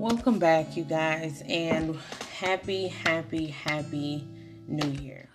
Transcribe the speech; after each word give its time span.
Welcome 0.00 0.38
back, 0.38 0.78
you 0.78 0.84
guys, 0.84 1.42
and 1.46 1.94
happy, 2.32 2.88
happy, 2.88 3.48
happy 3.48 4.26
New 4.66 4.88
Year. 4.88 5.28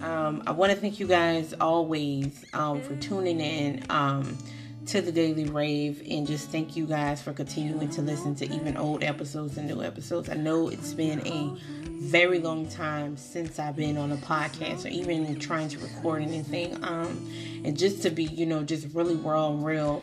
Um, 0.00 0.42
I 0.46 0.52
want 0.52 0.72
to 0.72 0.78
thank 0.78 0.98
you 0.98 1.06
guys 1.06 1.52
always 1.60 2.42
um, 2.54 2.80
for 2.80 2.96
tuning 2.96 3.38
in 3.38 3.84
um, 3.90 4.38
to 4.86 5.02
the 5.02 5.12
Daily 5.12 5.44
Rave, 5.44 6.02
and 6.10 6.26
just 6.26 6.48
thank 6.48 6.74
you 6.74 6.86
guys 6.86 7.20
for 7.20 7.34
continuing 7.34 7.90
to 7.90 8.00
listen 8.00 8.34
to 8.36 8.50
even 8.50 8.78
old 8.78 9.04
episodes 9.04 9.58
and 9.58 9.68
new 9.68 9.82
episodes. 9.82 10.30
I 10.30 10.36
know 10.36 10.70
it's 10.70 10.94
been 10.94 11.20
a 11.26 11.54
very 12.00 12.38
long 12.38 12.66
time 12.66 13.14
since 13.18 13.58
I've 13.58 13.76
been 13.76 13.98
on 13.98 14.10
a 14.10 14.16
podcast 14.16 14.86
or 14.86 14.88
even 14.88 15.38
trying 15.38 15.68
to 15.68 15.78
record 15.80 16.22
anything. 16.22 16.82
Um, 16.82 17.30
and 17.62 17.76
just 17.76 18.00
to 18.04 18.10
be, 18.10 18.24
you 18.24 18.46
know, 18.46 18.62
just 18.62 18.88
really 18.94 19.16
raw 19.16 19.50
and 19.50 19.62
real, 19.62 20.02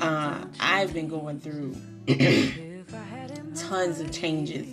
uh, 0.00 0.44
I've 0.60 0.94
been 0.94 1.08
going 1.08 1.40
through. 1.40 1.74
tons 3.54 4.00
of 4.00 4.10
changes 4.12 4.66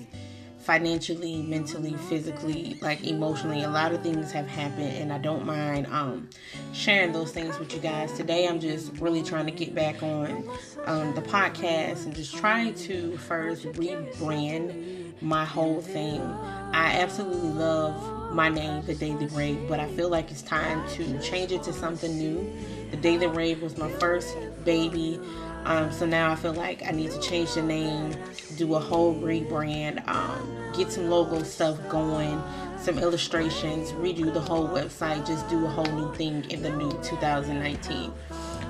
financially, 0.67 1.41
mentally, 1.44 1.94
physically, 2.09 2.77
like 2.81 3.02
emotionally. 3.05 3.63
A 3.63 3.70
lot 3.70 3.94
of 3.94 4.04
things 4.04 4.34
have 4.34 4.48
happened, 4.48 4.98
and 4.98 5.13
I 5.13 5.18
don't 5.18 5.45
mind 5.45 5.88
um, 5.88 6.30
sharing 6.73 7.13
those 7.13 7.32
things 7.32 7.58
with 7.58 7.73
you 7.73 7.80
guys. 7.80 8.12
Today, 8.13 8.45
I'm 8.45 8.59
just 8.59 8.91
really 8.98 9.23
trying 9.23 9.45
to 9.45 9.52
get 9.52 9.73
back 9.73 10.04
on 10.04 10.44
um, 10.85 11.16
the 11.16 11.21
podcast 11.21 12.05
and 12.05 12.13
just 12.13 12.35
trying 12.35 12.73
to 12.76 13.16
first 13.18 13.63
rebrand 13.73 15.21
my 15.21 15.46
whole 15.46 15.82
thing. 15.82 16.21
I 16.21 16.99
absolutely 16.99 17.49
love 17.49 18.34
my 18.34 18.49
name, 18.49 18.85
The 18.85 18.94
Daily 18.94 19.27
Rave, 19.27 19.70
but 19.70 19.80
I 19.80 19.88
feel 19.88 20.09
like 20.09 20.32
it's 20.32 20.41
time 20.41 20.88
to 20.90 21.20
change 21.21 21.54
it 21.54 21.63
to 21.63 21.71
something 21.71 22.18
new. 22.18 22.54
The 22.91 22.98
Daily 22.98 23.27
Rave 23.27 23.62
was 23.62 23.77
my 23.77 23.90
first 23.94 24.35
baby. 24.66 25.20
Um, 25.67 25.91
so 25.91 26.05
now 26.05 26.31
I 26.31 26.35
feel 26.35 26.53
like 26.53 26.81
I 26.88 26.91
need 26.91 27.12
to 27.12 27.20
change 27.20 27.55
the 27.55 27.62
name, 27.62 28.16
do 28.55 28.76
a 28.76 28.80
whole 28.80 29.13
rebrand, 29.13 30.07
um, 30.07 30.71
get 30.73 30.93
some 30.93 31.09
logo 31.09 31.43
stuff 31.43 31.77
going, 31.90 32.41
some 32.77 32.98
illustrations, 32.98 33.91
redo 33.91 34.34
the 34.34 34.40
whole 34.40 34.70
website, 34.70 35.27
just 35.27 35.45
do 35.49 35.65
a 35.65 35.68
whole 35.68 35.91
new 35.91 36.13
thing 36.15 36.49
in 36.49 36.62
the 36.62 36.70
new 36.70 36.90
2019. 37.04 38.13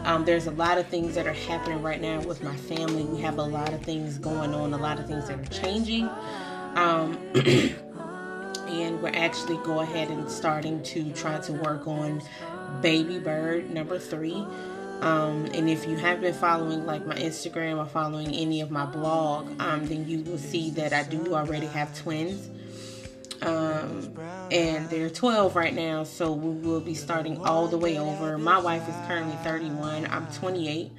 Um, 0.05 0.25
there's 0.25 0.47
a 0.47 0.51
lot 0.51 0.79
of 0.79 0.87
things 0.87 1.13
that 1.13 1.27
are 1.27 1.33
happening 1.33 1.83
right 1.83 2.01
now 2.01 2.19
with 2.21 2.41
my 2.41 2.55
family. 2.55 3.03
We 3.03 3.21
have 3.21 3.37
a 3.37 3.43
lot 3.43 3.73
of 3.73 3.83
things 3.83 4.17
going 4.17 4.55
on, 4.55 4.73
a 4.73 4.77
lot 4.77 4.99
of 4.99 5.05
things 5.05 5.27
that 5.27 5.39
are 5.39 5.61
changing. 5.61 6.09
Um, 6.73 7.15
and 8.69 8.99
we're 9.03 9.11
actually 9.13 9.57
go 9.57 9.81
ahead 9.81 10.09
and 10.09 10.27
starting 10.27 10.81
to 10.81 11.11
try 11.11 11.39
to 11.41 11.53
work 11.53 11.87
on 11.87 12.23
baby 12.81 13.19
bird 13.19 13.69
number 13.69 13.99
three 13.99 14.43
um, 15.01 15.45
and 15.53 15.69
if 15.69 15.87
you 15.87 15.95
have 15.97 16.21
been 16.21 16.33
following 16.33 16.85
like 16.85 17.05
my 17.05 17.15
Instagram 17.15 17.77
or 17.77 17.85
following 17.85 18.33
any 18.33 18.61
of 18.61 18.71
my 18.71 18.85
blog, 18.85 19.47
um, 19.61 19.85
then 19.87 20.07
you 20.07 20.23
will 20.23 20.37
see 20.37 20.71
that 20.71 20.93
I 20.93 21.03
do 21.03 21.35
already 21.35 21.67
have 21.67 21.95
twins. 21.97 22.49
Um, 23.41 24.17
and 24.51 24.89
they're 24.89 25.11
12 25.11 25.55
right 25.55 25.73
now, 25.73 26.03
so 26.03 26.31
we 26.31 26.59
will 26.59 26.79
be 26.79 26.95
starting 26.95 27.37
all 27.45 27.67
the 27.67 27.77
way 27.77 27.99
over. 27.99 28.37
My 28.37 28.57
wife 28.57 28.87
is 28.89 28.95
currently 29.07 29.35
31, 29.43 30.07
I'm 30.07 30.25
28. 30.33 30.91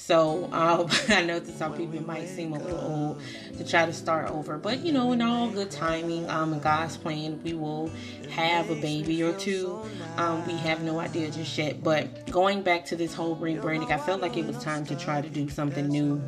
So 0.00 0.48
um, 0.52 0.88
I 1.10 1.22
know 1.22 1.38
to 1.40 1.52
some 1.52 1.74
people 1.74 1.96
it 1.96 2.06
might 2.06 2.26
seem 2.26 2.54
a 2.54 2.58
little 2.58 2.80
old 2.80 3.22
to 3.58 3.64
try 3.68 3.84
to 3.84 3.92
start 3.92 4.30
over, 4.30 4.56
but 4.56 4.80
you 4.80 4.92
know, 4.92 5.12
in 5.12 5.20
all 5.20 5.50
good 5.50 5.70
timing, 5.70 6.28
um, 6.30 6.58
God's 6.58 6.96
plan, 6.96 7.38
we 7.44 7.52
will 7.52 7.90
have 8.30 8.70
a 8.70 8.74
baby 8.76 9.22
or 9.22 9.34
two. 9.34 9.78
Um, 10.16 10.44
we 10.46 10.54
have 10.54 10.82
no 10.82 10.98
idea 10.98 11.30
just 11.30 11.56
yet. 11.56 11.84
But 11.84 12.30
going 12.30 12.62
back 12.62 12.86
to 12.86 12.96
this 12.96 13.12
whole 13.12 13.36
rebranding, 13.36 13.90
I 13.90 13.98
felt 13.98 14.22
like 14.22 14.38
it 14.38 14.46
was 14.46 14.58
time 14.64 14.86
to 14.86 14.96
try 14.96 15.20
to 15.20 15.28
do 15.28 15.50
something 15.50 15.86
new 15.86 16.20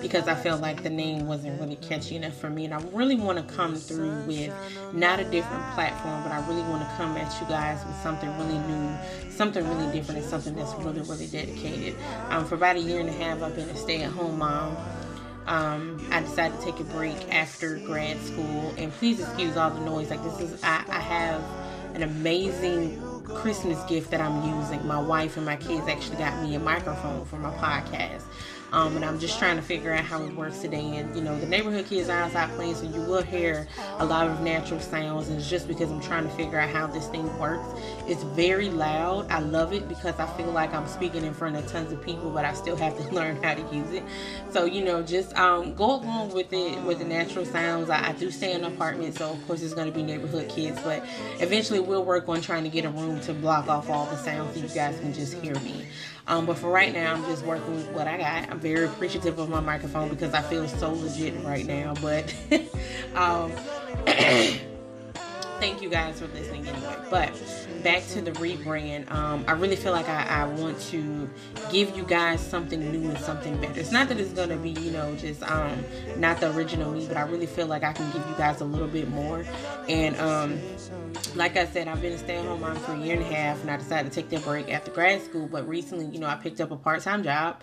because 0.00 0.28
I 0.28 0.34
felt 0.34 0.60
like 0.60 0.82
the 0.82 0.90
name 0.90 1.26
wasn't 1.26 1.60
really 1.60 1.76
catchy 1.76 2.16
enough 2.16 2.36
for 2.36 2.50
me. 2.50 2.64
And 2.64 2.74
I 2.74 2.80
really 2.92 3.16
want 3.16 3.38
to 3.38 3.54
come 3.54 3.76
through 3.76 4.22
with 4.22 4.52
not 4.92 5.20
a 5.20 5.24
different 5.24 5.62
platform, 5.74 6.22
but 6.22 6.32
I 6.32 6.46
really 6.46 6.62
want 6.62 6.82
to 6.88 6.94
come 6.96 7.16
at 7.16 7.40
you 7.40 7.46
guys 7.46 7.84
with 7.86 7.96
something 7.96 8.30
really 8.38 8.58
new, 8.58 9.30
something 9.30 9.66
really 9.68 9.92
different, 9.92 10.20
and 10.20 10.28
something 10.28 10.54
that's 10.54 10.74
really, 10.74 11.02
really 11.02 11.26
dedicated. 11.26 11.96
Um, 12.28 12.44
for 12.44 12.54
about 12.54 12.76
a 12.76 12.80
year 12.80 13.00
and 13.00 13.08
a 13.08 13.12
half, 13.12 13.42
I've 13.42 13.54
been 13.54 13.68
a 13.68 13.76
stay 13.76 14.02
at 14.02 14.10
home 14.10 14.38
mom. 14.38 14.76
Um, 15.46 16.00
I 16.12 16.20
decided 16.20 16.58
to 16.60 16.64
take 16.64 16.78
a 16.78 16.84
break 16.84 17.34
after 17.34 17.76
grad 17.78 18.20
school, 18.20 18.74
and 18.78 18.92
please 18.92 19.20
excuse 19.20 19.56
all 19.56 19.70
the 19.70 19.80
noise. 19.80 20.08
Like 20.10 20.22
this 20.22 20.40
is, 20.40 20.62
I, 20.62 20.84
I 20.88 21.00
have 21.00 21.42
an 21.94 22.02
amazing 22.02 23.02
Christmas 23.24 23.82
gift 23.84 24.10
that 24.10 24.20
I'm 24.20 24.58
using. 24.58 24.86
My 24.86 25.00
wife 25.00 25.36
and 25.36 25.44
my 25.44 25.56
kids 25.56 25.86
actually 25.88 26.16
got 26.16 26.42
me 26.42 26.54
a 26.54 26.60
microphone 26.60 27.24
for 27.24 27.36
my 27.36 27.50
podcast. 27.54 28.22
Um, 28.72 28.96
and 28.96 29.04
I'm 29.04 29.18
just 29.18 29.38
trying 29.38 29.56
to 29.56 29.62
figure 29.62 29.92
out 29.92 30.04
how 30.04 30.22
it 30.22 30.34
works 30.34 30.60
today. 30.60 30.96
And 30.96 31.14
you 31.14 31.22
know, 31.22 31.38
the 31.38 31.46
neighborhood 31.46 31.86
kids 31.86 32.08
are 32.08 32.22
outside 32.22 32.50
playing, 32.52 32.74
so 32.74 32.84
you 32.84 33.02
will 33.02 33.22
hear 33.22 33.68
a 33.98 34.04
lot 34.04 34.28
of 34.28 34.40
natural 34.40 34.80
sounds. 34.80 35.28
And 35.28 35.38
it's 35.38 35.48
just 35.48 35.68
because 35.68 35.90
I'm 35.90 36.00
trying 36.00 36.24
to 36.24 36.30
figure 36.30 36.58
out 36.58 36.70
how 36.70 36.86
this 36.86 37.06
thing 37.08 37.38
works. 37.38 37.68
It's 38.06 38.22
very 38.22 38.70
loud. 38.70 39.30
I 39.30 39.40
love 39.40 39.74
it 39.74 39.88
because 39.88 40.18
I 40.18 40.26
feel 40.38 40.50
like 40.50 40.72
I'm 40.72 40.88
speaking 40.88 41.24
in 41.24 41.34
front 41.34 41.56
of 41.56 41.70
tons 41.70 41.92
of 41.92 42.02
people, 42.02 42.30
but 42.30 42.46
I 42.46 42.54
still 42.54 42.76
have 42.76 42.96
to 42.96 43.02
learn 43.14 43.42
how 43.42 43.54
to 43.54 43.74
use 43.74 43.92
it. 43.92 44.02
So 44.50 44.64
you 44.64 44.82
know, 44.82 45.02
just 45.02 45.36
um, 45.36 45.74
go 45.74 45.96
along 45.96 46.32
with 46.32 46.52
it 46.52 46.80
with 46.82 46.98
the 46.98 47.04
natural 47.04 47.44
sounds. 47.44 47.90
I, 47.90 48.08
I 48.08 48.12
do 48.12 48.30
stay 48.30 48.52
in 48.52 48.64
an 48.64 48.72
apartment, 48.72 49.16
so 49.16 49.32
of 49.32 49.46
course 49.46 49.62
it's 49.62 49.74
going 49.74 49.88
to 49.88 49.92
be 49.92 50.02
neighborhood 50.02 50.48
kids. 50.48 50.80
But 50.82 51.04
eventually, 51.40 51.80
we'll 51.80 52.04
work 52.04 52.26
on 52.28 52.40
trying 52.40 52.64
to 52.64 52.70
get 52.70 52.86
a 52.86 52.90
room 52.90 53.20
to 53.22 53.34
block 53.34 53.68
off 53.68 53.90
all 53.90 54.06
the 54.06 54.16
sounds 54.16 54.54
so 54.54 54.60
you 54.62 54.68
guys 54.68 54.98
can 54.98 55.12
just 55.12 55.34
hear 55.34 55.54
me. 55.60 55.86
Um, 56.26 56.46
but 56.46 56.56
for 56.56 56.70
right 56.70 56.92
now, 56.92 57.14
I'm 57.14 57.24
just 57.24 57.44
working 57.44 57.74
with 57.74 57.90
what 57.90 58.06
I 58.06 58.16
got. 58.16 58.50
I'm 58.50 58.60
very 58.60 58.84
appreciative 58.86 59.38
of 59.38 59.48
my 59.48 59.60
microphone 59.60 60.08
because 60.08 60.34
I 60.34 60.42
feel 60.42 60.68
so 60.68 60.92
legit 60.92 61.34
right 61.44 61.66
now. 61.66 61.94
But 62.00 62.32
um, 63.14 63.52
thank 65.62 65.80
you 65.80 65.88
guys 65.88 66.18
for 66.18 66.26
listening 66.26 66.66
anyway. 66.66 66.96
But 67.08 67.32
back 67.84 68.04
to 68.08 68.20
the 68.20 68.32
rebrand, 68.32 69.08
um, 69.12 69.44
I 69.46 69.52
really 69.52 69.76
feel 69.76 69.92
like 69.92 70.08
I, 70.08 70.24
I, 70.24 70.44
want 70.44 70.80
to 70.90 71.30
give 71.70 71.96
you 71.96 72.02
guys 72.02 72.44
something 72.44 72.80
new 72.90 73.08
and 73.08 73.18
something 73.18 73.60
better. 73.60 73.78
It's 73.78 73.92
not 73.92 74.08
that 74.08 74.18
it's 74.18 74.32
gonna 74.32 74.56
be, 74.56 74.70
you 74.70 74.90
know, 74.90 75.14
just 75.14 75.40
um, 75.44 75.84
not 76.16 76.40
the 76.40 76.52
original 76.56 76.90
me, 76.90 77.06
but 77.06 77.16
I 77.16 77.22
really 77.22 77.46
feel 77.46 77.68
like 77.68 77.84
I 77.84 77.92
can 77.92 78.10
give 78.10 78.26
you 78.28 78.34
guys 78.36 78.60
a 78.60 78.64
little 78.64 78.88
bit 78.88 79.08
more. 79.08 79.44
And 79.88 80.16
um, 80.16 80.60
like 81.36 81.56
I 81.56 81.66
said, 81.66 81.86
I've 81.86 82.02
been 82.02 82.14
a 82.14 82.18
stay-at-home 82.18 82.60
mom 82.60 82.74
for 82.78 82.94
a 82.94 82.98
year 82.98 83.14
and 83.14 83.22
a 83.22 83.32
half, 83.32 83.60
and 83.60 83.70
I 83.70 83.76
decided 83.76 84.10
to 84.10 84.20
take 84.20 84.30
that 84.30 84.42
break 84.42 84.68
after 84.68 84.90
grad 84.90 85.22
school. 85.22 85.46
But 85.46 85.68
recently, 85.68 86.06
you 86.06 86.18
know, 86.18 86.26
I 86.26 86.34
picked 86.34 86.60
up 86.60 86.72
a 86.72 86.76
part-time 86.76 87.22
job. 87.22 87.62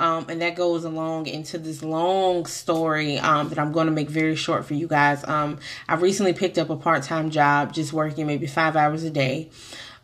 Um, 0.00 0.26
and 0.28 0.42
that 0.42 0.56
goes 0.56 0.84
along 0.84 1.28
into 1.28 1.56
this 1.56 1.82
long 1.82 2.46
story 2.46 3.18
um, 3.18 3.48
that 3.50 3.58
I'm 3.58 3.70
going 3.70 3.86
to 3.86 3.92
make 3.92 4.10
very 4.10 4.34
short 4.34 4.64
for 4.64 4.74
you 4.74 4.88
guys. 4.88 5.26
Um, 5.26 5.58
I 5.88 5.94
recently 5.94 6.32
picked 6.32 6.58
up 6.58 6.68
a 6.68 6.76
part 6.76 7.04
time 7.04 7.30
job, 7.30 7.72
just 7.72 7.92
working 7.92 8.26
maybe 8.26 8.46
five 8.46 8.74
hours 8.74 9.04
a 9.04 9.10
day. 9.10 9.50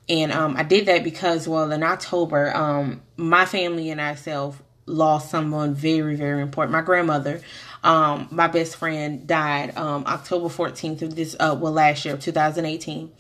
And 0.09 0.33
um, 0.33 0.57
I 0.57 0.63
did 0.63 0.87
that 0.87 1.03
because, 1.03 1.49
well, 1.49 1.71
in 1.73 1.83
October, 1.83 2.55
um, 2.57 3.03
my 3.17 3.47
family 3.47 3.91
and 3.91 3.99
myself 3.99 4.63
lost 4.87 5.31
someone 5.31 5.75
very, 5.75 6.15
very 6.17 6.43
important. 6.43 6.73
My 6.73 6.83
grandmother, 6.83 7.41
um, 7.83 8.29
my 8.31 8.47
best 8.47 8.77
friend, 8.77 9.27
died 9.27 9.77
October 9.77 10.49
14th 10.49 11.03
of 11.03 11.17
this, 11.17 11.37
uh, 11.39 11.57
well, 11.59 11.73
last 11.73 12.05
year, 12.05 12.17
2018. 12.17 13.11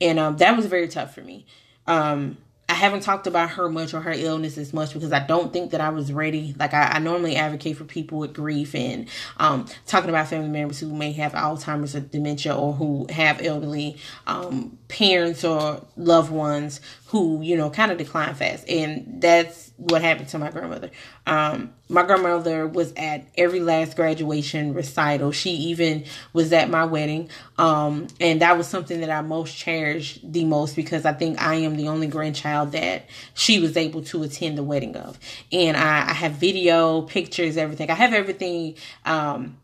And 0.00 0.38
that 0.38 0.56
was 0.56 0.66
very 0.66 0.88
tough 0.88 1.14
for 1.14 1.22
me. 1.22 1.46
Um, 1.86 2.38
I 2.72 2.74
haven't 2.74 3.00
talked 3.00 3.26
about 3.26 3.50
her 3.50 3.68
much 3.68 3.92
or 3.92 4.00
her 4.00 4.12
illness 4.12 4.56
as 4.56 4.72
much 4.72 4.94
because 4.94 5.12
I 5.12 5.18
don't 5.18 5.52
think 5.52 5.72
that 5.72 5.82
I 5.82 5.90
was 5.90 6.10
ready. 6.10 6.54
Like 6.58 6.72
I, 6.72 6.92
I 6.92 6.98
normally 7.00 7.36
advocate 7.36 7.76
for 7.76 7.84
people 7.84 8.16
with 8.16 8.32
grief 8.32 8.74
and 8.74 9.10
um, 9.36 9.66
talking 9.86 10.08
about 10.08 10.28
family 10.28 10.48
members 10.48 10.80
who 10.80 10.90
may 10.90 11.12
have 11.12 11.32
Alzheimer's 11.32 11.94
or 11.94 12.00
dementia 12.00 12.56
or 12.56 12.72
who 12.72 13.06
have 13.10 13.42
elderly 13.42 13.98
um, 14.26 14.78
parents 14.88 15.44
or 15.44 15.84
loved 15.98 16.32
ones 16.32 16.80
who 17.12 17.42
you 17.42 17.58
know 17.58 17.68
kind 17.68 17.92
of 17.92 17.98
decline 17.98 18.34
fast, 18.34 18.66
and 18.70 19.20
that's 19.20 19.70
what 19.76 20.00
happened 20.00 20.28
to 20.30 20.38
my 20.38 20.50
grandmother. 20.50 20.90
Um, 21.26 21.74
my 21.90 22.04
grandmother 22.04 22.66
was 22.66 22.94
at 22.96 23.26
every 23.36 23.60
last 23.60 23.96
graduation 23.96 24.72
recital. 24.72 25.30
She 25.30 25.50
even 25.50 26.04
was 26.32 26.54
at 26.54 26.70
my 26.70 26.86
wedding. 26.86 27.28
Um, 27.58 28.06
and 28.18 28.40
that 28.40 28.56
was 28.56 28.66
something 28.66 29.00
that 29.00 29.10
I 29.10 29.20
most 29.20 29.54
cherished 29.54 30.20
the 30.32 30.46
most 30.46 30.74
because 30.74 31.04
I 31.04 31.12
think 31.12 31.38
I 31.40 31.56
am 31.56 31.76
the 31.76 31.88
only 31.88 32.06
grandchild 32.06 32.72
that 32.72 33.04
she 33.34 33.60
was 33.60 33.76
able 33.76 34.02
to 34.04 34.22
attend 34.22 34.56
the 34.56 34.62
wedding 34.62 34.96
of. 34.96 35.18
And 35.52 35.76
I, 35.76 36.08
I 36.08 36.12
have 36.14 36.32
video, 36.32 37.02
pictures, 37.02 37.58
everything. 37.58 37.90
I 37.90 37.94
have 37.94 38.14
everything 38.14 38.76
um, 39.04 39.58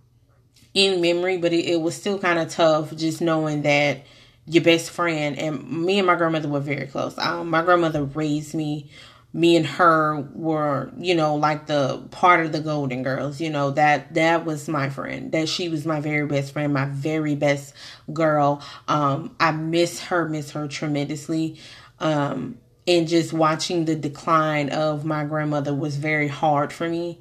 in 0.75 1.00
memory, 1.00 1.38
but 1.38 1.55
it, 1.55 1.64
it 1.64 1.81
was 1.81 1.94
still 1.94 2.19
kind 2.19 2.38
of 2.38 2.50
tough 2.50 2.94
just 2.94 3.23
knowing 3.23 3.62
that 3.62 4.02
your 4.49 4.65
best 4.65 4.91
friend 4.91 5.39
and 5.39 5.69
me 5.71 5.99
and 5.99 6.06
my 6.06 6.17
grandmother 6.17 6.49
were 6.49 6.61
very 6.61 6.87
close. 6.87 7.17
Um, 7.19 7.50
my 7.50 7.62
grandmother 7.62 8.05
raised 8.05 8.55
me. 8.55 8.91
Me 9.35 9.56
and 9.56 9.67
her 9.67 10.27
were 10.35 10.91
you 10.97 11.15
know 11.15 11.37
like 11.37 11.67
the 11.67 11.99
part 12.11 12.45
of 12.45 12.50
the 12.53 12.61
golden 12.61 13.03
girls 13.03 13.43
you 13.43 13.50
know 13.50 13.71
that 13.73 14.15
that 14.15 14.47
was 14.47 14.69
my 14.69 14.89
friend 14.89 15.33
that 15.33 15.50
she 15.50 15.69
was 15.69 15.85
my 15.85 16.00
very 16.00 16.27
best 16.27 16.53
friend 16.55 16.73
my 16.73 16.87
very 16.87 17.35
best 17.35 17.75
girl. 18.12 18.62
Um 18.89 19.37
i 19.39 19.50
miss 19.50 20.00
her 20.05 20.29
miss 20.29 20.53
her 20.53 20.67
tremendously. 20.67 21.61
Um 22.00 22.59
and 22.87 23.06
just 23.06 23.35
watching 23.35 23.85
the 23.85 23.95
decline 23.95 24.71
of 24.71 25.05
my 25.05 25.25
grandmother 25.25 25.75
was 25.75 25.97
very 25.97 26.29
hard 26.29 26.73
for 26.73 26.89
me. 26.89 27.21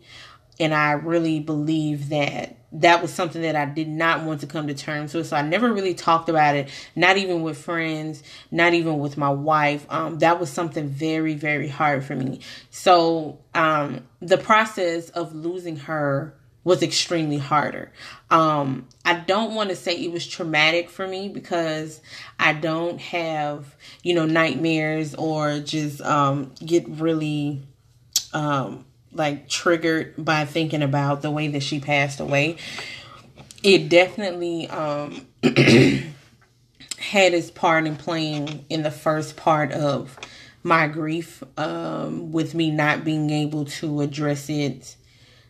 And 0.62 0.74
I 0.74 0.94
really 0.94 1.42
believe 1.42 2.10
that 2.10 2.57
that 2.82 3.02
was 3.02 3.12
something 3.12 3.42
that 3.42 3.56
I 3.56 3.66
did 3.66 3.88
not 3.88 4.24
want 4.24 4.42
to 4.42 4.48
come 4.48 4.68
to 4.68 4.74
terms 4.74 5.14
with. 5.14 5.28
So 5.28 5.36
I 5.36 5.42
never 5.42 5.72
really 5.72 5.94
talked 5.94 6.30
about 6.30 6.56
it, 6.56 6.70
not 6.96 7.18
even 7.18 7.42
with 7.42 7.58
friends, 7.58 8.24
not 8.52 8.74
even 8.74 9.00
with 9.00 9.18
my 9.18 9.30
wife. 9.30 9.86
Um, 9.90 10.20
that 10.20 10.40
was 10.40 10.50
something 10.50 10.88
very, 10.88 11.34
very 11.34 11.68
hard 11.68 12.04
for 12.04 12.16
me. 12.16 12.40
So 12.70 13.40
um, 13.54 14.08
the 14.20 14.38
process 14.38 15.10
of 15.10 15.34
losing 15.34 15.78
her 15.78 16.34
was 16.64 16.84
extremely 16.84 17.38
harder. 17.38 17.94
Um, 18.30 18.90
I 19.06 19.14
don't 19.14 19.56
want 19.56 19.70
to 19.70 19.76
say 19.76 19.96
it 19.96 20.12
was 20.12 20.28
traumatic 20.28 20.90
for 20.90 21.08
me 21.08 21.30
because 21.30 22.02
I 22.38 22.52
don't 22.52 23.00
have, 23.00 23.74
you 24.04 24.14
know, 24.14 24.26
nightmares 24.26 25.16
or 25.16 25.60
just 25.60 26.02
um, 26.02 26.52
get 26.64 26.86
really 26.90 27.62
um, 28.34 28.86
like 29.14 29.50
triggered 29.50 30.14
by 30.18 30.46
thinking 30.46 30.84
about 30.84 31.22
the 31.22 31.32
way 31.32 31.48
that 31.50 31.64
she 31.64 31.80
passed 31.80 32.20
away. 32.20 32.58
It 33.64 33.90
definitely 33.90 34.68
um, 34.70 35.26
had 35.44 37.34
its 37.34 37.50
part 37.52 37.86
in 37.86 37.96
playing 37.96 38.66
in 38.70 38.84
the 38.84 38.92
first 38.92 39.36
part 39.36 39.72
of 39.72 40.18
my 40.64 40.88
grief 40.88 41.44
um, 41.58 42.32
with 42.32 42.54
me 42.54 42.72
not 42.72 43.04
being 43.04 43.30
able 43.30 43.66
to 43.66 44.02
address 44.02 44.50
it 44.50 44.96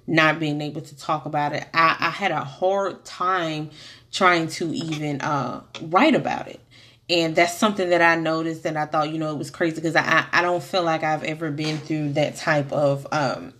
not 0.07 0.39
being 0.39 0.61
able 0.61 0.81
to 0.81 0.97
talk 0.97 1.25
about 1.25 1.53
it. 1.53 1.67
I, 1.73 1.97
I 1.99 2.09
had 2.09 2.31
a 2.31 2.43
hard 2.43 3.03
time 3.03 3.69
trying 4.11 4.47
to 4.47 4.73
even 4.73 5.19
uh, 5.21 5.61
write 5.83 6.15
about 6.15 6.47
it. 6.47 6.61
And 7.09 7.35
that's 7.35 7.57
something 7.57 7.89
that 7.89 8.01
I 8.01 8.15
noticed 8.15 8.65
and 8.65 8.77
I 8.77 8.85
thought, 8.85 9.11
you 9.11 9.17
know, 9.17 9.31
it 9.31 9.37
was 9.37 9.49
crazy 9.49 9.75
because 9.75 9.95
I, 9.95 10.25
I 10.31 10.41
don't 10.41 10.61
feel 10.61 10.83
like 10.83 11.03
I've 11.03 11.23
ever 11.23 11.51
been 11.51 11.77
through 11.77 12.13
that 12.13 12.35
type 12.35 12.71
of 12.73 13.07
um, 13.11 13.53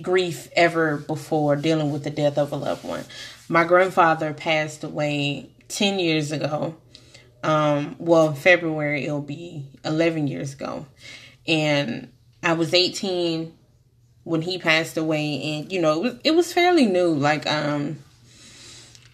grief 0.00 0.48
ever 0.54 0.96
before 0.96 1.56
dealing 1.56 1.90
with 1.90 2.04
the 2.04 2.10
death 2.10 2.38
of 2.38 2.52
a 2.52 2.56
loved 2.56 2.84
one. 2.84 3.04
My 3.48 3.64
grandfather 3.64 4.32
passed 4.32 4.84
away 4.84 5.50
10 5.68 5.98
years 5.98 6.30
ago. 6.30 6.76
Um, 7.42 7.96
well, 7.98 8.34
February, 8.34 9.04
it'll 9.04 9.20
be 9.20 9.66
11 9.84 10.28
years 10.28 10.54
ago. 10.54 10.86
And 11.48 12.12
I 12.42 12.52
was 12.52 12.72
18 12.72 13.52
when 14.26 14.42
he 14.42 14.58
passed 14.58 14.96
away 14.96 15.40
and 15.40 15.70
you 15.72 15.80
know 15.80 15.92
it 15.92 16.02
was 16.02 16.14
it 16.24 16.34
was 16.34 16.52
fairly 16.52 16.84
new 16.84 17.14
like 17.14 17.46
um 17.46 17.96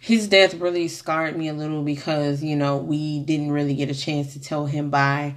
his 0.02 0.26
death 0.26 0.54
really 0.54 0.88
scarred 0.88 1.36
me 1.36 1.46
a 1.46 1.54
little 1.54 1.82
because 1.82 2.42
you 2.42 2.56
know 2.56 2.76
we 2.76 3.20
didn't 3.20 3.52
really 3.52 3.74
get 3.74 3.88
a 3.88 3.94
chance 3.94 4.32
to 4.32 4.40
tell 4.40 4.66
him 4.66 4.90
bye 4.90 5.34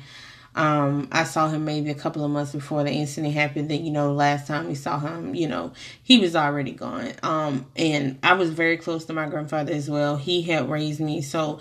um, 0.55 1.09
I 1.11 1.25
saw 1.25 1.49
him 1.49 1.65
maybe 1.65 1.89
a 1.89 1.95
couple 1.95 2.23
of 2.23 2.31
months 2.31 2.53
before 2.53 2.85
the 2.85 2.89
incident 2.89 3.33
happened. 3.33 3.69
That 3.69 3.81
you 3.81 3.91
know, 3.91 4.13
last 4.13 4.47
time 4.47 4.67
we 4.67 4.75
saw 4.75 4.99
him, 4.99 5.35
you 5.35 5.49
know, 5.49 5.73
he 6.01 6.17
was 6.17 6.33
already 6.33 6.71
gone. 6.71 7.11
Um, 7.23 7.65
and 7.75 8.17
I 8.23 8.35
was 8.35 8.51
very 8.51 8.77
close 8.77 9.03
to 9.05 9.13
my 9.13 9.27
grandfather 9.27 9.73
as 9.73 9.89
well. 9.89 10.15
He 10.15 10.43
had 10.43 10.69
raised 10.69 11.01
me, 11.01 11.21
so 11.21 11.59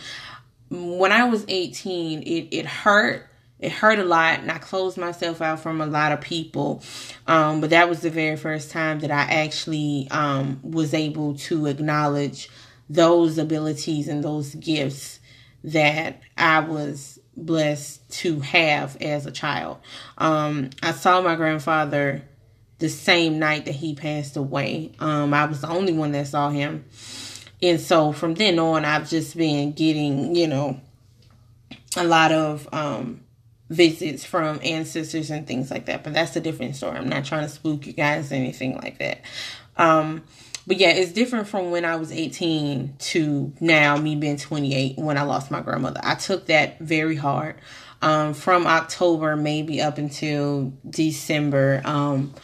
when 0.71 1.11
I 1.11 1.25
was 1.25 1.45
18, 1.49 2.23
it 2.23 2.49
it 2.53 2.67
hurt 2.67 3.29
it 3.61 3.73
hurt 3.73 3.99
a 3.99 4.05
lot 4.05 4.41
and 4.41 4.51
I 4.51 4.59
closed 4.59 4.99
myself 4.99 5.41
out 5.41 5.61
from 5.61 5.81
a 5.81 5.87
lot 5.87 6.13
of 6.13 6.21
people. 6.21 6.83
Um, 7.27 7.61
but 7.61 7.71
that 7.71 7.89
was 7.89 8.01
the 8.01 8.11
very 8.11 8.37
first 8.37 8.71
time 8.71 9.01
that 9.01 9.11
I 9.11 9.23
actually 9.23 10.07
um, 10.11 10.61
was 10.63 10.93
able 10.93 11.37
to 11.37 11.67
acknowledge 11.67 12.51
those 12.89 13.39
abilities 13.39 14.09
and 14.09 14.23
those 14.23 14.55
gifts 14.55 15.21
that 15.65 16.21
I 16.37 16.61
was 16.61 17.19
blessed 17.37 18.09
to 18.21 18.41
have 18.41 18.97
as 19.01 19.27
a 19.27 19.33
child. 19.33 19.79
Um, 20.19 20.71
I 20.83 20.93
saw 20.93 21.21
my 21.23 21.37
grandfather 21.37 22.23
the 22.79 22.89
same 22.89 23.39
night 23.39 23.65
that 23.65 23.75
he 23.75 23.95
passed 23.95 24.37
away. 24.37 24.93
Um, 25.01 25.33
I 25.33 25.47
was 25.47 25.61
the 25.61 25.69
only 25.69 25.93
one 25.93 26.13
that 26.13 26.27
saw 26.27 26.51
him. 26.51 26.85
And 27.63 27.81
so 27.81 28.13
from 28.13 28.35
then 28.35 28.59
on, 28.59 28.85
I've 28.85 29.09
just 29.09 29.37
been 29.37 29.73
getting, 29.73 30.35
you 30.37 30.47
know, 30.47 30.81
a 31.97 32.05
lot 32.05 32.33
of 32.33 32.69
um, 32.73 33.21
visits 33.71 34.25
from 34.25 34.61
ancestors 34.63 35.31
and 35.31 35.47
things 35.47 35.71
like 35.71 35.87
that. 35.87 36.05
But 36.05 36.13
that's 36.13 36.37
a 36.37 36.41
different 36.41 36.77
story. 36.77 36.99
I'm 36.99 37.09
not 37.09 37.25
trying 37.25 37.45
to 37.45 37.49
spook 37.49 37.87
you 37.87 37.93
guys 37.93 38.31
or 38.33 38.35
anything 38.35 38.77
like 38.77 38.99
that. 38.99 39.23
Um, 39.77 40.25
but 40.67 40.79
yeah, 40.79 40.91
it's 40.91 41.13
different 41.13 41.49
from 41.49 41.71
when 41.71 41.85
I 41.85 41.97
was 41.97 42.11
18 42.11 42.95
to 42.99 43.53
now 43.61 43.97
me 43.97 44.17
being 44.17 44.37
28 44.37 44.99
when 44.99 45.19
I 45.19 45.23
lost 45.23 45.51
my 45.51 45.61
grandmother. 45.61 46.01
I 46.03 46.15
took 46.15 46.47
that 46.47 46.79
very 46.81 47.17
hard. 47.17 47.57
Um, 48.03 48.35
from 48.35 48.67
October 48.67 49.35
maybe 49.35 49.81
up 49.81 49.97
until 49.97 50.75
December. 50.89 51.81
Um, 51.87 52.35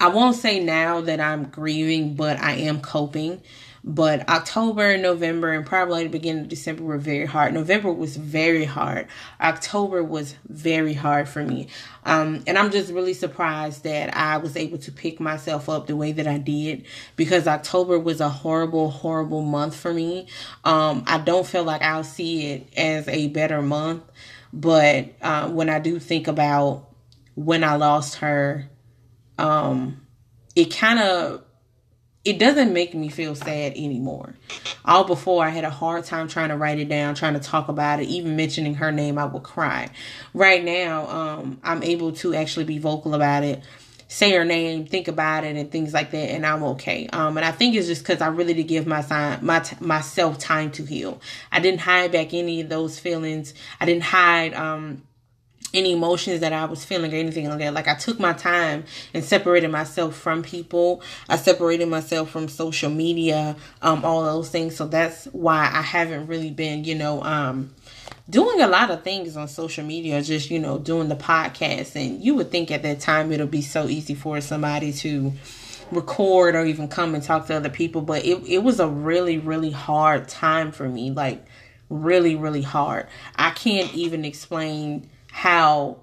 I 0.00 0.08
won't 0.08 0.34
say 0.34 0.58
now 0.58 1.02
that 1.02 1.20
I'm 1.20 1.44
grieving, 1.44 2.14
but 2.14 2.40
I 2.40 2.54
am 2.54 2.80
coping. 2.80 3.42
But 3.82 4.28
October, 4.28 4.98
November, 4.98 5.52
and 5.52 5.64
probably 5.64 6.04
the 6.04 6.10
beginning 6.10 6.42
of 6.42 6.48
December 6.48 6.82
were 6.82 6.98
very 6.98 7.24
hard. 7.24 7.54
November 7.54 7.90
was 7.92 8.16
very 8.16 8.64
hard. 8.64 9.06
October 9.40 10.04
was 10.04 10.34
very 10.48 10.92
hard 10.92 11.28
for 11.28 11.42
me. 11.42 11.68
Um, 12.04 12.42
and 12.46 12.58
I'm 12.58 12.70
just 12.70 12.92
really 12.92 13.14
surprised 13.14 13.84
that 13.84 14.14
I 14.14 14.36
was 14.36 14.56
able 14.56 14.78
to 14.78 14.92
pick 14.92 15.18
myself 15.18 15.68
up 15.68 15.86
the 15.86 15.96
way 15.96 16.12
that 16.12 16.26
I 16.26 16.38
did 16.38 16.84
because 17.16 17.46
October 17.46 17.98
was 17.98 18.20
a 18.20 18.28
horrible, 18.28 18.90
horrible 18.90 19.42
month 19.42 19.74
for 19.74 19.94
me. 19.94 20.26
Um, 20.64 21.04
I 21.06 21.18
don't 21.18 21.46
feel 21.46 21.64
like 21.64 21.82
I'll 21.82 22.04
see 22.04 22.52
it 22.52 22.72
as 22.76 23.08
a 23.08 23.28
better 23.28 23.62
month. 23.62 24.02
But 24.52 25.14
uh, 25.22 25.48
when 25.50 25.68
I 25.68 25.78
do 25.78 25.98
think 25.98 26.28
about 26.28 26.88
when 27.34 27.64
I 27.64 27.76
lost 27.76 28.16
her, 28.16 28.68
um, 29.38 30.06
it 30.54 30.76
kind 30.76 30.98
of 30.98 31.44
it 32.24 32.38
doesn't 32.38 32.72
make 32.72 32.94
me 32.94 33.08
feel 33.08 33.34
sad 33.34 33.72
anymore. 33.72 34.34
All 34.84 35.04
before 35.04 35.44
I 35.44 35.48
had 35.48 35.64
a 35.64 35.70
hard 35.70 36.04
time 36.04 36.28
trying 36.28 36.50
to 36.50 36.56
write 36.56 36.78
it 36.78 36.88
down, 36.88 37.14
trying 37.14 37.34
to 37.34 37.40
talk 37.40 37.68
about 37.68 38.00
it, 38.00 38.08
even 38.08 38.36
mentioning 38.36 38.74
her 38.74 38.92
name, 38.92 39.16
I 39.16 39.24
would 39.24 39.42
cry. 39.42 39.88
Right 40.34 40.62
now, 40.62 41.06
um, 41.08 41.60
I'm 41.62 41.82
able 41.82 42.12
to 42.16 42.34
actually 42.34 42.66
be 42.66 42.78
vocal 42.78 43.14
about 43.14 43.42
it, 43.42 43.62
say 44.08 44.32
her 44.32 44.44
name, 44.44 44.84
think 44.84 45.08
about 45.08 45.44
it, 45.44 45.56
and 45.56 45.70
things 45.70 45.94
like 45.94 46.10
that, 46.10 46.30
and 46.30 46.44
I'm 46.44 46.62
okay. 46.64 47.08
Um, 47.08 47.38
and 47.38 47.46
I 47.46 47.52
think 47.52 47.74
it's 47.74 47.86
just 47.86 48.02
because 48.02 48.20
I 48.20 48.28
really 48.28 48.52
did 48.52 48.64
give 48.64 48.86
my 48.86 49.00
time, 49.00 49.44
my 49.44 49.64
myself 49.80 50.38
time 50.38 50.72
to 50.72 50.84
heal. 50.84 51.22
I 51.50 51.60
didn't 51.60 51.80
hide 51.80 52.12
back 52.12 52.34
any 52.34 52.60
of 52.60 52.68
those 52.68 52.98
feelings. 52.98 53.54
I 53.80 53.86
didn't 53.86 54.02
hide. 54.04 54.52
Um, 54.52 55.04
any 55.72 55.92
emotions 55.92 56.40
that 56.40 56.52
I 56.52 56.64
was 56.64 56.84
feeling 56.84 57.12
or 57.12 57.16
anything 57.16 57.48
like 57.48 57.58
that. 57.58 57.74
Like 57.74 57.88
I 57.88 57.94
took 57.94 58.18
my 58.18 58.32
time 58.32 58.84
and 59.14 59.24
separated 59.24 59.68
myself 59.68 60.16
from 60.16 60.42
people. 60.42 61.02
I 61.28 61.36
separated 61.36 61.88
myself 61.88 62.30
from 62.30 62.48
social 62.48 62.90
media, 62.90 63.56
um, 63.82 64.04
all 64.04 64.24
those 64.24 64.50
things. 64.50 64.76
So 64.76 64.86
that's 64.86 65.26
why 65.26 65.70
I 65.72 65.82
haven't 65.82 66.26
really 66.26 66.50
been, 66.50 66.84
you 66.84 66.94
know, 66.94 67.22
um, 67.22 67.74
doing 68.28 68.60
a 68.60 68.66
lot 68.66 68.90
of 68.90 69.02
things 69.02 69.36
on 69.36 69.48
social 69.48 69.84
media, 69.84 70.22
just, 70.22 70.50
you 70.50 70.58
know, 70.58 70.78
doing 70.78 71.08
the 71.08 71.16
podcast. 71.16 71.96
And 71.96 72.22
you 72.22 72.34
would 72.34 72.50
think 72.50 72.70
at 72.70 72.82
that 72.82 73.00
time 73.00 73.32
it'll 73.32 73.46
be 73.46 73.62
so 73.62 73.88
easy 73.88 74.14
for 74.14 74.40
somebody 74.40 74.92
to 74.94 75.32
record 75.90 76.54
or 76.54 76.64
even 76.64 76.88
come 76.88 77.14
and 77.14 77.22
talk 77.22 77.46
to 77.46 77.54
other 77.54 77.68
people. 77.70 78.02
But 78.02 78.24
it, 78.24 78.42
it 78.46 78.58
was 78.58 78.80
a 78.80 78.88
really, 78.88 79.38
really 79.38 79.70
hard 79.70 80.28
time 80.28 80.72
for 80.72 80.88
me. 80.88 81.10
Like 81.10 81.44
really, 81.88 82.36
really 82.36 82.62
hard. 82.62 83.08
I 83.36 83.50
can't 83.50 83.92
even 83.94 84.24
explain 84.24 85.08
how 85.30 85.98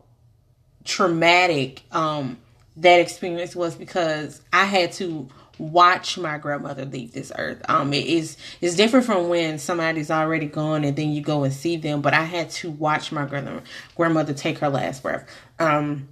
traumatic 0.83 1.83
um, 1.91 2.37
that 2.77 2.99
experience 2.99 3.55
was 3.55 3.75
because 3.75 4.41
I 4.53 4.65
had 4.65 4.91
to 4.93 5.27
watch 5.59 6.17
my 6.17 6.37
grandmother 6.37 6.85
leave 6.85 7.13
this 7.13 7.31
earth. 7.37 7.61
Um, 7.67 7.93
it 7.93 8.05
is 8.05 8.37
it's 8.61 8.75
different 8.75 9.05
from 9.05 9.29
when 9.29 9.57
somebody's 9.59 10.11
already 10.11 10.45
gone 10.45 10.83
and 10.83 10.95
then 10.95 11.11
you 11.11 11.21
go 11.21 11.43
and 11.43 11.53
see 11.53 11.77
them. 11.77 12.01
But 12.01 12.13
I 12.13 12.23
had 12.23 12.49
to 12.51 12.71
watch 12.71 13.11
my 13.11 13.25
grandmother 13.25 13.63
grandmother 13.95 14.33
take 14.33 14.59
her 14.59 14.69
last 14.69 15.03
breath. 15.03 15.27
Um, 15.59 16.09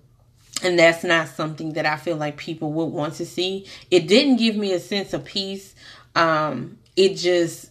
and 0.64 0.80
that's 0.80 1.04
not 1.04 1.28
something 1.28 1.74
that 1.74 1.86
I 1.86 1.98
feel 1.98 2.16
like 2.16 2.38
people 2.38 2.72
would 2.74 2.86
want 2.86 3.16
to 3.16 3.26
see. 3.26 3.68
It 3.92 4.08
didn't 4.08 4.38
give 4.38 4.56
me 4.56 4.72
a 4.72 4.80
sense 4.80 5.14
of 5.14 5.26
peace. 5.26 5.76
Um, 6.16 6.78
it 6.96 7.16
just 7.16 7.70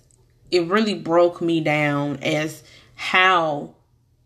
it 0.50 0.66
really 0.66 0.94
broke 0.94 1.40
me 1.40 1.60
down 1.60 2.18
as 2.22 2.62
how 2.94 3.74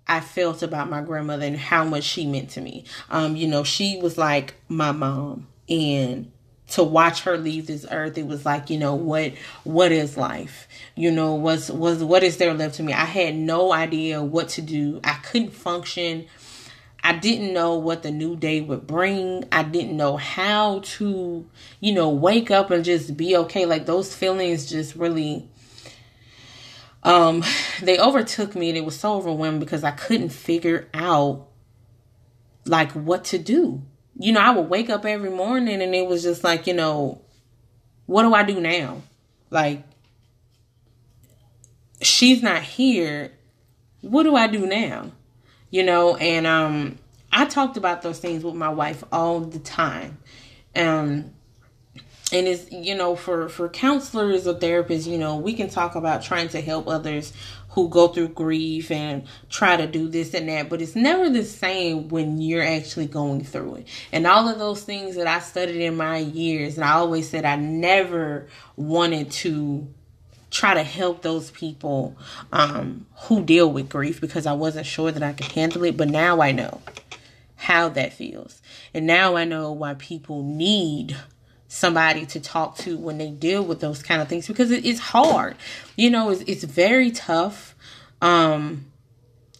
I 0.09 0.21
felt 0.21 0.63
about 0.63 0.89
my 0.89 1.03
grandmother 1.03 1.45
and 1.45 1.57
how 1.57 1.85
much 1.85 2.05
she 2.05 2.27
meant 2.27 2.51
to 2.51 2.61
me. 2.61 2.85
Um, 3.11 3.37
you 3.37 3.47
know, 3.47 3.63
she 3.63 3.99
was 4.01 4.17
like 4.17 4.55
my 4.69 4.93
mom. 4.93 5.49
And 5.69 6.33
to 6.69 6.83
watch 6.83 7.23
her 7.23 7.39
leave 7.39 7.67
this 7.67 7.87
earth 7.91 8.19
it 8.19 8.27
was 8.27 8.45
like 8.45 8.69
you 8.69 8.79
know 8.79 8.95
what 8.95 9.33
what 9.65 9.93
is 9.93 10.17
life? 10.17 10.69
You 10.95 11.11
know 11.11 11.35
was 11.35 11.71
was 11.71 12.03
what 12.03 12.23
is 12.23 12.37
there 12.37 12.55
left 12.55 12.77
to 12.77 12.83
me? 12.83 12.93
I 12.93 13.05
had 13.05 13.35
no 13.35 13.73
idea 13.73 14.23
what 14.23 14.51
to 14.51 14.63
do. 14.63 15.01
I 15.05 15.15
couldn't 15.15 15.53
function. 15.53 16.27
I 17.03 17.13
didn't 17.15 17.55
know 17.55 17.77
what 17.77 18.03
the 18.03 18.11
new 18.11 18.37
day 18.37 18.61
would 18.61 18.87
bring. 18.87 19.45
I 19.53 19.63
didn't 19.63 19.97
know 19.97 20.17
how 20.17 20.81
to 20.81 21.47
you 21.81 21.93
know 21.93 22.11
wake 22.11 22.51
up 22.51 22.71
and 22.71 22.85
just 22.85 23.17
be 23.17 23.37
okay. 23.37 23.67
Like 23.67 23.87
those 23.87 24.15
feelings 24.15 24.69
just 24.69 24.95
really 24.95 25.49
um, 27.09 27.43
they 27.83 27.99
overtook 27.99 28.55
me 28.55 28.69
and 28.69 28.77
it 28.77 28.85
was 28.85 29.01
so 29.01 29.15
overwhelming 29.15 29.61
because 29.61 29.83
I 29.83 29.93
couldn't 29.93 30.29
figure 30.29 30.89
out 30.93 31.49
like 32.67 32.93
what 32.93 33.25
to 33.27 33.39
do. 33.39 33.83
you 34.19 34.33
know, 34.33 34.41
I 34.41 34.51
would 34.51 34.69
wake 34.69 34.91
up 34.91 35.07
every 35.07 35.31
morning 35.31 35.81
and 35.81 35.95
it 35.95 36.07
was 36.07 36.23
just 36.23 36.45
like, 36.45 36.67
you 36.67 36.75
know, 36.75 37.23
what 38.07 38.25
do 38.25 38.35
I 38.35 38.43
do 38.43 38.61
now? 38.61 39.03
Like, 39.51 39.85
she's 42.03 42.43
not 42.43 42.63
here. 42.63 43.33
What 44.03 44.25
do 44.25 44.37
I 44.37 44.47
do 44.47 44.67
now? 44.67 45.13
You 45.71 45.85
know, 45.85 46.17
and 46.17 46.47
um, 46.47 46.99
I 47.33 47.47
talked 47.47 47.77
about 47.77 48.03
those 48.03 48.19
things 48.19 48.45
with 48.45 48.55
my 48.55 48.69
wife 48.71 49.03
all 49.13 49.41
the 49.41 49.59
time. 49.59 50.19
Um, 50.77 51.33
and 52.33 52.47
it's 52.47 52.71
you 52.71 52.95
know 52.95 53.17
for 53.17 53.49
for 53.49 53.69
counselors 53.69 54.47
or 54.47 54.55
therapists 54.55 55.07
you 55.07 55.19
know 55.19 55.37
we 55.37 55.55
can 55.55 55.69
talk 55.69 55.95
about 55.95 56.23
trying 56.23 56.49
to 56.49 56.61
help 56.61 56.87
others 56.89 57.33
who 57.71 57.89
go 57.89 58.09
through 58.09 58.29
grief 58.29 58.91
and 58.91 59.25
try 59.49 59.77
to 59.77 59.87
do 59.87 60.09
this 60.09 60.35
and 60.35 60.49
that 60.49 60.69
but 60.69 60.83
it's 60.83 60.97
never 60.97 61.31
the 61.31 61.45
same 61.45 62.09
when 62.09 62.41
you're 62.41 62.63
actually 62.63 63.07
going 63.07 63.43
through 63.45 63.77
it. 63.77 63.89
And 64.13 64.27
all 64.27 64.49
of 64.49 64.59
those 64.59 64.83
things 64.83 65.17
that 65.17 65.27
i 65.27 65.39
studied 65.39 65.81
in 65.81 65.97
my 65.97 66.19
years 66.19 66.77
and 66.77 66.85
i 66.85 66.93
always 66.93 67.29
said 67.29 67.45
i 67.45 67.57
never 67.57 68.49
wanted 68.77 69.31
to 69.31 69.87
try 70.51 70.73
to 70.75 70.83
help 70.83 71.21
those 71.21 71.51
people 71.51 72.17
um, 72.53 73.07
who 73.25 73.45
deal 73.45 73.71
with 73.71 73.89
grief 73.89 74.21
because 74.21 74.47
i 74.47 74.53
wasn't 74.53 74.87
sure 74.87 75.13
that 75.13 75.23
i 75.23 75.33
could 75.33 75.53
handle 75.53 75.85
it 75.85 75.97
but 75.97 76.09
now 76.09 76.41
i 76.41 76.53
know 76.53 76.81
how 77.61 77.89
that 77.89 78.13
feels. 78.13 78.63
And 78.95 79.07
now 79.07 79.37
i 79.37 79.45
know 79.45 79.73
why 79.73 79.95
people 79.95 80.43
need 80.43 81.17
somebody 81.69 82.25
to 82.25 82.41
talk 82.41 82.77
to 82.79 82.97
when 82.97 83.19
they 83.19 83.31
deal 83.31 83.63
with 83.63 83.81
those 83.81 84.03
kind 84.03 84.23
of 84.23 84.29
things 84.29 84.49
because 84.49 84.71
it, 84.71 84.85
it's 84.85 84.99
hard. 84.99 85.55
You 85.97 86.11
know, 86.11 86.31
it's, 86.31 86.43
it's 86.43 86.65
very 86.65 87.11
tough. 87.11 87.77
Um, 88.23 88.87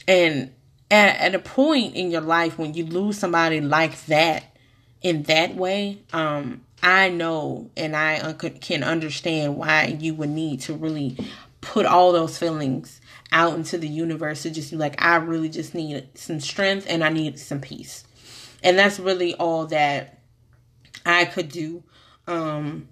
and 0.09 0.53
at, 0.91 1.17
at 1.19 1.35
a 1.35 1.39
point 1.39 1.95
in 1.95 2.11
your 2.11 2.23
life 2.23 2.59
when 2.59 2.73
you 2.75 2.87
lose 2.87 3.19
somebody 3.19 3.61
like 3.61 4.07
that 4.07 4.57
in 5.03 5.25
that 5.25 5.55
way, 5.55 5.99
um, 6.13 6.63
I 6.83 7.11
know 7.11 7.71
and 7.77 7.95
I 7.95 8.21
un- 8.21 8.59
can 8.61 8.83
understand 8.83 9.57
why 9.57 9.97
you 10.01 10.15
would 10.15 10.31
need 10.31 10.63
to 10.63 10.75
really 10.75 11.17
put 11.61 11.87
all 11.87 12.13
those 12.13 12.39
feelings 12.39 13.01
out 13.31 13.55
into 13.55 13.77
the 13.77 13.89
universe 13.89 14.43
to 14.43 14.51
just 14.51 14.71
be 14.71 14.77
like, 14.77 15.03
I 15.03 15.17
really 15.17 15.51
just 15.51 15.75
need 15.75 16.09
some 16.15 16.41
strength 16.41 16.87
and 16.89 17.05
I 17.05 17.11
need 17.11 17.39
some 17.39 17.61
peace. 17.61 18.05
And 18.63 18.79
that's 18.79 18.99
really 18.99 19.35
all 19.35 19.67
that 19.67 20.21
I 21.05 21.27
could 21.27 21.49
do 21.49 21.83
um, 22.29 22.89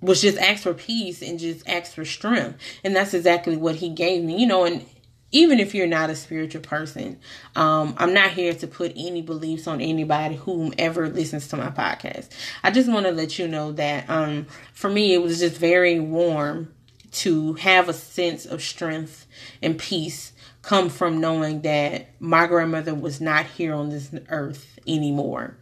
was 0.00 0.20
just 0.20 0.38
ask 0.38 0.62
for 0.62 0.74
peace 0.74 1.22
and 1.22 1.38
just 1.38 1.68
ask 1.68 1.92
for 1.92 2.04
strength. 2.04 2.58
And 2.82 2.94
that's 2.94 3.14
exactly 3.14 3.56
what 3.56 3.76
he 3.76 3.88
gave 3.88 4.22
me, 4.22 4.38
you 4.40 4.46
know, 4.46 4.64
and 4.64 4.84
even 5.32 5.58
if 5.58 5.74
you're 5.74 5.88
not 5.88 6.10
a 6.10 6.14
spiritual 6.14 6.62
person, 6.62 7.18
um, 7.56 7.94
I'm 7.98 8.14
not 8.14 8.30
here 8.30 8.54
to 8.54 8.66
put 8.68 8.92
any 8.96 9.20
beliefs 9.20 9.66
on 9.66 9.80
anybody 9.80 10.36
whomever 10.36 11.08
listens 11.08 11.48
to 11.48 11.56
my 11.56 11.70
podcast. 11.70 12.28
I 12.62 12.70
just 12.70 12.88
want 12.88 13.06
to 13.06 13.12
let 13.12 13.38
you 13.38 13.48
know 13.48 13.72
that 13.72 14.08
um, 14.08 14.46
for 14.72 14.88
me, 14.88 15.12
it 15.12 15.20
was 15.20 15.40
just 15.40 15.56
very 15.56 15.98
warm 15.98 16.72
to 17.12 17.54
have 17.54 17.88
a 17.88 17.92
sense 17.92 18.46
of 18.46 18.62
strength 18.62 19.26
and 19.60 19.76
peace 19.76 20.32
come 20.62 20.88
from 20.88 21.20
knowing 21.20 21.62
that 21.62 22.08
my 22.20 22.46
grandmother 22.46 22.94
was 22.94 23.20
not 23.20 23.46
here 23.46 23.74
on 23.74 23.90
this 23.90 24.10
earth 24.28 24.78
anymore. 24.86 25.56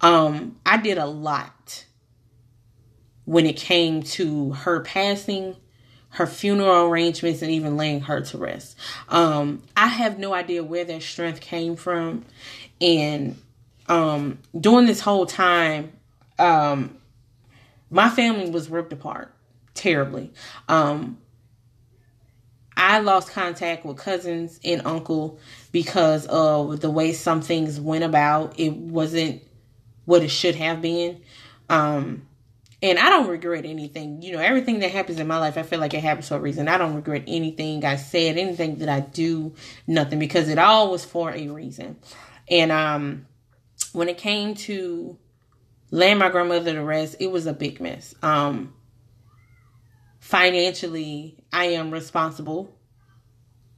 Um, 0.00 0.56
I 0.64 0.78
did 0.78 0.98
a 0.98 1.06
lot 1.06 1.84
when 3.28 3.44
it 3.44 3.58
came 3.58 4.02
to 4.02 4.52
her 4.52 4.80
passing, 4.80 5.54
her 6.08 6.26
funeral 6.26 6.86
arrangements, 6.86 7.42
and 7.42 7.50
even 7.50 7.76
laying 7.76 8.00
her 8.00 8.22
to 8.22 8.38
rest. 8.38 8.74
Um, 9.10 9.62
I 9.76 9.86
have 9.86 10.18
no 10.18 10.32
idea 10.32 10.64
where 10.64 10.86
that 10.86 11.02
strength 11.02 11.42
came 11.42 11.76
from. 11.76 12.24
And 12.80 13.36
um, 13.86 14.38
during 14.58 14.86
this 14.86 15.02
whole 15.02 15.26
time, 15.26 15.92
um, 16.38 16.96
my 17.90 18.08
family 18.08 18.48
was 18.48 18.70
ripped 18.70 18.94
apart 18.94 19.30
terribly. 19.74 20.32
Um, 20.66 21.18
I 22.78 23.00
lost 23.00 23.30
contact 23.30 23.84
with 23.84 23.98
cousins 23.98 24.58
and 24.64 24.80
uncle 24.86 25.38
because 25.70 26.24
of 26.28 26.80
the 26.80 26.88
way 26.88 27.12
some 27.12 27.42
things 27.42 27.78
went 27.78 28.04
about. 28.04 28.58
It 28.58 28.74
wasn't 28.74 29.42
what 30.06 30.22
it 30.22 30.30
should 30.30 30.54
have 30.54 30.80
been. 30.80 31.20
Um, 31.68 32.22
and 32.80 32.98
I 32.98 33.10
don't 33.10 33.28
regret 33.28 33.64
anything. 33.64 34.22
You 34.22 34.32
know, 34.32 34.38
everything 34.38 34.80
that 34.80 34.92
happens 34.92 35.18
in 35.18 35.26
my 35.26 35.38
life, 35.38 35.58
I 35.58 35.62
feel 35.62 35.80
like 35.80 35.94
it 35.94 36.02
happens 36.02 36.28
for 36.28 36.36
a 36.36 36.40
reason. 36.40 36.68
I 36.68 36.78
don't 36.78 36.94
regret 36.94 37.24
anything 37.26 37.84
I 37.84 37.96
said, 37.96 38.38
anything 38.38 38.76
that 38.76 38.88
I 38.88 39.00
do, 39.00 39.54
nothing, 39.86 40.18
because 40.18 40.48
it 40.48 40.58
all 40.58 40.90
was 40.90 41.04
for 41.04 41.32
a 41.32 41.48
reason. 41.48 41.98
And 42.48 42.70
um, 42.70 43.26
when 43.92 44.08
it 44.08 44.18
came 44.18 44.54
to 44.54 45.18
laying 45.90 46.18
my 46.18 46.28
grandmother 46.28 46.72
to 46.72 46.84
rest, 46.84 47.16
it 47.18 47.30
was 47.30 47.46
a 47.46 47.52
big 47.52 47.80
mess. 47.80 48.14
Um, 48.22 48.74
financially, 50.20 51.36
I 51.52 51.66
am 51.66 51.90
responsible 51.90 52.74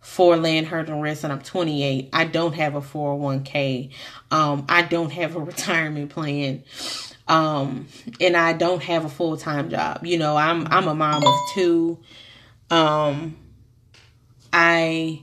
for 0.00 0.36
laying 0.36 0.64
her 0.66 0.82
to 0.84 0.94
rest, 0.94 1.24
and 1.24 1.32
I'm 1.32 1.42
28. 1.42 2.10
I 2.12 2.24
don't 2.24 2.54
have 2.54 2.74
a 2.74 2.80
401k. 2.80 3.92
Um, 4.30 4.66
I 4.68 4.82
don't 4.82 5.10
have 5.10 5.36
a 5.36 5.40
retirement 5.40 6.10
plan. 6.10 6.64
Um, 7.30 7.86
and 8.20 8.36
I 8.36 8.54
don't 8.54 8.82
have 8.82 9.04
a 9.04 9.08
full 9.08 9.36
time 9.36 9.70
job. 9.70 10.04
You 10.04 10.18
know, 10.18 10.36
I'm 10.36 10.66
I'm 10.66 10.88
a 10.88 10.94
mom 10.96 11.24
of 11.24 11.34
two. 11.54 11.98
Um, 12.70 13.36
I 14.52 15.22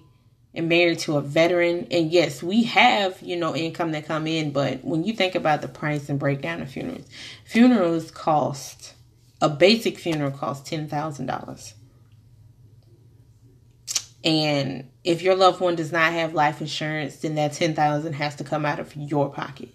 am 0.55 0.69
married 0.69 0.99
to 0.99 1.17
a 1.17 1.21
veteran, 1.21 1.87
and 1.91 2.09
yes, 2.09 2.41
we 2.41 2.63
have 2.63 3.21
you 3.21 3.35
know 3.35 3.53
income 3.53 3.91
that 3.91 4.05
come 4.05 4.25
in. 4.25 4.51
But 4.51 4.85
when 4.85 5.03
you 5.03 5.11
think 5.13 5.35
about 5.35 5.61
the 5.61 5.67
price 5.67 6.07
and 6.07 6.17
breakdown 6.17 6.61
of 6.61 6.71
funerals, 6.71 7.05
funerals 7.43 8.09
cost 8.09 8.93
a 9.41 9.49
basic 9.49 9.99
funeral 9.99 10.31
costs 10.31 10.69
ten 10.69 10.87
thousand 10.87 11.25
dollars. 11.25 11.73
And 14.23 14.89
if 15.03 15.21
your 15.21 15.35
loved 15.35 15.59
one 15.59 15.75
does 15.75 15.91
not 15.91 16.13
have 16.13 16.33
life 16.33 16.61
insurance, 16.61 17.17
then 17.17 17.35
that 17.35 17.51
ten 17.51 17.75
thousand 17.75 18.13
has 18.13 18.37
to 18.37 18.45
come 18.45 18.65
out 18.65 18.79
of 18.79 18.95
your 18.95 19.29
pocket. 19.29 19.73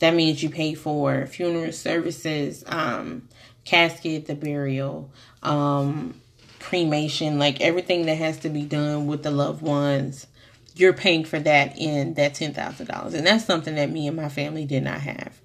That 0.00 0.14
means 0.14 0.42
you 0.42 0.50
pay 0.50 0.74
for 0.74 1.26
funeral 1.26 1.72
services, 1.72 2.64
um, 2.66 3.28
casket, 3.64 4.26
the 4.26 4.34
burial, 4.34 5.10
um, 5.42 6.20
cremation, 6.58 7.38
like 7.38 7.60
everything 7.60 8.06
that 8.06 8.16
has 8.16 8.38
to 8.40 8.48
be 8.48 8.62
done 8.62 9.06
with 9.06 9.22
the 9.22 9.30
loved 9.30 9.62
ones. 9.62 10.26
You're 10.74 10.94
paying 10.94 11.24
for 11.24 11.38
that 11.38 11.78
in 11.78 12.14
that 12.14 12.34
ten 12.34 12.54
thousand 12.54 12.86
dollars, 12.86 13.12
and 13.14 13.26
that's 13.26 13.44
something 13.44 13.74
that 13.74 13.90
me 13.90 14.06
and 14.06 14.16
my 14.16 14.30
family 14.30 14.64
did 14.64 14.82
not 14.82 15.00
have. 15.00 15.40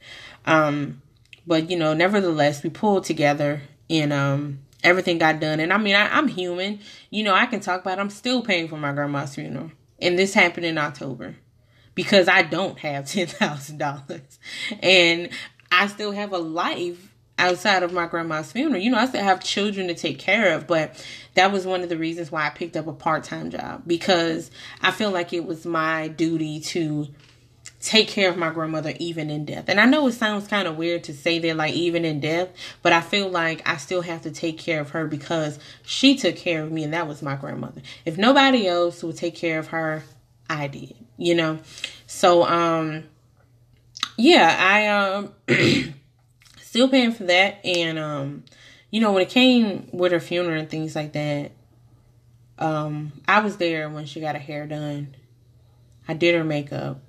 Um, 0.46 1.02
but 1.46 1.70
you 1.70 1.78
know, 1.78 1.94
nevertheless, 1.94 2.64
we 2.64 2.70
pulled 2.70 3.04
together 3.04 3.62
and 3.90 4.14
um, 4.14 4.60
everything 4.84 5.18
got 5.18 5.42
done. 5.42 5.60
And 5.60 5.74
I 5.74 5.78
mean, 5.78 5.96
I, 5.96 6.08
I'm 6.16 6.30
human, 6.30 6.80
you 7.10 7.24
know. 7.24 7.34
I 7.34 7.46
can 7.48 7.60
talk 7.60 7.82
about. 7.82 7.98
It. 7.98 8.02
I'm 8.02 8.10
still 8.10 8.42
paying 8.42 8.70
for 8.70 8.78
my 8.78 8.94
grandma's 8.94 9.36
funeral, 9.36 9.72
and 10.00 10.18
this 10.18 10.34
happened 10.34 10.66
in 10.66 10.78
October 10.78 11.36
because 11.96 12.28
I 12.28 12.44
don't 12.44 12.78
have 12.80 13.06
$10,000 13.06 14.38
and 14.82 15.30
I 15.72 15.88
still 15.88 16.12
have 16.12 16.32
a 16.32 16.38
life 16.38 17.12
outside 17.38 17.84
of 17.84 17.92
my 17.92 18.08
grandma's 18.08 18.52
funeral. 18.52 18.82
You 18.82 18.92
know, 18.92 18.98
I 18.98 19.08
still 19.08 19.24
have 19.24 19.44
children 19.44 19.88
to 19.88 19.94
take 19.94 20.20
care 20.20 20.54
of, 20.56 20.68
but 20.68 21.06
that 21.34 21.52
was 21.52 21.66
one 21.66 21.82
of 21.82 21.90
the 21.90 21.98
reasons 21.98 22.32
why 22.32 22.46
I 22.46 22.50
picked 22.50 22.78
up 22.78 22.88
a 22.88 22.94
part-time 22.94 23.50
job 23.50 23.84
because 23.86 24.52
I 24.82 24.92
feel 24.92 25.12
like 25.12 25.34
it 25.34 25.46
was 25.46 25.66
my 25.66 26.08
duty 26.08 26.60
to 26.62 27.08
take 27.82 28.08
care 28.08 28.30
of 28.30 28.38
my 28.38 28.50
grandmother 28.50 28.94
even 29.00 29.30
in 29.30 29.46
death. 29.46 29.66
And 29.68 29.80
I 29.80 29.86
know 29.86 30.08
it 30.08 30.14
sounds 30.14 30.48
kind 30.48 30.68
of 30.68 30.78
weird 30.78 31.04
to 31.06 31.14
say 31.14 31.40
that 31.40 31.58
like 31.58 31.74
even 31.74 32.06
in 32.06 32.20
death, 32.20 32.50
but 32.82 32.94
I 32.94 33.02
feel 33.02 33.30
like 33.30 33.68
I 33.68 33.78
still 33.78 34.02
have 34.02 34.22
to 34.22 34.32
take 34.32 34.58
care 34.58 34.82
of 34.82 34.92
her 34.92 35.06
because 35.06 35.60
she 35.84 36.16
took 36.16 36.36
care 36.36 36.64
of 36.64 36.72
me 36.72 36.84
and 36.84 36.94
that 36.94 37.08
was 37.08 37.22
my 37.22 37.36
grandmother. 37.36 37.82
If 38.06 38.18
nobody 38.18 38.66
else 38.66 39.04
would 39.04 39.18
take 39.18 39.36
care 39.36 39.60
of 39.60 39.68
her, 39.68 40.04
I 40.50 40.68
did 40.68 41.05
you 41.18 41.36
know. 41.36 41.60
So 42.08 42.44
um 42.46 43.06
yeah, 44.18 44.56
I 44.60 44.88
um 44.88 45.34
still 46.62 46.90
paying 46.90 47.12
for 47.12 47.26
that 47.26 47.66
and 47.66 48.00
um 48.00 48.44
you 48.92 49.02
know 49.02 49.12
when 49.12 49.24
it 49.24 49.30
came 49.30 49.88
with 49.92 50.12
her 50.12 50.20
funeral 50.20 50.60
and 50.60 50.70
things 50.70 50.96
like 50.96 51.14
that 51.14 51.52
um 52.58 53.12
I 53.28 53.42
was 53.42 53.58
there 53.58 53.90
when 53.90 54.06
she 54.06 54.22
got 54.22 54.36
her 54.36 54.42
hair 54.42 54.66
done. 54.66 55.16
I 56.08 56.14
did 56.14 56.36
her 56.36 56.44
makeup. 56.44 57.00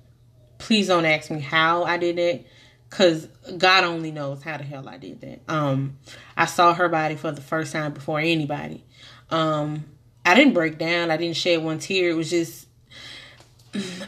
Please 0.57 0.87
don't 0.87 1.05
ask 1.05 1.29
me 1.29 1.39
how 1.39 1.83
I 1.83 1.97
did 1.97 2.17
it 2.19 2.47
cuz 2.89 3.27
God 3.57 3.83
only 3.83 4.11
knows 4.11 4.41
how 4.43 4.57
the 4.57 4.63
hell 4.63 4.87
I 4.87 4.97
did 4.97 5.21
that. 5.21 5.41
Um 5.47 5.97
I 6.35 6.45
saw 6.45 6.73
her 6.73 6.89
body 6.89 7.15
for 7.15 7.31
the 7.31 7.41
first 7.41 7.73
time 7.73 7.93
before 7.93 8.19
anybody. 8.19 8.83
Um 9.29 9.85
I 10.25 10.35
didn't 10.35 10.53
break 10.53 10.77
down. 10.77 11.09
I 11.09 11.17
didn't 11.17 11.37
shed 11.37 11.63
one 11.63 11.79
tear. 11.79 12.09
It 12.09 12.15
was 12.15 12.29
just 12.29 12.66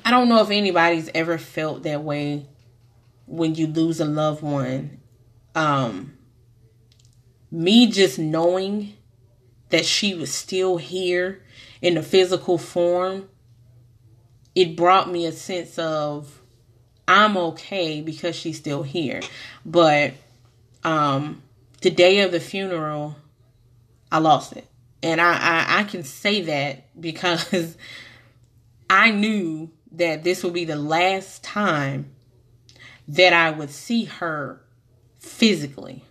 I 0.05 0.11
don't 0.11 0.29
know 0.29 0.41
if 0.41 0.49
anybody's 0.49 1.09
ever 1.13 1.37
felt 1.37 1.83
that 1.83 2.03
way 2.03 2.47
when 3.25 3.55
you 3.55 3.67
lose 3.67 3.99
a 3.99 4.05
loved 4.05 4.41
one. 4.41 4.99
Um, 5.55 6.13
me 7.51 7.87
just 7.87 8.19
knowing 8.19 8.93
that 9.69 9.85
she 9.85 10.13
was 10.13 10.33
still 10.33 10.77
here 10.77 11.43
in 11.81 11.95
the 11.95 12.03
physical 12.03 12.57
form, 12.57 13.29
it 14.55 14.75
brought 14.75 15.11
me 15.11 15.25
a 15.25 15.31
sense 15.31 15.77
of 15.77 16.41
I'm 17.07 17.37
okay 17.37 18.01
because 18.01 18.35
she's 18.35 18.57
still 18.57 18.83
here. 18.83 19.21
But 19.65 20.13
um 20.83 21.41
the 21.81 21.89
day 21.89 22.19
of 22.19 22.31
the 22.31 22.39
funeral, 22.39 23.15
I 24.11 24.19
lost 24.19 24.53
it. 24.53 24.67
And 25.01 25.21
I, 25.21 25.33
I, 25.33 25.79
I 25.79 25.83
can 25.85 26.03
say 26.03 26.41
that 26.41 26.99
because 26.99 27.77
I 28.89 29.11
knew 29.11 29.71
that 29.91 30.23
this 30.23 30.43
would 30.43 30.53
be 30.53 30.65
the 30.65 30.75
last 30.75 31.43
time 31.43 32.11
that 33.07 33.33
I 33.33 33.51
would 33.51 33.69
see 33.69 34.05
her 34.05 34.61
physically. 35.17 36.03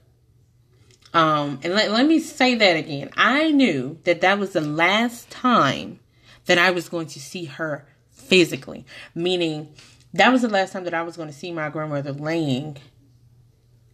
Um, 1.14 1.61
and 1.62 1.75
let, 1.75 1.90
let 1.90 2.06
me 2.06 2.18
say 2.18 2.54
that 2.56 2.76
again. 2.76 3.11
I 3.16 3.50
knew 3.50 3.99
that 4.04 4.20
that 4.20 4.38
was 4.38 4.52
the 4.52 4.61
last 4.61 5.30
time 5.30 6.00
that 6.47 6.58
I 6.58 6.70
was 6.70 6.88
going 6.88 7.06
to 7.08 7.20
see 7.20 7.47
her 7.47 7.87
physically, 8.11 8.85
meaning 9.14 9.73
that 10.12 10.30
was 10.32 10.42
the 10.42 10.49
last 10.49 10.73
time 10.73 10.85
that 10.85 10.94
I 10.94 11.02
was 11.02 11.16
going 11.16 11.28
to 11.28 11.35
see 11.35 11.52
my 11.52 11.70
grandmother 11.70 12.12
laying 12.12 12.76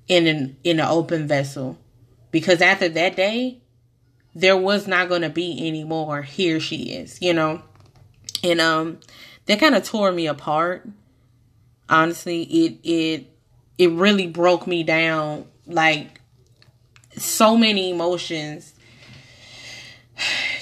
in 0.09 0.27
an 0.27 0.57
in 0.65 0.81
an 0.81 0.87
open 0.87 1.27
vessel, 1.27 1.79
because 2.31 2.61
after 2.61 2.89
that 2.89 3.17
day, 3.17 3.63
there 4.35 4.57
was 4.57 4.87
not 4.87 5.09
going 5.09 5.23
to 5.23 5.31
be 5.31 5.67
any 5.67 5.85
more. 5.85 6.23
Here 6.23 6.61
she 6.61 6.93
is, 6.93 7.23
you 7.23 7.33
know, 7.33 7.63
and 8.45 8.61
um, 8.61 9.01
that 9.47 9.59
kind 9.59 9.75
of 9.75 9.83
tore 9.85 10.13
me 10.13 10.27
apart. 10.27 10.87
Honestly, 11.89 12.43
it 12.43 12.79
it 12.85 13.27
it 13.79 13.91
really 13.91 14.27
broke 14.27 14.67
me 14.67 14.83
down. 14.83 15.47
Like 15.67 16.21
so 17.17 17.57
many 17.57 17.91
emotions 17.91 18.75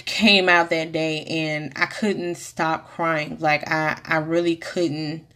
came 0.04 0.48
out 0.48 0.70
that 0.70 0.92
day 0.92 1.24
and 1.24 1.72
I 1.76 1.86
couldn't 1.86 2.36
stop 2.36 2.88
crying. 2.88 3.36
Like 3.40 3.68
I 3.70 4.00
I 4.04 4.16
really 4.18 4.56
couldn't 4.56 5.26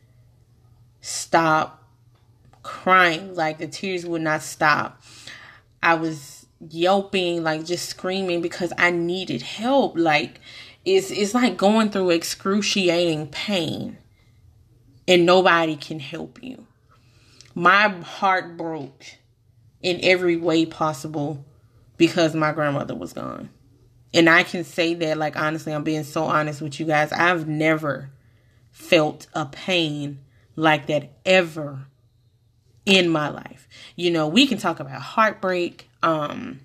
stop 1.01 1.83
crying. 2.63 3.35
Like 3.35 3.59
the 3.59 3.67
tears 3.67 4.07
would 4.07 4.23
not 4.23 4.43
stop. 4.43 5.03
I 5.83 5.95
was 5.95 6.47
yelping, 6.61 7.43
like 7.43 7.65
just 7.65 7.89
screaming 7.89 8.41
because 8.41 8.73
I 8.79 8.91
needed 8.91 9.43
help. 9.43 9.97
Like 9.97 10.41
it's 10.87 11.11
it's 11.11 11.35
like 11.35 11.57
going 11.57 11.91
through 11.91 12.11
excruciating 12.11 13.27
pain 13.27 13.99
and 15.07 15.27
nobody 15.27 15.77
can 15.77 16.01
help 16.01 16.43
you. 16.43 16.67
My 17.55 17.89
heart 17.89 18.57
broke 18.57 19.05
in 19.83 19.99
every 20.03 20.37
way 20.37 20.65
possible 20.65 21.45
because 21.97 22.35
my 22.35 22.53
grandmother 22.53 22.95
was 22.95 23.13
gone. 23.13 23.51
And 24.15 24.31
I 24.31 24.45
can 24.45 24.65
say 24.65 24.95
that, 24.95 25.19
like, 25.19 25.37
honestly, 25.37 25.75
I'm 25.75 25.85
being 25.85 26.05
so 26.05 26.25
honest 26.25 26.63
with 26.63 26.79
you 26.81 26.87
guys. 26.87 27.13
I've 27.13 27.49
never 27.49 28.11
felt 28.71 29.27
a 29.35 29.45
pain 29.45 30.21
like 30.55 30.87
that 30.87 31.11
ever 31.25 31.87
in 32.85 33.09
my 33.09 33.29
life. 33.29 33.69
You 33.97 34.11
know, 34.11 34.29
we 34.29 34.47
can 34.47 34.59
talk 34.59 34.81
about 34.81 35.03
heartbreak, 35.03 35.91
um, 36.03 36.61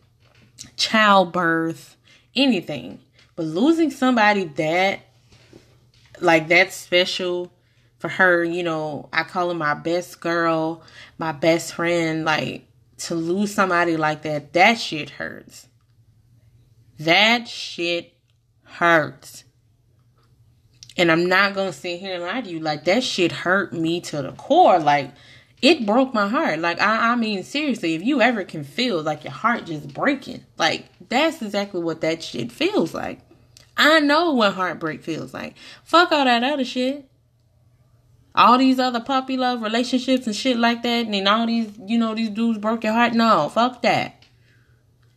childbirth, 0.78 1.98
anything. 2.36 3.00
But 3.36 3.46
losing 3.46 3.92
somebody 3.92 4.46
that, 4.46 5.02
like, 6.20 6.48
that 6.50 6.74
special 6.74 7.52
for 8.00 8.10
her, 8.10 8.44
you 8.44 8.64
know, 8.64 9.10
I 9.14 9.24
call 9.24 9.50
her 9.50 9.56
my 9.56 9.74
best 9.74 10.20
girl, 10.20 10.84
my 11.18 11.32
best 11.32 11.74
friend, 11.74 12.26
like, 12.26 12.68
to 12.98 13.16
lose 13.16 13.54
somebody 13.54 13.98
like 13.98 14.22
that, 14.24 14.54
that 14.54 14.80
shit 14.80 15.12
hurts. 15.12 15.68
That 17.00 17.48
shit 17.48 18.14
hurts. 18.64 19.44
And 20.98 21.12
I'm 21.12 21.28
not 21.28 21.56
gonna 21.56 21.74
sit 21.74 22.00
here 22.00 22.16
and 22.16 22.24
lie 22.24 22.42
to 22.42 22.50
you. 22.50 22.60
Like 22.60 22.86
that 22.86 23.04
shit 23.04 23.32
hurt 23.32 23.74
me 23.74 24.02
to 24.02 24.22
the 24.22 24.34
core. 24.34 24.80
Like 24.80 25.12
it 25.62 25.86
broke 25.86 26.13
my 26.13 26.27
heart. 26.27 26.60
Like 26.60 26.80
I, 26.80 27.12
I 27.12 27.15
mean 27.15 27.44
seriously, 27.44 27.96
if 27.96 28.03
you 28.03 28.22
ever 28.22 28.44
can 28.44 28.63
feel 28.63 29.01
like 29.01 29.24
your 29.24 29.34
heart 29.34 29.65
just 29.65 29.94
breaking, 29.94 30.46
like 30.58 30.86
that's 31.10 31.41
exactly 31.41 31.82
what 31.82 32.01
that 32.01 32.24
shit 32.24 32.51
feels 32.51 32.94
like. 32.94 33.19
I 33.78 34.00
know 34.00 34.34
what 34.34 34.54
heartbreak 34.54 35.02
feels 35.02 35.34
like. 35.34 35.56
Fuck 35.84 36.12
all 36.12 36.26
that 36.26 36.43
other 36.43 36.65
shit 36.65 37.08
all 38.34 38.58
these 38.58 38.80
other 38.80 39.00
puppy 39.00 39.38
love 39.38 39.62
relationships 39.62 40.26
and 40.26 40.36
shit 40.36 40.58
like 40.58 40.84
that, 40.84 41.06
and 41.06 41.13
then 41.13 41.28
all 41.28 41.45
these, 41.45 41.71
you 41.86 41.97
know, 41.97 42.15
these 42.15 42.30
dudes 42.30 42.60
broke 42.60 42.84
your 42.84 42.93
heart. 42.93 43.13
No, 43.13 43.50
fuck 43.50 43.82
that. 43.82 44.24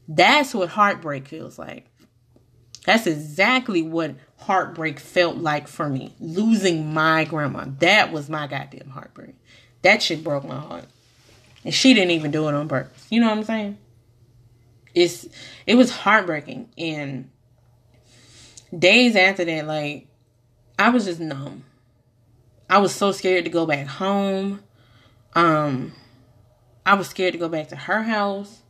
That's 0.08 0.54
what 0.54 0.70
heartbreak 0.70 1.28
feels 1.28 1.58
like. 1.58 1.86
That's 2.84 3.06
exactly 3.06 3.82
what 3.82 4.16
heartbreak 4.36 5.00
felt 5.00 5.36
like 5.36 5.68
for 5.68 5.88
me. 5.88 6.14
Losing 6.20 6.92
my 6.92 7.24
grandma. 7.24 7.64
That 7.78 8.12
was 8.12 8.28
my 8.28 8.46
goddamn 8.46 8.90
heartbreak. 8.90 9.34
That 9.84 10.02
shit 10.02 10.24
broke 10.24 10.44
my 10.44 10.58
heart. 10.58 10.86
And 11.62 11.72
she 11.72 11.92
didn't 11.94 12.10
even 12.12 12.30
do 12.30 12.48
it 12.48 12.54
on 12.54 12.68
purpose. 12.68 13.06
You 13.10 13.20
know 13.20 13.28
what 13.28 13.38
I'm 13.38 13.44
saying? 13.44 13.78
It's 14.94 15.28
it 15.66 15.76
was 15.76 15.90
heartbreaking. 15.90 16.70
And 16.78 17.30
days 18.76 19.14
after 19.14 19.44
that, 19.44 19.66
like 19.66 20.08
I 20.78 20.88
was 20.88 21.04
just 21.04 21.20
numb. 21.20 21.64
I 22.68 22.78
was 22.78 22.94
so 22.94 23.12
scared 23.12 23.44
to 23.44 23.50
go 23.50 23.66
back 23.66 23.86
home. 23.86 24.62
Um, 25.34 25.92
I 26.86 26.94
was 26.94 27.08
scared 27.08 27.34
to 27.34 27.38
go 27.38 27.50
back 27.50 27.68
to 27.68 27.76
her 27.76 28.02
house. 28.02 28.60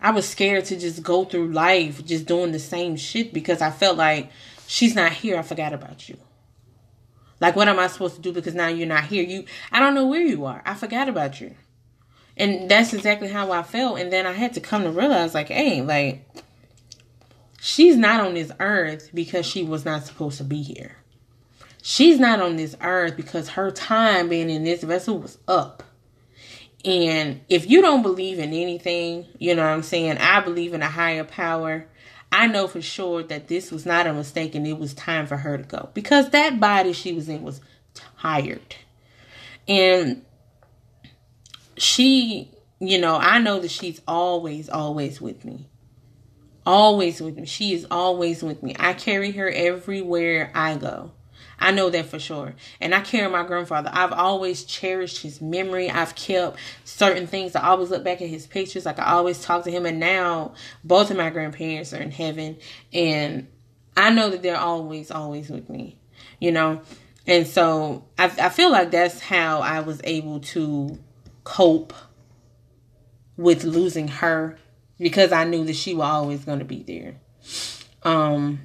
I 0.00 0.12
was 0.12 0.28
scared 0.28 0.66
to 0.66 0.78
just 0.78 1.02
go 1.02 1.24
through 1.24 1.48
life 1.48 2.04
just 2.04 2.26
doing 2.26 2.52
the 2.52 2.60
same 2.60 2.94
shit 2.96 3.32
because 3.34 3.60
I 3.60 3.72
felt 3.72 3.96
like 3.96 4.30
she's 4.68 4.94
not 4.94 5.12
here. 5.12 5.36
I 5.36 5.42
forgot 5.42 5.72
about 5.72 6.08
you. 6.08 6.16
Like, 7.40 7.56
what 7.56 7.68
am 7.68 7.78
I 7.78 7.88
supposed 7.88 8.16
to 8.16 8.20
do 8.20 8.32
because 8.32 8.54
now 8.54 8.68
you're 8.68 8.86
not 8.86 9.04
here? 9.04 9.24
You, 9.24 9.44
I 9.72 9.80
don't 9.80 9.94
know 9.94 10.06
where 10.06 10.20
you 10.20 10.44
are. 10.44 10.62
I 10.64 10.74
forgot 10.74 11.08
about 11.08 11.40
you. 11.40 11.54
And 12.36 12.68
that's 12.68 12.92
exactly 12.92 13.28
how 13.28 13.52
I 13.52 13.62
felt. 13.62 13.98
And 13.98 14.12
then 14.12 14.26
I 14.26 14.32
had 14.32 14.54
to 14.54 14.60
come 14.60 14.82
to 14.82 14.90
realize, 14.90 15.34
like, 15.34 15.48
hey, 15.48 15.82
like, 15.82 16.26
she's 17.60 17.96
not 17.96 18.20
on 18.20 18.34
this 18.34 18.50
earth 18.60 19.10
because 19.14 19.46
she 19.46 19.62
was 19.62 19.84
not 19.84 20.04
supposed 20.04 20.38
to 20.38 20.44
be 20.44 20.62
here. 20.62 20.96
She's 21.82 22.18
not 22.18 22.40
on 22.40 22.56
this 22.56 22.74
earth 22.80 23.16
because 23.16 23.50
her 23.50 23.70
time 23.70 24.28
being 24.28 24.48
in 24.50 24.64
this 24.64 24.82
vessel 24.82 25.18
was 25.18 25.38
up. 25.46 25.82
And 26.84 27.40
if 27.48 27.68
you 27.68 27.80
don't 27.80 28.02
believe 28.02 28.38
in 28.38 28.52
anything, 28.52 29.26
you 29.38 29.54
know 29.54 29.62
what 29.62 29.70
I'm 29.70 29.82
saying? 29.82 30.18
I 30.18 30.40
believe 30.40 30.74
in 30.74 30.82
a 30.82 30.88
higher 30.88 31.24
power. 31.24 31.86
I 32.36 32.48
know 32.48 32.66
for 32.66 32.82
sure 32.82 33.22
that 33.22 33.46
this 33.46 33.70
was 33.70 33.86
not 33.86 34.08
a 34.08 34.12
mistake 34.12 34.56
and 34.56 34.66
it 34.66 34.76
was 34.76 34.92
time 34.92 35.24
for 35.28 35.36
her 35.36 35.56
to 35.56 35.62
go 35.62 35.90
because 35.94 36.30
that 36.30 36.58
body 36.58 36.92
she 36.92 37.12
was 37.12 37.28
in 37.28 37.44
was 37.44 37.60
tired. 38.18 38.74
And 39.68 40.24
she, 41.76 42.50
you 42.80 42.98
know, 43.00 43.16
I 43.16 43.38
know 43.38 43.60
that 43.60 43.70
she's 43.70 44.00
always, 44.08 44.68
always 44.68 45.20
with 45.20 45.44
me. 45.44 45.68
Always 46.66 47.22
with 47.22 47.36
me. 47.36 47.46
She 47.46 47.72
is 47.72 47.86
always 47.88 48.42
with 48.42 48.64
me. 48.64 48.74
I 48.80 48.94
carry 48.94 49.30
her 49.30 49.48
everywhere 49.48 50.50
I 50.56 50.76
go. 50.76 51.12
I 51.58 51.70
know 51.70 51.90
that 51.90 52.06
for 52.06 52.18
sure. 52.18 52.54
And 52.80 52.94
I 52.94 53.00
carry 53.00 53.30
my 53.30 53.44
grandfather. 53.44 53.90
I've 53.92 54.12
always 54.12 54.64
cherished 54.64 55.22
his 55.22 55.40
memory. 55.40 55.90
I've 55.90 56.14
kept 56.14 56.58
certain 56.84 57.26
things. 57.26 57.54
I 57.54 57.68
always 57.68 57.90
look 57.90 58.04
back 58.04 58.20
at 58.22 58.28
his 58.28 58.46
pictures. 58.46 58.86
Like 58.86 58.98
I 58.98 59.12
always 59.12 59.42
talk 59.42 59.64
to 59.64 59.70
him. 59.70 59.86
And 59.86 60.00
now 60.00 60.54
both 60.82 61.10
of 61.10 61.16
my 61.16 61.30
grandparents 61.30 61.92
are 61.92 62.02
in 62.02 62.10
heaven. 62.10 62.58
And 62.92 63.48
I 63.96 64.10
know 64.10 64.30
that 64.30 64.42
they're 64.42 64.58
always, 64.58 65.10
always 65.10 65.48
with 65.48 65.68
me, 65.70 65.98
you 66.40 66.52
know? 66.52 66.82
And 67.26 67.46
so 67.46 68.04
I, 68.18 68.24
I 68.24 68.48
feel 68.48 68.70
like 68.70 68.90
that's 68.90 69.20
how 69.20 69.60
I 69.60 69.80
was 69.80 70.00
able 70.04 70.40
to 70.40 70.98
cope 71.44 71.94
with 73.36 73.64
losing 73.64 74.08
her 74.08 74.58
because 74.98 75.32
I 75.32 75.44
knew 75.44 75.64
that 75.64 75.76
she 75.76 75.94
was 75.94 76.06
always 76.06 76.44
going 76.44 76.58
to 76.58 76.64
be 76.64 76.82
there. 76.82 77.16
Um, 78.02 78.60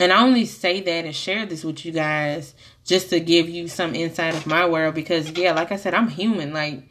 and 0.00 0.14
I 0.14 0.22
only 0.22 0.46
say 0.46 0.80
that 0.80 1.04
and 1.04 1.14
share 1.14 1.44
this 1.44 1.62
with 1.62 1.84
you 1.84 1.92
guys 1.92 2.54
just 2.86 3.10
to 3.10 3.20
give 3.20 3.50
you 3.50 3.68
some 3.68 3.94
insight 3.94 4.34
of 4.34 4.46
my 4.46 4.66
world 4.66 4.94
because, 4.94 5.30
yeah, 5.32 5.52
like 5.52 5.70
I 5.70 5.76
said, 5.76 5.92
I'm 5.92 6.08
human. 6.08 6.54
Like, 6.54 6.88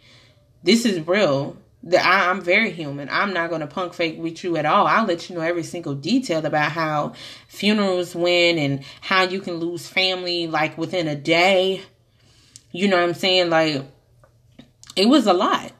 this 0.61 0.85
is 0.85 1.05
real. 1.07 1.57
I, 1.91 2.29
I'm 2.29 2.39
very 2.39 2.69
human. 2.69 3.09
I'm 3.09 3.33
not 3.33 3.49
going 3.49 3.61
to 3.61 3.67
punk 3.67 3.95
fake 3.95 4.19
with 4.19 4.43
you 4.43 4.57
at 4.57 4.67
all. 4.67 4.85
I'll 4.85 5.05
let 5.05 5.27
you 5.27 5.35
know 5.35 5.41
every 5.41 5.63
single 5.63 5.95
detail 5.95 6.45
about 6.45 6.71
how 6.71 7.13
funerals 7.47 8.13
went 8.13 8.59
and 8.59 8.83
how 9.01 9.23
you 9.23 9.41
can 9.41 9.55
lose 9.55 9.87
family 9.87 10.45
like 10.45 10.77
within 10.77 11.07
a 11.07 11.15
day. 11.15 11.81
You 12.71 12.89
know 12.89 12.97
what 12.97 13.09
I'm 13.09 13.15
saying? 13.15 13.49
Like, 13.49 13.85
it 14.95 15.07
was 15.07 15.25
a 15.25 15.33
lot 15.33 15.71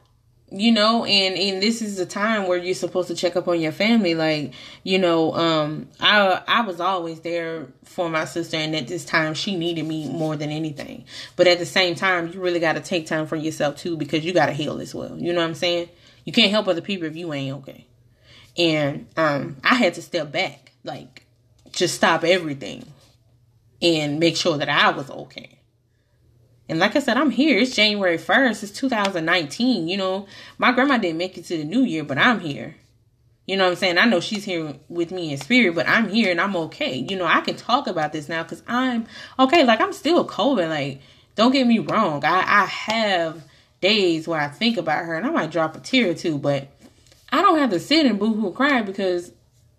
you 0.50 0.72
know 0.72 1.04
and 1.04 1.36
and 1.36 1.62
this 1.62 1.80
is 1.80 1.98
a 1.98 2.06
time 2.06 2.46
where 2.46 2.58
you're 2.58 2.74
supposed 2.74 3.08
to 3.08 3.14
check 3.14 3.36
up 3.36 3.46
on 3.48 3.60
your 3.60 3.72
family. 3.72 4.14
Like 4.14 4.52
you 4.82 4.98
know 4.98 5.32
um 5.34 5.88
i 6.00 6.42
i 6.48 6.60
was 6.62 6.80
always 6.80 7.20
there 7.20 7.68
for 7.84 8.08
my 8.08 8.24
sister 8.24 8.56
and 8.56 8.74
at 8.74 8.88
this 8.88 9.04
time 9.04 9.34
she 9.34 9.56
needed 9.56 9.84
me 9.86 10.08
more 10.08 10.36
than 10.36 10.50
anything. 10.50 11.04
But 11.36 11.46
at 11.46 11.58
the 11.58 11.66
same 11.66 11.94
time 11.94 12.32
you 12.32 12.40
really 12.40 12.60
got 12.60 12.74
to 12.74 12.80
take 12.80 13.06
time 13.06 13.26
for 13.26 13.36
yourself 13.36 13.76
too 13.76 13.96
because 13.96 14.24
you 14.24 14.32
got 14.32 14.46
to 14.46 14.52
heal 14.52 14.80
as 14.80 14.94
well. 14.94 15.16
You 15.16 15.32
know 15.32 15.40
what 15.40 15.46
i'm 15.46 15.54
saying? 15.54 15.88
You 16.24 16.32
can't 16.32 16.50
help 16.50 16.68
other 16.68 16.82
people 16.82 17.06
if 17.06 17.16
you 17.16 17.32
ain't 17.32 17.56
okay. 17.58 17.86
And 18.58 19.06
um 19.16 19.56
i 19.62 19.74
had 19.74 19.94
to 19.94 20.02
step 20.02 20.32
back 20.32 20.72
like 20.84 21.26
just 21.72 21.94
stop 21.94 22.24
everything 22.24 22.84
and 23.80 24.18
make 24.18 24.36
sure 24.36 24.58
that 24.58 24.68
i 24.68 24.90
was 24.90 25.08
okay 25.10 25.59
And 26.70 26.78
like 26.78 26.94
I 26.94 27.00
said, 27.00 27.16
I'm 27.16 27.30
here. 27.30 27.58
It's 27.58 27.74
January 27.74 28.16
1st. 28.16 28.62
It's 28.62 28.72
2019. 28.72 29.88
You 29.88 29.96
know, 29.96 30.26
my 30.56 30.70
grandma 30.70 30.98
didn't 30.98 31.18
make 31.18 31.36
it 31.36 31.44
to 31.46 31.56
the 31.56 31.64
new 31.64 31.82
year, 31.82 32.04
but 32.04 32.16
I'm 32.16 32.38
here. 32.38 32.76
You 33.44 33.56
know 33.56 33.64
what 33.64 33.70
I'm 33.70 33.76
saying? 33.76 33.98
I 33.98 34.04
know 34.04 34.20
she's 34.20 34.44
here 34.44 34.76
with 34.88 35.10
me 35.10 35.32
in 35.32 35.38
spirit, 35.38 35.74
but 35.74 35.88
I'm 35.88 36.08
here 36.08 36.30
and 36.30 36.40
I'm 36.40 36.54
okay. 36.54 36.94
You 36.94 37.16
know, 37.16 37.26
I 37.26 37.40
can 37.40 37.56
talk 37.56 37.88
about 37.88 38.12
this 38.12 38.28
now 38.28 38.44
because 38.44 38.62
I'm 38.68 39.06
okay. 39.36 39.64
Like, 39.64 39.80
I'm 39.80 39.92
still 39.92 40.24
coping. 40.24 40.68
Like, 40.68 41.00
don't 41.34 41.50
get 41.50 41.66
me 41.66 41.80
wrong. 41.80 42.24
I, 42.24 42.38
I 42.46 42.66
have 42.66 43.42
days 43.80 44.28
where 44.28 44.40
I 44.40 44.46
think 44.46 44.76
about 44.76 45.04
her 45.06 45.16
and 45.16 45.26
I 45.26 45.30
might 45.30 45.50
drop 45.50 45.74
a 45.74 45.80
tear 45.80 46.10
or 46.10 46.14
two, 46.14 46.38
but 46.38 46.68
I 47.32 47.42
don't 47.42 47.58
have 47.58 47.70
to 47.70 47.80
sit 47.80 48.06
and 48.06 48.20
boo 48.20 48.34
hoo 48.34 48.52
cry 48.52 48.82
because 48.82 49.32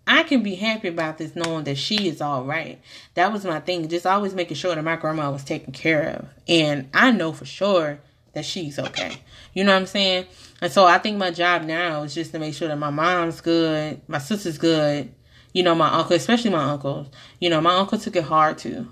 I 0.06 0.24
can 0.24 0.42
be 0.42 0.56
happy 0.56 0.88
about 0.88 1.18
this 1.18 1.36
knowing 1.36 1.64
that 1.64 1.78
she 1.78 2.08
is 2.08 2.20
all 2.20 2.44
right. 2.44 2.80
That 3.14 3.32
was 3.32 3.44
my 3.44 3.60
thing. 3.60 3.88
Just 3.88 4.06
always 4.06 4.34
making 4.34 4.56
sure 4.56 4.74
that 4.74 4.82
my 4.82 4.96
grandma 4.96 5.30
was 5.30 5.44
taken 5.44 5.72
care 5.72 6.16
of. 6.16 6.28
And 6.48 6.88
I 6.92 7.12
know 7.12 7.32
for 7.32 7.44
sure 7.44 8.00
that 8.32 8.44
she's 8.44 8.78
okay. 8.78 9.18
You 9.54 9.64
know 9.64 9.72
what 9.72 9.80
I'm 9.80 9.86
saying? 9.86 10.26
And 10.60 10.72
so 10.72 10.86
I 10.86 10.98
think 10.98 11.18
my 11.18 11.30
job 11.30 11.62
now 11.62 12.02
is 12.02 12.14
just 12.14 12.32
to 12.32 12.38
make 12.38 12.54
sure 12.54 12.68
that 12.68 12.78
my 12.78 12.90
mom's 12.90 13.40
good, 13.40 14.00
my 14.08 14.18
sister's 14.18 14.58
good, 14.58 15.14
you 15.52 15.62
know, 15.62 15.74
my 15.74 15.88
uncle, 15.88 16.16
especially 16.16 16.50
my 16.50 16.70
uncle. 16.70 17.10
You 17.40 17.50
know, 17.50 17.60
my 17.60 17.76
uncle 17.76 17.98
took 17.98 18.16
it 18.16 18.24
hard 18.24 18.58
too. 18.58 18.90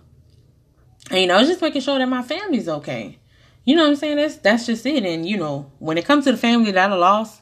And 1.10 1.20
you 1.20 1.26
know, 1.26 1.40
just 1.44 1.62
making 1.62 1.80
sure 1.80 1.98
that 1.98 2.08
my 2.08 2.22
family's 2.22 2.68
okay. 2.68 3.18
You 3.64 3.76
know 3.76 3.82
what 3.82 3.90
I'm 3.90 3.96
saying? 3.96 4.16
That's 4.16 4.36
that's 4.36 4.66
just 4.66 4.86
it. 4.86 5.04
And 5.04 5.26
you 5.26 5.36
know, 5.36 5.70
when 5.78 5.98
it 5.98 6.04
comes 6.04 6.24
to 6.24 6.32
the 6.32 6.38
family 6.38 6.70
that 6.70 6.90
I 6.90 6.94
lost, 6.94 7.40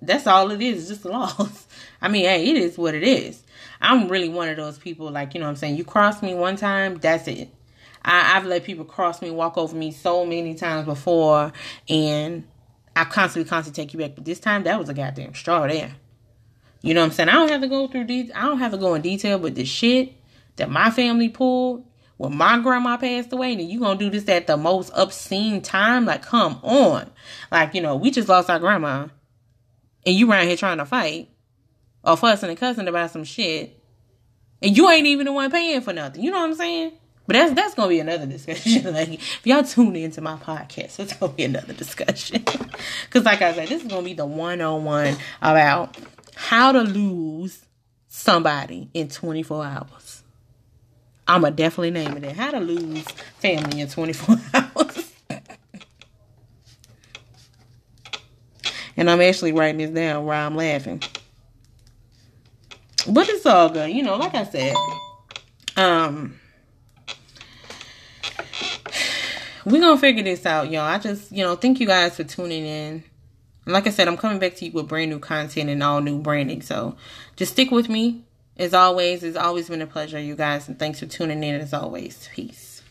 that's 0.00 0.26
all 0.26 0.50
it 0.50 0.60
is. 0.60 0.76
it 0.76 0.78
is, 0.78 0.88
just 0.88 1.04
a 1.04 1.08
loss. 1.08 1.65
I 2.00 2.08
mean, 2.08 2.24
hey, 2.24 2.44
it 2.50 2.56
is 2.56 2.76
what 2.78 2.94
it 2.94 3.02
is. 3.02 3.42
I'm 3.80 4.08
really 4.08 4.28
one 4.28 4.48
of 4.48 4.56
those 4.56 4.78
people, 4.78 5.10
like, 5.10 5.34
you 5.34 5.40
know 5.40 5.46
what 5.46 5.50
I'm 5.50 5.56
saying? 5.56 5.76
You 5.76 5.84
cross 5.84 6.22
me 6.22 6.34
one 6.34 6.56
time, 6.56 6.96
that's 6.96 7.28
it. 7.28 7.48
I, 8.04 8.36
I've 8.36 8.46
let 8.46 8.64
people 8.64 8.84
cross 8.84 9.20
me, 9.20 9.30
walk 9.30 9.58
over 9.58 9.74
me 9.74 9.90
so 9.90 10.24
many 10.24 10.54
times 10.54 10.86
before, 10.86 11.52
and 11.88 12.46
I 12.94 13.04
constantly, 13.04 13.48
constantly 13.48 13.82
take 13.82 13.92
you 13.92 14.00
back. 14.00 14.14
But 14.14 14.24
this 14.24 14.40
time, 14.40 14.64
that 14.64 14.78
was 14.78 14.88
a 14.88 14.94
goddamn 14.94 15.34
straw 15.34 15.66
there. 15.66 15.94
You 16.82 16.94
know 16.94 17.00
what 17.00 17.06
I'm 17.06 17.12
saying? 17.12 17.28
I 17.28 17.32
don't 17.32 17.50
have 17.50 17.62
to 17.62 17.68
go 17.68 17.88
through 17.88 18.04
these. 18.04 18.30
I 18.34 18.42
don't 18.42 18.58
have 18.58 18.72
to 18.72 18.78
go 18.78 18.94
in 18.94 19.02
detail, 19.02 19.38
but 19.38 19.54
the 19.54 19.64
shit 19.64 20.12
that 20.56 20.70
my 20.70 20.90
family 20.90 21.28
pulled 21.28 21.84
when 22.16 22.36
my 22.36 22.58
grandma 22.60 22.96
passed 22.96 23.32
away, 23.32 23.52
and 23.52 23.60
you 23.62 23.80
gonna 23.80 23.98
do 23.98 24.08
this 24.08 24.28
at 24.28 24.46
the 24.46 24.56
most 24.56 24.90
obscene 24.94 25.60
time? 25.60 26.06
Like, 26.06 26.22
come 26.22 26.60
on. 26.62 27.10
Like, 27.50 27.74
you 27.74 27.80
know, 27.80 27.96
we 27.96 28.10
just 28.10 28.28
lost 28.28 28.48
our 28.48 28.58
grandma, 28.58 29.08
and 30.06 30.14
you 30.14 30.30
around 30.30 30.46
here 30.46 30.56
trying 30.56 30.78
to 30.78 30.86
fight 30.86 31.28
or 32.06 32.16
fussing 32.16 32.48
and 32.48 32.58
cussing 32.58 32.88
about 32.88 33.10
some 33.10 33.24
shit, 33.24 33.82
and 34.62 34.76
you 34.76 34.88
ain't 34.88 35.06
even 35.06 35.26
the 35.26 35.32
one 35.32 35.50
paying 35.50 35.80
for 35.80 35.92
nothing. 35.92 36.22
You 36.22 36.30
know 36.30 36.38
what 36.38 36.50
I'm 36.50 36.54
saying? 36.54 36.92
But 37.26 37.34
that's 37.34 37.54
that's 37.54 37.74
gonna 37.74 37.88
be 37.88 38.00
another 38.00 38.26
discussion. 38.26 38.84
like 38.94 39.14
if 39.14 39.40
y'all 39.44 39.64
tune 39.64 39.96
into 39.96 40.20
my 40.20 40.36
podcast, 40.36 41.00
it's 41.00 41.14
gonna 41.14 41.32
be 41.32 41.44
another 41.44 41.72
discussion. 41.72 42.44
Cause 43.10 43.24
like 43.24 43.42
I 43.42 43.52
said, 43.52 43.68
this 43.68 43.82
is 43.82 43.88
gonna 43.88 44.02
be 44.02 44.14
the 44.14 44.26
one 44.26 44.60
on 44.60 44.84
one 44.84 45.16
about 45.42 45.96
how 46.36 46.72
to 46.72 46.82
lose 46.82 47.64
somebody 48.06 48.88
in 48.94 49.08
24 49.08 49.64
hours. 49.64 50.22
I'ma 51.26 51.50
definitely 51.50 51.90
name 51.90 52.16
it 52.16 52.20
that. 52.20 52.36
How 52.36 52.52
to 52.52 52.60
lose 52.60 53.02
family 53.40 53.80
in 53.80 53.88
24 53.88 54.36
hours. 54.54 55.12
and 58.96 59.10
I'm 59.10 59.20
actually 59.20 59.52
writing 59.52 59.78
this 59.78 59.90
down 59.90 60.24
while 60.24 60.46
I'm 60.46 60.54
laughing. 60.54 61.02
But 63.08 63.28
it's 63.28 63.46
all 63.46 63.68
good. 63.68 63.90
You 63.90 64.02
know, 64.02 64.16
like 64.16 64.34
I 64.34 64.44
said, 64.44 64.74
um 65.76 66.38
we're 69.64 69.80
gonna 69.80 69.98
figure 69.98 70.22
this 70.22 70.46
out, 70.46 70.70
y'all. 70.70 70.82
I 70.82 70.98
just, 70.98 71.32
you 71.32 71.42
know, 71.42 71.56
thank 71.56 71.80
you 71.80 71.86
guys 71.86 72.16
for 72.16 72.24
tuning 72.24 72.64
in. 72.64 73.04
And 73.64 73.72
like 73.72 73.86
I 73.86 73.90
said, 73.90 74.06
I'm 74.06 74.16
coming 74.16 74.38
back 74.38 74.54
to 74.56 74.64
you 74.64 74.72
with 74.72 74.88
brand 74.88 75.10
new 75.10 75.18
content 75.18 75.70
and 75.70 75.82
all 75.82 76.00
new 76.00 76.20
branding. 76.20 76.62
So 76.62 76.96
just 77.36 77.52
stick 77.52 77.70
with 77.70 77.88
me. 77.88 78.22
As 78.56 78.72
always, 78.72 79.22
it's 79.22 79.36
always 79.36 79.68
been 79.68 79.82
a 79.82 79.86
pleasure, 79.86 80.18
you 80.18 80.34
guys, 80.34 80.66
and 80.68 80.78
thanks 80.78 81.00
for 81.00 81.06
tuning 81.06 81.42
in 81.42 81.60
as 81.60 81.74
always. 81.74 82.28
Peace. 82.32 82.82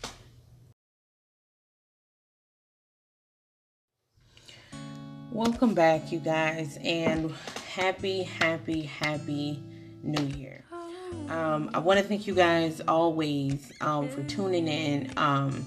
Welcome 5.32 5.74
back, 5.74 6.12
you 6.12 6.20
guys, 6.20 6.78
and 6.84 7.34
happy, 7.74 8.24
happy, 8.24 8.84
happy 8.84 9.62
New 10.06 10.24
Year. 10.24 10.64
Um, 11.30 11.72
I 11.74 11.80
want 11.80 12.00
to 12.00 12.06
thank 12.06 12.28
you 12.28 12.36
guys 12.36 12.82
always 12.88 13.72
um, 13.82 14.10
for 14.10 14.24
tuning 14.24 14.68
in. 14.68 15.12
Um, 15.18 15.66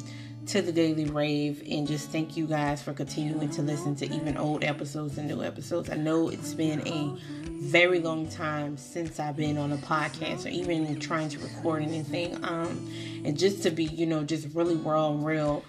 to 0.48 0.62
the 0.62 0.72
Daily 0.72 1.04
Rave 1.04 1.62
and 1.70 1.86
just 1.86 2.08
thank 2.08 2.34
you 2.34 2.46
guys 2.46 2.80
for 2.80 2.94
continuing 2.94 3.50
to 3.50 3.60
listen 3.60 3.94
to 3.96 4.06
even 4.06 4.38
old 4.38 4.64
episodes 4.64 5.18
and 5.18 5.28
new 5.28 5.42
episodes. 5.42 5.90
I 5.90 5.96
know 5.96 6.30
it's 6.30 6.54
been 6.54 6.86
a 6.88 7.14
very 7.60 8.00
long 8.00 8.28
time 8.28 8.78
since 8.78 9.20
I've 9.20 9.36
been 9.36 9.58
on 9.58 9.72
a 9.72 9.76
podcast 9.76 10.46
or 10.46 10.48
even 10.48 10.98
trying 11.00 11.28
to 11.30 11.38
record 11.38 11.82
anything. 11.82 12.42
Um, 12.44 12.90
and 13.26 13.38
just 13.38 13.62
to 13.64 13.70
be, 13.70 13.84
you 13.84 14.06
know, 14.06 14.24
just 14.24 14.48
really 14.54 14.76
raw 14.76 15.10
and 15.10 15.24
real, 15.24 15.64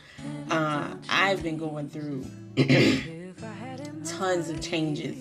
uh, 0.49 0.93
I've 1.09 1.43
been 1.43 1.57
going 1.57 1.89
through 1.89 2.23
tons 4.05 4.49
of 4.49 4.61
changes 4.61 5.17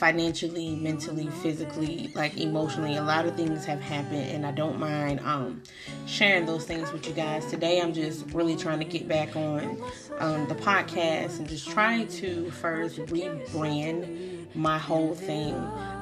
financially, 0.00 0.74
mentally, 0.76 1.28
physically, 1.42 2.10
like 2.14 2.34
emotionally. 2.38 2.96
A 2.96 3.02
lot 3.02 3.26
of 3.26 3.36
things 3.36 3.66
have 3.66 3.82
happened, 3.82 4.30
and 4.30 4.46
I 4.46 4.50
don't 4.50 4.80
mind 4.80 5.20
um, 5.20 5.62
sharing 6.06 6.46
those 6.46 6.64
things 6.64 6.90
with 6.90 7.06
you 7.06 7.12
guys. 7.12 7.44
Today, 7.44 7.82
I'm 7.82 7.92
just 7.92 8.24
really 8.32 8.56
trying 8.56 8.78
to 8.78 8.86
get 8.86 9.06
back 9.06 9.36
on 9.36 9.76
um, 10.18 10.48
the 10.48 10.54
podcast 10.54 11.38
and 11.38 11.46
just 11.46 11.68
trying 11.68 12.08
to 12.08 12.50
first 12.50 12.96
rebrand 13.06 14.46
my 14.54 14.78
whole 14.78 15.14
thing. 15.14 15.54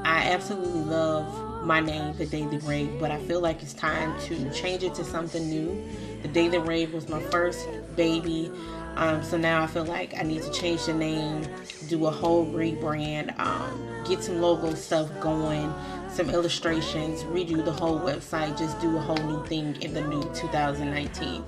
I 0.05 0.31
absolutely 0.31 0.83
love 0.83 1.65
my 1.65 1.81
name, 1.81 2.17
The 2.17 2.27
Daily 2.27 2.59
Rave, 2.59 3.01
but 3.01 3.11
I 3.11 3.19
feel 3.19 3.41
like 3.41 3.63
it's 3.63 3.75
time 3.75 4.19
to 4.23 4.51
change 4.53 4.85
it 4.85 4.95
to 4.95 5.05
something 5.05 5.51
new. 5.51 5.85
The 6.23 6.29
Daily 6.29 6.59
Rave 6.59 6.95
was 6.95 7.09
my 7.09 7.21
first 7.21 7.69
baby. 7.97 8.51
Um, 8.97 9.23
so 9.23 9.37
now 9.37 9.63
I 9.63 9.67
feel 9.67 9.85
like 9.85 10.15
I 10.17 10.23
need 10.23 10.43
to 10.43 10.51
change 10.51 10.87
the 10.87 10.95
name, 10.95 11.47
do 11.89 12.07
a 12.07 12.11
whole 12.11 12.47
rebrand, 12.47 13.39
um, 13.39 14.05
get 14.05 14.23
some 14.23 14.41
logo 14.41 14.75
stuff 14.75 15.09
going, 15.21 15.73
some 16.11 16.31
illustrations, 16.31 17.23
redo 17.25 17.65
the 17.65 17.73
whole 17.73 18.01
website, 18.01 18.59
just 18.59 18.81
do 18.81 18.97
a 18.97 19.01
whole 19.01 19.17
new 19.17 19.45
thing 19.47 19.81
in 19.83 19.95
the 19.95 20.01
new 20.01 20.23
2019. 20.35 21.45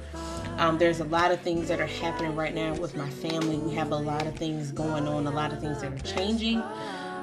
Um, 0.59 0.79
there's 0.79 1.01
a 1.01 1.05
lot 1.05 1.33
of 1.33 1.41
things 1.41 1.69
that 1.69 1.81
are 1.81 1.87
happening 1.87 2.37
right 2.37 2.55
now 2.55 2.75
with 2.75 2.95
my 2.95 3.09
family. 3.09 3.57
We 3.57 3.75
have 3.75 3.93
a 3.93 3.97
lot 3.97 4.27
of 4.27 4.37
things 4.37 4.71
going 4.71 5.09
on, 5.09 5.27
a 5.27 5.31
lot 5.31 5.53
of 5.53 5.61
things 5.61 5.81
that 5.81 5.93
are 5.93 5.99
changing. 5.99 6.63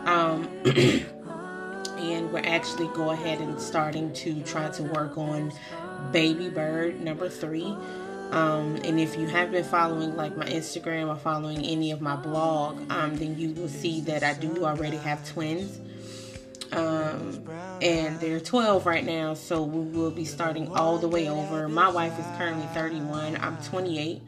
Um, 0.06 0.50
and 1.98 2.32
we're 2.32 2.42
actually 2.46 2.88
go 2.90 3.12
ahead 3.12 3.40
and 3.40 3.60
starting 3.60 4.14
to 4.14 4.42
try 4.42 4.70
to 4.70 4.84
work 4.84 5.18
on 5.18 5.52
baby 6.12 6.50
bird 6.50 7.02
number 7.02 7.30
three 7.30 7.76
um, 8.32 8.76
and 8.84 9.00
if 9.00 9.18
you 9.18 9.28
have 9.28 9.52
been 9.52 9.64
following 9.64 10.16
like 10.16 10.36
my 10.36 10.46
Instagram 10.46 11.08
or 11.08 11.16
following 11.16 11.66
any 11.66 11.92
of 11.92 12.02
my 12.02 12.16
blog, 12.16 12.80
um, 12.92 13.16
then 13.16 13.38
you 13.38 13.54
will 13.54 13.70
see 13.70 14.02
that 14.02 14.24
I 14.24 14.34
do 14.34 14.66
already 14.66 14.98
have 14.98 15.28
twins. 15.30 15.80
Um, 16.72 17.48
and 17.82 18.20
they're 18.20 18.42
12 18.42 18.86
right 18.86 19.06
now, 19.06 19.34
so 19.34 19.64
we 19.64 19.90
will 19.98 20.12
be 20.12 20.26
starting 20.26 20.68
all 20.76 20.98
the 20.98 21.08
way 21.08 21.30
over. 21.30 21.70
My 21.70 21.90
wife 21.90 22.20
is 22.20 22.26
currently 22.38 22.66
31, 22.74 23.38
I'm 23.38 23.58
28. 23.64 24.22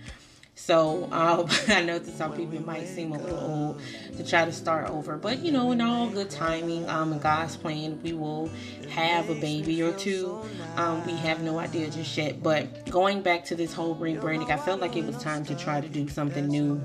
So 0.60 1.08
um, 1.12 1.48
I 1.70 1.82
know 1.82 2.00
to 2.00 2.12
some 2.12 2.34
people 2.34 2.56
it 2.56 2.66
might 2.66 2.86
seem 2.86 3.14
a 3.14 3.18
little 3.18 3.40
old 3.40 3.82
to 4.18 4.28
try 4.28 4.44
to 4.46 4.52
start 4.52 4.90
over, 4.90 5.18
but 5.18 5.40
you 5.40 5.52
know, 5.52 5.72
in 5.72 5.80
all 5.82 6.10
good 6.10 6.30
timing, 6.30 6.88
um, 6.90 7.18
God's 7.18 7.56
plan, 7.56 8.00
we 8.04 8.14
will 8.14 8.52
have 8.90 9.30
a 9.30 9.36
baby 9.36 9.82
or 9.82 9.94
two. 9.94 10.40
Um, 10.76 11.04
we 11.06 11.14
have 11.14 11.42
no 11.42 11.58
idea 11.58 11.90
just 11.90 12.16
yet. 12.18 12.44
But 12.44 12.90
going 12.92 13.22
back 13.22 13.46
to 13.46 13.56
this 13.56 13.74
whole 13.74 13.96
rebranding, 13.96 14.52
I 14.52 14.58
felt 14.58 14.82
like 14.82 14.96
it 14.96 15.06
was 15.06 15.18
time 15.18 15.46
to 15.46 15.56
try 15.56 15.80
to 15.80 15.88
do 15.88 16.08
something 16.10 16.48
new 16.48 16.80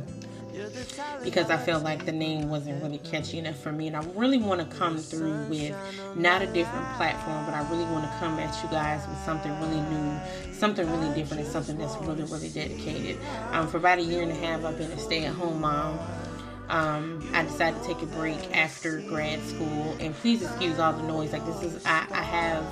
because 1.22 1.50
I 1.50 1.56
felt 1.56 1.82
like 1.82 2.04
the 2.04 2.12
name 2.12 2.48
wasn't 2.48 2.82
really 2.82 2.98
catchy 2.98 3.38
enough 3.38 3.58
for 3.58 3.72
me. 3.72 3.86
And 3.86 3.96
I 3.96 4.04
really 4.14 4.38
want 4.38 4.60
to 4.60 4.76
come 4.76 4.98
through 4.98 5.46
with 5.46 5.74
not 6.16 6.42
a 6.42 6.46
different 6.46 6.86
platform, 6.96 7.44
but 7.44 7.54
I 7.54 7.68
really 7.70 7.84
want 7.84 8.04
to 8.04 8.16
come 8.18 8.38
at 8.38 8.62
you 8.62 8.70
guys 8.70 9.06
with 9.08 9.18
something 9.18 9.52
really 9.60 9.80
new, 9.80 10.20
something 10.52 10.88
really 10.90 11.14
different, 11.14 11.42
and 11.42 11.52
something 11.52 11.78
that's 11.78 11.96
really, 11.96 12.24
really 12.24 12.48
dedicated. 12.48 13.18
Um, 13.50 13.68
for 13.68 13.78
about 13.78 13.98
a 13.98 14.02
year 14.02 14.22
and 14.22 14.30
a 14.30 14.36
half, 14.36 14.64
I've 14.64 14.78
been 14.78 14.90
a 14.90 14.98
stay 14.98 15.24
at 15.24 15.34
home 15.34 15.60
mom. 15.60 15.98
Um, 16.68 17.28
I 17.34 17.42
decided 17.42 17.80
to 17.82 17.86
take 17.86 18.02
a 18.02 18.06
break 18.06 18.56
after 18.56 19.00
grad 19.02 19.42
school, 19.42 19.96
and 20.00 20.14
please 20.14 20.42
excuse 20.42 20.78
all 20.78 20.92
the 20.92 21.02
noise. 21.02 21.32
Like 21.32 21.44
this 21.44 21.62
is, 21.62 21.84
I, 21.84 22.06
I 22.10 22.22
have 22.22 22.64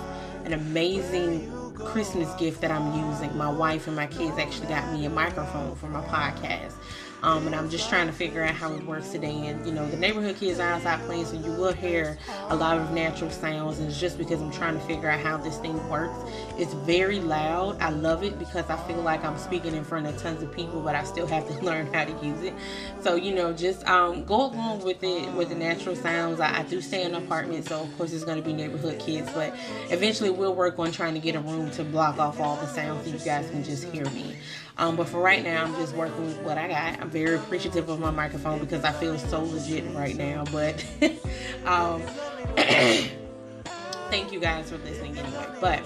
an 0.47 0.55
amazing 0.55 1.53
Christmas 1.75 2.33
gift 2.35 2.61
that 2.63 2.71
I'm 2.71 3.11
using. 3.11 3.37
My 3.37 3.51
wife 3.51 3.87
and 3.87 3.97
my 3.97 4.07
kids 4.07 4.39
actually 4.39 4.69
got 4.69 4.93
me 4.93 5.05
a 5.05 5.11
microphone 5.11 5.75
for 5.77 5.87
my 5.89 6.03
podcast. 6.03 6.73
Um, 7.23 7.47
and 7.47 7.55
I'm 7.55 7.71
just 7.71 7.89
trying 7.89 8.09
to 8.09 8.13
figure 8.13 8.43
out 8.43 8.55
how 8.55 8.73
it 8.73 8.85
works 8.85 9.11
today. 9.11 9.47
And 9.47 9.65
you 9.65 9.73
know, 9.73 9.89
the 9.89 9.97
neighborhood 9.97 10.37
kids 10.37 10.59
are 10.59 10.73
outside 10.73 11.01
playing, 11.03 11.27
so 11.27 11.37
you 11.37 11.53
will 11.53 11.73
hear 11.73 12.19
a 12.49 12.57
lot 12.57 12.79
of 12.79 12.93
natural 12.93 13.31
sounds. 13.31 13.79
And 13.79 13.89
it's 13.89 14.01
just 14.01 14.19
because 14.19 14.41
I'm 14.41 14.51
trying 14.51 14.75
to 14.75 14.85
figure 14.87 15.09
out 15.09 15.21
how 15.21 15.37
this 15.37 15.59
thing 15.59 15.89
works. 15.89 16.19
It's 16.59 16.75
very 16.75 17.21
loud. 17.21 17.81
I 17.81 17.91
love 17.91 18.25
it 18.25 18.39
because 18.39 18.69
I 18.69 18.77
feel 18.89 19.01
like 19.03 19.25
I'm 19.25 19.39
speaking 19.39 19.75
in 19.75 19.85
front 19.85 20.07
of 20.07 20.21
tons 20.21 20.43
of 20.43 20.53
people, 20.53 20.81
but 20.81 20.95
I 20.95 21.05
still 21.05 21.27
have 21.29 21.47
to 21.49 21.55
learn 21.65 21.93
how 21.93 22.05
to 22.05 22.27
use 22.27 22.43
it. 22.43 22.55
So 23.01 23.15
you 23.15 23.35
know, 23.35 23.53
just 23.53 23.87
um, 23.87 24.25
go 24.25 24.47
along 24.47 24.83
with 24.83 25.03
it 25.03 25.33
with 25.33 25.49
the 25.49 25.55
natural 25.55 25.95
sounds. 25.95 26.41
I, 26.41 26.61
I 26.61 26.63
do 26.65 26.81
stay 26.81 27.05
in 27.05 27.15
an 27.15 27.23
apartment, 27.23 27.69
so 27.69 27.83
of 27.83 27.97
course 27.97 28.13
it's 28.13 28.25
going 28.25 28.39
to 28.39 28.45
be 28.45 28.53
neighborhood 28.53 28.99
kids, 28.99 29.31
but 29.33 29.55
eventually 29.91 30.31
we'll 30.31 30.55
work 30.55 30.79
on 30.79 30.91
trying 30.91 31.15
to 31.15 31.21
get 31.21 31.37
a 31.37 31.41
room 31.41 31.71
to 31.73 31.85
block 31.85 32.19
off 32.19 32.41
all 32.41 32.57
the 32.57 32.67
sounds 32.67 33.05
so 33.05 33.13
you 33.13 33.19
guys 33.19 33.49
can 33.51 33.63
just 33.63 33.85
hear 33.85 34.05
me. 34.11 34.37
Um, 34.79 34.97
but 34.97 35.09
for 35.09 35.21
right 35.21 35.43
now, 35.43 35.65
I'm 35.65 35.75
just 35.75 35.95
working 35.95 36.25
with 36.25 36.39
what 36.39 36.59
I 36.59 36.69
got. 36.69 37.01
I'm 37.01 37.11
very 37.11 37.37
appreciative 37.37 37.89
of 37.89 38.01
my 38.01 38.11
microphone 38.11 38.59
because 38.59 38.85
I 38.85 38.93
feel 38.93 39.19
so 39.19 39.43
legit 39.43 39.85
right 39.95 40.17
now. 40.17 40.45
But 40.51 40.85
um, 41.67 42.03
thank 44.13 44.31
you 44.31 44.41
guys 44.41 44.71
for 44.71 44.77
listening 44.79 45.17
anyway. 45.19 45.47
But 45.59 45.83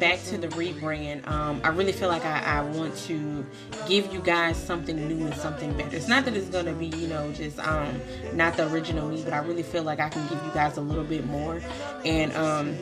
back 0.00 0.20
to 0.24 0.36
the 0.36 0.48
rebrand, 0.48 1.26
um, 1.28 1.60
I 1.62 1.68
really 1.68 1.92
feel 1.92 2.08
like 2.08 2.24
I, 2.24 2.40
I, 2.40 2.60
want 2.62 2.96
to 3.06 3.46
give 3.86 4.12
you 4.12 4.20
guys 4.20 4.56
something 4.56 4.96
new 5.08 5.26
and 5.26 5.34
something 5.34 5.72
better. 5.76 5.96
It's 5.96 6.08
not 6.08 6.24
that 6.24 6.36
it's 6.36 6.48
gonna 6.48 6.72
be, 6.72 6.86
you 6.86 7.06
know, 7.06 7.30
just 7.32 7.60
um, 7.60 8.00
not 8.32 8.56
the 8.56 8.68
original 8.72 9.08
me, 9.08 9.22
but 9.22 9.32
I 9.32 9.38
really 9.38 9.62
feel 9.62 9.84
like 9.84 10.00
I 10.00 10.08
can 10.08 10.26
give 10.28 10.42
you 10.44 10.50
guys 10.52 10.76
a 10.76 10.80
little 10.80 11.04
bit 11.04 11.24
more. 11.26 11.60
And 12.04 12.32
um, 12.32 12.76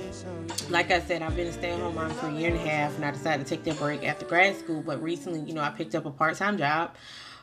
like 0.71 0.91
I 0.91 1.01
said, 1.01 1.23
I've 1.23 1.37
been 1.37 1.47
a 1.47 1.53
stay-at-home 1.53 1.95
mom 1.95 2.11
for 2.11 2.29
a 2.29 2.33
year 2.33 2.51
and 2.51 2.57
a 2.57 2.69
half, 2.69 2.97
and 2.97 3.05
I 3.05 3.11
decided 3.11 3.47
to 3.47 3.51
take 3.51 3.65
that 3.65 3.79
break 3.79 4.05
after 4.05 4.27
grad 4.27 4.57
school. 4.57 4.83
But 4.83 5.03
recently, 5.03 5.41
you 5.41 5.55
know, 5.55 5.63
I 5.63 5.71
picked 5.71 5.95
up 5.95 6.07
a 6.07 6.11
part-time 6.11 6.59
job. 6.59 6.95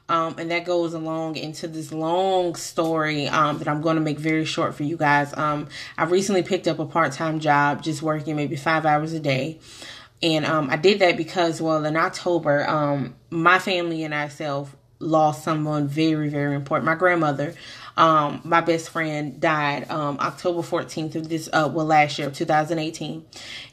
Um, 0.10 0.36
and 0.38 0.52
that 0.52 0.66
goes 0.66 0.94
along 0.94 1.38
into 1.38 1.66
this 1.68 1.94
long 1.94 2.56
story 2.56 3.28
um, 3.30 3.60
that 3.60 3.70
I'm 3.70 3.82
going 3.82 3.96
to 3.96 4.02
make 4.02 4.20
very 4.20 4.44
short 4.44 4.76
for 4.76 4.84
you 4.84 4.98
guys. 4.98 5.36
Um, 5.38 5.70
I 5.98 6.04
recently 6.04 6.44
picked 6.44 6.68
up 6.68 6.80
a 6.80 6.86
part 6.86 7.14
time 7.14 7.40
job, 7.40 7.82
just 7.82 8.02
working 8.02 8.36
maybe 8.36 8.58
five 8.58 8.86
hours 8.86 9.14
a 9.14 9.20
day. 9.20 9.60
And 10.22 10.46
um, 10.46 10.70
I 10.70 10.76
did 10.76 11.00
that 11.00 11.16
because, 11.16 11.62
well, 11.62 11.86
in 11.86 11.96
October, 11.96 12.68
um, 12.70 13.16
my 13.30 13.60
family 13.60 14.04
and 14.04 14.14
I 14.14 14.28
self 14.28 14.76
lost 15.00 15.44
someone 15.44 15.88
very, 15.88 16.30
very 16.30 16.56
important. 16.56 16.86
My 16.86 16.96
grandmother, 16.96 17.54
um, 17.98 18.42
my 18.44 18.62
best 18.62 18.90
friend, 18.90 19.40
died 19.40 19.90
um, 19.90 20.18
October 20.20 20.62
14th 20.62 21.16
of 21.16 21.30
this, 21.30 21.50
uh, 21.54 21.70
well, 21.72 21.86
last 21.86 22.18
year, 22.20 22.30
2018. 22.30 23.26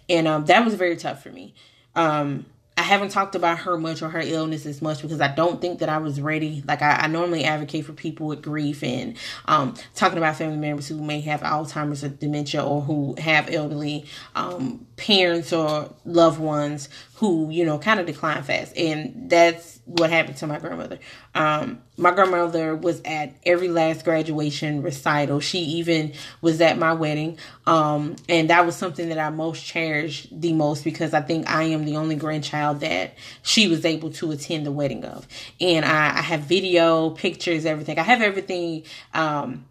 And 0.08 0.28
um, 0.28 0.44
that 0.46 0.64
was 0.64 0.74
very 0.74 0.96
tough 0.96 1.22
for 1.22 1.30
me. 1.30 1.54
Um, 1.94 2.46
I 2.80 2.82
haven't 2.82 3.10
talked 3.10 3.34
about 3.34 3.58
her 3.58 3.76
much 3.76 4.00
or 4.00 4.08
her 4.08 4.20
illness 4.20 4.64
as 4.64 4.80
much 4.80 5.02
because 5.02 5.20
I 5.20 5.28
don't 5.28 5.60
think 5.60 5.80
that 5.80 5.90
I 5.90 5.98
was 5.98 6.18
ready. 6.18 6.62
Like 6.66 6.80
I, 6.80 6.92
I 6.92 7.06
normally 7.08 7.44
advocate 7.44 7.84
for 7.84 7.92
people 7.92 8.26
with 8.26 8.40
grief 8.40 8.82
and 8.82 9.18
um, 9.44 9.74
talking 9.94 10.16
about 10.16 10.36
family 10.36 10.56
members 10.56 10.88
who 10.88 10.98
may 11.02 11.20
have 11.20 11.42
Alzheimer's 11.42 12.02
or 12.02 12.08
dementia 12.08 12.64
or 12.64 12.80
who 12.80 13.16
have 13.18 13.50
elderly 13.50 14.06
um, 14.34 14.86
parents 14.96 15.52
or 15.52 15.92
loved 16.06 16.40
ones 16.40 16.88
who 17.16 17.50
you 17.50 17.66
know 17.66 17.78
kind 17.78 18.00
of 18.00 18.06
decline 18.06 18.42
fast, 18.42 18.74
and 18.78 19.28
that's 19.28 19.80
what 19.84 20.08
happened 20.08 20.38
to 20.38 20.46
my 20.46 20.58
grandmother. 20.58 20.98
Um, 21.34 21.82
my 22.00 22.10
grandmother 22.12 22.74
was 22.74 23.02
at 23.04 23.34
every 23.44 23.68
last 23.68 24.04
graduation 24.04 24.82
recital. 24.82 25.38
She 25.40 25.58
even 25.58 26.14
was 26.40 26.60
at 26.62 26.78
my 26.78 26.94
wedding. 26.94 27.38
Um, 27.66 28.16
and 28.28 28.48
that 28.48 28.64
was 28.64 28.74
something 28.74 29.10
that 29.10 29.18
I 29.18 29.28
most 29.28 29.64
cherished 29.64 30.28
the 30.40 30.54
most 30.54 30.82
because 30.82 31.12
I 31.12 31.20
think 31.20 31.48
I 31.48 31.64
am 31.64 31.84
the 31.84 31.98
only 31.98 32.16
grandchild 32.16 32.80
that 32.80 33.14
she 33.42 33.68
was 33.68 33.84
able 33.84 34.10
to 34.12 34.32
attend 34.32 34.64
the 34.64 34.72
wedding 34.72 35.04
of. 35.04 35.28
And 35.60 35.84
I, 35.84 36.18
I 36.18 36.22
have 36.22 36.40
video, 36.40 37.10
pictures, 37.10 37.66
everything. 37.66 37.98
I 37.98 38.02
have 38.02 38.22
everything 38.22 38.84
um, 39.12 39.66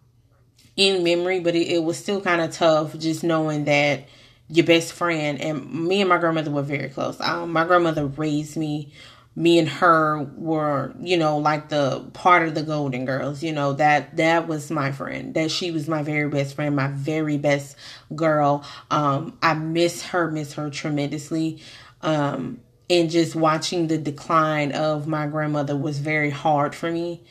in 0.76 1.02
memory, 1.02 1.40
but 1.40 1.56
it, 1.56 1.66
it 1.66 1.82
was 1.82 1.98
still 1.98 2.20
kind 2.20 2.40
of 2.40 2.52
tough 2.52 2.96
just 2.96 3.24
knowing 3.24 3.64
that 3.64 4.04
your 4.48 4.66
best 4.66 4.92
friend 4.92 5.40
and 5.40 5.72
me 5.72 6.00
and 6.00 6.08
my 6.08 6.18
grandmother 6.18 6.50
were 6.50 6.62
very 6.62 6.88
close. 6.90 7.20
Um, 7.20 7.52
my 7.52 7.64
grandmother 7.64 8.06
raised 8.06 8.56
me 8.56 8.92
me 9.36 9.58
and 9.58 9.68
her 9.68 10.22
were 10.36 10.92
you 11.00 11.16
know 11.16 11.38
like 11.38 11.68
the 11.68 12.00
part 12.12 12.46
of 12.46 12.54
the 12.54 12.62
golden 12.62 13.04
girls 13.04 13.42
you 13.42 13.52
know 13.52 13.72
that 13.72 14.16
that 14.16 14.48
was 14.48 14.70
my 14.70 14.90
friend 14.90 15.34
that 15.34 15.50
she 15.50 15.70
was 15.70 15.86
my 15.88 16.02
very 16.02 16.28
best 16.28 16.54
friend 16.54 16.74
my 16.74 16.88
very 16.88 17.38
best 17.38 17.76
girl. 18.14 18.64
Um 18.90 19.38
i 19.42 19.54
miss 19.54 20.02
her 20.06 20.30
miss 20.30 20.54
her 20.54 20.68
tremendously. 20.70 21.62
Um 22.02 22.60
and 22.88 23.08
just 23.08 23.36
watching 23.36 23.86
the 23.86 23.98
decline 23.98 24.72
of 24.72 25.06
my 25.06 25.28
grandmother 25.28 25.76
was 25.76 26.00
very 26.00 26.30
hard 26.30 26.74
for 26.74 26.90
me 26.90 27.22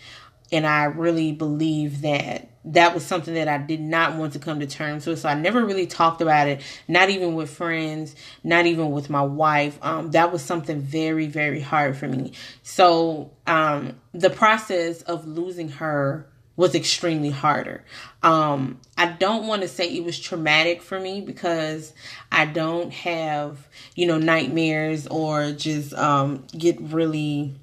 and 0.52 0.66
i 0.66 0.86
really 0.86 1.32
believe 1.32 2.02
that 2.02 2.50
that 2.66 2.94
was 2.94 3.06
something 3.06 3.34
that 3.36 3.48
I 3.48 3.58
did 3.58 3.80
not 3.80 4.16
want 4.16 4.34
to 4.34 4.40
come 4.40 4.60
to 4.60 4.68
terms 4.68 5.06
with. 5.06 5.20
So 5.20 5.30
I 5.30 5.34
never 5.34 5.66
really 5.66 5.88
talked 5.88 6.22
about 6.22 6.48
it, 6.48 6.62
not 6.88 7.10
even 7.10 7.36
with 7.36 7.50
friends, 7.50 8.16
not 8.44 8.66
even 8.66 8.92
with 8.92 9.10
my 9.10 9.22
wife. 9.22 9.80
Um, 9.82 10.12
that 10.12 10.32
was 10.32 10.42
something 10.44 10.82
very, 10.82 11.28
very 11.28 11.62
hard 11.62 11.98
for 11.98 12.08
me. 12.08 12.34
So 12.62 13.32
um, 13.48 14.00
the 14.14 14.30
process 14.30 15.02
of 15.04 15.26
losing 15.26 15.70
her 15.70 16.28
was 16.58 16.76
extremely 16.76 17.30
harder. 17.30 17.86
Um, 18.22 18.82
I 18.98 19.06
don't 19.06 19.48
want 19.48 19.62
to 19.62 19.68
say 19.70 19.88
it 19.88 20.04
was 20.04 20.20
traumatic 20.20 20.82
for 20.82 21.00
me 21.00 21.22
because 21.22 21.94
I 22.30 22.46
don't 22.46 22.92
have, 22.92 23.70
you 23.96 24.06
know, 24.06 24.18
nightmares 24.18 25.08
or 25.08 25.54
just 25.54 25.94
um, 25.94 26.46
get 26.58 26.82
really 26.82 27.56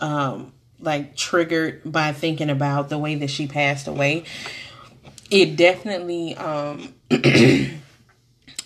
um, 0.00 0.52
like 0.84 1.16
triggered 1.16 1.80
by 1.84 2.12
thinking 2.12 2.50
about 2.50 2.88
the 2.88 2.98
way 2.98 3.14
that 3.16 3.30
she 3.30 3.46
passed 3.46 3.86
away. 3.88 4.24
It 5.30 5.56
definitely 5.56 6.36
um 6.36 6.94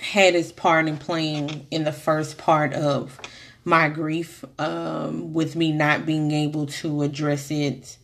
had 0.01 0.35
its 0.35 0.53
part 0.53 0.89
in 0.89 0.97
playing 0.97 1.67
in 1.71 1.85
the 1.85 1.93
first 1.93 2.39
part 2.39 2.73
of 2.75 3.19
my 3.65 3.89
grief 3.89 4.45
um 4.59 5.35
with 5.35 5.55
me 5.55 5.73
not 5.73 6.07
being 6.07 6.31
able 6.31 6.67
to 6.67 7.03
address 7.03 7.51
it 7.51 7.99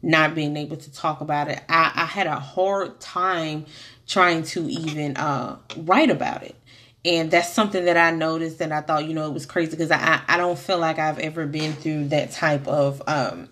not 0.00 0.34
being 0.34 0.56
able 0.56 0.76
to 0.76 0.90
talk 0.92 1.20
about 1.20 1.48
it 1.48 1.60
i, 1.68 1.92
I 1.94 2.06
had 2.06 2.26
a 2.26 2.38
hard 2.38 2.98
time 3.00 3.66
trying 4.06 4.42
to 4.44 4.68
even 4.70 5.16
uh 5.16 5.58
write 5.76 6.10
about 6.10 6.42
it 6.42 6.56
and 7.04 7.30
that's 7.30 7.52
something 7.52 7.84
that 7.86 7.96
I 7.96 8.12
noticed 8.12 8.60
and 8.60 8.72
I 8.72 8.80
thought, 8.80 9.06
you 9.06 9.14
know, 9.14 9.26
it 9.26 9.32
was 9.32 9.46
crazy 9.46 9.72
because 9.72 9.90
I, 9.90 10.20
I 10.28 10.36
don't 10.36 10.58
feel 10.58 10.78
like 10.78 10.98
I've 10.98 11.18
ever 11.18 11.46
been 11.46 11.72
through 11.72 12.08
that 12.08 12.30
type 12.30 12.68
of 12.68 13.02
um, 13.08 13.48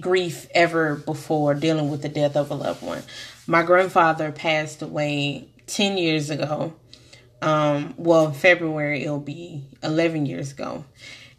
grief 0.00 0.46
ever 0.54 0.96
before 0.96 1.54
dealing 1.54 1.90
with 1.90 2.02
the 2.02 2.10
death 2.10 2.36
of 2.36 2.50
a 2.50 2.54
loved 2.54 2.82
one. 2.82 3.02
My 3.46 3.62
grandfather 3.62 4.32
passed 4.32 4.82
away 4.82 5.48
10 5.66 5.96
years 5.96 6.28
ago. 6.28 6.74
Um, 7.40 7.94
well, 7.96 8.32
February 8.32 9.02
it'll 9.02 9.18
be 9.18 9.64
11 9.82 10.26
years 10.26 10.52
ago. 10.52 10.84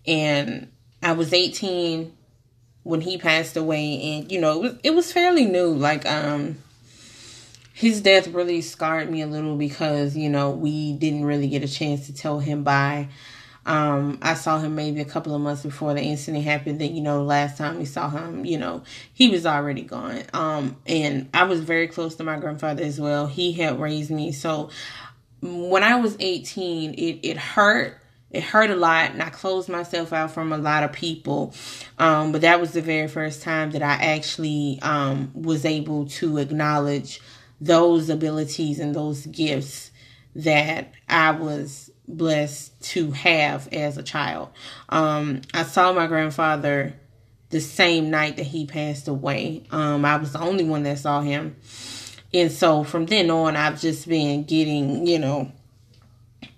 And 0.07 0.71
I 1.03 1.11
was 1.11 1.31
18 1.31 2.11
when 2.83 3.01
he 3.01 3.17
passed 3.17 3.57
away 3.57 4.01
and 4.01 4.31
you 4.31 4.39
know, 4.39 4.51
it 4.53 4.61
was 4.61 4.79
it 4.83 4.91
was 4.91 5.11
fairly 5.11 5.45
new 5.45 5.73
like 5.73 6.05
um 6.05 6.57
his 7.75 8.01
death 8.01 8.27
really 8.29 8.61
scarred 8.61 9.11
me 9.11 9.21
a 9.21 9.27
little 9.27 9.55
because 9.55 10.15
you 10.15 10.29
know 10.29 10.49
we 10.49 10.93
didn't 10.93 11.25
really 11.25 11.47
get 11.47 11.63
a 11.63 11.67
chance 11.67 12.07
to 12.07 12.13
tell 12.13 12.39
him 12.39 12.63
bye 12.63 13.07
um, 13.65 14.19
I 14.21 14.35
saw 14.35 14.59
him 14.59 14.75
maybe 14.75 15.01
a 15.01 15.05
couple 15.05 15.33
of 15.33 15.41
months 15.41 15.63
before 15.63 15.93
the 15.95 16.01
incident 16.01 16.43
happened. 16.43 16.79
That 16.81 16.91
you 16.91 17.01
know, 17.01 17.23
last 17.23 17.57
time 17.57 17.79
we 17.79 17.85
saw 17.85 18.09
him, 18.09 18.45
you 18.45 18.57
know, 18.57 18.83
he 19.13 19.29
was 19.29 19.45
already 19.45 19.81
gone. 19.81 20.23
Um, 20.33 20.77
and 20.85 21.29
I 21.33 21.45
was 21.45 21.61
very 21.61 21.87
close 21.87 22.15
to 22.15 22.23
my 22.23 22.37
grandfather 22.37 22.83
as 22.83 22.99
well. 22.99 23.25
He 23.25 23.53
had 23.53 23.79
raised 23.79 24.11
me, 24.11 24.31
so 24.31 24.69
when 25.41 25.83
I 25.83 25.95
was 25.95 26.15
18, 26.19 26.93
it 26.93 27.19
it 27.23 27.37
hurt. 27.37 27.99
It 28.31 28.43
hurt 28.43 28.69
a 28.69 28.75
lot, 28.75 29.11
and 29.11 29.23
I 29.23 29.29
closed 29.29 29.69
myself 29.69 30.11
out 30.11 30.29
from 30.31 30.51
a 30.51 30.57
lot 30.57 30.83
of 30.83 30.91
people. 30.91 31.53
Um, 31.97 32.33
but 32.33 32.41
that 32.41 32.59
was 32.59 32.73
the 32.73 32.81
very 32.81 33.07
first 33.07 33.41
time 33.41 33.71
that 33.71 33.81
I 33.81 33.93
actually 33.93 34.77
um, 34.81 35.31
was 35.33 35.63
able 35.63 36.07
to 36.07 36.39
acknowledge 36.39 37.21
those 37.61 38.09
abilities 38.09 38.79
and 38.79 38.93
those 38.93 39.25
gifts 39.25 39.91
that 40.35 40.93
I 41.07 41.31
was 41.31 41.91
blessed 42.07 42.79
to 42.81 43.11
have 43.11 43.67
as 43.73 43.97
a 43.97 44.03
child. 44.03 44.49
Um, 44.89 45.41
I 45.53 45.63
saw 45.63 45.93
my 45.93 46.07
grandfather 46.07 46.93
the 47.49 47.61
same 47.61 48.09
night 48.09 48.37
that 48.37 48.45
he 48.45 48.65
passed 48.65 49.07
away. 49.07 49.63
Um, 49.71 50.03
I 50.03 50.17
was 50.17 50.33
the 50.33 50.39
only 50.39 50.65
one 50.65 50.83
that 50.83 50.99
saw 50.99 51.21
him. 51.21 51.55
And 52.33 52.51
so 52.51 52.83
from 52.83 53.05
then 53.05 53.29
on, 53.31 53.55
I've 53.55 53.79
just 53.79 54.07
been 54.07 54.43
getting, 54.43 55.07
you 55.07 55.19
know, 55.19 55.51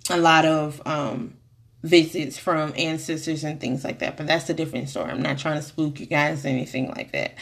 a 0.10 0.17
lot 0.17 0.45
of 0.45 0.81
um, 0.86 1.36
visits 1.83 2.38
from 2.38 2.73
ancestors 2.75 3.43
and 3.43 3.60
things 3.60 3.83
like 3.83 3.99
that. 3.99 4.17
But 4.17 4.27
that's 4.27 4.49
a 4.49 4.53
different 4.53 4.89
story. 4.89 5.12
I'm 5.12 5.21
not 5.21 5.38
trying 5.38 5.57
to 5.57 5.62
spook 5.62 5.99
you 5.99 6.07
guys 6.07 6.45
or 6.45 6.49
anything 6.49 6.89
like 6.89 7.12
that. 7.12 7.36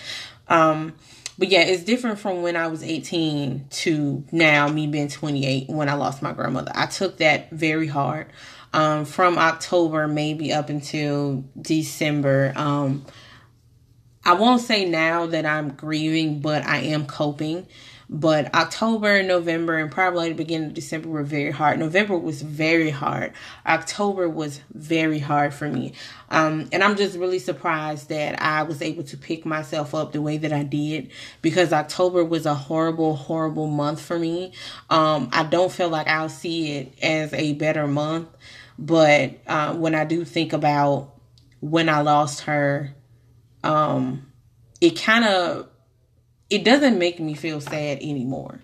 Um, 0.47 0.93
but 1.37 1.49
yeah, 1.49 1.61
it's 1.61 1.83
different 1.83 2.19
from 2.19 2.41
when 2.41 2.55
I 2.55 2.67
was 2.67 2.83
18 2.83 3.67
to 3.69 4.23
now 4.31 4.67
me 4.67 4.87
being 4.87 5.09
28 5.09 5.69
when 5.69 5.89
I 5.89 5.93
lost 5.93 6.21
my 6.21 6.31
grandmother. 6.31 6.71
I 6.73 6.85
took 6.85 7.17
that 7.17 7.51
very 7.51 7.87
hard. 7.87 8.27
Um, 8.73 9.05
from 9.05 9.37
October 9.37 10.07
maybe 10.07 10.51
up 10.51 10.69
until 10.69 11.45
December, 11.59 12.51
um, 12.55 13.05
I 14.25 14.33
won't 14.33 14.61
say 14.61 14.85
now 14.89 15.27
that 15.27 15.45
I'm 15.45 15.69
grieving, 15.69 16.39
but 16.39 16.65
I 16.65 16.79
am 16.79 17.05
coping. 17.05 17.67
But 18.15 18.56
October, 18.56 19.21
November, 19.23 19.78
and 19.78 19.91
probably 19.91 20.30
the 20.30 20.36
beginning 20.36 20.69
of 20.69 20.73
December 20.73 21.10
were 21.10 21.23
very 21.23 21.51
hard. 21.51 21.80
November 21.80 22.17
was 22.17 22.41
very 22.41 22.89
hard. 22.89 23.34
October 23.65 24.30
was 24.30 24.62
very 24.73 25.19
hard 25.19 25.54
for 25.54 25.67
me. 25.67 25.91
Um, 26.30 26.69
and 26.71 26.82
I'm 26.82 26.95
just 26.95 27.17
really 27.17 27.39
surprised 27.39 28.08
that 28.08 28.41
I 28.41 28.63
was 28.63 28.82
able 28.82 29.04
to 29.04 29.17
pick 29.17 29.45
myself 29.45 29.93
up 29.93 30.13
the 30.13 30.21
way 30.21 30.38
that 30.38 30.54
I 30.54 30.63
did 30.63 31.12
because 31.41 31.73
October 31.73 32.23
was 32.23 32.45
a 32.45 32.54
horrible, 32.54 33.17
horrible 33.17 33.67
month 33.67 33.99
for 33.99 34.17
me. 34.17 34.54
Um, 34.89 35.28
I 35.34 35.43
don't 35.43 35.69
feel 35.69 35.89
like 35.89 36.08
I'll 36.08 36.30
see 36.30 36.71
it 36.71 36.97
as 37.04 37.34
a 37.34 37.51
better 37.56 37.86
month. 37.86 38.30
But 38.80 39.39
uh, 39.45 39.75
when 39.75 39.93
I 39.93 40.06
do 40.06 40.23
think 40.23 40.54
about 40.54 41.13
when 41.60 41.89
I 41.89 41.99
lost 41.99 42.41
her, 42.43 42.95
um, 43.62 44.32
it 44.80 45.01
kind 45.01 45.25
of 45.25 45.67
it 46.49 46.63
doesn't 46.63 46.99
make 46.99 47.19
me 47.19 47.34
feel 47.34 47.60
sad 47.60 47.97
anymore. 47.99 48.60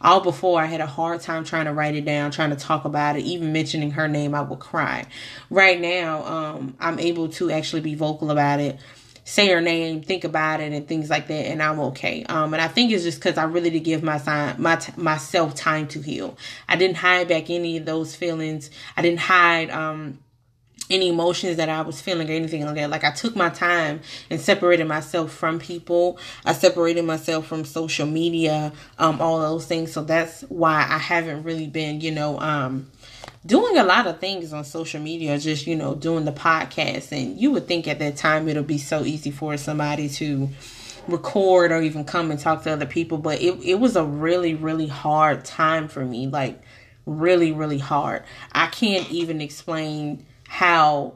All 0.00 0.20
before 0.20 0.60
I 0.60 0.66
had 0.66 0.80
a 0.80 0.86
hard 0.86 1.20
time 1.20 1.44
trying 1.44 1.66
to 1.66 1.72
write 1.72 1.94
it 1.94 2.04
down, 2.04 2.30
trying 2.30 2.50
to 2.50 2.56
talk 2.56 2.84
about 2.84 3.16
it, 3.16 3.24
even 3.24 3.52
mentioning 3.52 3.90
her 3.92 4.08
name, 4.08 4.34
I 4.34 4.40
would 4.40 4.58
cry. 4.58 5.06
Right 5.50 5.78
now, 5.78 6.24
um, 6.24 6.76
I'm 6.80 6.98
able 6.98 7.28
to 7.30 7.50
actually 7.50 7.82
be 7.82 7.94
vocal 7.94 8.30
about 8.30 8.60
it, 8.60 8.78
say 9.24 9.48
her 9.48 9.60
name, 9.60 10.00
think 10.00 10.24
about 10.24 10.60
it, 10.60 10.72
and 10.72 10.88
things 10.88 11.10
like 11.10 11.26
that, 11.28 11.46
and 11.46 11.62
I'm 11.62 11.78
okay. 11.80 12.24
Um, 12.24 12.54
and 12.54 12.62
I 12.62 12.68
think 12.68 12.90
it's 12.90 13.04
just 13.04 13.18
because 13.18 13.36
I 13.36 13.44
really 13.44 13.68
did 13.68 13.80
give 13.80 14.02
my 14.02 14.18
time, 14.18 14.62
my 14.62 14.76
t- 14.76 14.92
myself 14.96 15.54
time 15.54 15.88
to 15.88 16.00
heal. 16.00 16.38
I 16.68 16.76
didn't 16.76 16.96
hide 16.96 17.28
back 17.28 17.50
any 17.50 17.76
of 17.76 17.84
those 17.84 18.16
feelings. 18.16 18.70
I 18.96 19.02
didn't 19.02 19.20
hide. 19.20 19.68
Um, 19.70 20.20
any 20.90 21.08
emotions 21.08 21.56
that 21.56 21.68
I 21.68 21.82
was 21.82 22.00
feeling 22.00 22.28
or 22.30 22.32
anything 22.32 22.64
like 22.64 22.76
that. 22.76 22.90
Like 22.90 23.04
I 23.04 23.10
took 23.10 23.36
my 23.36 23.48
time 23.48 24.00
and 24.30 24.40
separated 24.40 24.86
myself 24.86 25.32
from 25.32 25.58
people. 25.58 26.18
I 26.44 26.52
separated 26.52 27.04
myself 27.04 27.46
from 27.46 27.64
social 27.64 28.06
media, 28.06 28.72
um, 28.98 29.20
all 29.20 29.40
those 29.40 29.66
things. 29.66 29.92
So 29.92 30.04
that's 30.04 30.42
why 30.42 30.86
I 30.88 30.98
haven't 30.98 31.42
really 31.42 31.66
been, 31.66 32.00
you 32.00 32.12
know, 32.12 32.38
um, 32.40 32.90
doing 33.44 33.78
a 33.78 33.84
lot 33.84 34.06
of 34.06 34.18
things 34.20 34.52
on 34.52 34.64
social 34.64 35.00
media, 35.00 35.38
just, 35.38 35.66
you 35.66 35.76
know, 35.76 35.94
doing 35.94 36.24
the 36.24 36.32
podcast. 36.32 37.12
And 37.12 37.40
you 37.40 37.50
would 37.52 37.66
think 37.66 37.88
at 37.88 37.98
that 37.98 38.16
time 38.16 38.48
it'll 38.48 38.62
be 38.62 38.78
so 38.78 39.04
easy 39.04 39.30
for 39.30 39.56
somebody 39.56 40.08
to 40.10 40.48
record 41.08 41.70
or 41.70 41.80
even 41.82 42.04
come 42.04 42.30
and 42.30 42.40
talk 42.40 42.62
to 42.64 42.72
other 42.72 42.86
people. 42.86 43.18
But 43.18 43.40
it, 43.40 43.58
it 43.62 43.74
was 43.76 43.96
a 43.96 44.04
really, 44.04 44.54
really 44.54 44.88
hard 44.88 45.44
time 45.44 45.88
for 45.88 46.04
me. 46.04 46.26
Like 46.26 46.60
really, 47.06 47.52
really 47.52 47.78
hard. 47.78 48.24
I 48.52 48.66
can't 48.66 49.08
even 49.10 49.40
explain 49.40 50.26
how 50.48 51.14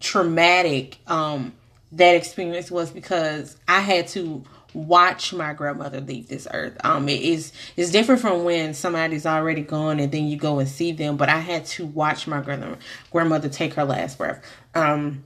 traumatic 0.00 0.98
um, 1.06 1.52
that 1.92 2.16
experience 2.16 2.70
was 2.70 2.90
because 2.90 3.56
I 3.68 3.80
had 3.80 4.08
to 4.08 4.44
watch 4.74 5.32
my 5.32 5.52
grandmother 5.52 6.00
leave 6.00 6.28
this 6.28 6.48
earth. 6.52 6.76
Um, 6.84 7.08
it 7.08 7.20
is 7.20 7.52
it's 7.76 7.90
different 7.90 8.20
from 8.20 8.44
when 8.44 8.74
somebody's 8.74 9.26
already 9.26 9.62
gone 9.62 10.00
and 10.00 10.10
then 10.10 10.26
you 10.26 10.36
go 10.36 10.58
and 10.58 10.68
see 10.68 10.92
them. 10.92 11.16
But 11.16 11.28
I 11.28 11.38
had 11.38 11.66
to 11.66 11.86
watch 11.86 12.26
my 12.26 12.40
grandmother 12.40 12.78
grandmother 13.10 13.48
take 13.48 13.74
her 13.74 13.84
last 13.84 14.18
breath. 14.18 14.42
Um, 14.74 15.24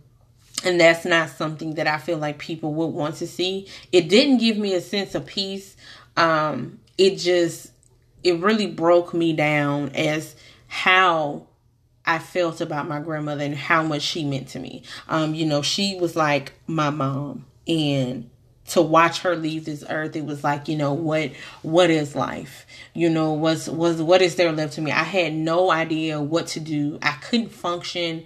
and 0.65 0.81
that's 0.81 1.05
not 1.05 1.29
something 1.31 1.75
that 1.75 1.87
I 1.87 1.99
feel 1.99 2.19
like 2.19 2.39
people 2.39 2.75
would 2.75 2.87
want 2.87 3.17
to 3.17 3.27
see. 3.27 3.69
It 3.93 4.09
didn't 4.09 4.39
give 4.39 4.57
me 4.57 4.75
a 4.75 4.81
sense 4.81 5.15
of 5.15 5.27
peace. 5.27 5.77
Um, 6.17 6.81
it 6.99 7.17
just 7.17 7.71
it 8.25 8.41
really 8.41 8.67
broke 8.67 9.15
me 9.15 9.33
down 9.33 9.91
as 9.91 10.35
how 10.67 11.47
I 12.07 12.19
felt 12.19 12.61
about 12.61 12.89
my 12.89 13.01
grandmother 13.01 13.45
and 13.45 13.57
how 13.57 13.83
much 13.83 14.03
she 14.03 14.25
meant 14.25 14.49
to 14.49 14.59
me. 14.59 14.83
Um, 15.09 15.35
you 15.35 15.45
know, 15.45 15.63
she 15.63 15.99
was 15.99 16.15
like 16.15 16.53
my 16.67 16.91
mom. 16.91 17.47
And 17.67 18.31
to 18.69 18.83
watch 18.83 19.21
her 19.21 19.37
leave 19.37 19.65
this 19.65 19.85
earth 19.89 20.17
it 20.17 20.25
was 20.25 20.43
like 20.43 20.67
you 20.67 20.77
know 20.77 20.93
what 20.93 21.33
what 21.63 21.91
is 21.91 22.15
life? 22.15 22.67
You 22.95 23.11
know 23.11 23.33
was 23.33 23.69
was 23.69 24.01
what 24.03 24.23
is 24.23 24.37
there 24.37 24.53
left 24.53 24.75
to 24.75 24.81
me? 24.81 24.91
I 24.91 25.05
had 25.05 25.35
no 25.35 25.71
idea 25.71 26.21
what 26.21 26.49
to 26.49 26.61
do. 26.61 26.99
I 27.03 27.13
couldn't 27.13 27.51
function. 27.51 28.25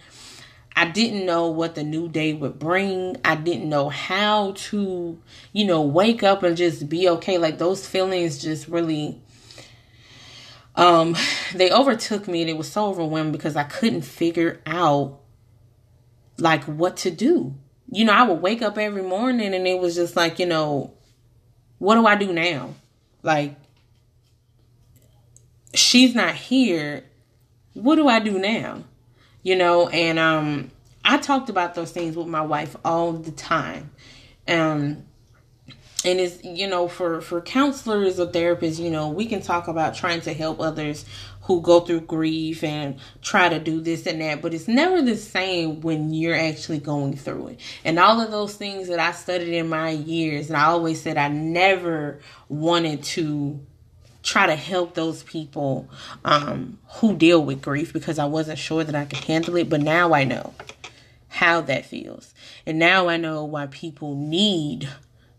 I 0.77 0.87
didn't 0.87 1.27
know 1.27 1.49
what 1.49 1.75
the 1.75 1.83
new 1.83 2.09
day 2.09 2.33
would 2.33 2.59
bring. 2.59 3.17
I 3.25 3.35
didn't 3.35 3.69
know 3.69 3.89
how 3.89 4.53
to 4.53 5.19
you 5.53 5.65
know 5.65 5.83
wake 5.83 6.23
up 6.23 6.43
and 6.43 6.57
just 6.57 6.89
be 6.89 7.09
okay. 7.09 7.39
Like 7.39 7.59
those 7.59 7.87
feelings 7.87 8.43
just 8.43 8.69
really 8.69 9.21
um, 10.77 11.17
they 11.55 11.71
overtook 11.71 12.29
me 12.29 12.43
and 12.43 12.51
it 12.51 12.57
was 12.57 12.71
so 12.71 12.87
overwhelming 12.87 13.33
because 13.33 13.57
I 13.57 13.65
couldn't 13.65 14.03
figure 14.03 14.61
out 14.67 15.21
like 16.39 16.65
what 16.65 16.97
to 16.99 17.11
do. 17.11 17.55
You 17.91 18.05
know, 18.05 18.13
I 18.13 18.23
would 18.23 18.41
wake 18.41 18.63
up 18.63 18.79
every 18.79 19.03
morning 19.03 19.53
and 19.53 19.67
it 19.67 19.79
was 19.79 19.95
just 19.95 20.17
like, 20.17 20.39
you 20.39 20.47
know, 20.47 20.95
what 21.79 21.97
do 21.97 22.07
I 22.07 22.15
do 22.15 22.33
now? 22.33 22.75
Like, 23.23 23.57
she's 25.75 26.15
not 26.15 26.35
here. 26.35 27.05
What 27.75 27.97
do 27.97 28.09
I 28.09 28.21
do 28.21 28.39
now? 28.39 28.85
You 29.43 29.57
know, 29.57 29.89
and 29.89 30.19
um, 30.19 30.71
I 31.05 31.19
talked 31.19 31.49
about 31.49 31.75
those 31.75 31.91
things 31.91 32.17
with 32.17 32.27
my 32.27 32.43
wife 32.43 32.77
all 32.85 33.13
the 33.13 33.31
time. 33.31 33.91
Um, 34.47 35.05
and 36.05 36.19
it's 36.19 36.43
you 36.45 36.67
know 36.67 36.89
for 36.89 37.21
for 37.21 37.41
counselors 37.41 38.19
or 38.19 38.27
therapists 38.27 38.79
you 38.79 38.91
know 38.91 39.09
we 39.09 39.27
can 39.27 39.41
talk 39.43 39.69
about 39.69 39.95
trying 39.95 40.21
to 40.21 40.33
help 40.33 40.61
others 40.61 41.05
who 41.43 41.61
go 41.61 41.81
through 41.81 42.01
grief 42.01 42.63
and 42.63 42.99
try 43.23 43.49
to 43.49 43.59
do 43.59 43.81
this 43.81 44.07
and 44.07 44.21
that 44.21 44.41
but 44.41 44.55
it's 44.55 44.69
never 44.69 45.03
the 45.03 45.17
same 45.17 45.81
when 45.81 46.13
you're 46.13 46.35
actually 46.35 46.79
going 46.79 47.17
through 47.17 47.49
it. 47.49 47.61
And 47.85 47.99
all 47.99 48.21
of 48.21 48.31
those 48.31 48.55
things 48.55 48.89
that 48.89 48.99
i 48.99 49.13
studied 49.13 49.55
in 49.55 49.69
my 49.69 49.91
years 49.91 50.49
and 50.49 50.57
i 50.57 50.65
always 50.65 51.01
said 51.03 51.17
i 51.17 51.29
never 51.29 52.21
wanted 52.49 53.03
to 53.03 53.61
try 54.23 54.47
to 54.47 54.55
help 54.55 54.95
those 54.95 55.23
people 55.23 55.89
um, 56.27 56.79
who 56.97 57.17
deal 57.17 57.43
with 57.43 57.63
grief 57.63 57.93
because 57.93 58.19
i 58.19 58.27
wasn't 58.27 58.59
sure 58.59 58.85
that 58.85 58.95
i 58.95 59.05
could 59.05 59.25
handle 59.25 59.57
it 59.57 59.69
but 59.69 59.81
now 59.81 60.15
i 60.15 60.25
know 60.25 60.55
how 61.33 61.61
that 61.61 61.87
feels. 61.87 62.35
And 62.67 62.79
now 62.79 63.09
i 63.09 63.17
know 63.17 63.45
why 63.45 63.67
people 63.67 64.15
need 64.15 64.89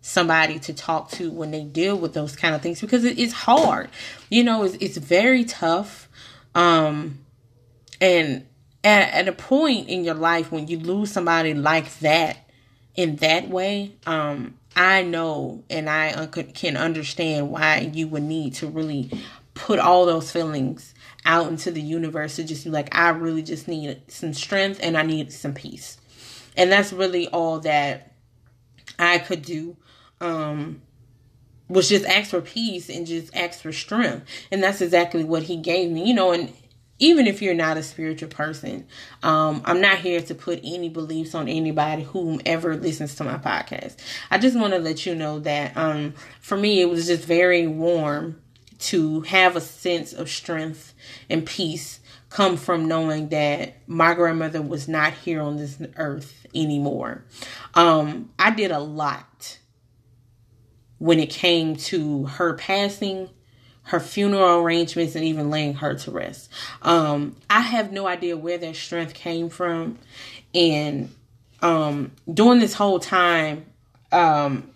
somebody 0.01 0.59
to 0.59 0.73
talk 0.73 1.11
to 1.11 1.31
when 1.31 1.51
they 1.51 1.63
deal 1.63 1.95
with 1.95 2.13
those 2.13 2.35
kind 2.35 2.55
of 2.55 2.61
things 2.61 2.81
because 2.81 3.05
it, 3.05 3.19
it's 3.19 3.33
hard. 3.33 3.89
You 4.29 4.43
know, 4.43 4.63
it's, 4.63 4.75
it's 4.75 4.97
very 4.97 5.45
tough. 5.45 6.09
Um, 6.55 7.19
and 8.01 8.47
at, 8.83 9.13
at 9.13 9.27
a 9.27 9.31
point 9.31 9.89
in 9.89 10.03
your 10.03 10.15
life 10.15 10.51
when 10.51 10.67
you 10.67 10.79
lose 10.79 11.11
somebody 11.11 11.53
like 11.53 11.99
that 11.99 12.49
in 12.95 13.17
that 13.17 13.47
way, 13.47 13.93
um, 14.05 14.57
I 14.75 15.03
know 15.03 15.63
and 15.69 15.89
I 15.89 16.13
un- 16.13 16.51
can 16.53 16.77
understand 16.77 17.51
why 17.51 17.91
you 17.93 18.07
would 18.07 18.23
need 18.23 18.55
to 18.55 18.67
really 18.67 19.11
put 19.53 19.79
all 19.79 20.05
those 20.05 20.31
feelings 20.31 20.93
out 21.25 21.47
into 21.49 21.71
the 21.71 21.81
universe 21.81 22.37
to 22.37 22.43
just 22.43 22.63
be 22.63 22.71
like, 22.71 22.95
I 22.95 23.09
really 23.09 23.43
just 23.43 23.67
need 23.67 24.01
some 24.07 24.33
strength 24.33 24.79
and 24.81 24.97
I 24.97 25.03
need 25.03 25.31
some 25.31 25.53
peace. 25.53 25.97
And 26.57 26.71
that's 26.71 26.91
really 26.91 27.27
all 27.27 27.59
that 27.59 28.13
I 28.97 29.19
could 29.19 29.41
do 29.41 29.77
um, 30.21 30.81
was 31.67 31.89
just 31.89 32.05
ask 32.05 32.29
for 32.29 32.41
peace 32.41 32.89
and 32.89 33.07
just 33.07 33.35
ask 33.35 33.59
for 33.59 33.71
strength. 33.71 34.25
And 34.51 34.61
that's 34.61 34.81
exactly 34.81 35.23
what 35.23 35.43
he 35.43 35.57
gave 35.57 35.91
me, 35.91 36.07
you 36.07 36.13
know, 36.13 36.31
and 36.31 36.53
even 36.99 37.25
if 37.25 37.41
you're 37.41 37.55
not 37.55 37.77
a 37.77 37.83
spiritual 37.83 38.29
person, 38.29 38.85
um, 39.23 39.63
I'm 39.65 39.81
not 39.81 39.97
here 39.97 40.21
to 40.21 40.35
put 40.35 40.59
any 40.63 40.87
beliefs 40.87 41.33
on 41.33 41.47
anybody 41.47 42.03
whomever 42.03 42.77
listens 42.77 43.15
to 43.15 43.23
my 43.23 43.37
podcast. 43.37 43.97
I 44.29 44.37
just 44.37 44.55
want 44.55 44.73
to 44.73 44.79
let 44.79 45.05
you 45.05 45.15
know 45.15 45.39
that 45.39 45.75
um, 45.75 46.13
for 46.41 46.55
me, 46.55 46.79
it 46.79 46.89
was 46.89 47.07
just 47.07 47.25
very 47.25 47.65
warm 47.65 48.39
to 48.79 49.21
have 49.21 49.55
a 49.55 49.61
sense 49.61 50.13
of 50.13 50.29
strength 50.29 50.93
and 51.29 51.45
peace 51.45 51.99
come 52.29 52.55
from 52.55 52.87
knowing 52.87 53.29
that 53.29 53.75
my 53.87 54.13
grandmother 54.13 54.61
was 54.61 54.87
not 54.87 55.13
here 55.13 55.41
on 55.41 55.57
this 55.57 55.81
earth 55.97 56.45
anymore. 56.53 57.23
Um, 57.73 58.29
I 58.37 58.51
did 58.51 58.71
a 58.71 58.79
lot 58.79 59.57
when 61.01 61.19
it 61.19 61.31
came 61.31 61.75
to 61.75 62.25
her 62.25 62.53
passing, 62.53 63.27
her 63.81 63.99
funeral 63.99 64.59
arrangements, 64.59 65.15
and 65.15 65.25
even 65.25 65.49
laying 65.49 65.73
her 65.73 65.95
to 65.95 66.11
rest. 66.11 66.51
Um, 66.83 67.35
I 67.49 67.61
have 67.61 67.91
no 67.91 68.05
idea 68.05 68.37
where 68.37 68.59
that 68.59 68.75
strength 68.75 69.15
came 69.15 69.49
from. 69.49 69.97
And 70.53 71.09
um, 71.63 72.11
during 72.31 72.59
this 72.59 72.75
whole 72.75 72.99
time, 72.99 73.65
um, 74.11 74.69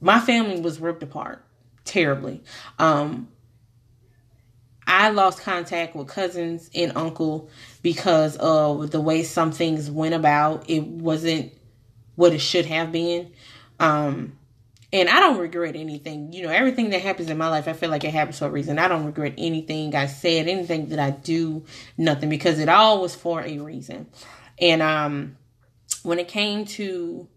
my 0.00 0.18
family 0.18 0.60
was 0.60 0.80
ripped 0.80 1.04
apart 1.04 1.44
terribly. 1.84 2.42
Um, 2.80 3.28
I 4.88 5.10
lost 5.10 5.40
contact 5.42 5.94
with 5.94 6.08
cousins 6.08 6.68
and 6.74 6.96
uncle 6.96 7.48
because 7.82 8.36
of 8.38 8.90
the 8.90 9.00
way 9.00 9.22
some 9.22 9.52
things 9.52 9.88
went 9.88 10.14
about. 10.14 10.68
It 10.68 10.84
wasn't 10.84 11.52
what 12.16 12.32
it 12.32 12.40
should 12.40 12.66
have 12.66 12.90
been. 12.90 13.30
Um, 13.78 14.37
and 14.92 15.08
I 15.08 15.20
don't 15.20 15.38
regret 15.38 15.76
anything. 15.76 16.32
You 16.32 16.44
know, 16.44 16.50
everything 16.50 16.90
that 16.90 17.02
happens 17.02 17.28
in 17.28 17.36
my 17.36 17.48
life, 17.48 17.68
I 17.68 17.74
feel 17.74 17.90
like 17.90 18.04
it 18.04 18.12
happens 18.12 18.38
for 18.38 18.46
a 18.46 18.50
reason. 18.50 18.78
I 18.78 18.88
don't 18.88 19.04
regret 19.04 19.34
anything 19.36 19.94
I 19.94 20.06
said, 20.06 20.48
anything 20.48 20.88
that 20.88 20.98
I 20.98 21.10
do, 21.10 21.64
nothing, 21.96 22.30
because 22.30 22.58
it 22.58 22.68
all 22.68 23.02
was 23.02 23.14
for 23.14 23.42
a 23.42 23.58
reason. 23.58 24.06
And 24.58 24.80
um, 24.80 25.36
when 26.02 26.18
it 26.18 26.28
came 26.28 26.64
to 26.66 27.28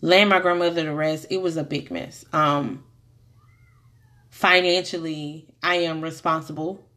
laying 0.00 0.28
my 0.28 0.40
grandmother 0.40 0.84
to 0.84 0.94
rest, 0.94 1.26
it 1.30 1.42
was 1.42 1.56
a 1.56 1.64
big 1.64 1.90
mess. 1.90 2.24
Um, 2.32 2.84
financially, 4.30 5.54
I 5.62 5.76
am 5.76 6.00
responsible 6.00 6.88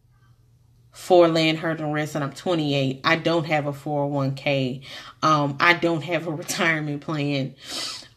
for 0.91 1.27
laying 1.27 1.57
her 1.57 1.75
to 1.75 1.85
rest, 1.85 2.15
and 2.15 2.23
I'm 2.23 2.33
28. 2.33 3.01
I 3.03 3.15
don't 3.15 3.45
have 3.45 3.65
a 3.65 3.71
401k. 3.71 4.83
Um, 5.21 5.57
I 5.59 5.73
don't 5.73 6.03
have 6.03 6.27
a 6.27 6.31
retirement 6.31 7.01
plan. 7.01 7.55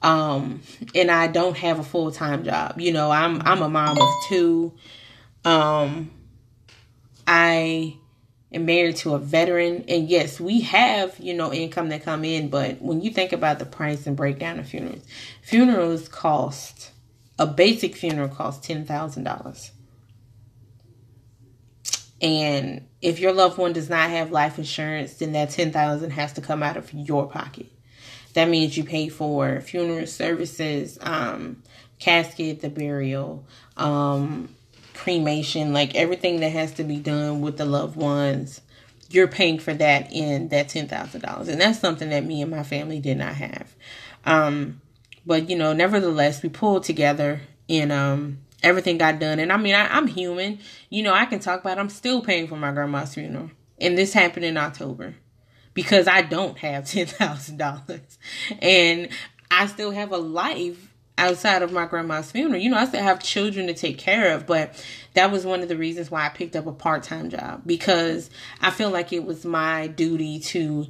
Um, 0.05 0.61
and 0.95 1.11
I 1.11 1.29
don't 1.29 1.57
have 1.57 1.79
a 1.79 1.83
full 1.83 2.13
time 2.13 2.45
job. 2.45 2.79
You 2.79 2.93
know, 2.93 3.11
I'm 3.11 3.41
I'm 3.41 3.63
a 3.63 3.71
mom 3.71 3.99
of 3.99 4.09
two. 4.29 4.75
Um, 5.47 6.11
I 7.27 7.97
am 8.53 8.67
married 8.67 8.97
to 8.97 9.15
a 9.15 9.19
veteran, 9.19 9.87
and 9.89 10.07
yes, 10.07 10.39
we 10.39 10.61
have 10.61 11.19
you 11.19 11.33
know 11.33 11.55
income 11.55 11.89
that 11.89 12.03
come 12.03 12.23
in. 12.23 12.51
But 12.51 12.83
when 12.83 13.01
you 13.01 13.11
think 13.13 13.33
about 13.33 13.59
the 13.59 13.65
price 13.65 14.07
and 14.07 14.15
breakdown 14.15 14.59
of 14.59 14.69
funerals, 14.69 15.05
funerals 15.43 16.07
cost 16.11 16.91
a 17.39 17.47
basic 17.47 17.97
funeral 17.97 18.29
costs 18.29 18.67
ten 18.67 18.85
thousand 18.85 19.25
dollars. 19.25 19.73
And 22.21 22.87
if 23.01 23.21
your 23.21 23.33
loved 23.33 23.57
one 23.57 23.73
does 23.73 23.89
not 23.89 24.11
have 24.11 24.31
life 24.31 24.59
insurance, 24.59 25.15
then 25.15 25.33
that 25.33 25.49
ten 25.49 25.73
thousand 25.73 26.11
has 26.11 26.35
to 26.35 26.43
come 26.43 26.63
out 26.63 26.77
of 26.77 26.93
your 26.93 27.27
pocket. 27.27 27.74
That 28.35 28.49
means 28.49 28.77
you 28.77 28.85
pay 28.85 29.09
for 29.09 29.61
funeral 29.61 30.07
services, 30.07 30.99
um, 31.01 31.63
casket, 31.99 32.61
the 32.61 32.69
burial, 32.69 33.45
um, 33.77 34.55
cremation, 34.93 35.73
like 35.73 35.95
everything 35.95 36.41
that 36.41 36.51
has 36.51 36.73
to 36.75 36.85
be 36.85 36.97
done 36.97 37.41
with 37.41 37.57
the 37.57 37.65
loved 37.65 37.97
ones. 37.97 38.61
You're 39.11 39.29
paying 39.29 39.59
for 39.61 39.73
that 39.75 40.13
in 40.13 40.49
that 40.49 40.69
ten 40.69 40.89
thousand 40.89 41.21
dollars, 41.21 41.49
and 41.49 41.61
that's 41.61 41.79
something 41.79 42.11
that 42.11 42.25
me 42.25 42.43
and 42.43 42.51
my 42.51 42.65
family 42.65 42.99
did 43.01 43.19
not 43.19 43.35
have. 43.35 43.75
Um, 44.27 44.81
but 45.25 45.49
you 45.49 45.57
know, 45.57 45.73
nevertheless, 45.73 46.43
we 46.43 46.49
pulled 46.49 46.83
together 46.83 47.41
and 47.69 47.93
um, 47.93 48.39
everything 48.63 48.99
got 48.99 49.21
done. 49.21 49.39
And 49.39 49.53
I 49.53 49.57
mean, 49.57 49.75
I, 49.75 49.87
I'm 49.87 50.09
human, 50.09 50.59
you 50.91 51.05
know. 51.05 51.15
I 51.15 51.27
can 51.27 51.39
talk 51.39 51.61
about. 51.61 51.79
It. 51.79 51.81
I'm 51.81 51.91
still 51.91 52.23
paying 52.23 52.49
for 52.49 52.57
my 52.57 52.73
grandma's 52.73 53.15
funeral, 53.15 53.51
and 53.79 53.97
this 53.97 54.13
happened 54.13 54.45
in 54.45 54.57
October 54.57 55.15
because 55.75 56.09
I 56.09 56.23
don't 56.23 56.59
have 56.59 56.87
ten 56.91 57.07
thousand 57.07 57.59
dollars, 57.59 58.19
and 58.61 59.09
I 59.51 59.67
still 59.67 59.91
have 59.91 60.13
a 60.13 60.19
life 60.19 60.91
outside 61.17 61.63
of 61.63 61.73
my 61.73 61.87
grandma's 61.87 62.33
funeral. 62.33 62.61
You 62.61 62.71
know, 62.71 62.79
I 62.79 62.87
still 62.87 63.03
have 63.03 63.23
children 63.23 63.69
to 63.69 63.75
take 63.75 63.99
care 63.99 64.35
of, 64.35 64.47
but 64.47 64.85
that 65.15 65.31
was 65.31 65.47
one 65.47 65.61
of 65.63 65.69
the 65.69 65.77
reasons 65.77 66.11
why 66.11 66.27
I 66.27 66.29
picked 66.29 66.57
up 66.57 66.67
a 66.67 66.73
part-time 66.73 67.31
job 67.31 67.63
because 67.65 68.31
I 68.61 68.71
feel 68.71 68.91
like 68.91 69.13
it 69.13 69.25
was 69.25 69.45
my 69.45 69.87
duty 69.87 70.41
to 70.41 70.89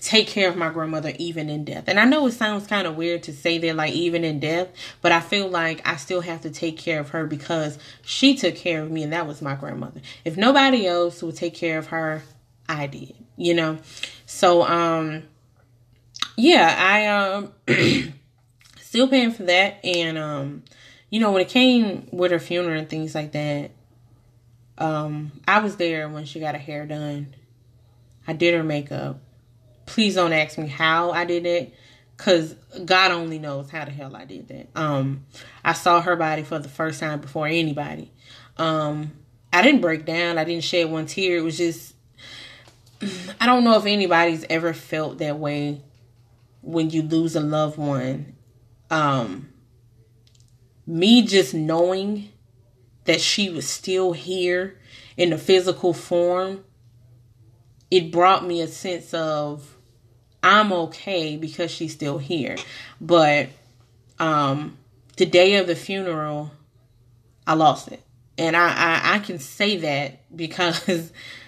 take 0.00 0.26
care 0.26 0.50
of 0.50 0.56
my 0.56 0.68
grandmother 0.68 1.12
even 1.18 1.48
in 1.48 1.64
death. 1.64 1.84
And 1.86 1.98
I 1.98 2.04
know 2.04 2.26
it 2.26 2.32
sounds 2.32 2.66
kind 2.66 2.86
of 2.86 2.96
weird 2.96 3.22
to 3.24 3.32
say 3.32 3.58
that 3.58 3.76
like 3.76 3.94
even 3.94 4.22
in 4.22 4.38
death, 4.38 4.68
but 5.00 5.12
I 5.12 5.20
feel 5.20 5.48
like 5.48 5.86
I 5.88 5.96
still 5.96 6.20
have 6.20 6.42
to 6.42 6.50
take 6.50 6.76
care 6.76 7.00
of 7.00 7.10
her 7.10 7.26
because 7.26 7.78
she 8.02 8.36
took 8.36 8.54
care 8.54 8.82
of 8.82 8.90
me 8.90 9.02
and 9.02 9.12
that 9.12 9.26
was 9.26 9.40
my 9.40 9.54
grandmother. 9.54 10.02
If 10.24 10.36
nobody 10.36 10.86
else 10.86 11.22
would 11.22 11.36
take 11.36 11.54
care 11.54 11.78
of 11.78 11.86
her, 11.86 12.22
I 12.68 12.86
did, 12.86 13.14
you 13.36 13.54
know. 13.54 13.78
So 14.26 14.62
um 14.62 15.24
yeah, 16.36 16.74
I 16.78 17.06
um 17.06 17.52
still 18.80 19.08
paying 19.08 19.32
for 19.32 19.44
that 19.44 19.84
and 19.84 20.18
um 20.18 20.62
you 21.10 21.20
know 21.20 21.32
when 21.32 21.42
it 21.42 21.48
came 21.48 22.08
with 22.12 22.32
her 22.32 22.38
funeral 22.38 22.78
and 22.78 22.88
things 22.88 23.14
like 23.14 23.32
that 23.32 23.70
um 24.78 25.32
I 25.46 25.60
was 25.60 25.76
there 25.76 26.08
when 26.08 26.24
she 26.24 26.40
got 26.40 26.54
her 26.54 26.60
hair 26.60 26.86
done. 26.86 27.34
I 28.26 28.32
did 28.32 28.54
her 28.54 28.64
makeup. 28.64 29.20
Please 29.86 30.14
don't 30.14 30.32
ask 30.32 30.58
me 30.58 30.66
how 30.66 31.10
I 31.10 31.24
did 31.24 31.46
it 31.46 31.74
cuz 32.16 32.54
God 32.84 33.10
only 33.10 33.38
knows 33.38 33.70
how 33.70 33.84
the 33.84 33.90
hell 33.90 34.14
I 34.14 34.24
did 34.24 34.48
that. 34.48 34.68
Um 34.74 35.24
I 35.64 35.72
saw 35.72 36.00
her 36.00 36.16
body 36.16 36.42
for 36.42 36.58
the 36.58 36.68
first 36.68 37.00
time 37.00 37.20
before 37.20 37.46
anybody. 37.46 38.10
Um 38.56 39.12
I 39.52 39.62
didn't 39.62 39.82
break 39.82 40.04
down. 40.04 40.38
I 40.38 40.44
didn't 40.44 40.64
shed 40.64 40.90
one 40.90 41.06
tear. 41.06 41.36
It 41.36 41.42
was 41.42 41.56
just 41.56 41.93
I 43.40 43.46
don't 43.46 43.64
know 43.64 43.76
if 43.76 43.86
anybody's 43.86 44.44
ever 44.48 44.72
felt 44.72 45.18
that 45.18 45.38
way 45.38 45.82
when 46.62 46.90
you 46.90 47.02
lose 47.02 47.36
a 47.36 47.40
loved 47.40 47.78
one. 47.78 48.36
Um, 48.90 49.48
me 50.86 51.22
just 51.22 51.54
knowing 51.54 52.30
that 53.04 53.20
she 53.20 53.50
was 53.50 53.68
still 53.68 54.12
here 54.12 54.78
in 55.16 55.30
the 55.30 55.38
physical 55.38 55.92
form, 55.92 56.64
it 57.90 58.10
brought 58.10 58.46
me 58.46 58.60
a 58.60 58.68
sense 58.68 59.14
of 59.14 59.76
I'm 60.42 60.72
okay 60.72 61.36
because 61.36 61.70
she's 61.70 61.92
still 61.92 62.18
here. 62.18 62.56
But 63.00 63.48
um, 64.18 64.76
the 65.16 65.26
day 65.26 65.56
of 65.56 65.66
the 65.66 65.76
funeral, 65.76 66.50
I 67.46 67.54
lost 67.54 67.88
it. 67.88 68.02
And 68.36 68.56
I, 68.56 68.68
I, 68.68 69.14
I 69.14 69.18
can 69.20 69.38
say 69.38 69.78
that 69.78 70.36
because 70.36 71.12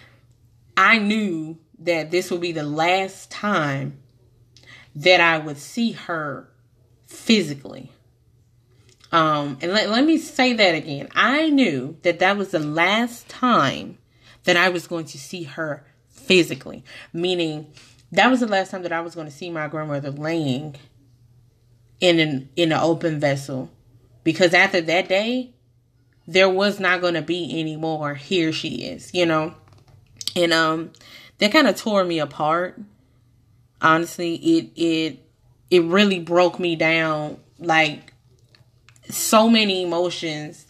I 0.76 0.98
knew 0.98 1.58
that 1.80 2.10
this 2.10 2.30
would 2.30 2.40
be 2.40 2.52
the 2.52 2.62
last 2.62 3.30
time 3.30 3.98
that 4.94 5.20
I 5.20 5.38
would 5.38 5.58
see 5.58 5.92
her 5.92 6.48
physically. 7.06 7.92
Um, 9.12 9.58
and 9.60 9.72
let, 9.72 9.88
let 9.90 10.04
me 10.04 10.18
say 10.18 10.54
that 10.54 10.74
again. 10.74 11.08
I 11.14 11.48
knew 11.50 11.96
that 12.02 12.18
that 12.18 12.36
was 12.36 12.50
the 12.50 12.58
last 12.58 13.28
time 13.28 13.98
that 14.44 14.56
I 14.56 14.68
was 14.68 14.86
going 14.86 15.04
to 15.06 15.18
see 15.18 15.44
her 15.44 15.86
physically, 16.08 16.84
meaning 17.12 17.68
that 18.12 18.30
was 18.30 18.40
the 18.40 18.46
last 18.46 18.70
time 18.70 18.82
that 18.82 18.92
I 18.92 19.00
was 19.00 19.14
going 19.14 19.26
to 19.26 19.32
see 19.32 19.50
my 19.50 19.68
grandmother 19.68 20.10
laying 20.10 20.76
in 22.00 22.18
an 22.18 22.48
in 22.56 22.72
an 22.72 22.78
open 22.78 23.18
vessel, 23.18 23.70
because 24.22 24.52
after 24.52 24.80
that 24.82 25.08
day, 25.08 25.54
there 26.26 26.48
was 26.48 26.78
not 26.78 27.00
going 27.00 27.14
to 27.14 27.22
be 27.22 27.58
any 27.58 27.76
more. 27.76 28.14
Here 28.14 28.52
she 28.52 28.84
is, 28.84 29.14
you 29.14 29.24
know 29.24 29.54
and 30.36 30.52
um 30.52 30.92
that 31.38 31.52
kind 31.52 31.66
of 31.66 31.76
tore 31.76 32.04
me 32.04 32.18
apart. 32.20 32.80
Honestly 33.80 34.34
it 34.36 34.70
it 34.76 35.18
it 35.70 35.82
really 35.82 36.20
broke 36.20 36.60
me 36.60 36.76
down 36.76 37.38
like 37.58 38.12
so 39.08 39.48
many 39.48 39.82
emotions 39.82 40.66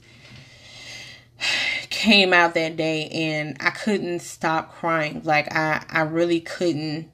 came 1.91 2.33
out 2.33 2.55
that 2.55 2.77
day 2.77 3.09
and 3.09 3.57
I 3.61 3.71
couldn't 3.71 4.21
stop 4.21 4.73
crying. 4.73 5.23
Like 5.25 5.53
I 5.55 5.85
I 5.89 6.03
really 6.03 6.41
couldn't 6.41 7.11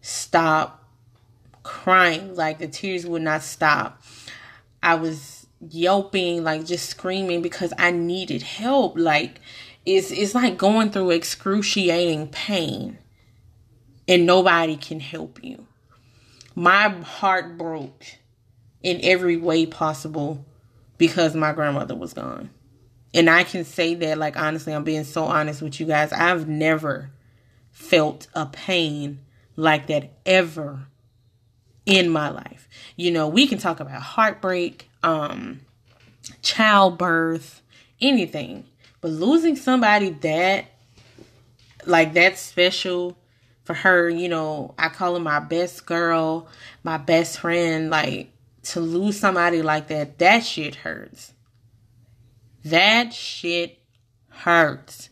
stop 0.00 0.84
crying. 1.62 2.34
Like 2.34 2.58
the 2.58 2.68
tears 2.68 3.06
would 3.06 3.22
not 3.22 3.42
stop. 3.42 4.02
I 4.82 4.94
was 4.94 5.46
yelping 5.70 6.44
like 6.44 6.64
just 6.64 6.88
screaming 6.88 7.42
because 7.42 7.72
I 7.78 7.90
needed 7.90 8.42
help. 8.42 8.96
Like 8.98 9.40
it's 9.86 10.10
it's 10.10 10.34
like 10.34 10.58
going 10.58 10.90
through 10.90 11.12
excruciating 11.12 12.28
pain 12.28 12.98
and 14.08 14.26
nobody 14.26 14.76
can 14.76 15.00
help 15.00 15.42
you. 15.42 15.66
My 16.54 16.88
heart 16.88 17.56
broke 17.56 18.04
in 18.82 19.00
every 19.02 19.36
way 19.36 19.64
possible 19.64 20.44
because 20.98 21.34
my 21.34 21.52
grandmother 21.52 21.94
was 21.94 22.14
gone. 22.14 22.50
And 23.14 23.30
I 23.30 23.44
can 23.44 23.64
say 23.64 23.94
that 23.94 24.18
like 24.18 24.36
honestly, 24.36 24.74
I'm 24.74 24.84
being 24.84 25.04
so 25.04 25.24
honest 25.24 25.62
with 25.62 25.78
you 25.78 25.86
guys. 25.86 26.12
I've 26.12 26.48
never 26.48 27.12
felt 27.70 28.26
a 28.34 28.46
pain 28.46 29.20
like 29.54 29.86
that 29.86 30.10
ever 30.26 30.88
in 31.86 32.10
my 32.10 32.28
life. 32.30 32.68
You 32.96 33.12
know, 33.12 33.28
we 33.28 33.46
can 33.46 33.58
talk 33.58 33.78
about 33.78 34.02
heartbreak, 34.02 34.90
um 35.04 35.60
childbirth, 36.42 37.62
anything 38.00 38.64
but 39.06 39.12
losing 39.12 39.54
somebody 39.54 40.10
that, 40.10 40.64
like, 41.84 42.14
that 42.14 42.36
special 42.38 43.16
for 43.62 43.72
her, 43.72 44.10
you 44.10 44.28
know, 44.28 44.74
I 44.76 44.88
call 44.88 45.14
her 45.14 45.20
my 45.20 45.38
best 45.38 45.86
girl, 45.86 46.48
my 46.82 46.96
best 46.96 47.38
friend, 47.38 47.88
like, 47.88 48.32
to 48.64 48.80
lose 48.80 49.16
somebody 49.16 49.62
like 49.62 49.86
that, 49.86 50.18
that 50.18 50.40
shit 50.40 50.74
hurts. 50.74 51.34
That 52.64 53.14
shit 53.14 53.78
hurts. 54.28 55.10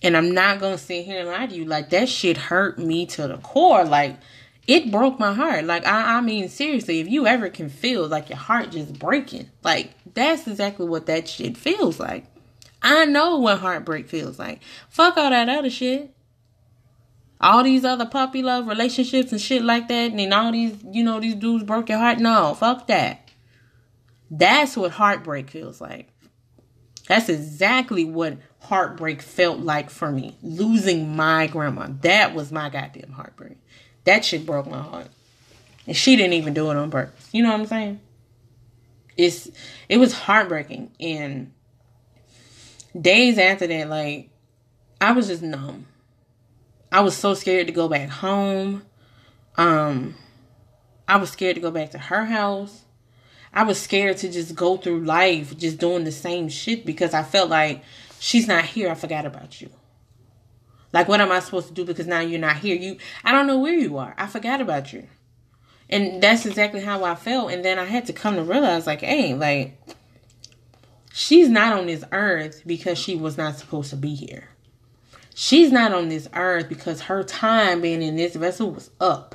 And 0.00 0.16
I'm 0.16 0.32
not 0.32 0.60
gonna 0.60 0.78
sit 0.78 1.04
here 1.04 1.18
and 1.18 1.28
lie 1.28 1.46
to 1.46 1.52
you. 1.52 1.64
Like 1.64 1.90
that 1.90 2.08
shit 2.08 2.36
hurt 2.36 2.78
me 2.78 3.06
to 3.06 3.26
the 3.26 3.38
core. 3.38 3.84
Like 3.84 4.18
it 4.68 4.92
broke 4.92 5.18
my 5.18 5.34
heart. 5.34 5.64
Like 5.64 5.84
I, 5.84 6.18
I 6.18 6.20
mean 6.20 6.48
seriously, 6.48 7.00
if 7.00 7.08
you 7.08 7.26
ever 7.26 7.48
can 7.48 7.70
feel 7.70 8.06
like 8.06 8.28
your 8.28 8.38
heart 8.38 8.70
just 8.70 9.00
breaking, 9.00 9.50
like 9.64 9.90
that's 10.14 10.46
exactly 10.46 10.86
what 10.86 11.06
that 11.06 11.26
shit 11.26 11.56
feels 11.56 11.98
like. 11.98 12.26
I 12.82 13.04
know 13.04 13.38
what 13.38 13.58
heartbreak 13.58 14.08
feels 14.08 14.38
like. 14.38 14.60
Fuck 14.88 15.16
all 15.16 15.30
that 15.30 15.48
other 15.48 15.70
shit. 15.70 16.14
All 17.40 17.62
these 17.62 17.84
other 17.84 18.06
puppy 18.06 18.42
love 18.42 18.66
relationships 18.66 19.30
and 19.30 19.40
shit 19.40 19.62
like 19.62 19.88
that, 19.88 20.12
and 20.12 20.34
all 20.34 20.52
these, 20.52 20.76
you 20.90 21.04
know, 21.04 21.20
these 21.20 21.34
dudes 21.34 21.64
broke 21.64 21.88
your 21.88 21.98
heart. 21.98 22.18
No, 22.18 22.54
fuck 22.54 22.86
that. 22.86 23.30
That's 24.30 24.76
what 24.76 24.92
heartbreak 24.92 25.50
feels 25.50 25.80
like. 25.80 26.08
That's 27.08 27.28
exactly 27.28 28.04
what 28.04 28.38
heartbreak 28.60 29.22
felt 29.22 29.60
like 29.60 29.90
for 29.90 30.10
me. 30.10 30.36
Losing 30.42 31.14
my 31.14 31.46
grandma. 31.46 31.88
That 32.02 32.34
was 32.34 32.50
my 32.50 32.68
goddamn 32.68 33.12
heartbreak. 33.12 33.58
That 34.04 34.24
shit 34.24 34.46
broke 34.46 34.68
my 34.68 34.80
heart. 34.82 35.08
And 35.86 35.96
she 35.96 36.16
didn't 36.16 36.32
even 36.32 36.54
do 36.54 36.70
it 36.70 36.76
on 36.76 36.90
purpose. 36.90 37.28
You 37.32 37.42
know 37.42 37.52
what 37.52 37.60
I'm 37.60 37.66
saying? 37.66 38.00
It's 39.16 39.48
it 39.88 39.98
was 39.98 40.12
heartbreaking 40.12 40.90
and 41.00 41.52
days 43.00 43.38
after 43.38 43.66
that, 43.66 43.88
like 43.88 44.30
I 45.00 45.12
was 45.12 45.28
just 45.28 45.42
numb. 45.42 45.86
I 46.90 47.00
was 47.00 47.16
so 47.16 47.34
scared 47.34 47.66
to 47.66 47.72
go 47.72 47.88
back 47.88 48.08
home. 48.08 48.82
Um 49.56 50.14
I 51.08 51.16
was 51.16 51.30
scared 51.30 51.56
to 51.56 51.60
go 51.60 51.70
back 51.70 51.90
to 51.92 51.98
her 51.98 52.24
house. 52.24 52.84
I 53.52 53.62
was 53.62 53.80
scared 53.80 54.18
to 54.18 54.30
just 54.30 54.54
go 54.54 54.76
through 54.76 55.04
life 55.04 55.56
just 55.56 55.78
doing 55.78 56.04
the 56.04 56.12
same 56.12 56.48
shit 56.48 56.84
because 56.84 57.14
I 57.14 57.22
felt 57.22 57.48
like 57.48 57.82
she's 58.18 58.48
not 58.48 58.64
here. 58.64 58.90
I 58.90 58.94
forgot 58.94 59.24
about 59.24 59.60
you. 59.60 59.70
Like 60.92 61.08
what 61.08 61.20
am 61.20 61.32
I 61.32 61.40
supposed 61.40 61.68
to 61.68 61.74
do 61.74 61.84
because 61.84 62.06
now 62.06 62.20
you're 62.20 62.40
not 62.40 62.56
here? 62.56 62.76
You 62.76 62.98
I 63.24 63.32
don't 63.32 63.46
know 63.46 63.58
where 63.58 63.74
you 63.74 63.98
are. 63.98 64.14
I 64.18 64.26
forgot 64.26 64.60
about 64.60 64.92
you. 64.92 65.06
And 65.88 66.22
that's 66.22 66.46
exactly 66.46 66.80
how 66.80 67.04
I 67.04 67.14
felt. 67.14 67.52
And 67.52 67.64
then 67.64 67.78
I 67.78 67.84
had 67.84 68.06
to 68.06 68.12
come 68.12 68.34
to 68.34 68.42
realize 68.42 68.86
like, 68.86 69.02
hey, 69.02 69.34
like 69.34 69.78
she's 71.16 71.48
not 71.48 71.72
on 71.72 71.86
this 71.86 72.04
earth 72.12 72.62
because 72.66 72.98
she 72.98 73.16
was 73.16 73.38
not 73.38 73.56
supposed 73.56 73.88
to 73.88 73.96
be 73.96 74.14
here. 74.14 74.50
She's 75.34 75.72
not 75.72 75.92
on 75.92 76.10
this 76.10 76.28
earth 76.34 76.68
because 76.68 77.02
her 77.02 77.24
time 77.24 77.80
being 77.80 78.02
in 78.02 78.16
this 78.16 78.36
vessel 78.36 78.70
was 78.70 78.90
up. 79.00 79.34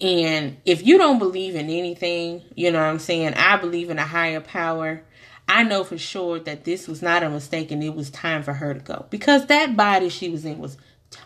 And 0.00 0.56
if 0.64 0.86
you 0.86 0.96
don't 0.96 1.18
believe 1.18 1.54
in 1.54 1.68
anything, 1.68 2.42
you 2.54 2.70
know 2.70 2.78
what 2.78 2.86
I'm 2.86 2.98
saying? 2.98 3.34
I 3.34 3.58
believe 3.58 3.90
in 3.90 3.98
a 3.98 4.06
higher 4.06 4.40
power. 4.40 5.02
I 5.46 5.64
know 5.64 5.84
for 5.84 5.98
sure 5.98 6.38
that 6.40 6.64
this 6.64 6.88
was 6.88 7.02
not 7.02 7.22
a 7.22 7.28
mistake 7.28 7.70
and 7.70 7.84
it 7.84 7.94
was 7.94 8.10
time 8.10 8.42
for 8.42 8.54
her 8.54 8.72
to 8.72 8.80
go 8.80 9.04
because 9.10 9.46
that 9.46 9.76
body 9.76 10.08
she 10.08 10.30
was 10.30 10.46
in 10.46 10.58
was 10.58 10.78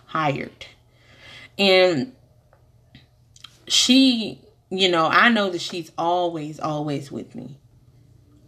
tired. 0.09 0.67
And 1.57 2.13
she, 3.69 4.41
you 4.71 4.91
know, 4.91 5.07
I 5.07 5.29
know 5.29 5.51
that 5.51 5.61
she's 5.61 5.93
always, 5.97 6.59
always 6.59 7.13
with 7.13 7.37
me. 7.37 7.59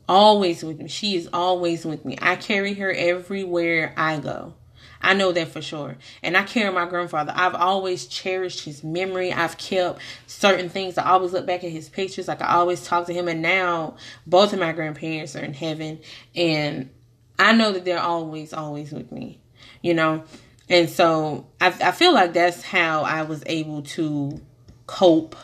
Always 0.08 0.62
with 0.62 0.78
me. 0.78 0.88
She 0.88 1.16
is 1.16 1.28
always 1.32 1.84
with 1.84 2.04
me. 2.04 2.16
I 2.20 2.36
carry 2.36 2.74
her 2.74 2.92
everywhere 2.92 3.92
I 3.96 4.18
go. 4.18 4.54
I 5.00 5.14
know 5.14 5.32
that 5.32 5.48
for 5.48 5.60
sure. 5.60 5.96
And 6.22 6.36
I 6.36 6.42
carry 6.42 6.72
my 6.72 6.86
grandfather. 6.86 7.32
I've 7.34 7.54
always 7.54 8.06
cherished 8.06 8.64
his 8.64 8.82
memory. 8.82 9.32
I've 9.32 9.58
kept 9.58 10.00
certain 10.26 10.68
things. 10.68 10.98
I 10.98 11.10
always 11.10 11.32
look 11.32 11.46
back 11.46 11.64
at 11.64 11.70
his 11.70 11.88
pictures. 11.88 12.28
Like 12.28 12.42
I 12.42 12.54
always 12.54 12.84
talk 12.84 13.06
to 13.06 13.12
him. 13.12 13.28
And 13.28 13.42
now 13.42 13.96
both 14.26 14.52
of 14.52 14.58
my 14.58 14.72
grandparents 14.72 15.36
are 15.36 15.44
in 15.44 15.54
heaven. 15.54 16.00
And 16.34 16.90
I 17.38 17.52
know 17.52 17.72
that 17.72 17.84
they're 17.84 18.00
always, 18.00 18.52
always 18.52 18.92
with 18.92 19.12
me. 19.12 19.40
You 19.82 19.94
know? 19.94 20.24
And 20.68 20.88
so 20.88 21.46
I, 21.60 21.68
I 21.68 21.92
feel 21.92 22.12
like 22.12 22.32
that's 22.32 22.62
how 22.62 23.02
I 23.02 23.22
was 23.22 23.42
able 23.46 23.82
to 23.82 24.40
cope 24.86 25.36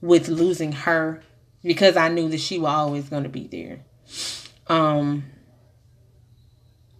with 0.00 0.28
losing 0.28 0.72
her 0.72 1.22
because 1.62 1.96
I 1.96 2.08
knew 2.08 2.28
that 2.28 2.40
she 2.40 2.58
was 2.58 2.70
always 2.72 3.08
going 3.08 3.24
to 3.24 3.28
be 3.28 3.46
there. 3.46 3.80
Um, 4.68 5.24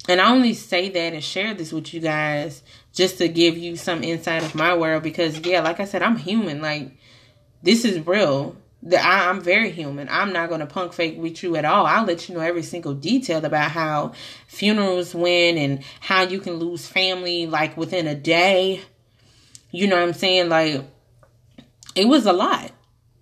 and 0.08 0.20
I 0.20 0.30
only 0.30 0.54
say 0.54 0.88
that 0.88 1.12
and 1.12 1.22
share 1.22 1.54
this 1.54 1.72
with 1.72 1.92
you 1.92 2.00
guys 2.00 2.62
just 2.92 3.18
to 3.18 3.28
give 3.28 3.58
you 3.58 3.76
some 3.76 4.02
insight 4.02 4.42
of 4.42 4.54
my 4.54 4.74
world 4.74 5.02
because, 5.02 5.38
yeah, 5.40 5.60
like 5.60 5.80
I 5.80 5.84
said, 5.84 6.02
I'm 6.02 6.16
human. 6.16 6.62
Like, 6.62 6.92
this 7.62 7.84
is 7.84 8.06
real. 8.06 8.56
That 8.84 9.04
I'm 9.04 9.40
very 9.40 9.70
human. 9.70 10.08
I'm 10.08 10.32
not 10.32 10.48
going 10.48 10.60
to 10.60 10.66
punk 10.66 10.92
fake 10.92 11.16
with 11.18 11.42
you 11.42 11.56
at 11.56 11.64
all. 11.64 11.84
I'll 11.84 12.04
let 12.04 12.28
you 12.28 12.34
know 12.36 12.40
every 12.40 12.62
single 12.62 12.94
detail 12.94 13.44
about 13.44 13.72
how 13.72 14.12
funerals 14.46 15.14
went 15.14 15.58
and 15.58 15.82
how 16.00 16.22
you 16.22 16.40
can 16.40 16.54
lose 16.54 16.86
family 16.86 17.46
like 17.46 17.76
within 17.76 18.06
a 18.06 18.14
day. 18.14 18.82
You 19.72 19.88
know 19.88 19.96
what 19.96 20.08
I'm 20.08 20.14
saying? 20.14 20.48
Like, 20.48 20.84
it 21.96 22.06
was 22.06 22.24
a 22.24 22.32
lot 22.32 22.70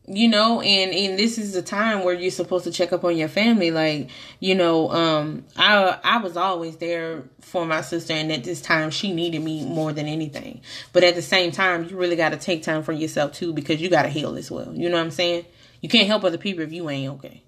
you 0.09 0.29
know 0.29 0.61
and 0.61 0.93
and 0.93 1.19
this 1.19 1.37
is 1.37 1.53
the 1.53 1.63
time 1.63 2.05
where 2.05 2.15
you're 2.15 2.31
supposed 2.31 2.65
to 2.65 2.71
check 2.71 2.93
up 2.93 3.05
on 3.05 3.17
your 3.17 3.29
family. 3.29 3.71
Like 3.71 4.09
you 4.41 4.55
know 4.55 4.91
um 4.91 5.45
i 5.57 5.99
i 6.05 6.19
was 6.19 6.37
always 6.37 6.77
there 6.77 7.25
for 7.41 7.67
my 7.67 7.81
sister 7.81 8.13
and 8.13 8.31
at 8.31 8.45
this 8.45 8.61
time 8.61 8.91
she 8.91 9.13
needed 9.13 9.43
me 9.43 9.65
more 9.67 9.93
than 9.93 10.07
anything. 10.07 10.61
But 10.93 11.05
at 11.05 11.15
the 11.15 11.23
same 11.23 11.51
time 11.51 11.89
you 11.89 11.97
really 11.97 12.17
got 12.17 12.31
to 12.31 12.37
take 12.37 12.63
time 12.63 12.83
for 12.83 12.93
yourself 12.93 13.33
too 13.33 13.53
because 13.53 13.81
you 13.81 13.89
got 13.89 14.03
to 14.03 14.09
heal 14.09 14.37
as 14.37 14.51
well. 14.51 14.73
You 14.73 14.89
know 14.89 14.97
what 14.97 15.05
i'm 15.05 15.11
saying? 15.11 15.45
You 15.81 15.89
can't 15.89 16.07
help 16.07 16.25
other 16.25 16.39
people 16.39 16.63
if 16.63 16.73
you 16.73 16.89
ain't 16.89 17.13
okay. 17.15 17.43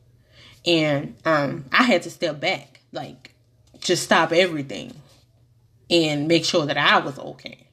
And 0.66 1.16
um 1.24 1.66
i 1.72 1.84
had 1.84 2.02
to 2.02 2.10
step 2.10 2.40
back 2.40 2.80
like 2.92 3.34
just 3.80 4.02
stop 4.02 4.32
everything 4.32 4.92
and 5.90 6.26
make 6.26 6.44
sure 6.44 6.66
that 6.66 6.76
i 6.76 6.98
was 6.98 7.18
okay 7.18 7.67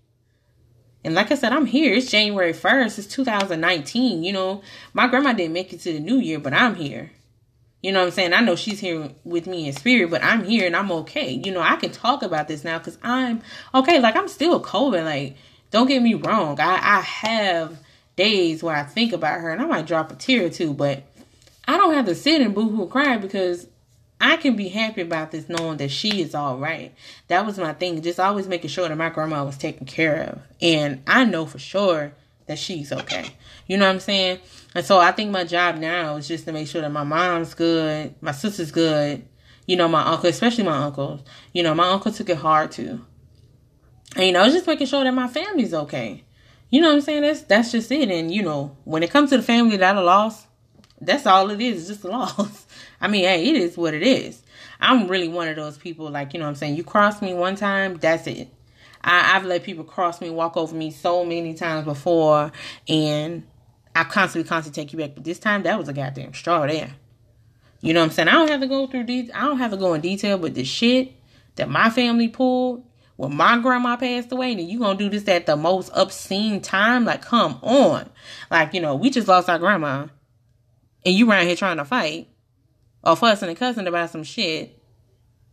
and 1.05 1.13
like 1.13 1.31
I 1.31 1.35
said, 1.35 1.53
I'm 1.53 1.67
here. 1.67 1.93
It's 1.93 2.09
January 2.09 2.51
1st. 2.51 2.97
It's 2.97 3.07
2019. 3.07 4.23
You 4.23 4.33
know, 4.33 4.63
my 4.91 5.07
grandma 5.07 5.33
didn't 5.33 5.53
make 5.53 5.71
it 5.71 5.81
to 5.81 5.93
the 5.93 5.99
new 5.99 6.17
year, 6.17 6.39
but 6.39 6.51
I'm 6.51 6.73
here. 6.73 7.11
You 7.83 7.91
know 7.91 7.99
what 7.99 8.07
I'm 8.07 8.11
saying? 8.11 8.33
I 8.33 8.39
know 8.39 8.55
she's 8.55 8.79
here 8.79 9.11
with 9.23 9.45
me 9.45 9.67
in 9.67 9.73
spirit, 9.73 10.09
but 10.09 10.23
I'm 10.23 10.43
here 10.43 10.65
and 10.65 10.75
I'm 10.75 10.91
okay. 10.91 11.29
You 11.29 11.51
know, 11.51 11.61
I 11.61 11.75
can 11.75 11.91
talk 11.91 12.23
about 12.23 12.47
this 12.47 12.63
now 12.63 12.79
because 12.79 12.97
I'm 13.03 13.43
okay. 13.75 13.99
Like, 13.99 14.15
I'm 14.15 14.27
still 14.27 14.59
coping. 14.59 15.05
Like, 15.05 15.37
don't 15.69 15.85
get 15.85 16.01
me 16.01 16.15
wrong. 16.15 16.59
I, 16.59 16.73
I 16.81 17.01
have 17.01 17.77
days 18.15 18.63
where 18.63 18.75
I 18.75 18.81
think 18.81 19.13
about 19.13 19.41
her 19.41 19.51
and 19.51 19.61
I 19.61 19.65
might 19.65 19.85
drop 19.85 20.11
a 20.11 20.15
tear 20.15 20.47
or 20.47 20.49
two, 20.49 20.73
but 20.73 21.03
I 21.67 21.77
don't 21.77 21.93
have 21.93 22.07
to 22.07 22.15
sit 22.15 22.41
and 22.41 22.55
boo 22.55 22.69
hoo 22.69 22.87
cry 22.87 23.17
because 23.17 23.67
I 24.19 24.37
can 24.37 24.55
be 24.55 24.69
happy 24.69 25.01
about 25.01 25.31
this 25.31 25.49
knowing 25.49 25.77
that 25.77 25.91
she 25.91 26.21
is 26.21 26.33
all 26.33 26.57
right. 26.57 26.93
That 27.27 27.45
was 27.45 27.57
my 27.57 27.73
thing. 27.73 28.01
Just 28.01 28.19
always 28.19 28.47
making 28.47 28.69
sure 28.69 28.87
that 28.87 28.95
my 28.95 29.09
grandma 29.09 29.43
was 29.43 29.57
taken 29.57 29.85
care 29.85 30.21
of. 30.21 30.41
And 30.61 31.03
I 31.05 31.25
know 31.25 31.45
for 31.45 31.59
sure 31.59 32.13
that 32.47 32.57
she's 32.57 32.91
okay. 32.91 33.35
You 33.67 33.77
know 33.77 33.85
what 33.85 33.93
I'm 33.93 33.99
saying? 33.99 34.39
And 34.73 34.85
so 34.85 34.99
I 34.99 35.11
think 35.11 35.31
my 35.31 35.43
job 35.43 35.77
now 35.77 36.15
is 36.15 36.27
just 36.27 36.45
to 36.45 36.51
make 36.51 36.67
sure 36.67 36.81
that 36.81 36.91
my 36.91 37.03
mom's 37.03 37.53
good, 37.53 38.15
my 38.21 38.31
sister's 38.31 38.71
good, 38.71 39.27
you 39.65 39.75
know, 39.75 39.87
my 39.87 40.03
uncle, 40.03 40.29
especially 40.29 40.63
my 40.63 40.83
uncles. 40.83 41.21
You 41.53 41.63
know, 41.63 41.73
my 41.73 41.89
uncle 41.89 42.11
took 42.11 42.29
it 42.29 42.37
hard 42.37 42.71
too. 42.71 43.03
And 44.15 44.25
you 44.25 44.31
know, 44.31 44.47
just 44.49 44.67
making 44.67 44.87
sure 44.87 45.03
that 45.03 45.13
my 45.13 45.27
family's 45.27 45.73
okay. 45.73 46.23
You 46.69 46.81
know 46.81 46.89
what 46.89 46.95
I'm 46.95 47.01
saying? 47.01 47.21
That's 47.23 47.41
that's 47.41 47.71
just 47.71 47.91
it. 47.91 48.09
And 48.09 48.33
you 48.33 48.43
know, 48.43 48.77
when 48.83 49.03
it 49.03 49.11
comes 49.11 49.29
to 49.31 49.37
the 49.37 49.43
family 49.43 49.77
that 49.77 49.95
I 49.95 49.99
lost, 49.99 50.47
that's 51.01 51.25
all 51.25 51.49
it 51.51 51.61
is, 51.61 51.87
just 51.87 52.03
a 52.03 52.07
loss. 52.07 52.64
I 53.01 53.07
mean, 53.07 53.23
hey, 53.23 53.49
it 53.49 53.55
is 53.55 53.77
what 53.77 53.93
it 53.93 54.03
is. 54.03 54.41
I'm 54.79 55.07
really 55.07 55.27
one 55.27 55.47
of 55.47 55.55
those 55.55 55.77
people, 55.77 56.09
like, 56.09 56.33
you 56.33 56.39
know 56.39 56.45
what 56.45 56.49
I'm 56.49 56.55
saying? 56.55 56.75
You 56.75 56.83
cross 56.83 57.21
me 57.21 57.33
one 57.33 57.55
time, 57.55 57.97
that's 57.97 58.27
it. 58.27 58.49
I, 59.01 59.19
have 59.33 59.45
let 59.45 59.63
people 59.63 59.83
cross 59.83 60.19
me, 60.19 60.29
walk 60.29 60.57
over 60.57 60.75
me 60.75 60.91
so 60.91 61.23
many 61.23 61.53
times 61.53 61.85
before, 61.85 62.51
and 62.87 63.45
I 63.95 64.03
constantly, 64.03 64.47
constantly 64.47 64.83
take 64.83 64.93
you 64.93 64.99
back. 64.99 65.11
But 65.13 65.23
this 65.23 65.39
time, 65.39 65.63
that 65.63 65.77
was 65.77 65.87
a 65.87 65.93
goddamn 65.93 66.33
straw 66.33 66.65
there. 66.65 66.91
You 67.81 67.93
know 67.93 67.99
what 67.99 68.07
I'm 68.07 68.11
saying? 68.11 68.29
I 68.29 68.31
don't 68.31 68.49
have 68.49 68.61
to 68.61 68.67
go 68.67 68.87
through 68.87 69.05
these, 69.05 69.29
I 69.33 69.41
don't 69.41 69.59
have 69.59 69.71
to 69.71 69.77
go 69.77 69.93
in 69.93 70.01
detail, 70.01 70.37
but 70.37 70.55
the 70.55 70.63
shit 70.63 71.13
that 71.55 71.69
my 71.69 71.89
family 71.89 72.27
pulled 72.27 72.83
when 73.15 73.35
my 73.35 73.59
grandma 73.59 73.95
passed 73.95 74.31
away, 74.31 74.51
and 74.51 74.61
you 74.61 74.79
gonna 74.79 74.97
do 74.97 75.09
this 75.09 75.27
at 75.27 75.45
the 75.45 75.55
most 75.55 75.89
obscene 75.93 76.61
time? 76.61 77.05
Like, 77.05 77.21
come 77.21 77.59
on. 77.61 78.09
Like, 78.49 78.73
you 78.73 78.81
know, 78.81 78.95
we 78.95 79.09
just 79.09 79.27
lost 79.27 79.49
our 79.49 79.59
grandma, 79.59 80.07
and 81.05 81.15
you 81.15 81.29
around 81.29 81.45
here 81.45 81.55
trying 81.55 81.77
to 81.77 81.85
fight 81.85 82.27
or 83.05 83.15
fussing 83.15 83.49
and 83.49 83.57
cussing 83.57 83.87
about 83.87 84.09
some 84.09 84.23
shit, 84.23 84.81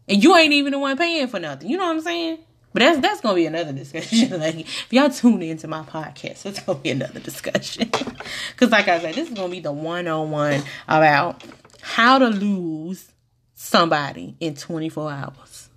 and 0.08 0.22
you 0.22 0.36
ain't 0.36 0.52
even 0.52 0.72
the 0.72 0.78
one 0.78 0.96
paying 0.96 1.26
for 1.28 1.38
nothing. 1.38 1.68
You 1.68 1.76
know 1.76 1.84
what 1.84 1.96
I'm 1.96 2.00
saying? 2.00 2.38
But 2.72 2.80
that's 2.80 2.98
that's 3.00 3.20
gonna 3.20 3.34
be 3.34 3.46
another 3.46 3.72
discussion. 3.72 4.30
like 4.40 4.60
if 4.60 4.92
y'all 4.92 5.10
tune 5.10 5.42
into 5.42 5.68
my 5.68 5.82
podcast, 5.82 6.46
it's 6.46 6.60
gonna 6.60 6.78
be 6.78 6.90
another 6.90 7.20
discussion. 7.20 7.90
Cause 8.56 8.70
like 8.70 8.88
I 8.88 9.00
said, 9.00 9.14
this 9.14 9.28
is 9.28 9.34
gonna 9.34 9.50
be 9.50 9.60
the 9.60 9.72
one 9.72 10.08
on 10.08 10.30
one 10.30 10.62
about 10.88 11.44
how 11.82 12.18
to 12.18 12.28
lose 12.28 13.10
somebody 13.54 14.36
in 14.40 14.54
24 14.54 15.10
hours. 15.10 15.68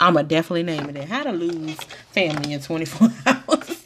I'ma 0.00 0.22
definitely 0.22 0.62
name 0.62 0.88
it 0.88 0.92
that. 0.92 1.08
How 1.08 1.24
to 1.24 1.32
lose 1.32 1.74
family 2.12 2.52
in 2.52 2.60
24 2.60 3.08
hours. 3.26 3.84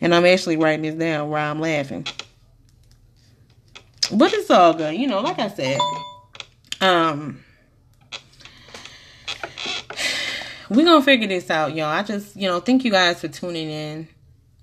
and 0.00 0.14
I'm 0.14 0.24
actually 0.24 0.56
writing 0.56 0.82
this 0.82 0.94
down 0.94 1.28
while 1.30 1.50
I'm 1.50 1.60
laughing. 1.60 2.06
But 4.12 4.32
it's 4.32 4.50
all 4.50 4.74
good. 4.74 4.96
You 4.96 5.06
know, 5.06 5.20
like 5.20 5.38
I 5.38 5.48
said, 5.48 5.78
um, 6.80 7.44
we're 10.68 10.84
gonna 10.84 11.02
figure 11.02 11.28
this 11.28 11.48
out, 11.48 11.76
y'all. 11.76 11.86
I 11.86 12.02
just, 12.02 12.34
you 12.34 12.48
know, 12.48 12.58
thank 12.58 12.84
you 12.84 12.90
guys 12.90 13.20
for 13.20 13.28
tuning 13.28 13.70
in. 13.70 14.08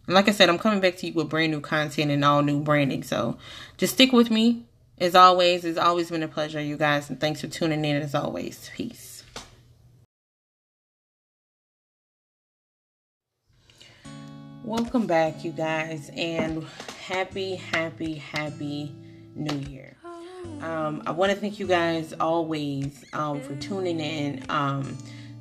like 0.08 0.28
I 0.28 0.32
said, 0.32 0.50
I'm 0.50 0.58
coming 0.60 0.82
back 0.82 0.98
to 0.98 1.08
you 1.08 1.14
with 1.14 1.30
brand 1.30 1.52
new 1.52 1.62
content 1.62 2.12
and 2.12 2.26
all 2.26 2.42
new 2.42 2.60
branding. 2.60 3.04
So 3.04 3.38
just 3.78 3.94
stick 3.94 4.12
with 4.12 4.30
me. 4.30 4.66
As 4.98 5.16
always, 5.16 5.64
it's 5.64 5.78
always 5.78 6.10
been 6.10 6.24
a 6.24 6.28
pleasure, 6.28 6.60
you 6.60 6.76
guys, 6.76 7.10
and 7.10 7.20
thanks 7.20 7.42
for 7.42 7.48
tuning 7.48 7.86
in 7.86 8.02
as 8.02 8.16
always. 8.16 8.70
Peace. 8.76 9.24
Welcome 14.64 15.08
back, 15.08 15.46
you 15.46 15.52
guys, 15.52 16.12
and 16.18 16.66
happy, 17.06 17.56
happy, 17.56 18.16
happy 18.16 18.94
new 19.38 19.58
year. 19.70 19.96
Um, 20.62 21.04
I 21.06 21.12
want 21.12 21.32
to 21.32 21.38
thank 21.38 21.60
you 21.60 21.68
guys 21.68 22.14
always 22.20 23.04
um, 23.14 23.42
for 23.42 23.56
tuning 23.56 24.00
in 24.00 24.44
um, 24.50 24.98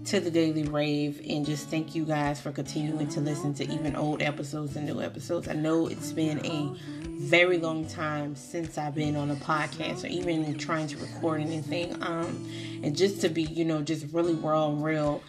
to 0.06 0.20
the 0.20 0.30
Daily 0.30 0.64
Rave 0.64 1.20
and 1.28 1.44
just 1.44 1.68
thank 1.68 1.94
you 1.94 2.04
guys 2.04 2.40
for 2.40 2.52
continuing 2.52 3.08
to 3.08 3.20
listen 3.20 3.54
to 3.54 3.64
even 3.64 3.96
old 3.96 4.22
episodes 4.22 4.76
and 4.76 4.86
new 4.86 5.00
episodes. 5.00 5.48
I 5.48 5.54
know 5.54 5.86
it's 5.86 6.12
been 6.12 6.44
a 6.44 6.72
very 7.18 7.58
long 7.58 7.86
time 7.86 8.36
since 8.36 8.78
I've 8.78 8.94
been 8.94 9.16
on 9.16 9.30
a 9.30 9.36
podcast 9.36 10.04
or 10.04 10.08
even 10.08 10.56
trying 10.58 10.86
to 10.88 10.96
record 10.98 11.40
anything. 11.40 12.00
Um, 12.02 12.48
and 12.82 12.96
just 12.96 13.20
to 13.22 13.28
be, 13.28 13.42
you 13.42 13.64
know, 13.64 13.82
just 13.82 14.06
really 14.12 14.34
raw 14.34 14.68
and 14.68 14.84
real, 14.84 15.22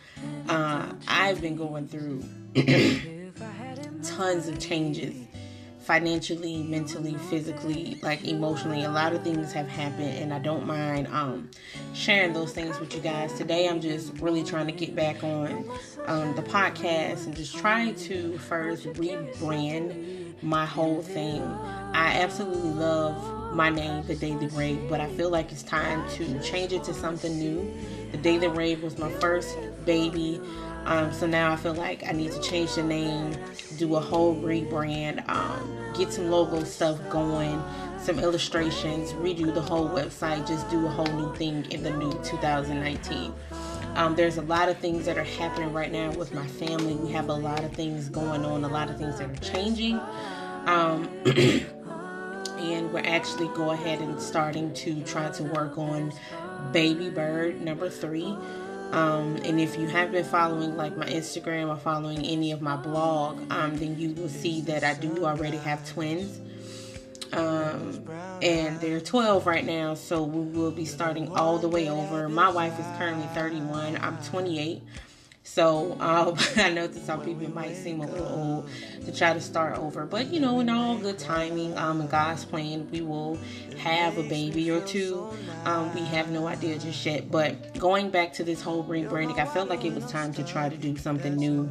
uh, 0.49 0.91
I've 1.07 1.41
been 1.41 1.55
going 1.55 1.87
through 1.87 2.23
tons 4.03 4.47
of 4.47 4.59
changes 4.59 5.26
financially, 5.87 6.63
mentally, 6.63 7.15
physically, 7.29 7.97
like 8.03 8.25
emotionally. 8.25 8.83
A 8.83 8.91
lot 8.91 9.13
of 9.13 9.23
things 9.23 9.53
have 9.53 9.69
happened, 9.69 10.19
and 10.19 10.33
I 10.33 10.39
don't 10.39 10.67
mind 10.67 11.07
um, 11.07 11.49
sharing 11.93 12.33
those 12.33 12.51
things 12.51 12.77
with 12.81 12.93
you 12.93 12.99
guys. 12.99 13.31
Today, 13.33 13.69
I'm 13.69 13.79
just 13.79 14.11
really 14.19 14.43
trying 14.43 14.67
to 14.67 14.73
get 14.73 14.93
back 14.95 15.23
on 15.23 15.65
um, 16.05 16.35
the 16.35 16.41
podcast 16.41 17.25
and 17.25 17.33
just 17.33 17.55
trying 17.57 17.95
to 17.95 18.37
first 18.37 18.83
rebrand 18.93 20.43
my 20.43 20.65
whole 20.65 21.01
thing. 21.01 21.41
I 21.41 22.19
absolutely 22.21 22.71
love 22.71 23.55
my 23.55 23.69
name, 23.69 24.05
The 24.05 24.15
Daily 24.15 24.47
Rave, 24.47 24.89
but 24.89 24.99
I 24.99 25.07
feel 25.15 25.29
like 25.29 25.53
it's 25.53 25.63
time 25.63 26.07
to 26.11 26.39
change 26.41 26.73
it 26.73 26.83
to 26.83 26.93
something 26.93 27.39
new. 27.39 27.73
The 28.11 28.17
Daily 28.17 28.49
Rave 28.49 28.83
was 28.83 28.97
my 28.97 29.11
first 29.13 29.57
baby. 29.85 30.41
Um, 30.87 31.11
so 31.11 31.27
now 31.27 31.51
I 31.51 31.57
feel 31.57 31.73
like 31.73 32.07
I 32.07 32.13
need 32.13 32.31
to 32.31 32.41
change 32.41 32.75
the 32.75 32.83
name, 32.83 33.35
do 33.77 33.97
a 33.97 33.99
whole 33.99 34.33
rebrand, 34.35 35.27
um, 35.27 35.93
get 35.93 36.13
some 36.13 36.31
logo 36.31 36.63
stuff 36.63 36.97
going, 37.09 37.61
some 37.99 38.19
illustrations, 38.19 39.11
redo 39.11 39.53
the 39.53 39.61
whole 39.61 39.89
website, 39.89 40.47
just 40.47 40.69
do 40.69 40.85
a 40.85 40.89
whole 40.89 41.05
new 41.07 41.35
thing 41.35 41.69
in 41.71 41.83
the 41.83 41.89
new 41.89 42.11
2019. 42.23 43.33
Um, 43.95 44.15
there's 44.15 44.37
a 44.37 44.43
lot 44.43 44.69
of 44.69 44.77
things 44.77 45.05
that 45.07 45.17
are 45.17 45.25
happening 45.25 45.73
right 45.73 45.91
now 45.91 46.09
with 46.11 46.33
my 46.33 46.47
family. 46.47 46.95
We 46.95 47.11
have 47.11 47.27
a 47.27 47.33
lot 47.33 47.65
of 47.65 47.73
things 47.73 48.07
going 48.07 48.45
on, 48.45 48.63
a 48.63 48.69
lot 48.69 48.89
of 48.89 48.97
things 48.97 49.19
that 49.19 49.29
are 49.29 49.53
changing. 49.53 49.99
Um, 50.67 51.09
and 52.59 52.93
we're 52.93 53.03
actually 53.03 53.49
go 53.49 53.71
ahead 53.71 53.99
and 53.99 54.21
starting 54.21 54.73
to 54.75 55.01
try 55.03 55.29
to 55.31 55.43
work 55.43 55.77
on 55.77 56.13
baby 56.71 57.09
bird 57.09 57.61
number 57.61 57.89
three 57.89 58.37
um, 58.91 59.37
and 59.43 59.59
if 59.59 59.77
you 59.77 59.87
have 59.87 60.11
been 60.11 60.25
following 60.25 60.77
like 60.77 60.95
my 60.97 61.05
Instagram 61.05 61.69
or 61.69 61.77
following 61.77 62.25
any 62.25 62.51
of 62.51 62.61
my 62.61 62.75
blog, 62.75 63.39
um, 63.51 63.77
then 63.77 63.99
you 63.99 64.13
will 64.13 64.29
see 64.29 64.61
that 64.61 64.83
I 64.83 64.93
do 64.93 65.25
already 65.25 65.57
have 65.57 65.87
twins. 65.87 66.39
Um, 67.33 68.07
and 68.41 68.79
they're 68.79 69.01
12 69.01 69.45
right 69.45 69.65
now, 69.65 69.93
so 69.93 70.23
we 70.23 70.49
will 70.57 70.71
be 70.71 70.85
starting 70.85 71.29
all 71.35 71.57
the 71.57 71.67
way 71.67 71.89
over. 71.89 72.29
My 72.29 72.49
wife 72.49 72.79
is 72.79 72.85
currently 72.97 73.27
31, 73.33 73.97
I'm 73.97 74.17
28. 74.23 74.81
So 75.47 75.97
um, 76.01 76.35
I 76.57 76.69
know 76.69 76.87
that 76.87 77.05
some 77.05 77.21
people 77.21 77.49
might 77.49 77.75
seem 77.75 78.01
a 78.01 78.05
little 78.05 78.27
old 78.27 78.69
to 79.05 79.15
try 79.15 79.33
to 79.33 79.41
start 79.41 79.77
over, 79.77 80.05
but 80.05 80.27
you 80.27 80.39
know, 80.39 80.59
in 80.59 80.69
all 80.69 80.97
good 80.97 81.17
timing, 81.17 81.75
um, 81.77 82.05
God's 82.07 82.45
plan, 82.45 82.87
we 82.91 83.01
will 83.01 83.39
have 83.79 84.17
a 84.17 84.23
baby 84.23 84.69
or 84.69 84.81
two. 84.81 85.27
Um, 85.65 85.93
we 85.95 86.01
have 86.01 86.29
no 86.29 86.47
idea 86.47 86.77
just 86.77 87.03
yet. 87.05 87.31
But 87.31 87.79
going 87.79 88.09
back 88.11 88.33
to 88.33 88.43
this 88.43 88.61
whole 88.61 88.83
rebranding, 88.83 89.39
I 89.39 89.45
felt 89.45 89.69
like 89.69 89.85
it 89.85 89.93
was 89.93 90.05
time 90.11 90.33
to 90.33 90.43
try 90.43 90.69
to 90.69 90.77
do 90.77 90.97
something 90.97 91.35
new 91.35 91.69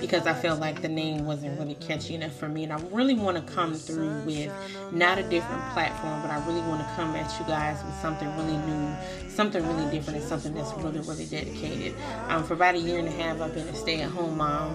because 0.00 0.26
I 0.26 0.34
felt 0.34 0.60
like 0.60 0.82
the 0.82 0.88
name 0.88 1.24
wasn't 1.24 1.58
really 1.58 1.74
catchy 1.74 2.14
enough 2.14 2.34
for 2.34 2.48
me. 2.48 2.64
And 2.64 2.72
I 2.72 2.80
really 2.90 3.14
want 3.14 3.36
to 3.36 3.52
come 3.52 3.74
through 3.74 4.22
with 4.22 4.52
not 4.92 5.18
a 5.18 5.22
different 5.22 5.62
platform, 5.72 6.22
but 6.22 6.30
I 6.30 6.44
really 6.46 6.60
want 6.62 6.80
to 6.80 6.94
come 6.94 7.14
at 7.16 7.38
you 7.38 7.46
guys 7.46 7.82
with 7.84 7.94
something 7.96 8.28
really 8.36 8.56
new, 8.56 8.94
something 9.28 9.66
really 9.66 9.90
different, 9.90 10.20
and 10.20 10.28
something 10.28 10.54
that's 10.54 10.72
really, 10.74 11.00
really 11.00 11.26
dedicated. 11.26 11.94
Um, 12.28 12.44
for 12.44 12.54
about 12.54 12.74
a 12.74 12.78
year 12.78 12.98
and 12.98 13.08
a 13.08 13.12
half, 13.12 13.40
I've 13.40 13.54
been 13.54 13.68
a 13.68 13.74
stay 13.74 14.00
at 14.00 14.10
home 14.10 14.36
mom. 14.36 14.74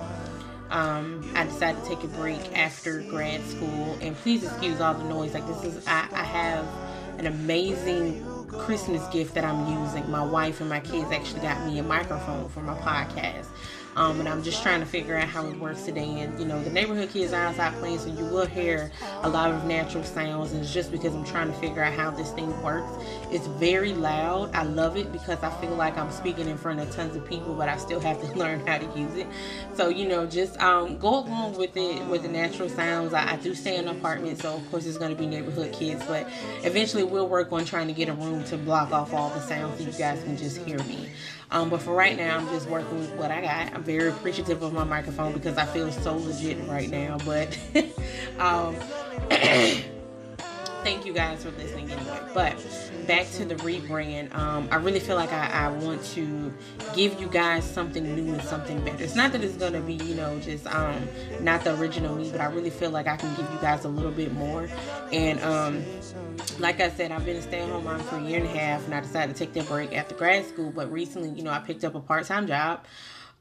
Um, 0.72 1.32
I 1.36 1.46
decided 1.46 1.84
to 1.84 1.90
take 1.90 2.04
a 2.04 2.08
break 2.08 2.58
after 2.58 3.02
grad 3.02 3.44
school, 3.46 3.98
and 4.02 4.16
please 4.16 4.44
excuse 4.44 4.82
all 4.82 4.94
the 4.96 5.04
noise. 5.04 5.34
Like 5.34 5.46
this 5.48 5.64
is, 5.64 5.88
I, 5.88 6.08
I 6.12 6.24
have 6.24 6.66
an 7.20 7.28
amazing 7.28 8.26
Christmas 8.48 9.06
gift 9.10 9.36
that 9.36 9.44
I'm 9.44 9.84
using. 9.84 10.10
My 10.10 10.24
wife 10.24 10.60
and 10.62 10.70
my 10.70 10.80
kids 10.80 11.12
actually 11.12 11.42
got 11.42 11.66
me 11.66 11.80
a 11.80 11.84
microphone 11.84 12.50
for 12.50 12.62
my 12.62 12.76
podcast. 12.76 13.46
Um, 13.96 14.20
and 14.20 14.28
I'm 14.28 14.44
just 14.44 14.62
trying 14.62 14.82
to 14.82 14.86
figure 14.86 15.16
out 15.16 15.28
how 15.30 15.46
it 15.48 15.58
works 15.60 15.84
today. 15.84 16.22
And 16.22 16.38
you 16.40 16.46
know, 16.46 16.62
the 16.62 16.70
neighborhood 16.70 17.10
kids 17.10 17.32
are 17.34 17.46
outside 17.46 17.74
playing, 17.76 18.00
so 18.00 18.08
you 18.08 18.26
will 18.26 18.46
hear 18.46 18.92
a 19.24 19.30
lot 19.30 19.52
of 19.52 19.66
natural 19.66 20.04
sounds. 20.04 20.52
And 20.52 20.62
it's 20.62 20.74
just 20.74 20.92
because 20.92 21.14
I'm 21.16 21.24
trying 21.24 21.48
to 21.48 21.58
figure 21.60 21.82
out 21.82 21.94
how 21.94 22.12
this 22.12 22.32
thing 22.32 22.62
works. 22.62 22.92
It's 23.32 23.48
very 23.48 23.94
loud. 23.94 24.54
I 24.54 24.64
love 24.64 24.98
it 24.98 25.12
because 25.12 25.42
I 25.44 25.50
feel 25.62 25.76
like 25.76 25.98
I'm 25.98 26.12
speaking 26.12 26.50
in 26.50 26.58
front 26.58 26.80
of 26.80 26.92
tons 26.92 27.16
of 27.16 27.26
people, 27.26 27.54
but 27.54 27.70
I 27.70 27.78
still 27.78 28.00
have 28.02 28.20
to 28.22 28.28
learn 28.38 28.66
how 28.68 28.78
to 28.78 29.00
use 29.00 29.16
it. 29.16 29.28
So 29.76 29.88
you 29.90 30.08
know, 30.08 30.26
just 30.26 30.60
um, 30.60 30.98
go 30.98 31.20
along 31.20 31.56
with 31.58 31.76
it 31.78 32.06
with 32.08 32.24
the 32.24 32.30
natural 32.30 32.68
sounds. 32.70 33.14
I, 33.14 33.34
I 33.34 33.36
do 33.38 33.56
stay 33.56 33.78
in 33.78 33.88
an 33.88 33.98
apartment, 33.98 34.40
so 34.42 34.56
of 34.56 34.72
course 34.72 34.86
it's 34.86 34.98
going 34.98 35.12
to 35.12 35.18
be 35.18 35.26
neighborhood 35.26 35.72
kids. 35.74 36.04
But 36.06 36.28
eventually, 36.64 37.04
we'll 37.04 37.30
work 37.30 37.52
on 37.54 37.64
trying 37.64 37.88
to 37.88 37.94
get 37.94 38.10
a 38.10 38.14
room 38.14 38.44
to 38.46 38.58
block 38.58 38.92
off 38.92 39.14
all 39.14 39.30
the 39.30 39.40
sounds 39.40 39.80
so 39.80 39.86
you 39.86 39.92
guys 39.94 40.22
can 40.24 40.36
just 40.36 40.58
hear 40.58 40.80
me. 40.80 41.10
Um, 41.52 41.70
but 41.70 41.82
for 41.82 41.94
right 41.94 42.18
now, 42.18 42.38
I'm 42.38 42.48
just 42.50 42.68
working 42.68 43.00
with 43.00 43.12
what 43.14 43.32
I 43.32 43.42
got. 43.42 43.74
I'm 43.74 43.84
very 43.84 44.10
appreciative 44.10 44.62
of 44.62 44.74
my 44.74 44.84
microphone 44.84 45.34
because 45.34 45.58
I 45.58 45.66
feel 45.66 45.92
so 45.92 46.18
legit 46.18 46.58
right 46.68 46.90
now. 46.90 47.18
But 47.26 47.58
um, 48.40 48.76
thank 50.86 51.04
you 51.04 51.14
guys 51.14 51.44
for 51.44 51.50
listening 51.50 51.92
anyway. 51.92 52.20
But 52.32 52.56
back 53.08 53.28
to 53.32 53.46
the 53.46 53.56
rebrand, 53.56 54.34
um, 54.36 54.68
I 54.70 54.76
really 54.76 55.00
feel 55.00 55.16
like 55.16 55.34
I, 55.34 55.48
I, 55.48 55.70
want 55.70 56.04
to 56.14 56.54
give 56.96 57.20
you 57.20 57.28
guys 57.28 57.64
something 57.64 58.16
new 58.16 58.32
and 58.32 58.42
something 58.44 58.80
better. 58.86 59.04
It's 59.04 59.16
not 59.16 59.32
that 59.32 59.44
it's 59.44 59.58
gonna 59.58 59.82
be, 59.82 59.96
you 59.96 60.14
know, 60.14 60.40
just 60.40 60.68
um, 60.68 61.10
not 61.42 61.64
the 61.64 61.76
original 61.80 62.16
me, 62.16 62.30
but 62.30 62.40
I 62.40 62.46
really 62.46 62.70
feel 62.70 62.92
like 62.92 63.08
I 63.08 63.18
can 63.18 63.34
give 63.36 63.52
you 63.52 63.58
guys 63.62 63.84
a 63.84 63.88
little 63.88 64.12
bit 64.12 64.32
more. 64.34 64.70
And 65.12 65.42
um, 65.42 65.84
like 66.60 66.80
I 66.80 66.92
said, 66.92 67.12
I've 67.12 67.26
been 67.26 67.38
a 67.38 67.42
stay-at-home 67.42 67.84
mom 67.84 68.02
for 68.02 68.18
a 68.18 68.22
year 68.24 68.38
and 68.38 68.48
a 68.48 68.56
half, 68.56 68.86
and 68.86 68.94
I 68.94 69.00
decided 69.00 69.36
to 69.36 69.40
take 69.40 69.54
that 69.54 69.68
break 69.68 69.92
after 69.92 70.14
grad 70.14 70.46
school. 70.46 70.72
But 70.72 70.92
recently, 70.92 71.30
you 71.32 71.42
know, 71.42 71.50
I 71.50 71.60
picked 71.60 71.84
up 71.84 71.96
a 71.96 72.00
part-time 72.00 72.46
job. 72.46 72.86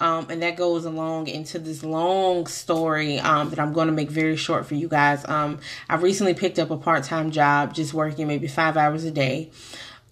Um, 0.04 0.26
and 0.28 0.42
that 0.42 0.56
goes 0.56 0.84
along 0.84 1.28
into 1.28 1.58
this 1.58 1.82
long 1.82 2.46
story 2.46 3.18
um, 3.20 3.48
that 3.48 3.58
I'm 3.58 3.72
going 3.72 3.86
to 3.86 3.92
make 3.92 4.10
very 4.10 4.36
short 4.36 4.66
for 4.66 4.74
you 4.74 4.86
guys. 4.86 5.26
Um, 5.26 5.60
I 5.88 5.96
recently 5.96 6.34
picked 6.34 6.58
up 6.58 6.70
a 6.70 6.76
part 6.76 7.04
time 7.04 7.30
job, 7.30 7.72
just 7.72 7.94
working 7.94 8.28
maybe 8.28 8.46
five 8.46 8.76
hours 8.76 9.04
a 9.04 9.10
day. 9.10 9.50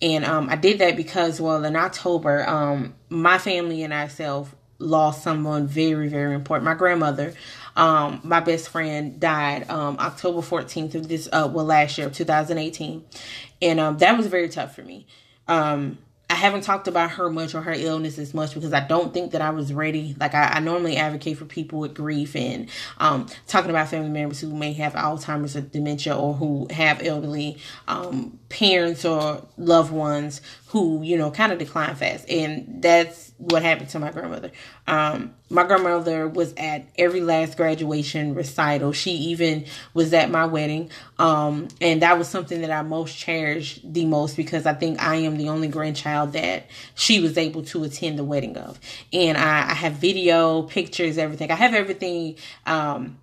And 0.00 0.24
um, 0.24 0.48
I 0.48 0.56
did 0.56 0.78
that 0.78 0.96
because, 0.96 1.42
well, 1.42 1.62
in 1.66 1.76
October, 1.76 2.48
um, 2.48 2.94
my 3.10 3.36
family 3.36 3.82
and 3.82 3.92
I 3.92 4.08
self 4.08 4.54
lost 4.78 5.22
someone 5.22 5.66
very, 5.66 6.08
very 6.08 6.34
important. 6.34 6.64
My 6.64 6.74
grandmother, 6.74 7.34
um, 7.76 8.22
my 8.24 8.40
best 8.40 8.70
friend, 8.70 9.20
died 9.20 9.68
October 9.68 10.40
14th 10.40 10.94
of 10.94 11.06
this, 11.06 11.28
uh, 11.30 11.50
well, 11.52 11.66
last 11.66 11.98
year, 11.98 12.08
2018. 12.08 13.04
And 13.60 13.98
that 13.98 14.16
was 14.16 14.26
very 14.26 14.48
tough 14.48 14.74
for 14.74 14.82
me. 14.82 15.06
Um, 15.48 15.98
I 16.32 16.34
haven't 16.34 16.62
talked 16.62 16.88
about 16.88 17.10
her 17.12 17.28
much 17.28 17.54
or 17.54 17.60
her 17.60 17.74
illness 17.74 18.18
as 18.18 18.32
much 18.32 18.54
because 18.54 18.72
I 18.72 18.80
don't 18.80 19.12
think 19.12 19.32
that 19.32 19.42
I 19.42 19.50
was 19.50 19.70
ready. 19.70 20.16
Like 20.18 20.34
I, 20.34 20.44
I 20.44 20.60
normally 20.60 20.96
advocate 20.96 21.36
for 21.36 21.44
people 21.44 21.78
with 21.78 21.92
grief 21.92 22.34
and 22.34 22.70
um, 22.96 23.26
talking 23.46 23.68
about 23.68 23.88
family 23.90 24.08
members 24.08 24.40
who 24.40 24.50
may 24.56 24.72
have 24.72 24.94
Alzheimer's 24.94 25.56
or 25.56 25.60
dementia 25.60 26.16
or 26.16 26.32
who 26.32 26.68
have 26.70 27.02
elderly 27.02 27.58
um, 27.86 28.38
parents 28.48 29.04
or 29.04 29.46
loved 29.58 29.92
ones 29.92 30.40
who 30.68 31.02
you 31.02 31.18
know 31.18 31.30
kind 31.30 31.52
of 31.52 31.58
decline 31.58 31.94
fast, 31.96 32.26
and 32.30 32.82
that's 32.82 33.34
what 33.36 33.62
happened 33.62 33.90
to 33.90 33.98
my 33.98 34.10
grandmother. 34.10 34.50
Um, 34.86 35.34
my 35.48 35.64
grandmother 35.64 36.26
was 36.26 36.54
at 36.56 36.86
every 36.96 37.20
last 37.20 37.56
graduation 37.56 38.34
recital. 38.34 38.92
She 38.92 39.12
even 39.12 39.66
was 39.94 40.12
at 40.12 40.30
my 40.30 40.46
wedding. 40.46 40.90
Um, 41.18 41.68
and 41.80 42.02
that 42.02 42.18
was 42.18 42.28
something 42.28 42.62
that 42.62 42.70
I 42.70 42.82
most 42.82 43.16
cherished 43.16 43.80
the 43.92 44.06
most 44.06 44.36
because 44.36 44.66
I 44.66 44.72
think 44.72 45.00
I 45.02 45.16
am 45.16 45.36
the 45.36 45.50
only 45.50 45.68
grandchild 45.68 46.32
that 46.32 46.66
she 46.94 47.20
was 47.20 47.38
able 47.38 47.62
to 47.66 47.84
attend 47.84 48.18
the 48.18 48.24
wedding 48.24 48.56
of. 48.56 48.80
And 49.12 49.36
I, 49.36 49.70
I 49.70 49.74
have 49.74 49.94
video, 49.94 50.62
pictures, 50.62 51.18
everything. 51.18 51.50
I 51.50 51.56
have 51.56 51.74
everything 51.74 52.36
um, 52.66 53.18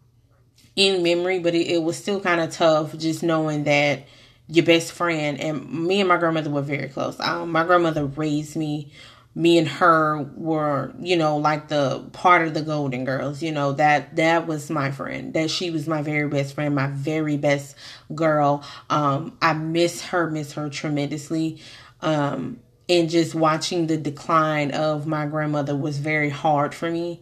in 0.76 1.03
memory, 1.03 1.39
but 1.39 1.55
it, 1.55 1.68
it 1.68 1.84
was 1.84 1.97
still 1.97 2.22
kind 2.22 2.39
of 2.39 2.51
tough 2.51 2.95
just 2.97 3.24
knowing 3.24 3.66
that 3.66 4.03
your 4.47 4.66
best 4.66 4.91
friend 4.91 5.39
and 5.39 5.70
me 5.72 5.99
and 5.99 6.10
my 6.10 6.18
grandmother 6.18 6.49
were 6.49 6.62
very 6.62 6.89
close. 6.89 7.20
Um, 7.20 7.51
my 7.51 7.64
grandmother 7.64 8.05
raised 8.05 8.55
me 8.55 8.91
me 9.39 9.57
and 9.57 9.69
her 9.69 10.29
were, 10.35 10.93
you 10.99 11.15
know, 11.15 11.37
like 11.37 11.69
the 11.69 12.03
part 12.11 12.45
of 12.45 12.53
the 12.53 12.61
Golden 12.61 13.05
Girls, 13.05 13.41
you 13.41 13.53
know, 13.53 13.71
that 13.71 14.17
that 14.17 14.47
was 14.47 14.69
my 14.69 14.91
friend. 14.91 15.33
That 15.33 15.49
she 15.49 15.71
was 15.71 15.87
my 15.87 16.01
very 16.01 16.27
best 16.27 16.55
friend, 16.55 16.75
my 16.75 16.87
very 16.87 17.37
best 17.37 17.77
girl. 18.13 18.65
Um 18.89 19.37
I 19.41 19.53
miss 19.53 20.01
her, 20.07 20.29
miss 20.29 20.51
her 20.53 20.69
tremendously. 20.69 21.61
Um 22.01 22.59
and 22.89 23.09
just 23.09 23.33
watching 23.33 23.87
the 23.87 23.95
decline 23.95 24.71
of 24.71 25.07
my 25.07 25.25
grandmother 25.25 25.75
was 25.75 25.99
very 25.99 26.29
hard 26.29 26.75
for 26.75 26.91
me. 26.91 27.21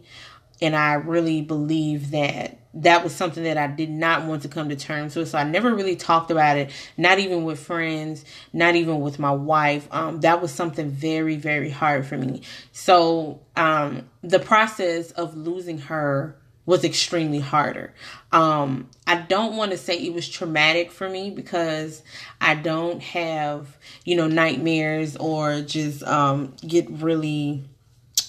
And 0.60 0.74
I 0.74 0.94
really 0.94 1.40
believe 1.42 2.10
that 2.10 2.58
that 2.74 3.02
was 3.02 3.14
something 3.14 3.42
that 3.44 3.56
I 3.56 3.66
did 3.66 3.90
not 3.90 4.26
want 4.26 4.42
to 4.42 4.48
come 4.48 4.68
to 4.68 4.76
terms 4.76 5.16
with. 5.16 5.28
So 5.28 5.38
I 5.38 5.44
never 5.44 5.74
really 5.74 5.96
talked 5.96 6.30
about 6.30 6.56
it, 6.56 6.70
not 6.96 7.18
even 7.18 7.44
with 7.44 7.58
friends, 7.58 8.24
not 8.52 8.74
even 8.74 9.00
with 9.00 9.18
my 9.18 9.32
wife. 9.32 9.88
Um, 9.90 10.20
that 10.20 10.40
was 10.42 10.52
something 10.52 10.90
very, 10.90 11.36
very 11.36 11.70
hard 11.70 12.06
for 12.06 12.16
me. 12.16 12.42
So 12.72 13.40
um, 13.56 14.08
the 14.22 14.38
process 14.38 15.10
of 15.12 15.36
losing 15.36 15.78
her 15.78 16.36
was 16.66 16.84
extremely 16.84 17.40
harder. 17.40 17.94
Um, 18.30 18.90
I 19.06 19.16
don't 19.16 19.56
want 19.56 19.70
to 19.70 19.78
say 19.78 19.96
it 19.96 20.12
was 20.12 20.28
traumatic 20.28 20.92
for 20.92 21.08
me 21.08 21.30
because 21.30 22.02
I 22.42 22.56
don't 22.56 23.02
have, 23.02 23.78
you 24.04 24.16
know, 24.16 24.28
nightmares 24.28 25.16
or 25.16 25.62
just 25.62 26.02
um, 26.02 26.54
get 26.66 26.90
really 26.90 27.64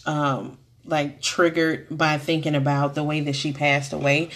um, 0.05 0.57
like 0.89 1.21
triggered 1.21 1.87
by 1.89 2.17
thinking 2.17 2.55
about 2.55 2.95
the 2.95 3.03
way 3.03 3.21
that 3.21 3.35
she 3.35 3.53
passed 3.53 3.93
away. 3.93 4.29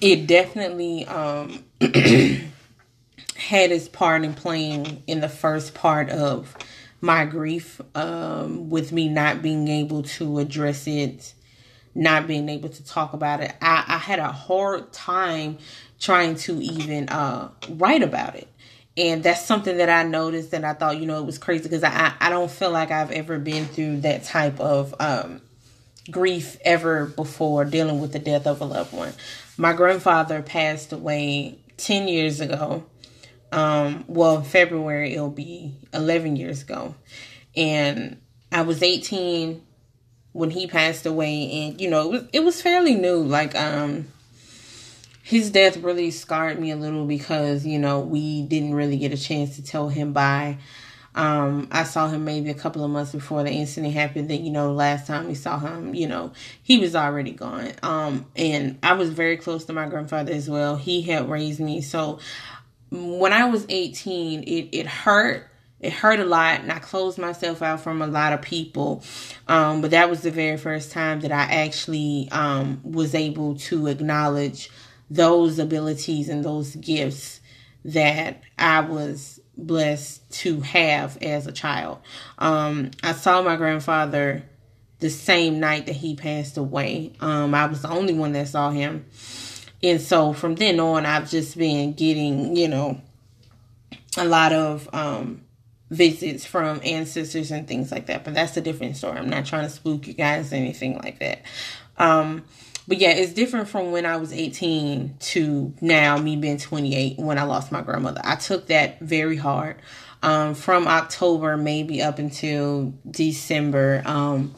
It 0.00 0.26
definitely 0.26 1.06
um 1.06 1.64
had 1.80 3.72
its 3.72 3.88
part 3.88 4.24
in 4.24 4.34
playing 4.34 5.02
in 5.06 5.20
the 5.20 5.28
first 5.28 5.74
part 5.74 6.10
of 6.10 6.56
my 7.00 7.24
grief 7.24 7.80
um 7.94 8.70
with 8.70 8.92
me 8.92 9.08
not 9.08 9.42
being 9.42 9.68
able 9.68 10.02
to 10.02 10.38
address 10.38 10.86
it 10.86 11.34
not 11.94 12.26
being 12.26 12.48
able 12.48 12.70
to 12.70 12.82
talk 12.84 13.12
about 13.12 13.40
it 13.42 13.52
i, 13.60 13.84
I 13.86 13.98
had 13.98 14.18
a 14.18 14.32
hard 14.32 14.90
time 14.92 15.58
trying 16.00 16.36
to 16.36 16.62
even 16.62 17.10
uh 17.10 17.50
write 17.68 18.02
about 18.02 18.36
it 18.36 18.48
and 18.96 19.22
that's 19.22 19.44
something 19.44 19.78
that 19.78 19.90
I 19.90 20.04
noticed 20.04 20.52
and 20.52 20.64
I 20.64 20.72
thought, 20.72 20.98
you 20.98 21.06
know, 21.06 21.18
it 21.18 21.26
was 21.26 21.38
crazy 21.38 21.64
because 21.64 21.82
I, 21.82 22.12
I 22.20 22.30
don't 22.30 22.50
feel 22.50 22.70
like 22.70 22.90
I've 22.90 23.10
ever 23.10 23.38
been 23.38 23.66
through 23.66 24.02
that 24.02 24.24
type 24.24 24.60
of 24.60 24.94
um, 25.00 25.40
grief 26.10 26.58
ever 26.64 27.06
before 27.06 27.64
dealing 27.64 28.00
with 28.00 28.12
the 28.12 28.18
death 28.18 28.46
of 28.46 28.60
a 28.60 28.64
loved 28.64 28.92
one. 28.92 29.12
My 29.56 29.72
grandfather 29.72 30.42
passed 30.42 30.92
away 30.92 31.58
10 31.76 32.08
years 32.08 32.40
ago. 32.40 32.84
Um, 33.52 34.04
well, 34.08 34.42
February 34.42 35.14
it'll 35.14 35.30
be 35.30 35.74
11 35.92 36.36
years 36.36 36.62
ago. 36.62 36.94
And 37.56 38.20
I 38.50 38.62
was 38.62 38.82
18 38.82 39.62
when 40.32 40.50
he 40.50 40.66
passed 40.66 41.06
away 41.06 41.50
and 41.52 41.80
you 41.80 41.88
know, 41.88 42.06
it 42.06 42.10
was 42.10 42.28
it 42.32 42.40
was 42.40 42.60
fairly 42.60 42.96
new 42.96 43.18
like 43.22 43.54
um 43.54 44.08
his 45.22 45.50
death 45.50 45.78
really 45.78 46.10
scarred 46.10 46.60
me 46.60 46.70
a 46.70 46.76
little 46.76 47.06
because, 47.06 47.64
you 47.64 47.78
know, 47.78 48.00
we 48.00 48.42
didn't 48.42 48.74
really 48.74 48.98
get 48.98 49.12
a 49.12 49.16
chance 49.16 49.56
to 49.56 49.64
tell 49.64 49.88
him 49.88 50.12
bye. 50.12 50.58
Um, 51.14 51.68
I 51.70 51.84
saw 51.84 52.08
him 52.08 52.24
maybe 52.24 52.50
a 52.50 52.54
couple 52.54 52.84
of 52.84 52.90
months 52.90 53.12
before 53.12 53.42
the 53.42 53.50
incident 53.50 53.94
happened. 53.94 54.30
That 54.30 54.40
you 54.40 54.50
know, 54.50 54.72
last 54.72 55.06
time 55.06 55.28
we 55.28 55.34
saw 55.34 55.58
him, 55.58 55.94
you 55.94 56.08
know, 56.08 56.32
he 56.62 56.78
was 56.78 56.96
already 56.96 57.32
gone. 57.32 57.72
Um, 57.82 58.26
and 58.36 58.78
I 58.82 58.94
was 58.94 59.10
very 59.10 59.36
close 59.36 59.64
to 59.66 59.72
my 59.72 59.88
grandfather 59.88 60.32
as 60.32 60.50
well. 60.50 60.76
He 60.76 61.02
had 61.02 61.28
raised 61.28 61.60
me, 61.60 61.80
so 61.80 62.18
when 62.90 63.32
I 63.32 63.46
was 63.46 63.66
18, 63.68 64.42
it 64.42 64.68
it 64.72 64.86
hurt. 64.86 65.48
It 65.80 65.92
hurt 65.92 66.18
a 66.18 66.24
lot, 66.24 66.60
and 66.60 66.72
I 66.72 66.78
closed 66.78 67.18
myself 67.18 67.60
out 67.60 67.80
from 67.80 68.00
a 68.00 68.06
lot 68.06 68.32
of 68.32 68.40
people. 68.40 69.04
Um, 69.46 69.82
but 69.82 69.90
that 69.90 70.08
was 70.08 70.22
the 70.22 70.30
very 70.30 70.56
first 70.56 70.92
time 70.92 71.20
that 71.20 71.32
I 71.32 71.42
actually 71.42 72.28
um, 72.32 72.80
was 72.82 73.14
able 73.14 73.56
to 73.56 73.88
acknowledge 73.88 74.70
those 75.10 75.58
abilities 75.58 76.30
and 76.30 76.42
those 76.42 76.74
gifts 76.76 77.40
that 77.84 78.42
I 78.58 78.80
was 78.80 79.40
blessed 79.56 80.28
to 80.30 80.60
have 80.60 81.16
as 81.22 81.46
a 81.46 81.52
child. 81.52 81.98
Um, 82.38 82.90
I 83.02 83.12
saw 83.12 83.42
my 83.42 83.56
grandfather 83.56 84.44
the 85.00 85.10
same 85.10 85.60
night 85.60 85.86
that 85.86 85.96
he 85.96 86.14
passed 86.14 86.56
away. 86.56 87.12
Um, 87.20 87.54
I 87.54 87.66
was 87.66 87.82
the 87.82 87.90
only 87.90 88.14
one 88.14 88.32
that 88.32 88.48
saw 88.48 88.70
him. 88.70 89.06
And 89.82 90.00
so 90.00 90.32
from 90.32 90.54
then 90.54 90.80
on, 90.80 91.04
I've 91.04 91.28
just 91.28 91.58
been 91.58 91.92
getting, 91.92 92.56
you 92.56 92.68
know, 92.68 93.00
a 94.16 94.24
lot 94.24 94.52
of 94.52 94.88
um, 94.94 95.42
visits 95.90 96.46
from 96.46 96.80
ancestors 96.84 97.50
and 97.50 97.68
things 97.68 97.92
like 97.92 98.06
that. 98.06 98.24
But 98.24 98.34
that's 98.34 98.56
a 98.56 98.60
different 98.60 98.96
story. 98.96 99.18
I'm 99.18 99.28
not 99.28 99.44
trying 99.44 99.64
to 99.64 99.70
spook 99.70 100.06
you 100.06 100.14
guys 100.14 100.52
or 100.52 100.56
anything 100.56 100.98
like 100.98 101.18
that. 101.18 101.42
Um, 101.98 102.44
but 102.86 102.98
yeah, 102.98 103.10
it's 103.10 103.32
different 103.32 103.68
from 103.68 103.92
when 103.92 104.04
I 104.04 104.16
was 104.16 104.32
18 104.32 105.16
to 105.18 105.74
now 105.80 106.18
me 106.18 106.36
being 106.36 106.58
28 106.58 107.18
when 107.18 107.38
I 107.38 107.44
lost 107.44 107.72
my 107.72 107.80
grandmother. 107.82 108.20
I 108.24 108.36
took 108.36 108.66
that 108.66 109.00
very 109.00 109.36
hard. 109.36 109.76
Um, 110.22 110.54
from 110.54 110.88
October 110.88 111.58
maybe 111.58 112.00
up 112.00 112.18
until 112.18 112.94
December. 113.10 114.02
Um, 114.06 114.54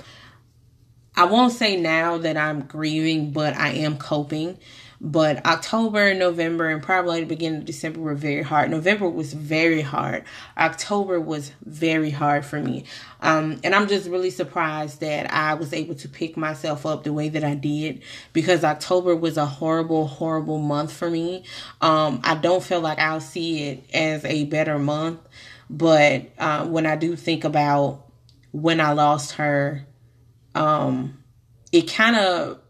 I 1.17 1.25
won't 1.25 1.53
say 1.53 1.77
now 1.81 2.19
that 2.19 2.37
I'm 2.37 2.63
grieving, 2.63 3.33
but 3.33 3.57
I 3.57 3.71
am 3.71 3.99
coping. 3.99 4.59
But 5.01 5.45
October, 5.45 6.15
November, 6.15 6.69
and 6.69 6.83
probably 6.83 7.21
the 7.21 7.27
beginning 7.27 7.61
of 7.61 7.65
December 7.67 8.01
were 8.01 8.15
very 8.15 8.43
hard. 8.43 8.71
November 8.71 9.09
was 9.09 9.35
very 9.35 9.83
hard. 9.83 10.25
October 10.57 11.21
was 11.21 11.53
very 11.65 12.11
hard 12.11 12.45
for 12.45 12.61
me. 12.61 12.85
Um, 13.21 13.61
and 13.63 13.75
I'm 13.75 13.89
just 13.89 14.09
really 14.09 14.31
surprised 14.31 15.01
that 15.01 15.33
I 15.33 15.55
was 15.55 15.73
able 15.73 15.95
to 15.97 16.09
pick 16.09 16.37
myself 16.37 16.87
up 16.87 17.05
the 17.05 17.13
way 17.13 17.29
that 17.29 17.45
I 17.45 17.55
did 17.55 18.03
because 18.33 18.65
October 18.65 19.15
was 19.15 19.37
a 19.37 19.47
horrible, 19.47 20.07
horrible 20.07 20.59
month 20.59 20.93
for 20.93 21.11
me. 21.11 21.45
Um, 21.81 22.21
I 22.25 22.35
don't 22.35 22.63
feel 22.63 22.81
like 22.81 22.99
I'll 22.99 23.21
see 23.21 23.65
it 23.65 23.85
as 23.93 24.25
a 24.25 24.45
better 24.45 24.79
month. 24.79 25.21
But 25.69 26.31
uh, 26.39 26.67
when 26.67 26.87
I 26.87 26.97
do 26.97 27.17
think 27.17 27.45
about 27.45 28.05
when 28.53 28.81
I 28.81 28.93
lost 28.93 29.33
her, 29.33 29.87
um, 30.55 31.23
it 31.73 31.93
kind 31.93 32.17
of 32.17 32.61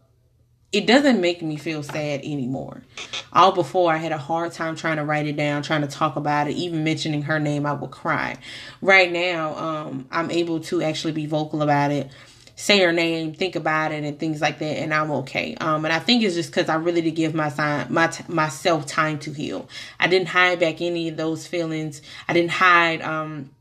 it 0.71 0.85
doesn't 0.85 1.21
make 1.21 1.41
me 1.41 1.55
feel 1.55 1.81
sad 1.81 2.19
anymore. 2.21 2.83
All 3.31 3.53
before 3.53 3.93
I 3.93 3.97
had 3.97 4.11
a 4.11 4.17
hard 4.17 4.51
time 4.51 4.75
trying 4.75 4.97
to 4.97 5.05
write 5.05 5.25
it 5.25 5.37
down, 5.37 5.63
trying 5.63 5.81
to 5.81 5.87
talk 5.87 6.17
about 6.17 6.47
it, 6.47 6.55
even 6.55 6.83
mentioning 6.83 7.21
her 7.23 7.39
name, 7.39 7.65
I 7.65 7.73
would 7.73 7.91
cry. 7.91 8.37
Right 8.81 9.11
now, 9.11 9.55
um, 9.55 10.07
I'm 10.11 10.29
able 10.29 10.59
to 10.61 10.81
actually 10.81 11.13
be 11.13 11.25
vocal 11.25 11.61
about 11.61 11.91
it, 11.91 12.11
say 12.57 12.79
her 12.81 12.91
name, 12.91 13.33
think 13.33 13.55
about 13.55 13.93
it, 13.93 14.03
and 14.03 14.19
things 14.19 14.41
like 14.41 14.59
that, 14.59 14.77
and 14.77 14.93
I'm 14.93 15.09
okay. 15.11 15.55
Um, 15.55 15.85
and 15.85 15.93
I 15.93 15.99
think 15.99 16.23
it's 16.23 16.35
just 16.35 16.49
because 16.51 16.67
I 16.67 16.75
really 16.75 17.01
did 17.01 17.15
give 17.15 17.33
my 17.33 17.49
time, 17.49 17.93
my 17.93 18.11
myself 18.27 18.85
time 18.85 19.19
to 19.19 19.31
heal. 19.31 19.69
I 19.99 20.07
didn't 20.07 20.27
hide 20.27 20.59
back 20.59 20.81
any 20.81 21.07
of 21.07 21.15
those 21.15 21.47
feelings. 21.47 22.01
I 22.27 22.33
didn't 22.33 22.51
hide 22.51 23.01
um 23.01 23.51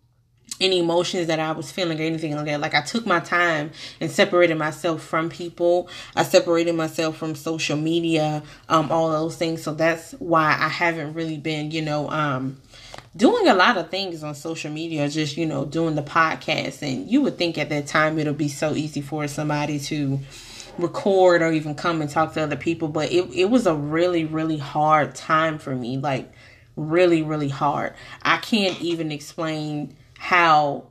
any 0.60 0.80
emotions 0.80 1.26
that 1.26 1.40
I 1.40 1.52
was 1.52 1.70
feeling 1.70 2.00
or 2.00 2.04
anything 2.04 2.34
like 2.34 2.46
that. 2.46 2.60
Like 2.60 2.74
I 2.74 2.82
took 2.82 3.06
my 3.06 3.20
time 3.20 3.70
and 4.00 4.10
separated 4.10 4.56
myself 4.56 5.02
from 5.02 5.28
people. 5.28 5.88
I 6.14 6.22
separated 6.22 6.74
myself 6.74 7.16
from 7.16 7.34
social 7.34 7.76
media, 7.76 8.42
um, 8.68 8.90
all 8.90 9.10
those 9.10 9.36
things. 9.36 9.62
So 9.62 9.74
that's 9.74 10.12
why 10.12 10.56
I 10.58 10.68
haven't 10.68 11.14
really 11.14 11.38
been, 11.38 11.70
you 11.70 11.82
know, 11.82 12.10
um, 12.10 12.60
doing 13.16 13.48
a 13.48 13.54
lot 13.54 13.76
of 13.76 13.90
things 13.90 14.22
on 14.22 14.34
social 14.34 14.70
media, 14.70 15.08
just, 15.08 15.36
you 15.36 15.46
know, 15.46 15.64
doing 15.64 15.94
the 15.94 16.02
podcast. 16.02 16.82
And 16.82 17.10
you 17.10 17.20
would 17.22 17.38
think 17.38 17.58
at 17.58 17.68
that 17.68 17.86
time 17.86 18.18
it'll 18.18 18.34
be 18.34 18.48
so 18.48 18.74
easy 18.74 19.00
for 19.00 19.26
somebody 19.28 19.78
to 19.80 20.20
record 20.78 21.42
or 21.42 21.52
even 21.52 21.74
come 21.74 22.00
and 22.00 22.10
talk 22.10 22.34
to 22.34 22.42
other 22.42 22.56
people. 22.56 22.88
But 22.88 23.12
it, 23.12 23.28
it 23.34 23.50
was 23.50 23.66
a 23.66 23.74
really, 23.74 24.24
really 24.24 24.58
hard 24.58 25.14
time 25.14 25.58
for 25.58 25.74
me. 25.74 25.98
Like 25.98 26.30
really, 26.76 27.22
really 27.22 27.48
hard. 27.48 27.94
I 28.22 28.36
can't 28.36 28.80
even 28.80 29.10
explain 29.10 29.96
how 30.18 30.84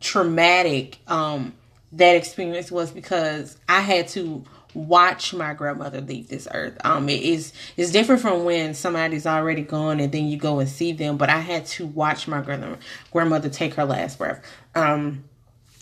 traumatic 0.00 0.98
um, 1.06 1.54
that 1.92 2.16
experience 2.16 2.70
was 2.70 2.90
because 2.90 3.56
I 3.68 3.80
had 3.80 4.08
to 4.08 4.44
watch 4.74 5.34
my 5.34 5.52
grandmother 5.52 6.00
leave 6.00 6.28
this 6.28 6.48
earth. 6.52 6.78
Um, 6.84 7.08
it 7.08 7.22
is 7.22 7.52
it's 7.76 7.92
different 7.92 8.22
from 8.22 8.44
when 8.44 8.74
somebody's 8.74 9.26
already 9.26 9.62
gone 9.62 10.00
and 10.00 10.10
then 10.10 10.26
you 10.26 10.36
go 10.36 10.60
and 10.60 10.68
see 10.68 10.92
them. 10.92 11.16
But 11.16 11.28
I 11.28 11.40
had 11.40 11.66
to 11.66 11.86
watch 11.86 12.26
my 12.26 12.40
grandmother 12.40 12.78
grandmother 13.10 13.48
take 13.48 13.74
her 13.74 13.84
last 13.84 14.18
breath. 14.18 14.44
Um, 14.74 15.24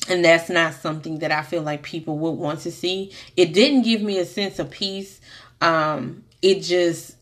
and 0.08 0.24
that's 0.24 0.48
not 0.48 0.74
something 0.74 1.20
that 1.20 1.30
I 1.30 1.42
feel 1.42 1.62
like 1.62 1.82
people 1.82 2.18
would 2.18 2.32
want 2.32 2.61
to 2.61 2.72
see. 2.72 3.12
It 3.36 3.52
didn't 3.52 3.82
give 3.82 4.02
me 4.02 4.18
a 4.18 4.24
sense 4.24 4.58
of 4.58 4.70
peace. 4.70 5.20
Um, 5.61 6.24
it 6.42 6.61
just 6.62 7.16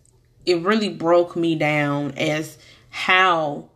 it 0.47 0.63
really 0.63 0.89
broke 0.89 1.37
me 1.37 1.55
down 1.55 2.13
as 2.13 2.57
how 2.89 3.68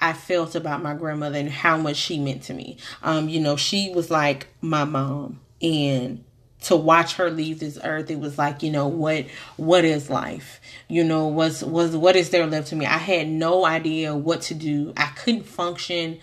I 0.00 0.12
felt 0.12 0.54
about 0.54 0.82
my 0.82 0.94
grandmother 0.94 1.38
and 1.38 1.50
how 1.50 1.76
much 1.76 1.96
she 1.96 2.18
meant 2.18 2.42
to 2.44 2.54
me. 2.54 2.78
Um, 3.02 3.28
you 3.28 3.40
know, 3.40 3.56
she 3.56 3.92
was 3.94 4.10
like 4.10 4.48
my 4.60 4.84
mom 4.84 5.40
and 5.60 6.24
to 6.62 6.76
watch 6.76 7.14
her 7.14 7.30
leave 7.30 7.60
this 7.60 7.78
earth, 7.82 8.10
it 8.10 8.20
was 8.20 8.36
like, 8.36 8.62
you 8.62 8.70
know, 8.70 8.86
what 8.86 9.26
what 9.56 9.84
is 9.84 10.10
life? 10.10 10.60
You 10.88 11.04
know, 11.04 11.26
was 11.26 11.64
was 11.64 11.96
what 11.96 12.16
is 12.16 12.30
there 12.30 12.46
left 12.46 12.68
to 12.68 12.76
me? 12.76 12.86
I 12.86 12.98
had 12.98 13.28
no 13.28 13.64
idea 13.64 14.14
what 14.14 14.42
to 14.42 14.54
do. 14.54 14.92
I 14.96 15.06
couldn't 15.16 15.46
function. 15.46 16.20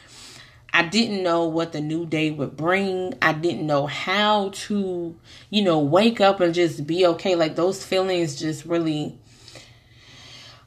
I 0.74 0.84
didn't 0.84 1.24
know 1.24 1.46
what 1.46 1.72
the 1.72 1.82
new 1.82 2.06
day 2.06 2.30
would 2.30 2.56
bring. 2.56 3.16
I 3.22 3.34
didn't 3.34 3.66
know 3.66 3.88
how 3.88 4.50
to, 4.54 5.16
you 5.50 5.64
know, 5.64 5.80
wake 5.80 6.22
up 6.22 6.40
and 6.40 6.54
just 6.54 6.86
be 6.86 7.06
okay. 7.08 7.36
Like 7.36 7.56
those 7.56 7.84
feelings 7.84 8.36
just 8.36 8.66
really 8.66 9.18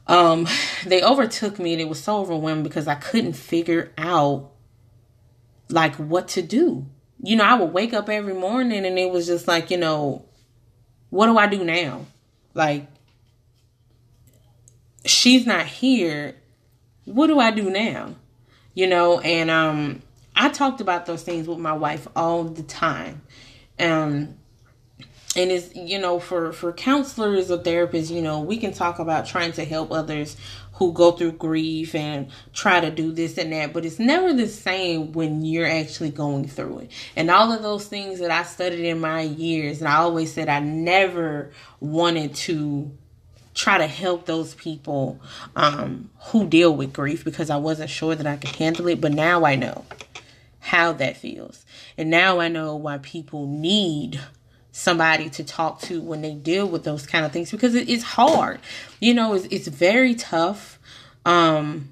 um, 0.07 0.47
they 0.85 1.03
overtook 1.03 1.59
me 1.59 1.73
and 1.73 1.81
it 1.81 1.89
was 1.89 2.03
so 2.03 2.17
overwhelming 2.17 2.63
because 2.63 2.87
I 2.87 2.95
couldn't 2.95 3.33
figure 3.33 3.91
out 3.97 4.51
like 5.69 5.95
what 5.95 6.27
to 6.29 6.41
do. 6.41 6.85
you 7.23 7.35
know, 7.35 7.43
I 7.43 7.53
would 7.53 7.71
wake 7.71 7.93
up 7.93 8.09
every 8.09 8.33
morning 8.33 8.85
and 8.85 8.97
it 8.97 9.11
was 9.11 9.27
just 9.27 9.47
like, 9.47 9.71
you 9.71 9.77
know, 9.77 10.25
what 11.09 11.27
do 11.27 11.37
I 11.37 11.47
do 11.47 11.63
now? 11.63 12.05
Like, 12.53 12.87
she's 15.05 15.45
not 15.45 15.65
here. 15.65 16.35
What 17.05 17.27
do 17.27 17.39
I 17.39 17.51
do 17.51 17.69
now? 17.69 18.15
You 18.73 18.87
know, 18.87 19.19
and 19.19 19.49
um, 19.49 20.01
I 20.35 20.49
talked 20.49 20.81
about 20.81 21.05
those 21.05 21.23
things 21.23 21.47
with 21.47 21.59
my 21.59 21.73
wife 21.73 22.07
all 22.15 22.45
the 22.45 22.63
time. 22.63 23.21
Um, 23.79 24.35
and 25.35 25.51
it's 25.51 25.73
you 25.75 25.97
know 25.97 26.19
for 26.19 26.51
for 26.51 26.73
counselors 26.73 27.49
or 27.49 27.57
therapists 27.57 28.09
you 28.09 28.21
know 28.21 28.41
we 28.41 28.57
can 28.57 28.73
talk 28.73 28.99
about 28.99 29.25
trying 29.25 29.51
to 29.51 29.63
help 29.63 29.91
others 29.91 30.35
who 30.81 30.91
go 30.93 31.11
through 31.11 31.33
grief 31.33 31.93
and 31.93 32.27
try 32.53 32.79
to 32.79 32.89
do 32.89 33.11
this 33.11 33.37
and 33.37 33.53
that, 33.53 33.71
but 33.71 33.85
it's 33.85 33.99
never 33.99 34.33
the 34.33 34.47
same 34.47 35.11
when 35.11 35.45
you're 35.45 35.67
actually 35.67 36.09
going 36.09 36.47
through 36.47 36.79
it. 36.79 36.91
And 37.15 37.29
all 37.29 37.51
of 37.51 37.61
those 37.61 37.85
things 37.85 38.17
that 38.17 38.31
I 38.31 38.41
studied 38.41 38.83
in 38.83 38.99
my 38.99 39.21
years, 39.21 39.77
and 39.77 39.87
I 39.87 39.97
always 39.97 40.33
said 40.33 40.49
I 40.49 40.59
never 40.59 41.51
wanted 41.79 42.33
to 42.33 42.91
try 43.53 43.77
to 43.77 43.85
help 43.85 44.25
those 44.25 44.55
people 44.55 45.19
um, 45.55 46.09
who 46.29 46.47
deal 46.47 46.75
with 46.75 46.93
grief 46.93 47.23
because 47.23 47.51
I 47.51 47.57
wasn't 47.57 47.91
sure 47.91 48.15
that 48.15 48.25
I 48.25 48.37
could 48.37 48.55
handle 48.55 48.87
it, 48.87 48.99
but 48.99 49.11
now 49.11 49.45
I 49.45 49.55
know 49.55 49.85
how 50.61 50.93
that 50.93 51.15
feels. 51.15 51.63
And 51.95 52.09
now 52.09 52.39
I 52.39 52.47
know 52.47 52.75
why 52.75 52.97
people 52.97 53.45
need 53.45 54.19
somebody 54.71 55.29
to 55.29 55.43
talk 55.43 55.81
to 55.81 56.01
when 56.01 56.21
they 56.21 56.33
deal 56.33 56.67
with 56.67 56.83
those 56.83 57.05
kind 57.05 57.25
of 57.25 57.31
things 57.31 57.51
because 57.51 57.75
it, 57.75 57.89
it's 57.89 58.03
hard. 58.03 58.59
You 58.99 59.13
know, 59.13 59.33
it's, 59.33 59.45
it's 59.45 59.67
very 59.67 60.15
tough. 60.15 60.79
Um, 61.25 61.89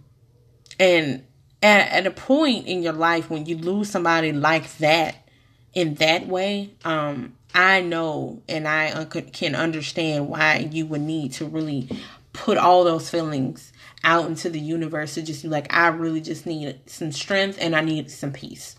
and 0.79 1.25
at, 1.61 1.91
at 1.91 2.07
a 2.07 2.11
point 2.11 2.67
in 2.67 2.81
your 2.81 2.93
life 2.93 3.29
when 3.29 3.45
you 3.45 3.57
lose 3.57 3.89
somebody 3.89 4.31
like 4.31 4.77
that 4.77 5.27
in 5.73 5.95
that 5.95 6.27
way, 6.27 6.71
um, 6.85 7.35
I 7.53 7.81
know 7.81 8.41
and 8.47 8.67
I 8.67 8.91
un- 8.93 9.09
can 9.09 9.55
understand 9.55 10.29
why 10.29 10.69
you 10.71 10.85
would 10.85 11.01
need 11.01 11.33
to 11.33 11.45
really 11.45 11.89
put 12.31 12.57
all 12.57 12.83
those 12.83 13.09
feelings 13.09 13.73
out 14.03 14.27
into 14.27 14.49
the 14.49 14.59
universe 14.59 15.15
to 15.15 15.21
just 15.21 15.43
be 15.43 15.49
like, 15.49 15.73
I 15.73 15.87
really 15.87 16.21
just 16.21 16.45
need 16.45 16.79
some 16.85 17.11
strength 17.11 17.57
and 17.59 17.75
I 17.75 17.81
need 17.81 18.09
some 18.09 18.31
peace. 18.31 18.75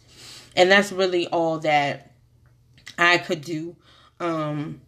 And 0.56 0.70
that's 0.70 0.92
really 0.92 1.26
all 1.28 1.58
that 1.60 2.12
I 2.96 3.18
could 3.18 3.42
do 3.42 3.76
um, 4.20 4.80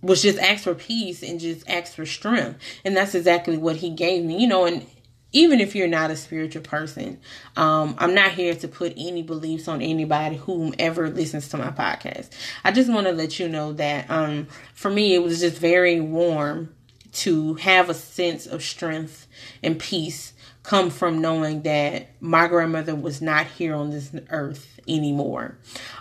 was 0.00 0.22
just 0.22 0.38
ask 0.38 0.64
for 0.64 0.74
peace 0.74 1.22
and 1.22 1.40
just 1.40 1.68
ask 1.68 1.94
for 1.94 2.06
strength. 2.06 2.58
And 2.84 2.96
that's 2.96 3.14
exactly 3.14 3.56
what 3.56 3.76
he 3.76 3.90
gave 3.90 4.24
me, 4.24 4.40
you 4.40 4.46
know, 4.46 4.64
and 4.64 4.86
even 5.32 5.60
if 5.60 5.74
you're 5.74 5.88
not 5.88 6.12
a 6.12 6.16
spiritual 6.16 6.62
person, 6.62 7.20
um, 7.56 7.96
I'm 7.98 8.14
not 8.14 8.32
here 8.32 8.54
to 8.54 8.68
put 8.68 8.94
any 8.96 9.22
beliefs 9.22 9.66
on 9.66 9.82
anybody 9.82 10.36
whomever 10.36 11.10
listens 11.10 11.48
to 11.48 11.56
my 11.56 11.70
podcast. 11.70 12.30
I 12.62 12.70
just 12.70 12.90
want 12.90 13.08
to 13.08 13.12
let 13.12 13.40
you 13.40 13.48
know 13.48 13.72
that 13.72 14.08
um, 14.08 14.46
for 14.74 14.90
me, 14.90 15.12
it 15.14 15.22
was 15.22 15.40
just 15.40 15.58
very 15.58 16.00
warm 16.00 16.72
to 17.14 17.54
have 17.54 17.90
a 17.90 17.94
sense 17.94 18.46
of 18.46 18.62
strength 18.62 19.26
and 19.62 19.78
peace 19.78 20.34
come 20.62 20.88
from 20.88 21.20
knowing 21.20 21.62
that 21.62 22.10
my 22.20 22.46
grandmother 22.46 22.94
was 22.94 23.20
not 23.20 23.46
here 23.46 23.74
on 23.74 23.90
this 23.90 24.14
earth 24.30 24.80
anymore. 24.88 25.58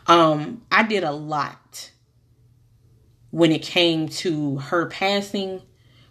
Um, 0.08 0.62
I 0.72 0.84
did 0.84 1.04
a 1.04 1.12
lot 1.12 1.92
when 3.34 3.52
it 3.52 3.64
came 3.64 4.08
to 4.08 4.58
her 4.58 4.86
passing, 4.86 5.60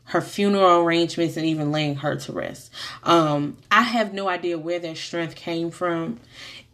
her 0.06 0.20
funeral 0.20 0.80
arrangements, 0.80 1.36
and 1.36 1.46
even 1.46 1.70
laying 1.70 1.94
her 1.94 2.16
to 2.16 2.32
rest. 2.32 2.72
Um, 3.04 3.58
I 3.70 3.82
have 3.82 4.12
no 4.12 4.28
idea 4.28 4.58
where 4.58 4.80
that 4.80 4.96
strength 4.96 5.36
came 5.36 5.70
from. 5.70 6.18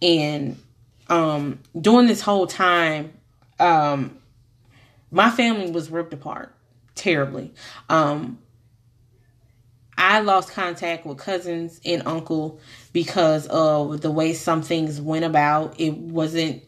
And 0.00 0.58
um, 1.10 1.58
during 1.78 2.06
this 2.06 2.22
whole 2.22 2.46
time, 2.46 3.12
um, 3.60 4.16
my 5.10 5.28
family 5.28 5.70
was 5.70 5.90
ripped 5.90 6.14
apart 6.14 6.54
terribly. 6.94 7.52
Um, 7.90 8.38
I 9.98 10.20
lost 10.20 10.52
contact 10.52 11.04
with 11.04 11.18
cousins 11.18 11.78
and 11.84 12.06
uncle 12.06 12.58
because 12.94 13.46
of 13.48 14.00
the 14.00 14.10
way 14.10 14.32
some 14.32 14.62
things 14.62 14.98
went 14.98 15.26
about. 15.26 15.78
It 15.78 15.94
wasn't 15.94 16.62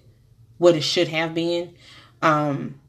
what 0.58 0.74
it 0.74 0.82
should 0.82 1.08
have 1.08 1.32
been. 1.32 1.72
Um, 2.20 2.79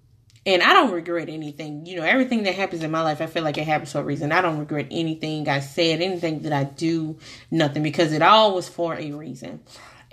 and 0.45 0.63
I 0.63 0.73
don't 0.73 0.91
regret 0.91 1.29
anything. 1.29 1.85
You 1.85 1.97
know, 1.97 2.03
everything 2.03 2.43
that 2.43 2.55
happens 2.55 2.83
in 2.83 2.91
my 2.91 3.01
life, 3.01 3.21
I 3.21 3.27
feel 3.27 3.43
like 3.43 3.57
it 3.57 3.67
happens 3.67 3.91
for 3.91 3.99
a 3.99 4.03
reason. 4.03 4.31
I 4.31 4.41
don't 4.41 4.59
regret 4.59 4.87
anything 4.89 5.47
I 5.47 5.59
said, 5.59 6.01
anything 6.01 6.41
that 6.41 6.53
I 6.53 6.63
do, 6.63 7.17
nothing, 7.51 7.83
because 7.83 8.11
it 8.11 8.21
all 8.21 8.55
was 8.55 8.67
for 8.67 8.95
a 8.95 9.11
reason. 9.11 9.61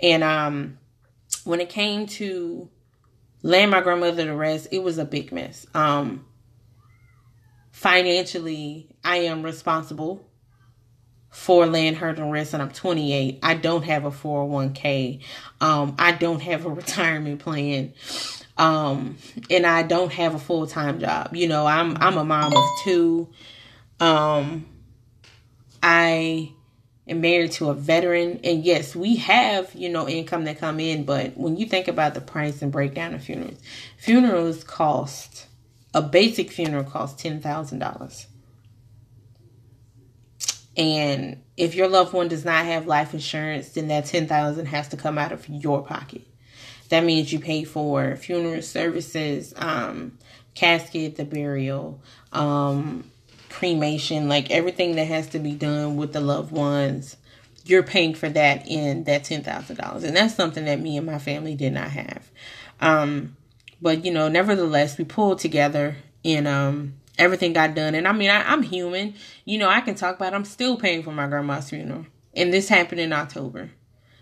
And 0.01 0.23
um, 0.23 0.77
when 1.43 1.59
it 1.59 1.69
came 1.69 2.05
to 2.07 2.69
laying 3.41 3.69
my 3.71 3.81
grandmother 3.81 4.25
to 4.25 4.35
rest, 4.35 4.67
it 4.71 4.83
was 4.83 4.97
a 4.99 5.05
big 5.05 5.31
mess. 5.31 5.65
Um, 5.73 6.25
financially, 7.71 8.95
I 9.03 9.17
am 9.17 9.41
responsible 9.41 10.25
for 11.31 11.65
laying 11.65 11.95
her 11.95 12.13
to 12.13 12.25
rest, 12.25 12.53
and 12.53 12.61
I'm 12.61 12.71
28. 12.71 13.39
I 13.41 13.53
don't 13.55 13.83
have 13.83 14.05
a 14.05 14.11
401k. 14.11 15.21
Um, 15.61 15.95
I 15.97 16.11
don't 16.11 16.41
have 16.41 16.65
a 16.65 16.69
retirement 16.69 17.39
plan. 17.39 17.93
Um, 18.59 19.17
and 19.49 19.65
I 19.65 19.83
don't 19.83 20.11
have 20.11 20.35
a 20.35 20.39
full 20.39 20.67
time 20.67 20.99
job. 20.99 21.33
You 21.33 21.47
know, 21.47 21.65
I'm 21.65 21.95
I'm 21.97 22.17
a 22.17 22.25
mom 22.25 22.53
of 22.55 22.63
two. 22.83 23.29
Um, 24.01 24.67
I 25.81 26.51
am 27.07 27.21
married 27.21 27.53
to 27.53 27.69
a 27.69 27.73
veteran, 27.73 28.41
and 28.43 28.65
yes, 28.65 28.97
we 28.97 29.15
have 29.15 29.73
you 29.73 29.87
know 29.87 30.09
income 30.09 30.43
that 30.43 30.59
come 30.59 30.81
in. 30.81 31.05
But 31.05 31.37
when 31.37 31.55
you 31.55 31.67
think 31.67 31.87
about 31.87 32.13
the 32.15 32.21
price 32.21 32.61
and 32.61 32.69
breakdown 32.69 33.13
of 33.13 33.23
funerals, 33.23 33.59
funerals 33.97 34.65
cost 34.65 35.47
a 35.93 36.01
basic 36.01 36.51
funeral 36.51 36.83
costs 36.83 37.23
ten 37.23 37.39
thousand 37.39 37.79
dollars. 37.79 38.27
And 40.75 41.41
if 41.55 41.75
your 41.75 41.87
loved 41.87 42.11
one 42.11 42.27
does 42.27 42.43
not 42.43 42.65
have 42.65 42.87
life 42.87 43.13
insurance, 43.13 43.69
then 43.69 43.87
that 43.87 44.05
ten 44.05 44.27
thousand 44.27 44.65
has 44.65 44.89
to 44.89 44.97
come 44.97 45.17
out 45.17 45.31
of 45.31 45.47
your 45.47 45.81
pocket. 45.81 46.28
That 46.89 47.03
means 47.03 47.31
you 47.31 47.39
pay 47.39 47.63
for 47.63 48.15
funeral 48.15 48.61
services, 48.61 49.53
um, 49.57 50.17
casket, 50.55 51.15
the 51.15 51.25
burial, 51.25 52.01
um, 52.33 53.09
cremation, 53.49 54.27
like 54.27 54.51
everything 54.51 54.95
that 54.95 55.05
has 55.05 55.27
to 55.29 55.39
be 55.39 55.53
done 55.53 55.95
with 55.97 56.13
the 56.13 56.21
loved 56.21 56.51
ones. 56.51 57.15
You're 57.65 57.83
paying 57.83 58.15
for 58.15 58.29
that 58.29 58.67
in 58.67 59.03
that 59.03 59.23
ten 59.23 59.43
thousand 59.43 59.77
dollars, 59.77 60.03
and 60.03 60.15
that's 60.15 60.33
something 60.33 60.65
that 60.65 60.79
me 60.79 60.97
and 60.97 61.05
my 61.05 61.19
family 61.19 61.55
did 61.55 61.73
not 61.73 61.91
have. 61.91 62.29
Um, 62.81 63.35
but 63.81 64.03
you 64.03 64.11
know, 64.11 64.27
nevertheless, 64.27 64.97
we 64.97 65.05
pulled 65.05 65.39
together 65.39 65.97
and 66.25 66.47
um, 66.47 66.95
everything 67.19 67.53
got 67.53 67.75
done. 67.75 67.93
And 67.93 68.07
I 68.07 68.11
mean, 68.11 68.29
I, 68.31 68.51
I'm 68.51 68.63
human, 68.63 69.13
you 69.45 69.59
know. 69.59 69.69
I 69.69 69.81
can 69.81 69.93
talk 69.93 70.15
about. 70.15 70.33
It. 70.33 70.35
I'm 70.35 70.45
still 70.45 70.77
paying 70.77 71.03
for 71.03 71.11
my 71.11 71.27
grandma's 71.27 71.69
funeral, 71.69 72.07
and 72.33 72.51
this 72.51 72.69
happened 72.69 73.01
in 73.01 73.13
October 73.13 73.69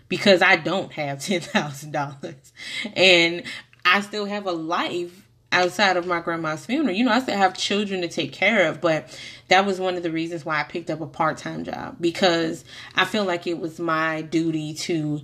because 0.08 0.42
I 0.42 0.56
don't 0.56 0.92
have 0.92 1.18
$10,000 1.20 2.52
and 2.94 3.42
I 3.84 4.00
still 4.00 4.26
have 4.26 4.46
a 4.46 4.52
life 4.52 5.28
outside 5.50 5.96
of 5.96 6.06
my 6.06 6.20
grandma's 6.20 6.66
funeral. 6.66 6.94
You 6.94 7.04
know, 7.04 7.12
I 7.12 7.20
still 7.20 7.36
have 7.36 7.56
children 7.56 8.02
to 8.02 8.08
take 8.08 8.32
care 8.32 8.68
of, 8.68 8.80
but 8.80 9.18
that 9.48 9.64
was 9.64 9.80
one 9.80 9.96
of 9.96 10.02
the 10.02 10.10
reasons 10.10 10.44
why 10.44 10.60
I 10.60 10.64
picked 10.64 10.90
up 10.90 11.00
a 11.00 11.06
part-time 11.06 11.64
job 11.64 11.96
because 12.00 12.64
I 12.94 13.04
feel 13.04 13.24
like 13.24 13.46
it 13.46 13.58
was 13.58 13.80
my 13.80 14.22
duty 14.22 14.74
to 14.74 15.22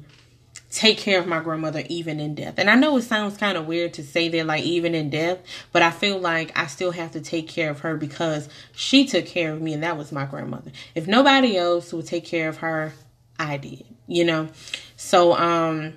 take 0.70 0.98
care 0.98 1.20
of 1.20 1.26
my 1.26 1.40
grandmother 1.40 1.84
even 1.88 2.18
in 2.18 2.34
death. 2.34 2.54
And 2.56 2.68
I 2.68 2.74
know 2.74 2.96
it 2.96 3.02
sounds 3.02 3.36
kind 3.36 3.56
of 3.56 3.66
weird 3.66 3.94
to 3.94 4.02
say 4.02 4.28
that 4.30 4.46
like 4.46 4.64
even 4.64 4.94
in 4.94 5.08
death, 5.08 5.38
but 5.72 5.82
I 5.82 5.90
feel 5.90 6.18
like 6.18 6.58
I 6.58 6.66
still 6.66 6.90
have 6.90 7.12
to 7.12 7.20
take 7.20 7.48
care 7.48 7.70
of 7.70 7.80
her 7.80 7.96
because 7.96 8.48
she 8.74 9.06
took 9.06 9.26
care 9.26 9.52
of 9.52 9.62
me 9.62 9.74
and 9.74 9.82
that 9.82 9.96
was 9.96 10.10
my 10.10 10.24
grandmother. 10.24 10.72
If 10.94 11.06
nobody 11.06 11.56
else 11.56 11.92
would 11.92 12.06
take 12.06 12.24
care 12.24 12.48
of 12.48 12.56
her, 12.56 12.92
I 13.38 13.56
did 13.56 13.84
you 14.06 14.24
know. 14.24 14.48
So 14.96 15.34
um 15.34 15.94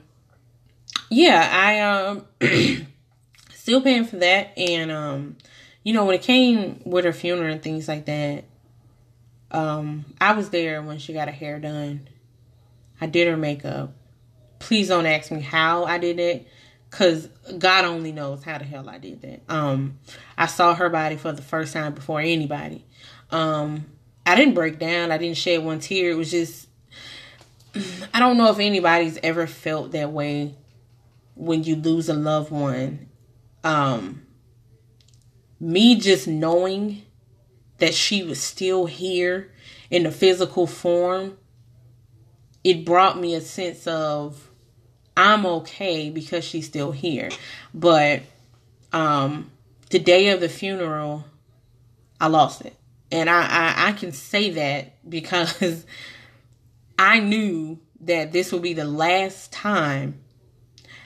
yeah, 1.10 1.50
I 1.52 1.80
um 1.80 2.26
still 3.54 3.82
paying 3.82 4.06
for 4.06 4.18
that 4.18 4.58
and 4.58 4.92
um 4.92 5.38
you 5.84 5.94
know 5.94 6.06
when 6.06 6.16
it 6.16 6.22
came 6.22 6.82
with 6.86 7.06
her 7.06 7.14
funeral 7.14 7.52
and 7.52 7.62
things 7.62 7.88
like 7.88 8.06
that 8.06 8.44
um 9.52 10.06
I 10.20 10.34
was 10.34 10.50
there 10.50 10.82
when 10.82 11.00
she 11.00 11.14
got 11.14 11.28
her 11.28 11.34
hair 11.34 11.60
done. 11.60 12.08
I 13.00 13.06
did 13.06 13.28
her 13.28 13.38
makeup. 13.38 13.94
Please 14.60 14.88
don't 14.88 15.06
ask 15.06 15.32
me 15.32 15.42
how 15.42 15.86
I 15.86 15.98
did 15.98 16.20
it 16.20 16.48
cuz 16.90 17.28
God 17.58 17.86
only 17.86 18.12
knows 18.12 18.44
how 18.44 18.58
the 18.58 18.64
hell 18.64 18.90
I 18.90 18.98
did 18.98 19.22
that. 19.22 19.42
Um 19.50 20.00
I 20.38 20.48
saw 20.48 20.74
her 20.74 20.90
body 20.90 21.18
for 21.18 21.32
the 21.32 21.42
first 21.42 21.74
time 21.74 21.94
before 21.94 22.22
anybody. 22.22 22.86
Um 23.32 23.86
I 24.26 24.36
didn't 24.36 24.56
break 24.56 24.78
down. 24.78 25.12
I 25.12 25.18
didn't 25.18 25.38
shed 25.38 25.64
one 25.64 25.80
tear. 25.80 26.12
It 26.12 26.16
was 26.16 26.32
just 26.32 26.67
I 28.14 28.20
don't 28.20 28.38
know 28.38 28.50
if 28.50 28.60
anybody's 28.60 29.20
ever 29.24 29.48
felt 29.48 29.92
that 29.92 30.12
way 30.12 30.56
when 31.36 31.64
you 31.64 31.76
lose 31.76 32.10
a 32.10 32.14
loved 32.14 32.52
one. 32.52 33.10
Um, 33.64 34.24
me 35.60 35.96
just 35.96 36.28
knowing 36.28 37.04
that 37.80 37.94
she 37.94 38.24
was 38.24 38.42
still 38.42 38.86
here 38.86 39.52
in 39.90 40.04
the 40.04 40.12
physical 40.12 40.68
form, 40.68 41.38
it 42.64 42.86
brought 42.86 43.20
me 43.20 43.36
a 43.36 43.42
sense 43.42 43.88
of 43.88 44.50
I'm 45.16 45.46
okay 45.46 46.10
because 46.10 46.44
she's 46.44 46.68
still 46.68 46.92
here. 46.92 47.30
But 47.74 48.22
um 48.94 49.52
the 49.90 50.00
day 50.00 50.30
of 50.30 50.42
the 50.42 50.50
funeral, 50.50 51.26
I 52.20 52.28
lost 52.28 52.62
it. 52.62 52.76
And 53.10 53.30
I, 53.30 53.42
I, 53.42 53.88
I 53.90 53.92
can 53.94 54.12
say 54.12 54.50
that 54.52 55.10
because 55.10 55.86
I 56.98 57.20
knew 57.20 57.80
that 58.02 58.32
this 58.32 58.52
would 58.52 58.62
be 58.62 58.74
the 58.74 58.86
last 58.86 59.52
time 59.52 60.22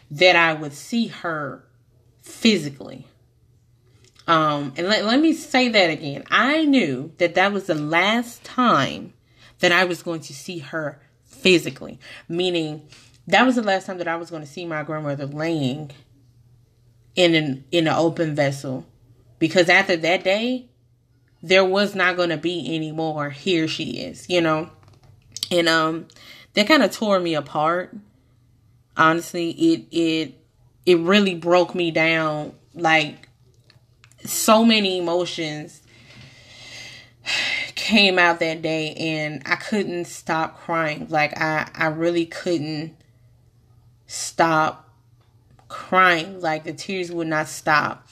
that 0.10 0.36
I 0.36 0.54
would 0.54 0.74
see 0.74 1.08
her 1.08 1.64
physically. 2.22 3.08
Um, 4.28 4.74
and 4.78 4.88
let, 4.88 5.06
let 5.06 5.20
me 5.20 5.34
say 5.34 5.70
that 5.70 5.90
again. 5.90 6.24
I 6.30 6.66
knew 6.66 7.12
that 7.18 7.36
that 7.36 7.52
was 7.52 7.66
the 7.66 7.76
last 7.76 8.44
time 8.44 9.14
that 9.60 9.72
I 9.72 9.86
was 9.86 10.04
going 10.04 10.22
to 10.22 10.34
see 10.34 10.60
her 10.60 11.02
physically, 11.24 12.00
meaning 12.28 12.88
that 13.28 13.46
was 13.46 13.56
the 13.56 13.64
last 13.64 13.86
time 13.86 13.98
that 13.98 14.08
I 14.08 14.16
was 14.16 14.30
going 14.30 14.44
to 14.44 14.48
see 14.48 14.66
my 14.66 14.84
grandmother 14.84 15.26
laying 15.26 15.92
in 17.16 17.36
an 17.36 17.66
in 17.72 17.88
an 17.88 17.94
open 17.94 18.36
vessel, 18.36 18.86
because 19.40 19.70
after 19.70 19.98
that 19.98 20.24
day, 20.24 20.70
there 21.44 21.66
was 21.66 21.96
not 21.96 22.16
going 22.16 22.30
to 22.30 22.38
be 22.38 22.74
any 22.74 22.92
more. 22.92 23.30
Here 23.32 23.68
she 23.68 23.98
is, 23.98 24.30
you 24.30 24.40
know, 24.40 24.70
and 25.52 25.68
um, 25.68 26.08
that 26.54 26.68
kind 26.68 26.82
of 26.82 26.92
tore 26.92 27.20
me 27.20 27.36
apart. 27.36 27.96
Honestly, 28.98 29.52
it 29.52 29.86
it 29.92 30.34
it 30.86 31.00
really 31.00 31.36
broke 31.36 31.76
me 31.76 31.92
down. 31.92 32.54
Like 32.74 33.30
so 34.24 34.64
many 34.64 34.98
emotions 34.98 35.82
came 37.76 38.18
out 38.18 38.40
that 38.40 38.62
day 38.62 38.94
and 38.94 39.42
I 39.46 39.56
couldn't 39.56 40.06
stop 40.06 40.60
crying. 40.60 41.08
Like 41.10 41.40
I 41.40 41.70
I 41.76 41.88
really 41.88 42.26
couldn't 42.26 42.96
stop 44.08 44.90
crying. 45.68 46.40
Like 46.40 46.64
the 46.64 46.74
tears 46.74 47.12
would 47.12 47.28
not 47.28 47.48
stop. 47.48 48.08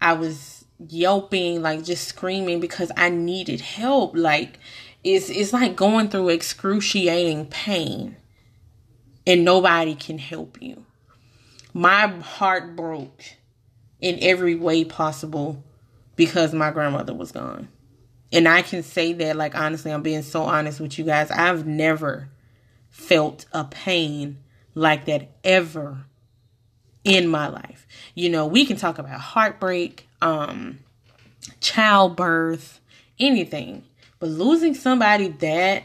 I 0.00 0.12
was 0.12 0.64
yelping, 0.88 1.62
like 1.62 1.84
just 1.84 2.06
screaming 2.06 2.60
because 2.60 2.90
I 2.96 3.08
needed 3.08 3.60
help. 3.60 4.16
Like 4.16 4.58
it's 5.04 5.28
it's 5.28 5.52
like 5.52 5.76
going 5.76 6.08
through 6.08 6.30
excruciating 6.30 7.46
pain 7.46 8.16
and 9.26 9.44
nobody 9.44 9.94
can 9.94 10.18
help 10.18 10.60
you. 10.60 10.84
My 11.72 12.06
heart 12.06 12.74
broke 12.74 13.22
in 14.00 14.18
every 14.20 14.54
way 14.54 14.84
possible 14.84 15.62
because 16.16 16.52
my 16.52 16.70
grandmother 16.70 17.14
was 17.14 17.32
gone. 17.32 17.68
And 18.32 18.48
I 18.48 18.62
can 18.62 18.82
say 18.82 19.12
that, 19.12 19.36
like, 19.36 19.54
honestly, 19.54 19.92
I'm 19.92 20.02
being 20.02 20.22
so 20.22 20.42
honest 20.42 20.80
with 20.80 20.98
you 20.98 21.04
guys. 21.04 21.30
I've 21.30 21.66
never 21.66 22.28
felt 22.90 23.46
a 23.52 23.64
pain 23.64 24.38
like 24.74 25.04
that 25.06 25.30
ever 25.44 26.04
in 27.04 27.28
my 27.28 27.48
life. 27.48 27.86
You 28.14 28.30
know, 28.30 28.46
we 28.46 28.66
can 28.66 28.76
talk 28.76 28.98
about 28.98 29.20
heartbreak, 29.20 30.08
um, 30.20 30.80
childbirth, 31.60 32.80
anything. 33.18 33.84
But 34.24 34.30
losing 34.30 34.72
somebody 34.72 35.28
that, 35.28 35.82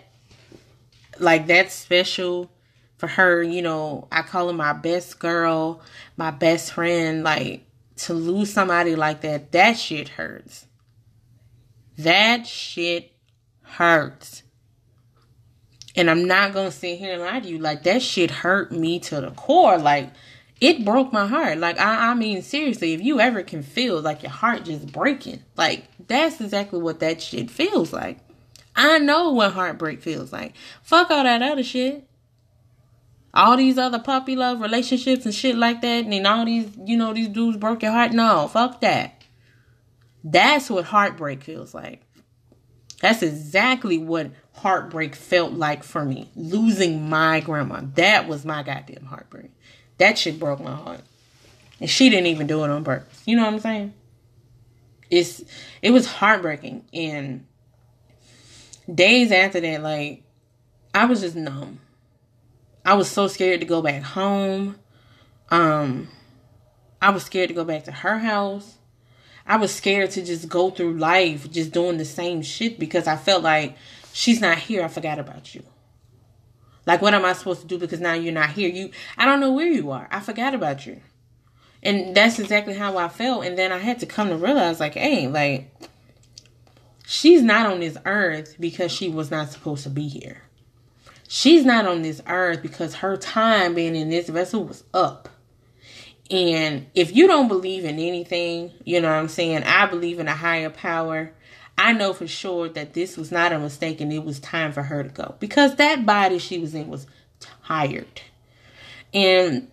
like, 1.20 1.48
that 1.48 1.74
special 1.74 2.50
for 2.96 3.08
her, 3.08 3.44
you 3.44 3.62
know, 3.62 4.08
I 4.14 4.22
call 4.22 4.48
her 4.48 4.54
my 4.54 4.72
best 4.72 5.20
girl, 5.20 5.82
my 6.16 6.32
best 6.32 6.72
friend. 6.72 7.22
Like, 7.22 7.66
to 7.98 8.14
lose 8.14 8.54
somebody 8.54 8.96
like 8.96 9.20
that, 9.24 9.52
that 9.52 9.74
shit 9.74 10.08
hurts. 10.08 10.68
That 11.98 12.48
shit 12.48 13.12
hurts. 13.62 14.44
And 15.98 16.10
I'm 16.10 16.26
not 16.26 16.54
gonna 16.54 16.72
sit 16.72 16.98
here 16.98 17.16
and 17.16 17.22
lie 17.22 17.42
to 17.42 17.46
you. 17.50 17.58
Like 17.58 17.84
that 17.84 18.02
shit 18.02 18.32
hurt 18.32 18.72
me 18.72 19.00
to 19.00 19.20
the 19.20 19.32
core. 19.32 19.78
Like 19.78 20.12
it 20.62 20.86
broke 20.86 21.12
my 21.12 21.28
heart. 21.28 21.58
Like 21.58 21.78
I, 21.78 22.12
I 22.12 22.14
mean 22.14 22.42
seriously, 22.42 22.94
if 22.94 23.02
you 23.02 23.20
ever 23.20 23.44
can 23.44 23.64
feel 23.64 24.00
like 24.00 24.24
your 24.24 24.32
heart 24.32 24.64
just 24.64 24.94
breaking, 24.94 25.44
like 25.58 25.84
that's 26.08 26.40
exactly 26.40 26.80
what 26.80 27.02
that 27.02 27.22
shit 27.22 27.52
feels 27.52 27.92
like. 27.92 28.20
I 28.80 28.98
know 28.98 29.32
what 29.32 29.52
heartbreak 29.52 30.02
feels 30.02 30.32
like. 30.32 30.56
Fuck 30.84 31.12
all 31.12 31.26
that 31.26 31.42
other 31.42 31.64
shit. 31.64 32.08
All 33.34 33.58
these 33.58 33.78
other 33.78 34.00
puppy 34.00 34.38
love 34.38 34.62
relationships 34.62 35.26
and 35.26 35.36
shit 35.36 35.58
like 35.58 35.82
that, 35.82 36.06
and 36.06 36.26
all 36.26 36.46
these, 36.46 36.72
you 36.86 36.96
know, 36.96 37.14
these 37.14 37.28
dudes 37.28 37.58
broke 37.58 37.84
your 37.84 37.92
heart. 37.92 38.14
No, 38.14 38.48
fuck 38.48 38.80
that. 38.80 39.26
That's 40.24 40.70
what 40.70 40.86
heartbreak 40.86 41.44
feels 41.44 41.74
like. 41.74 42.04
That's 43.02 43.22
exactly 43.22 43.98
what 43.98 44.32
heartbreak 44.54 45.14
felt 45.14 45.52
like 45.52 45.84
for 45.84 46.06
me. 46.06 46.30
Losing 46.38 47.10
my 47.10 47.42
grandma. 47.42 47.82
That 47.96 48.30
was 48.30 48.46
my 48.46 48.64
goddamn 48.64 49.06
heartbreak. 49.06 49.52
That 49.98 50.18
shit 50.18 50.40
broke 50.40 50.62
my 50.62 50.76
heart. 50.76 51.02
And 51.82 51.90
she 51.90 52.10
didn't 52.10 52.28
even 52.28 52.48
do 52.48 52.64
it 52.64 52.70
on 52.70 52.86
purpose. 52.86 53.22
You 53.26 53.36
know 53.36 53.44
what 53.44 53.56
I'm 53.56 53.60
saying? 53.60 53.94
It's 55.10 55.44
it 55.82 55.92
was 55.92 56.08
heartbreaking. 56.08 56.86
And 56.94 57.46
days 58.94 59.32
after 59.32 59.60
that, 59.60 59.82
like 59.82 60.24
I 60.94 61.06
was 61.06 61.22
just 61.22 61.36
numb. 61.36 61.80
I 62.86 62.94
was 62.96 63.10
so 63.10 63.28
scared 63.28 63.60
to 63.62 63.66
go 63.66 63.82
back 63.82 64.02
home. 64.02 64.78
Um 65.50 66.10
I 67.02 67.12
was 67.12 67.24
scared 67.24 67.50
to 67.50 67.56
go 67.56 67.64
back 67.64 67.86
to 67.86 67.92
her 67.92 68.20
house. 68.20 68.78
I 69.46 69.58
was 69.58 69.74
scared 69.74 70.12
to 70.12 70.24
just 70.24 70.48
go 70.48 70.70
through 70.70 70.98
life 70.98 71.50
just 71.50 71.72
doing 71.72 71.98
the 71.98 72.06
same 72.06 72.42
shit 72.42 72.80
because 72.80 73.08
I 73.08 73.16
felt 73.16 73.42
like 73.42 73.76
she's 74.14 74.42
not 74.42 74.60
here. 74.60 74.84
I 74.84 74.88
forgot 74.88 75.18
about 75.18 75.56
you. 75.56 75.64
Like, 76.86 77.02
what 77.02 77.14
am 77.14 77.26
I 77.26 77.34
supposed 77.34 77.62
to 77.62 77.68
do 77.68 77.78
because 77.78 78.00
now 78.00 78.14
you're 78.14 78.34
not 78.34 78.52
here? 78.52 78.70
You, 78.70 78.92
I 79.18 79.26
don't 79.26 79.40
know 79.40 79.52
where 79.52 79.68
you 79.68 79.92
are. 79.92 80.08
I 80.12 80.20
forgot 80.20 80.54
about 80.54 80.86
you. 80.86 81.02
And 81.82 82.16
that's 82.16 82.40
exactly 82.40 82.74
how 82.74 82.98
I 82.98 83.08
felt. 83.08 83.46
And 83.46 83.58
then 83.58 83.72
I 83.72 83.78
had 83.78 84.00
to 84.00 84.06
come 84.06 84.30
to 84.30 84.38
realize, 84.38 84.80
like, 84.80 84.96
hey, 84.96 85.28
like, 85.28 85.72
she's 87.10 87.42
not 87.42 87.66
on 87.66 87.80
this 87.80 87.98
earth 88.06 88.56
because 88.60 88.92
she 88.92 89.10
was 89.10 89.32
not 89.32 89.50
supposed 89.50 89.82
to 89.82 89.90
be 89.90 90.08
here. 90.08 90.44
She's 91.28 91.66
not 91.66 91.88
on 91.88 92.04
this 92.04 92.22
earth 92.28 92.62
because 92.62 92.96
her 92.96 93.18
time 93.18 93.74
being 93.74 93.96
in 93.96 94.10
this 94.10 94.30
vessel 94.30 94.64
was 94.64 94.84
up. 94.94 95.28
And 96.30 96.86
if 96.94 97.16
you 97.16 97.26
don't 97.26 97.48
believe 97.48 97.84
in 97.84 97.98
anything, 97.98 98.72
you 98.86 99.02
know 99.02 99.10
what 99.10 99.16
I'm 99.16 99.28
saying? 99.28 99.64
I 99.64 99.88
believe 99.88 100.20
in 100.20 100.28
a 100.28 100.36
higher 100.36 100.70
power. 100.70 101.32
I 101.80 101.94
know 101.94 102.14
for 102.14 102.28
sure 102.28 102.70
that 102.70 102.94
this 102.94 103.18
was 103.18 103.32
not 103.32 103.54
a 103.54 103.60
mistake 103.60 104.02
and 104.02 104.14
it 104.14 104.24
was 104.24 104.40
time 104.40 104.72
for 104.72 104.84
her 104.84 105.02
to 105.02 105.10
go 105.10 105.36
because 105.40 105.76
that 105.78 106.06
body 106.06 106.38
she 106.38 106.60
was 106.60 106.76
in 106.76 106.90
was 106.90 107.08
tired. 107.64 108.22
And 109.16 109.68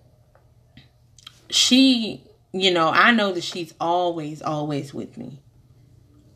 she, 1.50 2.22
you 2.52 2.70
know, 2.70 2.88
I 2.88 3.10
know 3.10 3.32
that 3.32 3.44
she's 3.44 3.74
always, 3.78 4.40
always 4.40 4.94
with 4.94 5.18
me. 5.18 5.42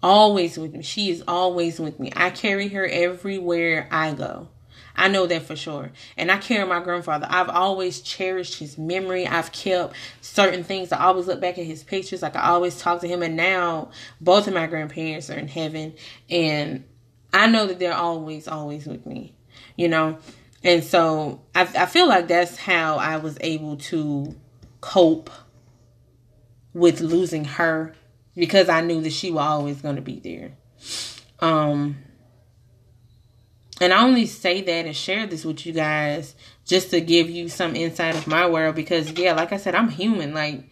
Always 0.03 0.59
with 0.59 0.75
me. 0.75 0.83
She 0.83 1.11
is 1.11 1.23
always 1.29 1.79
with 1.79 2.01
me. 2.01 2.13
I 2.17 2.31
carry 2.31 2.69
her 2.69 2.87
everywhere 2.87 3.89
I 3.91 4.13
go. 4.15 4.49
I 4.97 5.09
know 5.09 5.27
that 5.27 5.43
for 5.43 5.57
sure. 5.57 5.93
And 6.17 6.31
I 6.31 6.39
carry 6.39 6.67
my 6.67 6.81
grandfather. 6.81 7.27
I've 7.29 7.49
always 7.49 8.01
cherished 8.01 8.59
his 8.59 8.77
memory. 8.77 9.27
I've 9.27 9.53
kept 9.53 9.95
certain 10.21 10.65
things. 10.65 10.93
I 10.93 11.05
always 11.05 11.27
look 11.27 11.41
back 11.41 11.59
at 11.59 11.65
his 11.65 11.83
pictures. 11.83 12.23
Like 12.23 12.37
I 12.37 12.51
always 12.51 12.79
talk 12.79 13.01
to 13.01 13.09
him. 13.09 13.23
And 13.23 13.37
now 13.37 13.91
both 14.21 14.47
of 14.47 14.55
my 14.55 14.67
grandparents 14.67 15.31
are 15.31 15.39
in 15.39 15.49
heaven. 15.49 15.95
And 16.29 16.85
I 17.33 17.47
know 17.47 17.67
that 17.67 17.79
they're 17.79 17.95
always, 17.95 18.49
always 18.49 18.87
with 18.87 19.07
me, 19.07 19.35
you 19.77 19.89
know? 19.89 20.19
And 20.63 20.85
so 20.85 21.41
I, 21.55 21.63
I 21.63 21.87
feel 21.87 22.09
like 22.09 22.29
that's 22.29 22.57
how 22.57 22.97
I 22.97 23.17
was 23.19 23.39
able 23.41 23.77
to 23.77 24.35
cope 24.81 25.31
with 26.75 27.01
losing 27.01 27.45
her 27.45 27.95
because 28.35 28.69
I 28.69 28.81
knew 28.81 29.01
that 29.03 29.13
she 29.13 29.31
was 29.31 29.45
always 29.45 29.81
going 29.81 29.97
to 29.97 30.03
be 30.03 30.21
there. 30.21 30.53
Um, 31.41 31.97
and 33.81 33.93
I 33.93 34.03
only 34.05 34.27
say 34.27 34.61
that 34.61 34.87
and 34.87 34.95
share 34.95 35.27
this 35.27 35.45
with 35.45 35.65
you 35.65 35.73
guys 35.73 36.35
just 36.67 36.91
to 36.91 37.01
give 37.01 37.31
you 37.31 37.49
some 37.49 37.75
insight 37.75 38.15
of 38.15 38.27
my 38.27 38.49
world 38.49 38.75
because, 38.75 39.11
yeah, 39.13 39.33
like 39.33 39.53
I 39.53 39.57
said, 39.57 39.75
I'm 39.75 39.89
human. 39.89 40.35
Like, 40.35 40.65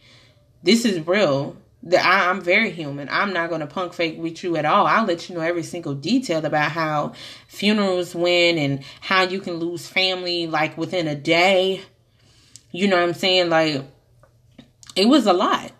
this 0.63 0.85
is 0.85 1.07
real. 1.07 1.57
The, 1.83 2.05
I, 2.05 2.29
I'm 2.29 2.43
very 2.43 2.71
human. 2.71 3.09
I'm 3.11 3.33
not 3.33 3.49
going 3.49 3.63
to 3.63 3.67
punk 3.67 3.95
fake 3.95 4.19
with 4.19 4.43
you 4.45 4.57
at 4.57 4.67
all. 4.67 4.87
I'll 4.87 5.07
let 5.07 5.29
you 5.29 5.35
know 5.35 5.41
every 5.41 5.63
single 5.63 5.95
detail 5.95 6.45
about 6.45 6.73
how 6.73 7.15
funerals 7.47 8.15
went 8.15 8.59
and 8.59 8.85
how 9.01 9.23
you 9.23 9.41
can 9.41 9.55
lose 9.55 9.87
family 9.87 10.47
like 10.47 10.77
within 10.77 11.09
a 11.09 11.15
day. 11.15 11.83
You 12.73 12.89
know 12.89 12.97
what 12.97 13.09
I'm 13.09 13.15
saying? 13.15 13.49
Like, 13.49 13.85
it 14.95 15.09
was 15.09 15.27
a 15.27 15.33
lot 15.33 15.73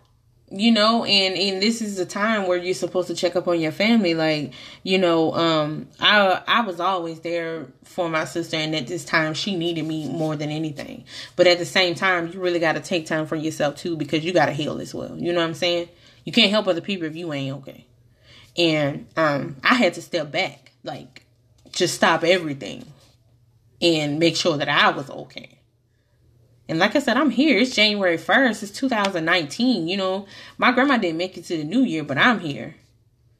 you 0.51 0.71
know 0.71 1.03
and 1.03 1.35
and 1.35 1.61
this 1.61 1.81
is 1.81 1.99
a 1.99 2.05
time 2.05 2.47
where 2.47 2.57
you're 2.57 2.73
supposed 2.73 3.07
to 3.07 3.13
check 3.13 3.35
up 3.35 3.47
on 3.47 3.59
your 3.59 3.71
family. 3.71 4.13
Like 4.13 4.53
you 4.83 4.97
know 4.97 5.33
um 5.33 5.87
i 5.99 6.41
i 6.47 6.61
was 6.61 6.79
always 6.79 7.19
there 7.21 7.67
for 7.83 8.09
my 8.09 8.25
sister 8.25 8.57
and 8.57 8.75
at 8.75 8.87
this 8.87 9.05
time 9.05 9.33
she 9.33 9.55
needed 9.55 9.85
me 9.85 10.09
more 10.09 10.35
than 10.35 10.49
anything. 10.49 11.03
But 11.35 11.47
at 11.47 11.59
the 11.59 11.65
same 11.65 11.95
time 11.95 12.31
you 12.31 12.39
really 12.39 12.59
got 12.59 12.73
to 12.73 12.81
take 12.81 13.05
time 13.05 13.27
for 13.27 13.35
yourself 13.35 13.75
too 13.75 13.95
because 13.95 14.25
you 14.25 14.33
got 14.33 14.47
to 14.47 14.53
heal 14.53 14.79
as 14.79 14.93
well. 14.93 15.15
You 15.17 15.31
know 15.33 15.39
what 15.39 15.47
i'm 15.47 15.53
saying? 15.53 15.89
You 16.25 16.31
can't 16.31 16.51
help 16.51 16.67
other 16.67 16.81
people 16.81 17.07
if 17.07 17.15
you 17.15 17.31
ain't 17.33 17.57
okay. 17.57 17.85
And 18.57 19.07
um 19.15 19.57
i 19.63 19.75
had 19.75 19.93
to 19.95 20.01
step 20.01 20.31
back 20.31 20.71
like 20.83 21.25
just 21.71 21.93
stop 21.93 22.23
everything 22.23 22.85
and 23.81 24.19
make 24.19 24.35
sure 24.35 24.57
that 24.57 24.67
i 24.67 24.89
was 24.89 25.09
okay 25.09 25.58
And 26.69 26.77
like 26.77 26.95
I 26.95 26.99
said, 26.99 27.17
I'm 27.17 27.31
here. 27.31 27.57
It's 27.57 27.75
January 27.75 28.17
1st. 28.17 28.61
It's 28.61 28.71
2019. 28.71 29.87
You 29.87 29.97
know, 29.97 30.27
my 30.59 30.71
grandma 30.71 30.97
didn't 30.97 31.17
make 31.17 31.35
it 31.35 31.45
to 31.45 31.57
the 31.57 31.63
new 31.63 31.81
year, 31.81 32.03
but 32.03 32.19
I'm 32.19 32.39
here. 32.39 32.75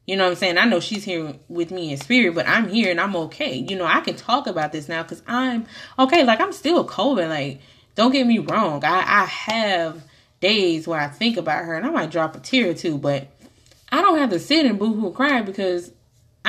You 0.08 0.18
know 0.18 0.24
what 0.24 0.32
I'm 0.32 0.36
saying? 0.38 0.58
I 0.58 0.66
know 0.66 0.80
she's 0.80 1.04
here 1.04 1.36
with 1.48 1.70
me 1.70 1.92
in 1.92 2.00
spirit, 2.00 2.34
but 2.34 2.48
I'm 2.48 2.68
here 2.68 2.90
and 2.90 3.00
I'm 3.00 3.16
okay. 3.16 3.54
You 3.56 3.78
know, 3.78 3.86
I 3.86 4.02
can 4.02 4.16
talk 4.16 4.48
about 4.48 4.72
this 4.72 4.90
now 4.90 5.04
because 5.04 5.22
I'm 5.28 5.68
okay. 6.00 6.24
Like, 6.24 6.42
I'm 6.42 6.52
still 6.52 6.84
coping. 6.84 7.30
Like, 7.30 7.62
don't 7.94 8.12
get 8.12 8.26
me 8.26 8.40
wrong. 8.40 8.84
I, 8.84 9.22
I 9.22 9.26
have 9.26 10.04
days 10.40 10.88
where 10.88 11.00
I 11.00 11.08
think 11.08 11.38
about 11.38 11.66
her 11.66 11.76
and 11.76 11.86
I 11.86 11.92
might 11.92 12.10
drop 12.10 12.36
a 12.36 12.40
tear 12.40 12.72
or 12.72 12.74
two, 12.74 12.98
but 12.98 13.28
I 13.92 14.02
don't 14.02 14.18
have 14.18 14.32
to 14.32 14.40
sit 14.40 14.66
and 14.66 14.80
boo 14.80 14.96
hoo 14.96 15.12
cry 15.12 15.44
because 15.44 15.92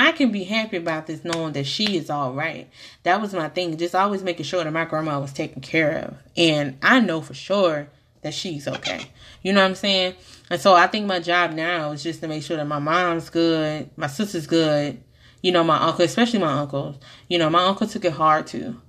I 0.01 0.13
can 0.13 0.33
be 0.33 0.45
happy 0.45 0.79
about 0.79 1.07
this 1.07 1.27
knowing 1.27 1.53
that 1.53 1.67
she 1.67 1.99
is 1.99 2.09
all 2.09 2.33
right. 2.33 2.71
That 3.03 3.21
was 3.21 3.35
my 3.35 3.51
thing. 3.51 3.77
Just 3.77 3.95
always 3.95 4.23
making 4.23 4.47
sure 4.47 4.65
that 4.65 4.73
my 4.73 4.87
grandma 4.87 5.21
was 5.21 5.31
taken 5.31 5.61
care 5.61 5.99
of. 5.99 6.17
And 6.39 6.79
I 6.81 7.01
know 7.01 7.21
for 7.21 7.35
sure 7.35 7.91
that 8.23 8.33
she's 8.33 8.67
okay. 8.67 9.11
You 9.43 9.53
know 9.53 9.61
what 9.61 9.69
I'm 9.69 9.75
saying? 9.75 10.15
And 10.49 10.59
so 10.59 10.73
I 10.73 10.87
think 10.87 11.05
my 11.05 11.21
job 11.21 11.53
now 11.53 11.93
is 11.93 12.03
just 12.03 12.23
to 12.23 12.29
make 12.29 12.43
sure 12.43 12.57
that 12.57 12.67
my 12.67 12.79
mom's 12.79 13.29
good, 13.29 13.91
my 13.99 14.07
sister's 14.07 14.47
good, 14.47 15.03
you 15.43 15.53
know, 15.53 15.63
my 15.63 15.77
uncle, 15.77 16.07
especially 16.07 16.39
my 16.39 16.61
uncles. 16.61 16.97
You 17.29 17.37
know, 17.37 17.51
my 17.51 17.65
uncle 17.65 17.87
took 17.87 18.07
it 18.07 18.15
hard 18.15 18.47
too. 18.47 18.81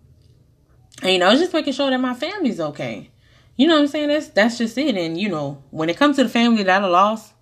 And 1.01 1.11
you 1.11 1.19
know, 1.19 1.35
just 1.35 1.51
making 1.51 1.73
sure 1.73 1.89
that 1.89 1.99
my 1.99 2.13
family's 2.13 2.61
okay. 2.61 3.11
You 3.57 3.67
know 3.67 3.75
what 3.75 3.81
I'm 3.81 3.87
saying? 3.89 4.07
That's 4.07 4.29
that's 4.29 4.57
just 4.57 4.77
it. 4.77 4.95
And 4.95 5.19
you 5.19 5.27
know, 5.27 5.61
when 5.71 5.89
it 5.89 5.97
comes 5.97 6.15
to 6.15 6.23
the 6.23 6.29
family 6.29 6.63
that 6.63 6.83
I 6.83 6.87
lost, 6.87 7.33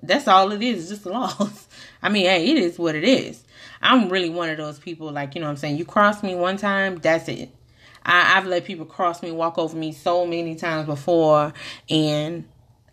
that's 0.00 0.28
all 0.28 0.52
it 0.52 0.62
is, 0.62 0.90
just 0.90 1.06
a 1.06 1.08
loss. 1.08 1.64
I 2.06 2.08
mean, 2.08 2.26
hey, 2.26 2.46
it 2.52 2.56
is 2.56 2.78
what 2.78 2.94
it 2.94 3.02
is. 3.02 3.42
I'm 3.82 4.08
really 4.08 4.30
one 4.30 4.48
of 4.48 4.58
those 4.58 4.78
people, 4.78 5.10
like, 5.10 5.34
you 5.34 5.40
know 5.40 5.48
what 5.48 5.50
I'm 5.50 5.56
saying? 5.56 5.76
You 5.76 5.84
cross 5.84 6.22
me 6.22 6.36
one 6.36 6.56
time, 6.56 6.98
that's 6.98 7.26
it. 7.26 7.50
I, 8.04 8.38
I've 8.38 8.46
let 8.46 8.64
people 8.64 8.86
cross 8.86 9.24
me, 9.24 9.32
walk 9.32 9.58
over 9.58 9.76
me 9.76 9.90
so 9.90 10.24
many 10.24 10.54
times 10.54 10.86
before, 10.86 11.52
and 11.90 12.46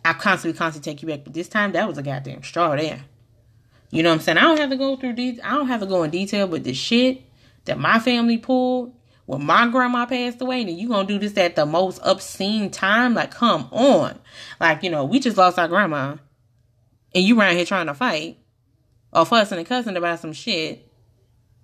I 0.04 0.14
constantly, 0.14 0.58
constantly 0.58 0.92
take 0.92 1.00
you 1.00 1.06
back. 1.06 1.22
But 1.22 1.32
this 1.32 1.46
time, 1.46 1.70
that 1.72 1.86
was 1.86 1.96
a 1.96 2.02
goddamn 2.02 2.42
straw 2.42 2.74
there. 2.74 3.04
You 3.92 4.02
know 4.02 4.08
what 4.08 4.16
I'm 4.16 4.20
saying? 4.20 4.38
I 4.38 4.40
don't 4.40 4.58
have 4.58 4.70
to 4.70 4.76
go 4.76 4.96
through 4.96 5.12
these. 5.12 5.38
I 5.44 5.50
don't 5.50 5.68
have 5.68 5.78
to 5.78 5.86
go 5.86 6.02
in 6.02 6.10
detail, 6.10 6.48
but 6.48 6.64
the 6.64 6.74
shit 6.74 7.22
that 7.66 7.78
my 7.78 8.00
family 8.00 8.38
pulled 8.38 8.96
when 9.26 9.46
my 9.46 9.68
grandma 9.68 10.06
passed 10.06 10.42
away, 10.42 10.62
and 10.62 10.70
you 10.76 10.88
gonna 10.88 11.06
do 11.06 11.20
this 11.20 11.36
at 11.36 11.54
the 11.54 11.66
most 11.66 12.00
obscene 12.02 12.68
time? 12.68 13.14
Like, 13.14 13.30
come 13.30 13.68
on. 13.70 14.18
Like, 14.58 14.82
you 14.82 14.90
know, 14.90 15.04
we 15.04 15.20
just 15.20 15.36
lost 15.36 15.56
our 15.56 15.68
grandma, 15.68 16.16
and 17.14 17.24
you 17.24 17.38
around 17.38 17.54
here 17.54 17.64
trying 17.64 17.86
to 17.86 17.94
fight 17.94 18.38
or 19.14 19.24
fussing 19.24 19.58
and 19.58 19.66
cussing 19.66 19.96
about 19.96 20.20
some 20.20 20.32
shit, 20.32 20.90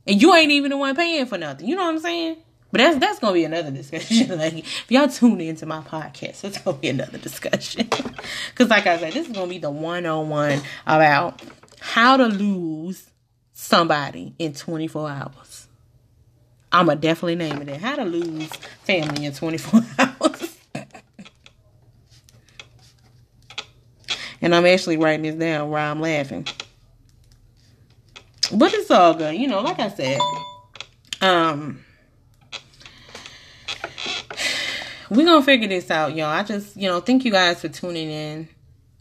and 0.07 0.21
you 0.21 0.35
ain't 0.35 0.51
even 0.53 0.71
the 0.71 0.77
one 0.77 0.95
paying 0.95 1.27
for 1.27 1.39
nothing. 1.39 1.69
You 1.69 1.77
know 1.77 1.85
what 1.85 1.95
I'm 1.95 1.99
saying? 1.99 2.37
But 2.73 2.79
that's 2.79 2.99
that's 2.99 3.19
gonna 3.19 3.35
be 3.35 3.45
another 3.45 3.71
discussion. 3.71 4.29
like 4.39 4.59
if 4.59 4.91
y'all 4.91 5.09
tune 5.09 5.41
into 5.41 5.67
my 5.67 5.81
podcast, 5.81 6.45
it's 6.45 6.59
gonna 6.59 6.77
be 6.77 6.89
another 6.89 7.19
discussion. 7.19 7.89
Cause 8.55 8.69
like 8.69 8.87
I 8.87 8.99
said, 8.99 9.13
this 9.13 9.27
is 9.27 9.33
gonna 9.33 9.49
be 9.49 9.59
the 9.59 9.71
one 9.71 10.07
on 10.07 10.29
one 10.29 10.61
about 10.87 11.43
how 11.81 12.17
to 12.17 12.27
lose 12.27 13.11
somebody 13.53 14.35
in 14.39 14.55
24 14.55 15.11
hours. 15.11 15.69
I'ma 16.73 16.95
definitely 16.95 17.35
name 17.35 17.61
it 17.63 17.65
that. 17.65 17.81
How 17.81 17.97
to 17.97 18.05
lose 18.05 18.49
family 18.85 19.27
in 19.27 19.33
24 19.33 19.81
hours. 19.99 20.57
and 24.41 24.55
I'm 24.55 24.65
actually 24.65 24.97
writing 24.97 25.23
this 25.23 25.35
down 25.35 25.71
while 25.71 25.91
I'm 25.91 26.01
laughing. 26.01 26.47
But 28.53 28.75
it's 28.75 28.91
all 28.91 29.15
good. 29.15 29.37
You 29.37 29.47
know, 29.49 29.61
like 29.61 29.79
I 29.79 29.89
said, 29.89 30.21
um 31.21 31.85
we're 35.11 35.27
gonna 35.27 35.45
figure 35.45 35.69
this 35.69 35.91
out, 35.91 36.15
y'all. 36.15 36.27
I 36.27 36.43
just, 36.43 36.77
you 36.77 36.89
know, 36.89 37.01
thank 37.01 37.25
you 37.25 37.31
guys 37.31 37.61
for 37.61 37.69
tuning 37.69 38.11
in. 38.11 38.49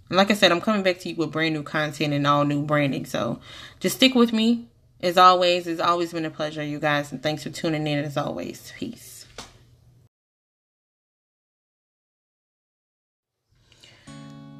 And 0.09 0.17
like 0.17 0.31
I 0.31 0.33
said, 0.33 0.51
I'm 0.51 0.61
coming 0.61 0.83
back 0.83 0.99
to 0.99 1.09
you 1.09 1.15
with 1.15 1.31
brand 1.31 1.53
new 1.53 1.63
content 1.63 2.13
and 2.13 2.25
all 2.25 2.45
new 2.45 2.63
branding. 2.63 3.05
So 3.05 3.39
just 3.79 3.97
stick 3.97 4.15
with 4.15 4.33
me. 4.33 4.67
As 5.01 5.17
always, 5.17 5.65
it's 5.65 5.79
always 5.79 6.11
been 6.11 6.25
a 6.25 6.29
pleasure, 6.29 6.63
you 6.63 6.79
guys, 6.79 7.11
and 7.11 7.23
thanks 7.23 7.43
for 7.43 7.51
tuning 7.51 7.87
in 7.87 7.99
as 7.99 8.17
always. 8.17 8.73
Peace. 8.77 9.25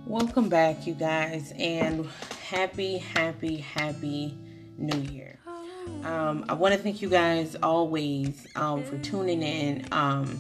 Welcome 0.05 0.49
back, 0.49 0.87
you 0.87 0.93
guys, 0.93 1.51
and 1.57 2.07
happy, 2.49 2.97
happy, 2.97 3.57
happy 3.57 4.35
New 4.79 4.99
Year. 5.11 5.39
Um, 6.03 6.45
I 6.47 6.53
want 6.53 6.73
to 6.73 6.79
thank 6.79 7.01
you 7.01 7.09
guys 7.09 7.55
always 7.61 8.47
um, 8.55 8.83
for 8.83 8.97
tuning 8.99 9.41
in. 9.41 9.85
Um, 9.91 10.39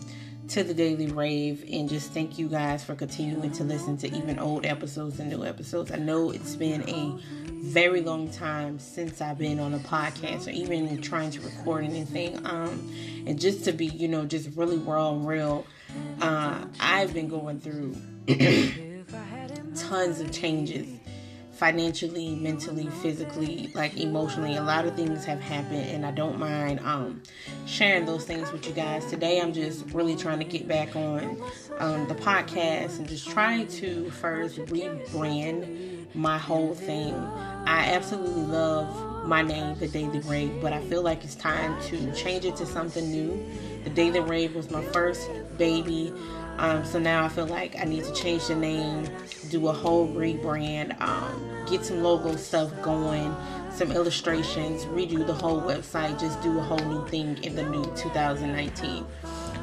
to 0.49 0.63
the 0.63 0.73
Daily 0.73 1.05
Rave 1.05 1.63
and 1.71 1.87
just 1.87 2.11
thank 2.11 2.39
you 2.39 2.47
guys 2.49 2.83
for 2.83 2.95
continuing 2.95 3.51
to 3.51 3.63
listen 3.63 3.97
to 3.97 4.07
even 4.07 4.39
old 4.39 4.65
episodes 4.65 5.19
and 5.19 5.29
new 5.29 5.45
episodes. 5.45 5.91
I 5.91 5.97
know 5.97 6.31
it's 6.31 6.55
been 6.55 6.89
a 6.89 7.15
very 7.61 8.01
long 8.01 8.31
time 8.31 8.79
since 8.79 9.21
I've 9.21 9.37
been 9.37 9.59
on 9.59 9.75
a 9.75 9.79
podcast 9.79 10.47
or 10.47 10.49
even 10.49 10.99
trying 11.01 11.29
to 11.31 11.41
record 11.41 11.85
anything. 11.85 12.43
Um, 12.47 12.91
and 13.27 13.39
just 13.39 13.63
to 13.65 13.71
be, 13.71 13.85
you 13.85 14.07
know, 14.07 14.25
just 14.25 14.49
really 14.55 14.77
raw 14.77 15.11
and 15.11 15.27
real, 15.27 15.67
uh, 16.19 16.65
I've 16.79 17.13
been 17.13 17.27
going 17.27 17.59
through 17.59 17.95
tons 19.75 20.19
of 20.19 20.31
changes 20.31 20.98
financially, 21.59 22.35
mentally, 22.35 22.87
physically, 23.01 23.69
like 23.75 23.97
emotionally. 23.97 24.55
A 24.55 24.63
lot 24.63 24.85
of 24.85 24.95
things 24.95 25.25
have 25.25 25.41
happened, 25.41 25.89
and 25.89 26.05
I 26.05 26.11
don't 26.11 26.39
mind 26.39 26.79
um, 26.85 27.21
sharing 27.65 28.05
those 28.05 28.23
things 28.23 28.49
with 28.53 28.65
you 28.65 28.71
guys. 28.71 29.05
Today, 29.07 29.41
I'm 29.41 29.51
just 29.51 29.85
really 29.91 30.15
trying 30.15 30.39
to 30.39 30.45
get 30.45 30.69
back 30.69 30.95
on 30.95 31.37
um, 31.79 32.07
the 32.07 32.15
podcast 32.15 32.99
and 32.99 33.09
just 33.09 33.29
trying 33.29 33.67
to 33.67 34.09
first 34.09 34.57
rebrand 34.67 36.15
my 36.15 36.37
whole 36.37 36.73
thing. 36.73 37.13
I 37.13 37.91
absolutely 37.93 38.43
love 38.43 39.27
my 39.27 39.41
name, 39.41 39.77
The 39.77 39.89
Daily 39.89 40.19
Rave, 40.21 40.61
but 40.61 40.71
I 40.71 40.79
feel 40.85 41.01
like 41.03 41.25
it's 41.25 41.35
time 41.35 41.79
to 41.83 42.15
change 42.15 42.45
it 42.45 42.55
to 42.55 42.65
something 42.65 43.11
new. 43.11 43.45
The 43.83 43.89
Daily 43.89 44.21
Rave 44.21 44.55
was 44.55 44.71
my 44.71 44.83
first 44.85 45.29
baby. 45.57 46.13
Um, 46.59 46.83
so 46.83 46.99
now 46.99 47.23
I 47.23 47.29
feel 47.29 47.47
like 47.47 47.79
I 47.79 47.85
need 47.85 48.03
to 48.03 48.13
change 48.13 48.47
the 48.47 48.55
name, 48.55 49.07
do 49.49 49.69
a 49.69 49.71
whole 49.71 50.09
rebrand, 50.09 50.99
um, 50.99 51.65
get 51.69 51.85
some 51.85 52.03
logo 52.03 52.35
stuff 52.35 52.69
going, 52.81 53.33
some 53.71 53.93
illustrations, 53.93 54.83
redo 54.85 55.25
the 55.25 55.33
whole 55.33 55.61
website, 55.61 56.19
just 56.19 56.41
do 56.41 56.59
a 56.59 56.61
whole 56.61 56.79
new 56.79 57.07
thing 57.07 57.41
in 57.45 57.55
the 57.55 57.63
new 57.63 57.85
2019. 57.95 59.05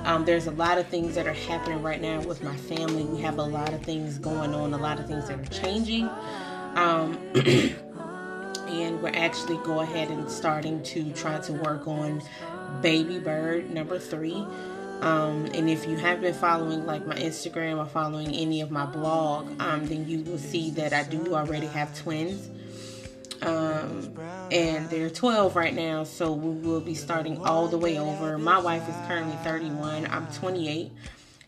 Um, 0.05 0.25
there's 0.25 0.47
a 0.47 0.53
lot 0.53 0.79
of 0.79 0.87
things 0.87 1.15
that 1.17 1.27
are 1.27 1.35
happening 1.35 1.83
right 1.83 2.01
now 2.01 2.23
with 2.23 2.43
my 2.43 2.57
family. 2.57 3.05
We 3.05 3.21
have 3.21 3.39
a 3.39 3.43
lot 3.43 3.75
of 3.75 3.83
things 3.83 4.17
going 4.19 4.55
on, 4.55 4.73
a 4.73 4.79
lot 4.79 4.99
of 4.99 5.07
things 5.07 5.29
that 5.29 5.39
are 5.39 5.45
changing. 5.53 6.09
Um, 6.77 7.19
and 8.69 9.03
we're 9.03 9.13
actually 9.15 9.59
go 9.59 9.81
ahead 9.81 10.11
and 10.11 10.31
starting 10.31 10.83
to 10.85 11.13
try 11.13 11.41
to 11.41 11.53
work 11.53 11.87
on 11.87 12.23
Baby 12.81 13.19
Bird 13.19 13.71
number 13.71 13.99
three. 13.99 14.47
Um, 15.03 15.47
and 15.55 15.69
if 15.69 15.87
you 15.87 15.97
have 15.97 16.21
been 16.21 16.35
following 16.35 16.87
like 16.87 17.07
my 17.07 17.17
Instagram 17.17 17.79
or 17.79 17.87
following 17.87 18.35
any 18.35 18.61
of 18.61 18.71
my 18.71 18.87
blog, 18.87 19.61
um, 19.61 19.87
then 19.87 20.09
you 20.09 20.23
will 20.23 20.39
see 20.39 20.71
that 20.71 20.93
I 20.93 21.03
do 21.05 21.35
already 21.35 21.67
have 21.67 21.97
twins. 21.99 22.49
Um, 23.43 24.15
and 24.51 24.89
they're 24.89 25.11
12 25.11 25.57
right 25.57 25.75
now, 25.75 26.05
so 26.05 26.33
we 26.33 26.55
will 26.67 26.81
be 26.81 26.95
starting 26.95 27.39
all 27.45 27.69
the 27.69 27.77
way 27.77 27.99
over. 27.99 28.39
My 28.39 28.59
wife 28.59 28.89
is 28.89 28.95
currently 29.07 29.37
31, 29.45 30.07
I'm 30.07 30.27
28. 30.29 30.91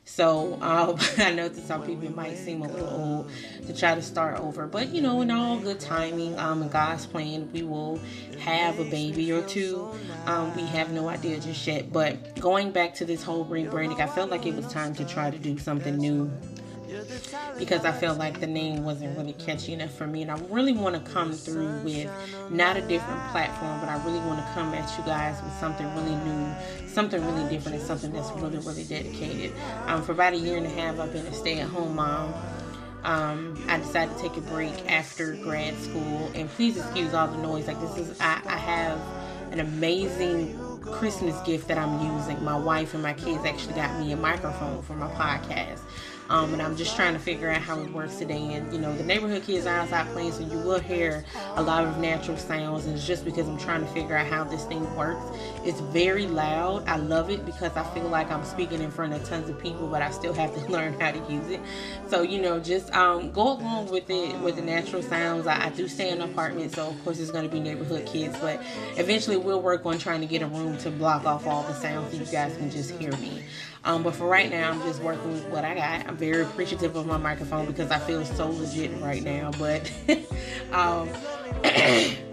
So 0.08 0.58
um, 0.62 0.96
I 1.18 1.32
know 1.32 1.48
to 1.48 1.60
some 1.60 1.82
people 1.82 2.04
it 2.04 2.16
might 2.16 2.36
seem 2.38 2.62
a 2.62 2.66
little 2.66 2.88
old 2.88 3.30
to 3.66 3.76
try 3.76 3.94
to 3.94 4.02
start 4.02 4.40
over, 4.40 4.66
but 4.66 4.88
you 4.88 5.00
know, 5.02 5.20
in 5.20 5.30
all 5.30 5.58
good 5.58 5.78
timing, 5.78 6.36
um, 6.38 6.66
God's 6.68 7.06
plan, 7.06 7.48
we 7.52 7.62
will 7.62 8.00
have 8.40 8.78
a 8.80 8.84
baby 8.84 9.30
or 9.30 9.42
two. 9.42 9.88
Um, 10.26 10.56
we 10.56 10.62
have 10.62 10.90
no 10.92 11.08
idea 11.08 11.38
just 11.38 11.64
yet. 11.66 11.92
But 11.92 12.40
going 12.40 12.72
back 12.72 12.94
to 12.94 13.04
this 13.04 13.22
whole 13.22 13.44
rebranding, 13.44 14.00
I 14.00 14.06
felt 14.06 14.30
like 14.30 14.46
it 14.46 14.54
was 14.54 14.66
time 14.72 14.94
to 14.94 15.04
try 15.04 15.30
to 15.30 15.38
do 15.38 15.58
something 15.58 15.96
new 15.96 16.32
because 17.58 17.84
I 17.84 17.92
felt 17.92 18.18
like 18.18 18.40
the 18.40 18.46
name 18.46 18.84
wasn't 18.84 19.16
really 19.16 19.32
catchy 19.34 19.72
enough 19.72 19.94
for 19.94 20.06
me. 20.06 20.22
And 20.22 20.30
I 20.30 20.38
really 20.50 20.72
want 20.72 20.94
to 20.94 21.12
come 21.12 21.32
through 21.32 21.80
with 21.80 22.10
not 22.50 22.76
a 22.76 22.82
different 22.82 23.20
platform, 23.30 23.80
but 23.80 23.88
I 23.88 24.02
really 24.04 24.20
want 24.20 24.44
to 24.44 24.52
come 24.52 24.72
at 24.74 24.98
you 24.98 25.04
guys 25.04 25.42
with 25.42 25.52
something 25.54 25.86
really 25.94 26.16
new, 26.16 26.54
something 26.88 27.24
really 27.24 27.48
different, 27.48 27.78
and 27.78 27.86
something 27.86 28.12
that's 28.12 28.30
really, 28.32 28.58
really 28.58 28.84
dedicated. 28.84 29.52
Um, 29.86 30.02
for 30.02 30.12
about 30.12 30.32
a 30.32 30.38
year 30.38 30.56
and 30.56 30.66
a 30.66 30.70
half, 30.70 30.98
I've 30.98 31.12
been 31.12 31.26
a 31.26 31.32
stay 31.32 31.60
at 31.60 31.68
home 31.68 31.96
mom. 31.96 32.34
Um, 33.04 33.64
I 33.68 33.78
decided 33.78 34.16
to 34.16 34.22
take 34.22 34.36
a 34.36 34.40
break 34.40 34.90
after 34.90 35.34
grad 35.36 35.76
school, 35.78 36.30
and 36.34 36.48
please 36.50 36.76
excuse 36.76 37.14
all 37.14 37.28
the 37.28 37.38
noise. 37.38 37.66
Like 37.66 37.80
this 37.80 37.96
is, 37.96 38.20
I, 38.20 38.40
I 38.44 38.56
have 38.56 39.00
an 39.52 39.60
amazing 39.60 40.58
Christmas 40.82 41.38
gift 41.42 41.68
that 41.68 41.78
I'm 41.78 42.16
using. 42.16 42.42
My 42.42 42.58
wife 42.58 42.94
and 42.94 43.02
my 43.02 43.14
kids 43.14 43.44
actually 43.44 43.74
got 43.74 43.98
me 44.00 44.12
a 44.12 44.16
microphone 44.16 44.82
for 44.82 44.94
my 44.94 45.08
podcast. 45.08 45.80
Um, 46.30 46.52
and 46.52 46.62
I'm 46.62 46.76
just 46.76 46.94
trying 46.94 47.14
to 47.14 47.18
figure 47.18 47.50
out 47.50 47.62
how 47.62 47.80
it 47.80 47.92
works 47.92 48.16
today. 48.16 48.54
And 48.54 48.72
you 48.72 48.78
know, 48.78 48.94
the 48.94 49.04
neighborhood 49.04 49.44
kids 49.44 49.66
are 49.66 49.78
outside 49.78 50.06
playing, 50.08 50.32
so 50.32 50.40
you 50.40 50.58
will 50.58 50.78
hear 50.78 51.24
a 51.56 51.62
lot 51.62 51.84
of 51.84 51.98
natural 51.98 52.36
sounds. 52.36 52.86
And 52.86 52.94
it's 52.94 53.06
just 53.06 53.24
because 53.24 53.48
I'm 53.48 53.58
trying 53.58 53.80
to 53.80 53.86
figure 53.88 54.16
out 54.16 54.26
how 54.26 54.44
this 54.44 54.64
thing 54.64 54.84
works. 54.94 55.24
It's 55.68 55.80
very 55.80 56.26
loud. 56.26 56.88
I 56.88 56.96
love 56.96 57.28
it 57.28 57.44
because 57.44 57.76
I 57.76 57.84
feel 57.92 58.08
like 58.08 58.30
I'm 58.30 58.42
speaking 58.42 58.80
in 58.80 58.90
front 58.90 59.12
of 59.12 59.22
tons 59.28 59.50
of 59.50 59.58
people, 59.58 59.86
but 59.86 60.00
I 60.00 60.10
still 60.10 60.32
have 60.32 60.54
to 60.54 60.60
learn 60.72 60.98
how 60.98 61.10
to 61.10 61.18
use 61.30 61.46
it. 61.50 61.60
So 62.06 62.22
you 62.22 62.40
know, 62.40 62.58
just 62.58 62.90
um, 62.94 63.30
go 63.32 63.52
along 63.52 63.90
with 63.90 64.08
it 64.08 64.38
with 64.40 64.56
the 64.56 64.62
natural 64.62 65.02
sounds. 65.02 65.46
I, 65.46 65.66
I 65.66 65.68
do 65.68 65.86
stay 65.86 66.08
in 66.08 66.22
an 66.22 66.30
apartment, 66.30 66.74
so 66.74 66.86
of 66.86 67.04
course 67.04 67.20
it's 67.20 67.30
going 67.30 67.44
to 67.44 67.50
be 67.50 67.60
neighborhood 67.60 68.06
kids, 68.06 68.34
but 68.38 68.62
eventually 68.96 69.36
we'll 69.36 69.60
work 69.60 69.84
on 69.84 69.98
trying 69.98 70.22
to 70.22 70.26
get 70.26 70.40
a 70.40 70.46
room 70.46 70.78
to 70.78 70.90
block 70.90 71.26
off 71.26 71.46
all 71.46 71.64
the 71.64 71.74
sounds 71.74 72.12
so 72.12 72.18
you 72.18 72.24
guys 72.24 72.56
can 72.56 72.70
just 72.70 72.92
hear 72.92 73.12
me. 73.18 73.42
Um, 73.84 74.02
but 74.02 74.14
for 74.14 74.26
right 74.26 74.50
now, 74.50 74.70
I'm 74.70 74.80
just 74.80 75.02
working 75.02 75.30
with 75.30 75.48
what 75.48 75.66
I 75.66 75.74
got. 75.74 76.08
I'm 76.08 76.16
very 76.16 76.44
appreciative 76.44 76.96
of 76.96 77.04
my 77.04 77.18
microphone 77.18 77.66
because 77.66 77.90
I 77.90 77.98
feel 77.98 78.24
so 78.24 78.48
legit 78.48 78.98
right 79.02 79.22
now. 79.22 79.50
But 79.58 79.92
um, 80.72 81.10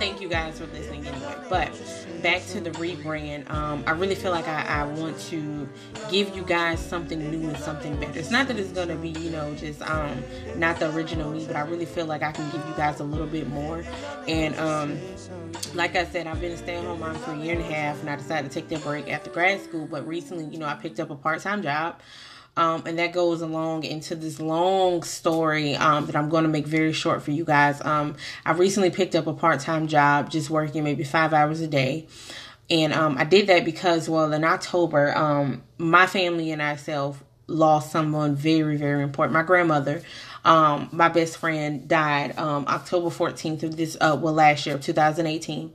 thank 0.00 0.18
you 0.18 0.28
guys 0.28 0.58
for 0.58 0.64
listening 0.68 1.06
anyway. 1.06 1.36
But 1.50 1.70
back 2.22 2.42
to 2.46 2.60
the 2.60 2.70
rebrand, 2.70 3.48
um, 3.50 3.84
I 3.86 3.90
really 3.90 4.14
feel 4.14 4.30
like 4.30 4.48
I, 4.48 4.62
I, 4.62 4.84
want 4.84 5.20
to 5.28 5.68
give 6.10 6.34
you 6.34 6.42
guys 6.42 6.80
something 6.80 7.30
new 7.30 7.50
and 7.50 7.58
something 7.58 8.00
better. 8.00 8.18
It's 8.18 8.30
not 8.30 8.48
that 8.48 8.58
it's 8.58 8.72
gonna 8.72 8.96
be, 8.96 9.10
you 9.10 9.28
know, 9.28 9.54
just 9.54 9.82
um, 9.82 10.24
not 10.56 10.78
the 10.80 10.90
original 10.94 11.30
me, 11.30 11.44
but 11.46 11.54
I 11.54 11.60
really 11.60 11.84
feel 11.84 12.06
like 12.06 12.22
I 12.22 12.32
can 12.32 12.50
give 12.50 12.66
you 12.66 12.74
guys 12.78 13.00
a 13.00 13.04
little 13.04 13.26
bit 13.26 13.46
more. 13.48 13.84
And 14.26 14.58
um, 14.58 14.98
like 15.74 15.94
I 15.96 16.06
said, 16.06 16.26
I've 16.26 16.40
been 16.40 16.52
a 16.52 16.56
stay-at-home 16.56 17.00
mom 17.00 17.16
for 17.16 17.32
a 17.32 17.38
year 17.38 17.54
and 17.54 17.62
a 17.62 17.70
half, 17.70 18.00
and 18.00 18.08
I 18.08 18.16
decided 18.16 18.50
to 18.50 18.54
take 18.54 18.70
that 18.70 18.82
break 18.82 19.10
after 19.10 19.28
grad 19.28 19.60
school. 19.60 19.86
But 19.86 20.08
recently, 20.08 20.46
you 20.46 20.58
know, 20.58 20.66
I 20.66 20.74
picked 20.74 20.98
up 20.98 21.10
a 21.10 21.16
part-time 21.16 21.62
job. 21.62 22.00
Um, 22.60 22.82
and 22.84 22.98
that 22.98 23.12
goes 23.12 23.40
along 23.40 23.84
into 23.84 24.14
this 24.14 24.38
long 24.38 25.02
story 25.02 25.76
um, 25.76 26.04
that 26.04 26.14
I'm 26.14 26.28
going 26.28 26.42
to 26.42 26.50
make 26.50 26.66
very 26.66 26.92
short 26.92 27.22
for 27.22 27.30
you 27.30 27.42
guys. 27.42 27.82
Um, 27.82 28.16
I 28.44 28.52
recently 28.52 28.90
picked 28.90 29.14
up 29.14 29.26
a 29.26 29.32
part 29.32 29.60
time 29.60 29.86
job, 29.86 30.28
just 30.28 30.50
working 30.50 30.84
maybe 30.84 31.02
five 31.02 31.32
hours 31.32 31.62
a 31.62 31.66
day. 31.66 32.06
And 32.68 32.92
um, 32.92 33.16
I 33.16 33.24
did 33.24 33.46
that 33.46 33.64
because, 33.64 34.10
well, 34.10 34.30
in 34.34 34.44
October, 34.44 35.16
um, 35.16 35.62
my 35.78 36.06
family 36.06 36.52
and 36.52 36.62
I 36.62 36.76
self 36.76 37.24
lost 37.46 37.92
someone 37.92 38.36
very, 38.36 38.76
very 38.76 39.02
important. 39.02 39.32
My 39.32 39.42
grandmother, 39.42 40.02
um, 40.44 40.90
my 40.92 41.08
best 41.08 41.38
friend, 41.38 41.88
died 41.88 42.36
October 42.36 43.08
14th 43.08 43.62
of 43.62 43.76
this, 43.78 43.96
uh, 44.02 44.18
well, 44.20 44.34
last 44.34 44.66
year, 44.66 44.76
2018. 44.76 45.72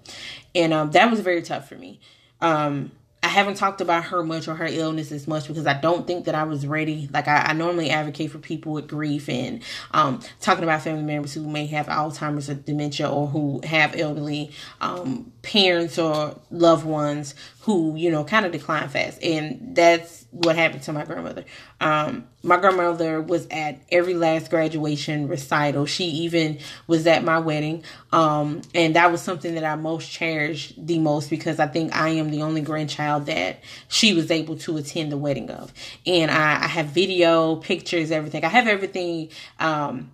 And 0.54 0.94
that 0.94 1.10
was 1.10 1.20
very 1.22 1.42
tough 1.42 1.68
for 1.68 1.76
me. 1.76 2.00
Um, 2.42 2.92
I 3.26 3.30
haven't 3.30 3.56
talked 3.56 3.82
about 3.82 4.04
her 4.06 4.22
much 4.22 4.48
or 4.48 4.54
her 4.54 4.68
illness 4.68 5.12
as 5.12 5.28
much 5.28 5.48
because 5.48 5.66
I 5.66 5.74
don't 5.74 6.06
think 6.06 6.26
that 6.26 6.36
I 6.36 6.44
was 6.44 6.68
ready. 6.68 7.10
Like 7.12 7.28
I, 7.28 7.38
I 7.38 7.54
normally 7.54 7.90
advocate 7.90 8.30
for 8.30 8.38
people 8.38 8.72
with 8.72 8.88
grief 8.88 9.28
and 9.28 9.64
um, 9.94 10.20
talking 10.42 10.64
about 10.64 10.84
family 10.84 11.02
members 11.02 11.34
who 11.34 11.50
may 11.50 11.66
have 11.66 11.88
Alzheimer's 11.88 12.52
or 12.52 12.54
dementia 12.54 13.10
or 13.10 13.26
who 13.26 13.62
have 13.64 13.96
elderly 13.96 14.52
um, 14.80 15.32
parents 15.42 15.98
or 15.98 16.40
loved 16.52 16.86
ones 16.86 17.34
who 17.62 17.96
you 17.96 18.12
know 18.12 18.24
kind 18.24 18.46
of 18.46 18.52
decline 18.52 18.90
fast, 18.90 19.24
and 19.24 19.76
that's 19.76 20.25
what 20.36 20.58
happened 20.58 20.84
to 20.84 20.92
my 20.92 21.06
grandmother. 21.06 21.46
Um, 21.80 22.28
my 22.44 22.58
grandmother 22.58 23.22
was 23.22 23.48
at 23.50 23.80
every 23.90 24.16
last 24.16 24.50
graduation 24.50 25.30
recital. 25.30 25.86
She 25.86 26.04
even 26.04 26.60
was 26.88 27.08
at 27.08 27.24
my 27.24 27.40
wedding. 27.40 27.86
Um, 28.12 28.62
and 28.74 28.98
that 28.98 29.14
was 29.14 29.22
something 29.22 29.56
that 29.56 29.64
I 29.64 29.76
most 29.76 30.12
cherished 30.12 30.74
the 30.86 31.00
most 31.00 31.30
because 31.30 31.58
I 31.58 31.68
think 31.68 31.96
I 31.96 32.10
am 32.10 32.32
the 32.32 32.42
only 32.42 32.60
grandchild 32.60 33.28
that 33.28 33.62
she 33.88 34.14
was 34.14 34.30
able 34.30 34.58
to 34.58 34.76
attend 34.76 35.14
the 35.14 35.18
wedding 35.18 35.50
of. 35.50 35.74
And 36.06 36.30
I, 36.30 36.64
I 36.64 36.68
have 36.68 36.88
video, 36.88 37.56
pictures, 37.56 38.12
everything. 38.12 38.44
I 38.44 38.50
have 38.50 38.68
everything 38.68 39.30
um, 39.60 40.12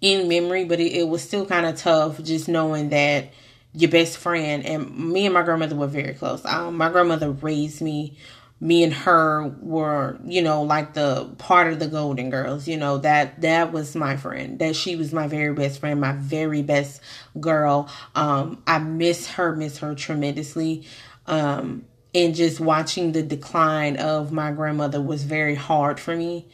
in 0.00 0.26
memory, 0.26 0.64
but 0.64 0.80
it, 0.80 0.92
it 0.92 1.08
was 1.08 1.22
still 1.22 1.44
kind 1.44 1.66
of 1.66 1.76
tough 1.76 2.22
just 2.22 2.48
knowing 2.48 2.88
that 2.88 3.30
your 3.74 3.90
best 3.90 4.16
friend 4.16 4.64
and 4.64 4.96
me 4.96 5.26
and 5.26 5.34
my 5.34 5.42
grandmother 5.42 5.74
were 5.74 5.88
very 5.88 6.14
close. 6.14 6.44
Um, 6.44 6.76
my 6.76 6.88
grandmother 6.88 7.30
raised 7.30 7.82
me 7.82 8.16
me 8.64 8.82
and 8.82 8.94
her 8.94 9.54
were, 9.60 10.18
you 10.24 10.40
know, 10.40 10.62
like 10.62 10.94
the 10.94 11.30
part 11.36 11.70
of 11.70 11.78
the 11.78 11.86
Golden 11.86 12.30
Girls, 12.30 12.66
you 12.66 12.78
know, 12.78 12.96
that 12.96 13.42
that 13.42 13.72
was 13.72 13.94
my 13.94 14.16
friend. 14.16 14.58
That 14.58 14.74
she 14.74 14.96
was 14.96 15.12
my 15.12 15.28
very 15.28 15.52
best 15.52 15.80
friend, 15.80 16.00
my 16.00 16.12
very 16.12 16.62
best 16.62 17.02
girl. 17.38 17.90
Um, 18.14 18.62
I 18.66 18.78
miss 18.78 19.28
her, 19.32 19.54
miss 19.54 19.78
her 19.78 19.94
tremendously. 19.94 20.86
Um, 21.26 21.84
and 22.14 22.34
just 22.34 22.58
watching 22.58 23.12
the 23.12 23.22
decline 23.22 23.98
of 23.98 24.32
my 24.32 24.50
grandmother 24.50 25.02
was 25.02 25.24
very 25.24 25.56
hard 25.56 26.00
for 26.00 26.16
me. 26.16 26.48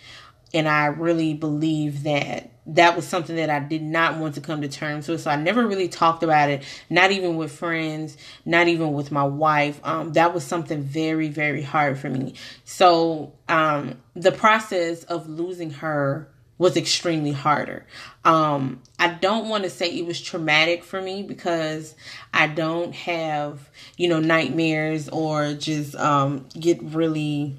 And 0.52 0.66
I 0.66 0.86
really 0.86 1.34
believe 1.34 2.02
that 2.02 2.49
that 2.66 2.96
was 2.96 3.06
something 3.06 3.36
that 3.36 3.50
I 3.50 3.58
did 3.58 3.82
not 3.82 4.18
want 4.18 4.34
to 4.34 4.40
come 4.40 4.62
to 4.62 4.68
terms 4.68 5.08
with. 5.08 5.22
So 5.22 5.30
I 5.30 5.36
never 5.36 5.66
really 5.66 5.88
talked 5.88 6.22
about 6.22 6.50
it, 6.50 6.62
not 6.88 7.10
even 7.10 7.36
with 7.36 7.52
friends, 7.52 8.16
not 8.44 8.68
even 8.68 8.92
with 8.92 9.10
my 9.10 9.24
wife. 9.24 9.80
Um, 9.82 10.12
that 10.12 10.34
was 10.34 10.44
something 10.44 10.82
very, 10.82 11.28
very 11.28 11.62
hard 11.62 11.98
for 11.98 12.10
me. 12.10 12.34
So 12.64 13.32
um, 13.48 13.98
the 14.14 14.32
process 14.32 15.04
of 15.04 15.28
losing 15.28 15.70
her 15.70 16.28
was 16.58 16.76
extremely 16.76 17.32
harder. 17.32 17.86
Um, 18.22 18.82
I 18.98 19.08
don't 19.08 19.48
want 19.48 19.64
to 19.64 19.70
say 19.70 19.88
it 19.88 20.04
was 20.04 20.20
traumatic 20.20 20.84
for 20.84 21.00
me 21.00 21.22
because 21.22 21.94
I 22.34 22.48
don't 22.48 22.94
have, 22.94 23.70
you 23.96 24.08
know, 24.08 24.20
nightmares 24.20 25.08
or 25.08 25.54
just 25.54 25.94
um, 25.94 26.46
get 26.58 26.82
really 26.82 27.56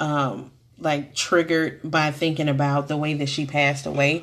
um, 0.00 0.50
like 0.82 1.14
triggered 1.14 1.80
by 1.84 2.10
thinking 2.10 2.48
about 2.48 2.88
the 2.88 2.96
way 2.96 3.14
that 3.14 3.28
she 3.28 3.46
passed 3.46 3.86
away. 3.86 4.22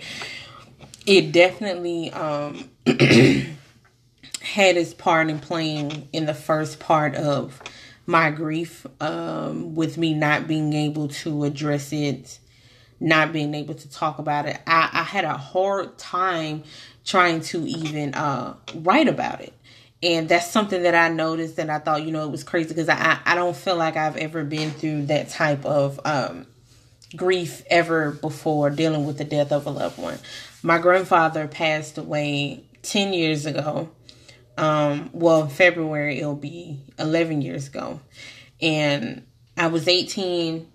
It 1.05 1.31
definitely 1.31 2.11
um 2.11 2.69
had 4.41 4.77
its 4.77 4.93
part 4.93 5.29
in 5.29 5.39
playing 5.39 6.07
in 6.13 6.25
the 6.25 6.33
first 6.33 6.79
part 6.79 7.15
of 7.15 7.61
my 8.05 8.31
grief 8.31 8.85
um 8.99 9.75
with 9.75 9.97
me 9.97 10.13
not 10.13 10.47
being 10.47 10.73
able 10.73 11.07
to 11.07 11.43
address 11.43 11.93
it 11.93 12.39
not 12.99 13.31
being 13.31 13.53
able 13.53 13.75
to 13.75 13.89
talk 13.91 14.17
about 14.17 14.47
it 14.47 14.59
i, 14.65 14.89
I 14.91 15.03
had 15.03 15.25
a 15.25 15.37
hard 15.37 15.97
time 15.97 16.63
trying 17.05 17.41
to 17.41 17.67
even 17.67 18.15
uh 18.15 18.55
write 18.75 19.07
about 19.07 19.41
it 19.41 19.53
and 20.01 20.29
that's 20.29 20.49
something 20.49 20.83
that 20.83 20.95
I 20.95 21.09
noticed 21.09 21.57
and 21.59 21.71
I 21.71 21.79
thought, 21.79 22.03
you 22.03 22.11
know, 22.11 22.23
it 22.23 22.31
was 22.31 22.43
crazy 22.43 22.69
because 22.69 22.89
I, 22.89 23.19
I 23.25 23.35
don't 23.35 23.55
feel 23.55 23.75
like 23.75 23.97
I've 23.97 24.15
ever 24.17 24.43
been 24.43 24.71
through 24.71 25.07
that 25.07 25.29
type 25.29 25.65
of 25.65 25.99
um, 26.05 26.47
grief 27.15 27.63
ever 27.69 28.11
before 28.11 28.69
dealing 28.69 29.05
with 29.05 29.17
the 29.17 29.25
death 29.25 29.51
of 29.51 29.65
a 29.65 29.71
loved 29.71 29.97
one. 29.97 30.17
My 30.63 30.77
grandfather 30.77 31.47
passed 31.47 31.97
away 31.97 32.63
10 32.83 33.13
years 33.13 33.45
ago. 33.45 33.89
Um, 34.57 35.09
well, 35.13 35.47
February 35.47 36.19
it'll 36.19 36.35
be 36.35 36.79
11 36.97 37.41
years 37.41 37.67
ago. 37.67 37.99
And 38.61 39.25
I 39.57 39.67
was 39.67 39.87
18 39.87 40.65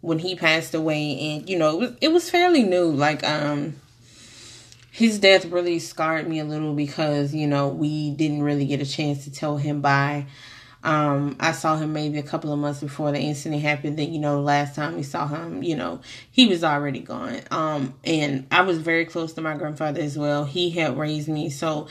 when 0.00 0.18
he 0.18 0.34
passed 0.34 0.74
away 0.74 1.18
and 1.18 1.48
you 1.48 1.58
know, 1.58 1.70
it 1.70 1.78
was 1.78 1.96
it 2.00 2.08
was 2.12 2.30
fairly 2.30 2.64
new 2.64 2.90
like 2.90 3.22
um 3.24 3.74
his 4.92 5.18
death 5.18 5.46
really 5.46 5.78
scarred 5.78 6.28
me 6.28 6.38
a 6.38 6.44
little 6.44 6.74
because, 6.74 7.34
you 7.34 7.46
know, 7.46 7.68
we 7.68 8.10
didn't 8.10 8.42
really 8.42 8.66
get 8.66 8.82
a 8.82 8.84
chance 8.84 9.24
to 9.24 9.32
tell 9.32 9.56
him 9.56 9.80
bye. 9.80 10.26
Um, 10.84 11.34
I 11.40 11.52
saw 11.52 11.76
him 11.78 11.94
maybe 11.94 12.18
a 12.18 12.22
couple 12.22 12.52
of 12.52 12.58
months 12.58 12.80
before 12.80 13.10
the 13.10 13.18
incident 13.18 13.62
happened. 13.62 13.98
That 13.98 14.10
you 14.10 14.18
know, 14.18 14.42
last 14.42 14.74
time 14.74 14.96
we 14.96 15.02
saw 15.02 15.26
him, 15.26 15.62
you 15.62 15.76
know, 15.76 16.02
he 16.30 16.46
was 16.46 16.62
already 16.62 16.98
gone. 16.98 17.40
Um, 17.50 17.94
and 18.04 18.46
I 18.50 18.62
was 18.62 18.78
very 18.78 19.06
close 19.06 19.32
to 19.34 19.40
my 19.40 19.56
grandfather 19.56 20.02
as 20.02 20.18
well. 20.18 20.44
He 20.44 20.68
had 20.68 20.98
raised 20.98 21.28
me, 21.28 21.48
so 21.48 21.86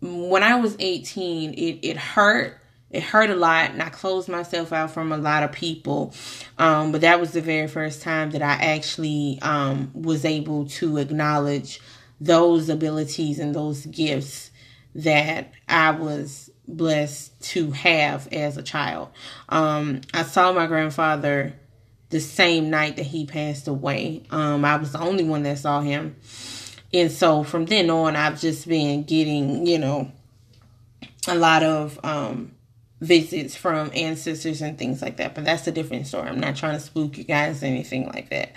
when 0.00 0.42
I 0.42 0.56
was 0.56 0.74
18, 0.80 1.54
it 1.54 1.78
it 1.82 1.96
hurt. 1.96 2.58
It 2.90 3.02
hurt 3.02 3.30
a 3.30 3.36
lot, 3.36 3.70
and 3.70 3.82
I 3.82 3.90
closed 3.90 4.28
myself 4.28 4.72
out 4.72 4.90
from 4.90 5.12
a 5.12 5.18
lot 5.18 5.42
of 5.42 5.52
people. 5.52 6.14
Um, 6.58 6.90
but 6.92 7.02
that 7.02 7.20
was 7.20 7.32
the 7.32 7.40
very 7.40 7.68
first 7.68 8.02
time 8.02 8.30
that 8.30 8.42
I 8.42 8.52
actually 8.52 9.38
um, 9.42 9.90
was 9.94 10.24
able 10.24 10.66
to 10.66 10.98
acknowledge 10.98 11.80
those 12.24 12.68
abilities 12.68 13.38
and 13.38 13.54
those 13.54 13.84
gifts 13.86 14.50
that 14.94 15.52
I 15.68 15.90
was 15.90 16.50
blessed 16.66 17.38
to 17.50 17.70
have 17.72 18.32
as 18.32 18.56
a 18.56 18.62
child. 18.62 19.10
Um, 19.48 20.00
I 20.14 20.22
saw 20.22 20.52
my 20.52 20.66
grandfather 20.66 21.54
the 22.10 22.20
same 22.20 22.70
night 22.70 22.96
that 22.96 23.06
he 23.06 23.26
passed 23.26 23.68
away. 23.68 24.22
Um, 24.30 24.64
I 24.64 24.76
was 24.76 24.92
the 24.92 25.00
only 25.00 25.24
one 25.24 25.42
that 25.42 25.58
saw 25.58 25.80
him. 25.80 26.16
And 26.92 27.10
so 27.10 27.42
from 27.42 27.66
then 27.66 27.90
on, 27.90 28.16
I've 28.16 28.40
just 28.40 28.68
been 28.68 29.02
getting, 29.02 29.66
you 29.66 29.78
know, 29.78 30.10
a 31.26 31.34
lot 31.34 31.62
of 31.62 31.98
um, 32.04 32.52
visits 33.00 33.56
from 33.56 33.90
ancestors 33.94 34.62
and 34.62 34.78
things 34.78 35.02
like 35.02 35.16
that. 35.16 35.34
But 35.34 35.44
that's 35.44 35.66
a 35.66 35.72
different 35.72 36.06
story. 36.06 36.28
I'm 36.28 36.40
not 36.40 36.56
trying 36.56 36.74
to 36.74 36.80
spook 36.80 37.18
you 37.18 37.24
guys 37.24 37.62
or 37.62 37.66
anything 37.66 38.06
like 38.06 38.30
that. 38.30 38.52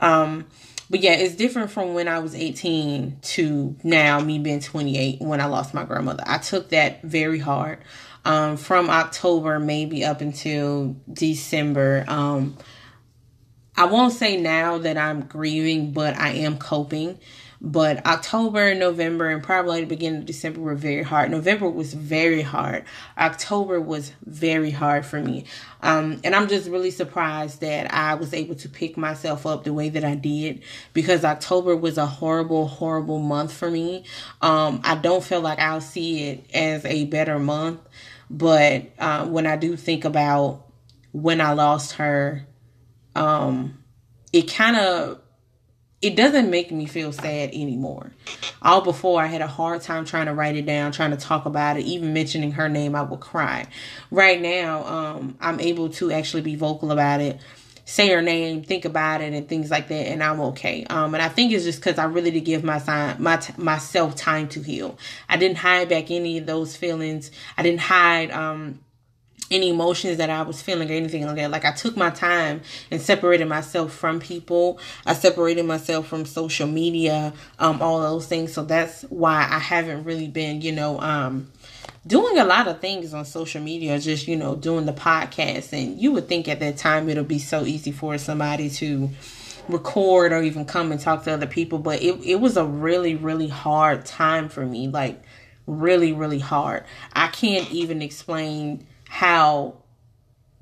Um, 0.00 0.46
but 0.88 1.00
yeah, 1.00 1.12
it's 1.12 1.34
different 1.34 1.70
from 1.70 1.94
when 1.94 2.08
I 2.08 2.20
was 2.20 2.34
18 2.34 3.18
to 3.20 3.76
now 3.82 4.20
me 4.20 4.38
being 4.38 4.60
28 4.60 5.20
when 5.20 5.40
I 5.40 5.46
lost 5.46 5.74
my 5.74 5.84
grandmother. 5.84 6.22
I 6.26 6.38
took 6.38 6.70
that 6.70 7.02
very 7.02 7.38
hard. 7.38 7.78
Um, 8.24 8.56
from 8.56 8.90
October 8.90 9.60
maybe 9.60 10.04
up 10.04 10.20
until 10.20 10.96
December, 11.12 12.04
um, 12.08 12.56
I 13.76 13.84
won't 13.86 14.14
say 14.14 14.36
now 14.36 14.78
that 14.78 14.96
I'm 14.96 15.22
grieving, 15.22 15.92
but 15.92 16.16
I 16.18 16.30
am 16.30 16.58
coping. 16.58 17.18
But 17.60 18.04
October, 18.06 18.74
November, 18.74 19.30
and 19.30 19.42
probably 19.42 19.80
the 19.80 19.86
beginning 19.86 20.20
of 20.20 20.26
December 20.26 20.60
were 20.60 20.74
very 20.74 21.02
hard. 21.02 21.30
November 21.30 21.68
was 21.68 21.94
very 21.94 22.42
hard. 22.42 22.84
October 23.16 23.80
was 23.80 24.12
very 24.24 24.70
hard 24.70 25.06
for 25.06 25.20
me. 25.20 25.44
Um, 25.82 26.20
and 26.24 26.34
I'm 26.34 26.48
just 26.48 26.68
really 26.68 26.90
surprised 26.90 27.60
that 27.60 27.92
I 27.92 28.14
was 28.14 28.34
able 28.34 28.56
to 28.56 28.68
pick 28.68 28.96
myself 28.96 29.46
up 29.46 29.64
the 29.64 29.72
way 29.72 29.88
that 29.88 30.04
I 30.04 30.14
did 30.14 30.62
because 30.92 31.24
October 31.24 31.74
was 31.74 31.98
a 31.98 32.06
horrible, 32.06 32.68
horrible 32.68 33.20
month 33.20 33.52
for 33.52 33.70
me. 33.70 34.04
Um, 34.42 34.80
I 34.84 34.96
don't 34.96 35.24
feel 35.24 35.40
like 35.40 35.58
I'll 35.58 35.80
see 35.80 36.24
it 36.24 36.50
as 36.54 36.84
a 36.84 37.04
better 37.06 37.38
month. 37.38 37.80
But 38.28 38.90
uh, 38.98 39.26
when 39.26 39.46
I 39.46 39.56
do 39.56 39.76
think 39.76 40.04
about 40.04 40.66
when 41.12 41.40
I 41.40 41.52
lost 41.52 41.92
her, 41.92 42.46
um, 43.14 43.82
it 44.32 44.52
kind 44.52 44.76
of 44.76 45.20
it 46.06 46.14
doesn't 46.14 46.50
make 46.50 46.70
me 46.70 46.86
feel 46.86 47.12
sad 47.12 47.50
anymore. 47.50 48.12
All 48.62 48.80
before 48.80 49.20
I 49.20 49.26
had 49.26 49.40
a 49.40 49.46
hard 49.48 49.82
time 49.82 50.04
trying 50.04 50.26
to 50.26 50.34
write 50.34 50.54
it 50.54 50.64
down, 50.64 50.92
trying 50.92 51.10
to 51.10 51.16
talk 51.16 51.46
about 51.46 51.76
it, 51.76 51.84
even 51.84 52.12
mentioning 52.12 52.52
her 52.52 52.68
name, 52.68 52.94
I 52.94 53.02
would 53.02 53.20
cry. 53.20 53.66
Right 54.12 54.40
now, 54.40 54.84
um, 54.84 55.36
I'm 55.40 55.58
able 55.58 55.88
to 55.90 56.12
actually 56.12 56.42
be 56.42 56.54
vocal 56.54 56.92
about 56.92 57.20
it, 57.20 57.40
say 57.84 58.08
her 58.10 58.22
name, 58.22 58.62
think 58.62 58.84
about 58.84 59.20
it, 59.20 59.32
and 59.32 59.48
things 59.48 59.68
like 59.68 59.88
that, 59.88 60.06
and 60.06 60.22
I'm 60.22 60.40
okay. 60.40 60.84
Um, 60.84 61.14
and 61.14 61.22
I 61.22 61.28
think 61.28 61.52
it's 61.52 61.64
just 61.64 61.80
because 61.80 61.98
I 61.98 62.04
really 62.04 62.30
did 62.30 62.44
give 62.44 62.62
my 62.62 62.78
time, 62.78 63.20
my 63.20 63.42
myself 63.56 64.14
time 64.14 64.48
to 64.50 64.62
heal. 64.62 64.98
I 65.28 65.36
didn't 65.36 65.58
hide 65.58 65.88
back 65.88 66.12
any 66.12 66.38
of 66.38 66.46
those 66.46 66.76
feelings. 66.76 67.32
I 67.58 67.64
didn't 67.64 67.80
hide 67.80 68.30
um 68.30 68.78
any 69.50 69.70
emotions 69.70 70.18
that 70.18 70.30
I 70.30 70.42
was 70.42 70.60
feeling 70.60 70.90
or 70.90 70.94
anything 70.94 71.24
like 71.26 71.36
that. 71.36 71.50
Like 71.50 71.64
I 71.64 71.72
took 71.72 71.96
my 71.96 72.10
time 72.10 72.62
and 72.90 73.00
separated 73.00 73.46
myself 73.46 73.92
from 73.92 74.20
people. 74.20 74.78
I 75.04 75.14
separated 75.14 75.64
myself 75.64 76.08
from 76.08 76.24
social 76.24 76.66
media, 76.66 77.32
um, 77.58 77.80
all 77.80 78.00
those 78.00 78.26
things. 78.26 78.52
So 78.52 78.64
that's 78.64 79.02
why 79.02 79.46
I 79.48 79.58
haven't 79.58 80.04
really 80.04 80.28
been, 80.28 80.62
you 80.62 80.72
know, 80.72 81.00
um, 81.00 81.50
doing 82.06 82.38
a 82.38 82.44
lot 82.44 82.68
of 82.68 82.80
things 82.80 83.14
on 83.14 83.24
social 83.24 83.62
media, 83.62 83.98
just, 83.98 84.28
you 84.28 84.36
know, 84.36 84.56
doing 84.56 84.86
the 84.86 84.92
podcast. 84.92 85.72
And 85.72 86.00
you 86.00 86.12
would 86.12 86.28
think 86.28 86.48
at 86.48 86.60
that 86.60 86.76
time 86.76 87.08
it'll 87.08 87.24
be 87.24 87.38
so 87.38 87.64
easy 87.64 87.92
for 87.92 88.18
somebody 88.18 88.70
to 88.70 89.10
record 89.68 90.32
or 90.32 90.42
even 90.42 90.64
come 90.64 90.92
and 90.92 91.00
talk 91.00 91.24
to 91.24 91.32
other 91.32 91.46
people. 91.46 91.78
But 91.78 92.02
it, 92.02 92.20
it 92.24 92.40
was 92.40 92.56
a 92.56 92.64
really, 92.64 93.14
really 93.14 93.48
hard 93.48 94.04
time 94.04 94.48
for 94.48 94.64
me. 94.64 94.88
Like 94.88 95.22
really, 95.66 96.12
really 96.12 96.38
hard. 96.38 96.84
I 97.12 97.28
can't 97.28 97.70
even 97.70 98.02
explain 98.02 98.86
how 99.08 99.74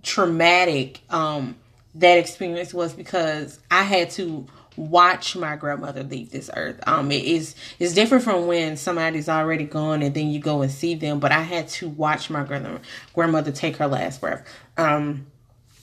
traumatic 0.03 1.01
um, 1.11 1.57
that 1.95 2.19
experience 2.19 2.75
was 2.75 2.93
because 2.93 3.59
I 3.71 3.83
had 3.83 4.11
to 4.11 4.47
watch 4.77 5.37
my 5.37 5.57
grandmother 5.57 6.03
leave 6.03 6.31
this 6.31 6.51
earth. 6.57 6.81
Um, 6.87 7.11
it 7.13 7.25
is 7.25 7.55
it's 7.79 7.95
different 7.95 8.25
from 8.25 8.47
when 8.47 8.77
somebody's 8.77 9.29
already 9.29 9.65
gone 9.65 10.03
and 10.03 10.15
then 10.15 10.29
you 10.29 10.41
go 10.41 10.63
and 10.63 10.71
see 10.71 10.95
them. 10.95 11.21
But 11.21 11.33
I 11.33 11.43
had 11.43 11.69
to 11.71 11.89
watch 11.89 12.31
my 12.31 12.45
grandmother 12.45 12.81
grandmother 13.15 13.53
take 13.53 13.77
her 13.77 13.87
last 13.87 14.21
breath. 14.21 14.47
Um, 14.77 15.27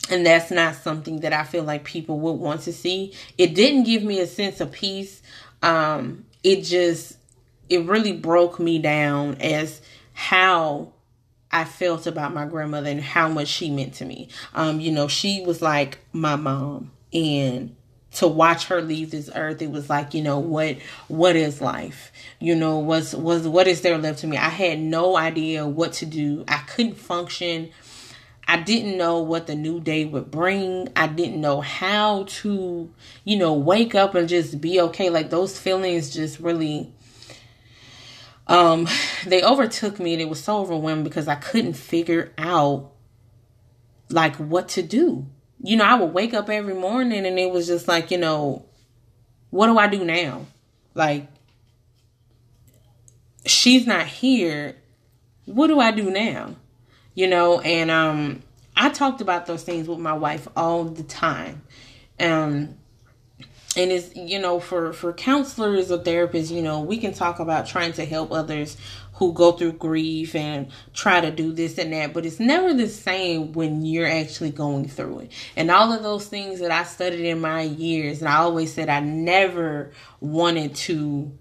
and 0.09 0.25
that's 0.25 0.51
not 0.51 0.75
something 0.75 1.21
that 1.21 1.31
I 1.31 1.43
feel 1.43 1.63
like 1.63 1.83
people 1.83 2.19
would 2.19 2.33
want 2.33 2.61
to 2.61 2.73
see. 2.73 3.13
It 3.37 3.55
didn't 3.55 3.83
give 3.83 4.03
me 4.03 4.19
a 4.19 4.27
sense 4.27 4.59
of 4.59 4.71
peace. 4.71 5.21
Um, 5.61 6.25
it 6.43 6.63
just 6.63 7.17
it 7.69 7.85
really 7.85 8.13
broke 8.13 8.59
me 8.59 8.79
down 8.79 9.35
as 9.35 9.81
how 10.13 10.91
I 11.51 11.65
felt 11.65 12.07
about 12.07 12.33
my 12.33 12.45
grandmother 12.45 12.89
and 12.89 13.01
how 13.01 13.27
much 13.27 13.47
she 13.47 13.69
meant 13.69 13.95
to 13.95 14.05
me. 14.05 14.29
Um, 14.53 14.79
you 14.79 14.91
know, 14.91 15.07
she 15.07 15.43
was 15.45 15.61
like 15.61 15.99
my 16.13 16.35
mom. 16.35 16.91
And 17.13 17.75
to 18.13 18.27
watch 18.27 18.65
her 18.65 18.81
leave 18.81 19.11
this 19.11 19.29
earth 19.35 19.61
it 19.61 19.71
was 19.71 19.89
like 19.89 20.13
you 20.13 20.21
know 20.21 20.39
what 20.39 20.77
what 21.07 21.35
is 21.35 21.61
life? 21.61 22.11
You 22.39 22.55
know 22.55 22.79
was 22.79 23.15
was 23.15 23.47
what 23.47 23.67
is 23.67 23.81
there 23.81 23.97
left 23.97 24.19
to 24.19 24.27
me? 24.27 24.37
I 24.37 24.49
had 24.49 24.79
no 24.79 25.17
idea 25.17 25.67
what 25.67 25.93
to 25.93 26.05
do. 26.05 26.43
I 26.47 26.59
couldn't 26.59 26.95
function. 26.97 27.71
I 28.47 28.57
didn't 28.57 28.97
know 28.97 29.19
what 29.19 29.47
the 29.47 29.55
new 29.55 29.79
day 29.79 30.03
would 30.03 30.29
bring. 30.29 30.89
I 30.95 31.07
didn't 31.07 31.39
know 31.39 31.61
how 31.61 32.23
to 32.27 32.89
you 33.23 33.37
know 33.37 33.53
wake 33.53 33.95
up 33.95 34.15
and 34.15 34.27
just 34.27 34.59
be 34.59 34.79
okay. 34.81 35.09
Like 35.09 35.29
those 35.29 35.57
feelings 35.57 36.13
just 36.13 36.39
really 36.39 36.91
um, 38.47 38.87
they 39.25 39.43
overtook 39.43 39.99
me 39.99 40.13
and 40.13 40.21
it 40.21 40.29
was 40.29 40.43
so 40.43 40.59
overwhelming 40.59 41.03
because 41.03 41.27
I 41.27 41.35
couldn't 41.35 41.73
figure 41.73 42.33
out 42.37 42.91
like 44.09 44.35
what 44.35 44.69
to 44.69 44.81
do. 44.81 45.25
You 45.63 45.77
know, 45.77 45.85
I 45.85 45.95
would 45.95 46.13
wake 46.13 46.33
up 46.33 46.49
every 46.49 46.73
morning 46.73 47.25
and 47.25 47.37
it 47.37 47.51
was 47.51 47.67
just 47.67 47.87
like, 47.87 48.11
you 48.11 48.17
know, 48.17 48.65
what 49.51 49.67
do 49.67 49.77
I 49.77 49.87
do 49.87 50.03
now? 50.03 50.45
Like, 50.93 51.27
she's 53.45 53.85
not 53.85 54.07
here. 54.07 54.75
What 55.45 55.67
do 55.67 55.79
I 55.79 55.91
do 55.91 56.09
now? 56.09 56.55
You 57.13 57.27
know, 57.27 57.59
and 57.59 57.91
um, 57.91 58.41
I 58.75 58.89
talked 58.89 59.21
about 59.21 59.45
those 59.45 59.63
things 59.63 59.87
with 59.87 59.99
my 59.99 60.13
wife 60.13 60.47
all 60.55 60.85
the 60.85 61.03
time. 61.03 61.61
Um, 62.19 62.75
and 63.77 63.91
it's 63.91 64.15
you 64.15 64.39
know 64.39 64.59
for 64.59 64.91
for 64.93 65.13
counselors 65.13 65.91
or 65.91 65.97
therapists 65.97 66.51
you 66.51 66.61
know 66.61 66.81
we 66.81 66.97
can 66.97 67.13
talk 67.13 67.39
about 67.39 67.65
trying 67.65 67.93
to 67.93 68.05
help 68.05 68.31
others 68.31 68.77
who 69.13 69.33
go 69.33 69.51
through 69.51 69.71
grief 69.73 70.33
and 70.35 70.67
try 70.93 71.21
to 71.21 71.31
do 71.31 71.53
this 71.53 71.77
and 71.77 71.93
that 71.93 72.13
but 72.13 72.25
it's 72.25 72.39
never 72.39 72.73
the 72.73 72.87
same 72.87 73.53
when 73.53 73.85
you're 73.85 74.07
actually 74.07 74.49
going 74.49 74.87
through 74.87 75.19
it. 75.19 75.31
And 75.55 75.69
all 75.69 75.93
of 75.93 76.03
those 76.03 76.27
things 76.27 76.59
that 76.59 76.71
i 76.71 76.83
studied 76.83 77.25
in 77.25 77.39
my 77.39 77.61
years 77.61 78.19
and 78.19 78.27
i 78.27 78.37
always 78.37 78.73
said 78.73 78.89
i 78.89 78.99
never 78.99 79.91
wanted 80.19 80.75
to 80.75 81.31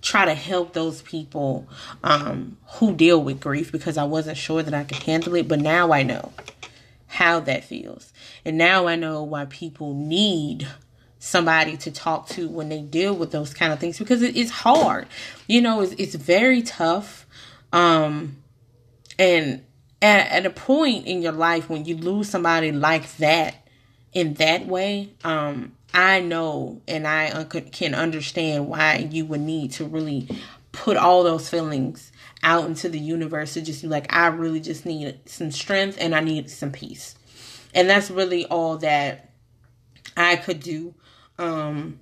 try 0.00 0.24
to 0.24 0.34
help 0.34 0.72
those 0.72 1.02
people 1.02 1.68
um, 2.04 2.56
who 2.74 2.94
deal 2.94 3.22
with 3.22 3.40
grief 3.40 3.70
because 3.70 3.96
i 3.96 4.04
wasn't 4.04 4.38
sure 4.38 4.62
that 4.62 4.74
i 4.74 4.84
could 4.84 5.02
handle 5.02 5.34
it 5.34 5.46
but 5.46 5.60
now 5.60 5.92
i 5.92 6.02
know 6.02 6.32
how 7.10 7.40
that 7.40 7.64
feels. 7.64 8.12
And 8.44 8.58
now 8.58 8.86
i 8.86 8.96
know 8.96 9.22
why 9.22 9.46
people 9.46 9.94
need 9.94 10.68
somebody 11.18 11.76
to 11.76 11.90
talk 11.90 12.28
to 12.28 12.48
when 12.48 12.68
they 12.68 12.80
deal 12.80 13.14
with 13.14 13.32
those 13.32 13.52
kind 13.52 13.72
of 13.72 13.80
things 13.80 13.98
because 13.98 14.22
it 14.22 14.36
is 14.36 14.50
hard. 14.50 15.06
You 15.46 15.60
know, 15.60 15.80
it's, 15.80 15.92
it's 15.94 16.14
very 16.14 16.62
tough. 16.62 17.26
Um, 17.72 18.36
and 19.18 19.64
at, 20.00 20.28
at 20.30 20.46
a 20.46 20.50
point 20.50 21.06
in 21.06 21.22
your 21.22 21.32
life 21.32 21.68
when 21.68 21.84
you 21.84 21.96
lose 21.96 22.28
somebody 22.28 22.72
like 22.72 23.16
that 23.16 23.66
in 24.12 24.34
that 24.34 24.66
way, 24.66 25.10
um, 25.24 25.72
I 25.92 26.20
know 26.20 26.80
and 26.86 27.06
I 27.06 27.30
un- 27.32 27.48
can 27.48 27.94
understand 27.94 28.68
why 28.68 29.08
you 29.10 29.26
would 29.26 29.40
need 29.40 29.72
to 29.72 29.84
really 29.84 30.28
put 30.70 30.96
all 30.96 31.24
those 31.24 31.48
feelings 31.48 32.12
out 32.42 32.66
into 32.66 32.88
the 32.88 32.98
universe 32.98 33.54
to 33.54 33.62
just 33.62 33.82
be 33.82 33.88
like, 33.88 34.14
I 34.14 34.28
really 34.28 34.60
just 34.60 34.86
need 34.86 35.18
some 35.26 35.50
strength 35.50 35.96
and 36.00 36.14
I 36.14 36.20
need 36.20 36.50
some 36.50 36.70
peace. 36.70 37.16
And 37.74 37.90
that's 37.90 38.10
really 38.10 38.46
all 38.46 38.78
that 38.78 39.30
I 40.16 40.36
could 40.36 40.60
do 40.60 40.94
um, 41.38 41.98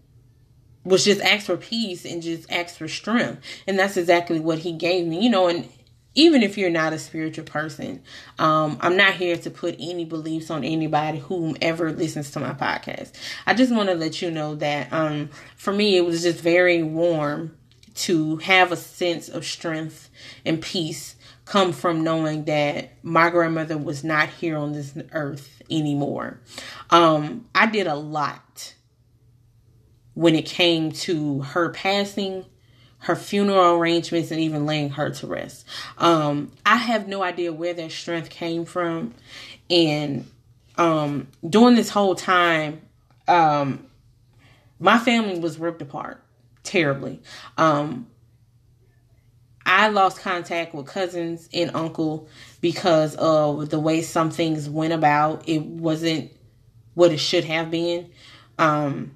was 0.85 1.05
just 1.05 1.21
ask 1.21 1.47
for 1.47 1.57
peace 1.57 2.05
and 2.05 2.23
just 2.23 2.51
ask 2.51 2.77
for 2.77 2.89
strength. 2.89 3.43
And 3.67 3.79
that's 3.79 3.97
exactly 3.97 4.41
what 4.41 4.59
he 4.59 4.73
gave 4.73 5.07
me, 5.07 5.23
you 5.23 5.31
know, 5.31 5.49
and 5.49 5.69
even 6.15 6.43
if 6.43 6.57
you're 6.57 6.71
not 6.71 6.95
a 6.95 6.99
spiritual 6.99 7.45
person, 7.45 8.03
um, 8.39 8.79
I'm 8.81 8.97
not 8.97 9.15
here 9.15 9.37
to 9.37 9.51
put 9.51 9.77
any 9.79 10.07
beliefs 10.07 10.51
on 10.51 10.65
anybody 10.65 11.19
whomever 11.19 11.93
listens 11.93 12.31
to 12.33 12.41
my 12.41 12.55
podcast. 12.55 13.13
I 13.47 13.53
just 13.53 13.73
want 13.73 13.91
to 13.91 13.95
let 13.95 14.23
you 14.23 14.31
know 14.31 14.55
that 14.57 14.91
um, 14.93 15.29
for 15.57 15.73
me, 15.73 15.97
it 15.97 16.07
was 16.07 16.23
just 16.23 16.41
very 16.41 16.83
warm 16.83 17.57
to 17.97 18.37
have 18.39 18.73
a 18.73 18.77
sense 18.77 19.29
of 19.29 19.45
strength 19.45 20.09
and 20.45 20.61
peace 20.61 21.17
come 21.45 21.73
from 21.73 22.03
knowing 22.03 22.45
that 22.45 22.93
my 23.03 23.31
grandmother 23.31 23.77
was 23.77 24.03
not 24.03 24.29
here 24.29 24.57
on 24.57 24.73
this 24.73 24.97
earth 25.13 25.63
anymore. 25.71 26.41
Um, 26.91 27.47
I 27.55 27.67
did 27.67 27.87
a 27.87 27.95
lot 27.95 28.75
when 30.17 30.35
it 30.35 30.47
came 30.47 30.91
to 30.93 31.43
her 31.43 31.69
passing, 31.69 32.43
her 33.01 33.15
funeral 33.15 33.79
arrangements, 33.79 34.31
and 34.31 34.41
even 34.41 34.65
laying 34.65 34.89
her 34.89 35.11
to 35.11 35.27
rest. 35.27 35.67
Um, 35.99 36.53
I 36.65 36.77
have 36.77 37.07
no 37.07 37.23
idea 37.23 37.53
where 37.53 37.75
that 37.75 37.93
strength 37.93 38.31
came 38.31 38.65
from. 38.65 39.13
And 39.69 40.27
um, 40.79 41.29
during 41.47 41.75
this 41.75 41.91
whole 41.91 42.15
time, 42.15 42.81
um, 43.29 43.87
my 44.81 44.99
family 44.99 45.39
was 45.39 45.59
ripped 45.59 45.83
apart 45.83 46.23
terribly. 46.63 47.21
Um, 47.59 48.07
I 49.67 49.89
lost 49.89 50.21
contact 50.21 50.75
with 50.75 50.87
cousins 50.87 51.47
and 51.53 51.73
uncle 51.75 52.27
because 52.63 53.17
of 53.17 53.69
the 53.69 53.79
way 53.79 54.01
some 54.01 54.31
things 54.31 54.67
went 54.71 54.95
about. 54.95 55.47
It 55.47 55.63
wasn't 55.63 56.33
what 56.95 57.13
it 57.13 57.19
should 57.19 57.45
have 57.45 57.71
been. 57.71 58.11
Um, 58.59 59.16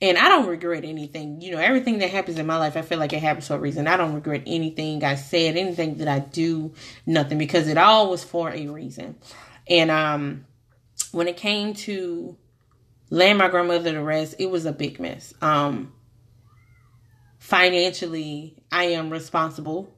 and 0.00 0.18
I 0.18 0.28
don't 0.28 0.46
regret 0.46 0.84
anything. 0.84 1.40
You 1.40 1.52
know, 1.52 1.58
everything 1.58 1.98
that 1.98 2.10
happens 2.10 2.38
in 2.38 2.46
my 2.46 2.58
life, 2.58 2.76
I 2.76 2.82
feel 2.82 2.98
like 2.98 3.12
it 3.12 3.22
happens 3.22 3.46
for 3.46 3.54
a 3.54 3.58
reason. 3.58 3.86
I 3.86 3.96
don't 3.96 4.14
regret 4.14 4.42
anything 4.46 5.02
I 5.02 5.14
said, 5.14 5.56
anything 5.56 5.96
that 5.96 6.08
I 6.08 6.18
do, 6.18 6.74
nothing, 7.06 7.38
because 7.38 7.68
it 7.68 7.78
all 7.78 8.10
was 8.10 8.22
for 8.22 8.50
a 8.50 8.66
reason. 8.66 9.16
And 9.68 9.90
um, 9.90 10.44
when 11.12 11.28
it 11.28 11.36
came 11.36 11.74
to 11.74 12.36
laying 13.10 13.38
my 13.38 13.48
grandmother 13.48 13.92
to 13.92 14.02
rest, 14.02 14.34
it 14.38 14.50
was 14.50 14.66
a 14.66 14.72
big 14.72 15.00
mess. 15.00 15.32
Um, 15.40 15.94
financially, 17.38 18.62
I 18.70 18.84
am 18.84 19.08
responsible 19.08 19.96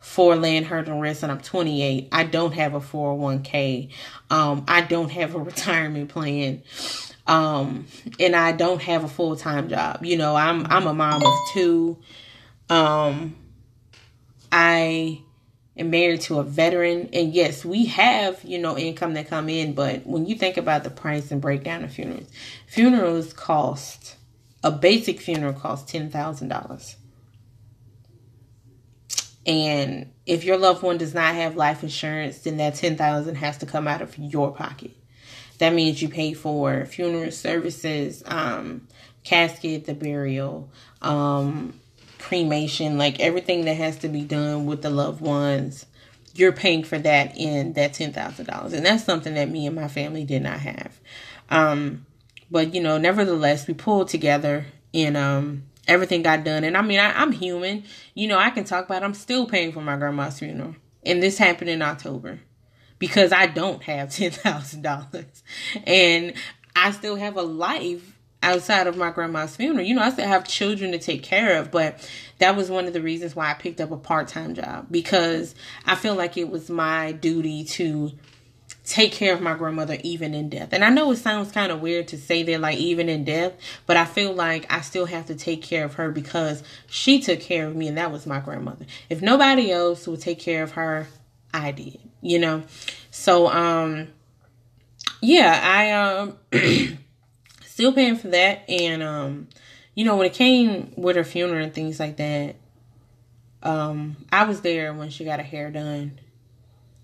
for 0.00 0.36
laying 0.36 0.64
her 0.64 0.82
to 0.82 0.94
rest, 0.94 1.22
and 1.22 1.30
I'm 1.30 1.40
28. 1.40 2.08
I 2.10 2.24
don't 2.24 2.54
have 2.54 2.74
a 2.74 2.80
401k. 2.80 3.90
Um, 4.30 4.64
I 4.66 4.80
don't 4.80 5.10
have 5.10 5.34
a 5.34 5.38
retirement 5.42 6.08
plan. 6.08 6.62
Um, 7.28 7.86
and 8.18 8.34
I 8.34 8.52
don't 8.52 8.80
have 8.82 9.04
a 9.04 9.08
full 9.08 9.36
time 9.36 9.68
job. 9.68 10.04
You 10.04 10.16
know, 10.16 10.34
I'm 10.34 10.66
I'm 10.66 10.86
a 10.86 10.94
mom 10.94 11.22
of 11.22 11.34
two. 11.52 11.98
Um, 12.70 13.36
I 14.50 15.20
am 15.76 15.90
married 15.90 16.22
to 16.22 16.38
a 16.38 16.42
veteran, 16.42 17.10
and 17.12 17.34
yes, 17.34 17.66
we 17.66 17.84
have 17.86 18.42
you 18.44 18.58
know 18.58 18.78
income 18.78 19.12
that 19.14 19.28
come 19.28 19.50
in. 19.50 19.74
But 19.74 20.06
when 20.06 20.24
you 20.24 20.36
think 20.36 20.56
about 20.56 20.84
the 20.84 20.90
price 20.90 21.30
and 21.30 21.40
breakdown 21.40 21.84
of 21.84 21.92
funerals, 21.92 22.28
funerals 22.66 23.34
cost 23.34 24.16
a 24.64 24.70
basic 24.70 25.20
funeral 25.20 25.52
costs 25.52 25.92
ten 25.92 26.10
thousand 26.10 26.48
dollars. 26.48 26.96
And 29.46 30.12
if 30.26 30.44
your 30.44 30.56
loved 30.56 30.82
one 30.82 30.98
does 30.98 31.14
not 31.14 31.34
have 31.34 31.56
life 31.56 31.82
insurance, 31.82 32.38
then 32.38 32.56
that 32.56 32.74
ten 32.74 32.96
thousand 32.96 33.34
has 33.36 33.58
to 33.58 33.66
come 33.66 33.86
out 33.86 34.00
of 34.00 34.16
your 34.16 34.50
pocket. 34.50 34.92
That 35.58 35.74
means 35.74 36.00
you 36.00 36.08
pay 36.08 36.34
for 36.34 36.86
funeral 36.86 37.32
services, 37.32 38.22
um, 38.26 38.86
casket, 39.24 39.86
the 39.86 39.94
burial, 39.94 40.70
um, 41.02 41.78
cremation, 42.18 42.98
like 42.98 43.20
everything 43.20 43.64
that 43.64 43.74
has 43.74 43.96
to 43.98 44.08
be 44.08 44.22
done 44.22 44.66
with 44.66 44.82
the 44.82 44.90
loved 44.90 45.20
ones. 45.20 45.86
You're 46.34 46.52
paying 46.52 46.84
for 46.84 46.98
that 46.98 47.36
in 47.36 47.72
that 47.72 47.94
ten 47.94 48.12
thousand 48.12 48.46
dollars, 48.46 48.72
and 48.72 48.86
that's 48.86 49.02
something 49.02 49.34
that 49.34 49.50
me 49.50 49.66
and 49.66 49.74
my 49.74 49.88
family 49.88 50.24
did 50.24 50.42
not 50.42 50.60
have. 50.60 51.00
Um, 51.50 52.06
but 52.50 52.74
you 52.74 52.80
know, 52.80 52.96
nevertheless, 52.98 53.66
we 53.66 53.74
pulled 53.74 54.08
together 54.08 54.66
and 54.94 55.16
um, 55.16 55.64
everything 55.88 56.22
got 56.22 56.44
done. 56.44 56.62
And 56.62 56.76
I 56.76 56.82
mean, 56.82 57.00
I, 57.00 57.20
I'm 57.20 57.32
human, 57.32 57.84
you 58.14 58.28
know. 58.28 58.38
I 58.38 58.50
can 58.50 58.62
talk 58.62 58.84
about. 58.84 59.02
It. 59.02 59.06
I'm 59.06 59.14
still 59.14 59.46
paying 59.46 59.72
for 59.72 59.80
my 59.80 59.96
grandma's 59.96 60.38
funeral, 60.38 60.76
and 61.04 61.20
this 61.20 61.38
happened 61.38 61.70
in 61.70 61.82
October 61.82 62.38
because 62.98 63.32
I 63.32 63.46
don't 63.46 63.82
have 63.84 64.08
$10,000 64.10 65.26
and 65.86 66.34
I 66.76 66.90
still 66.92 67.16
have 67.16 67.36
a 67.36 67.42
life 67.42 68.18
outside 68.42 68.86
of 68.86 68.96
my 68.96 69.10
grandma's 69.10 69.56
funeral. 69.56 69.84
You 69.84 69.94
know, 69.94 70.02
I 70.02 70.10
still 70.10 70.26
have 70.26 70.46
children 70.46 70.92
to 70.92 70.98
take 70.98 71.22
care 71.22 71.58
of, 71.58 71.70
but 71.70 72.08
that 72.38 72.56
was 72.56 72.70
one 72.70 72.86
of 72.86 72.92
the 72.92 73.02
reasons 73.02 73.34
why 73.34 73.50
I 73.50 73.54
picked 73.54 73.80
up 73.80 73.90
a 73.90 73.96
part-time 73.96 74.54
job 74.54 74.86
because 74.90 75.54
I 75.84 75.96
feel 75.96 76.14
like 76.14 76.36
it 76.36 76.48
was 76.48 76.70
my 76.70 77.12
duty 77.12 77.64
to 77.64 78.12
take 78.84 79.12
care 79.12 79.34
of 79.34 79.40
my 79.40 79.54
grandmother 79.54 79.98
even 80.02 80.34
in 80.34 80.48
death. 80.48 80.70
And 80.72 80.84
I 80.84 80.88
know 80.88 81.10
it 81.10 81.16
sounds 81.16 81.52
kind 81.52 81.70
of 81.70 81.80
weird 81.80 82.08
to 82.08 82.16
say 82.16 82.42
that 82.44 82.60
like 82.60 82.78
even 82.78 83.08
in 83.08 83.24
death, 83.24 83.52
but 83.86 83.96
I 83.96 84.04
feel 84.04 84.32
like 84.32 84.72
I 84.72 84.80
still 84.80 85.06
have 85.06 85.26
to 85.26 85.34
take 85.34 85.62
care 85.62 85.84
of 85.84 85.94
her 85.94 86.10
because 86.10 86.62
she 86.86 87.20
took 87.20 87.40
care 87.40 87.66
of 87.66 87.76
me 87.76 87.88
and 87.88 87.98
that 87.98 88.12
was 88.12 88.26
my 88.26 88.40
grandmother. 88.40 88.86
If 89.10 89.20
nobody 89.20 89.70
else 89.70 90.06
would 90.06 90.20
take 90.20 90.38
care 90.38 90.62
of 90.62 90.72
her, 90.72 91.08
I 91.52 91.72
did, 91.72 91.98
you 92.20 92.38
know. 92.38 92.62
So 93.10 93.48
um 93.48 94.08
yeah, 95.20 95.60
I 95.62 95.90
um 95.92 96.38
still 97.64 97.92
paying 97.92 98.16
for 98.16 98.28
that 98.28 98.68
and 98.68 99.02
um 99.02 99.48
you 99.94 100.04
know 100.04 100.16
when 100.16 100.26
it 100.26 100.34
came 100.34 100.92
with 100.96 101.16
her 101.16 101.24
funeral 101.24 101.62
and 101.64 101.74
things 101.74 101.98
like 101.98 102.16
that 102.16 102.56
um 103.62 104.16
I 104.30 104.44
was 104.44 104.60
there 104.60 104.92
when 104.94 105.10
she 105.10 105.24
got 105.24 105.40
her 105.40 105.44
hair 105.44 105.70
done. 105.70 106.20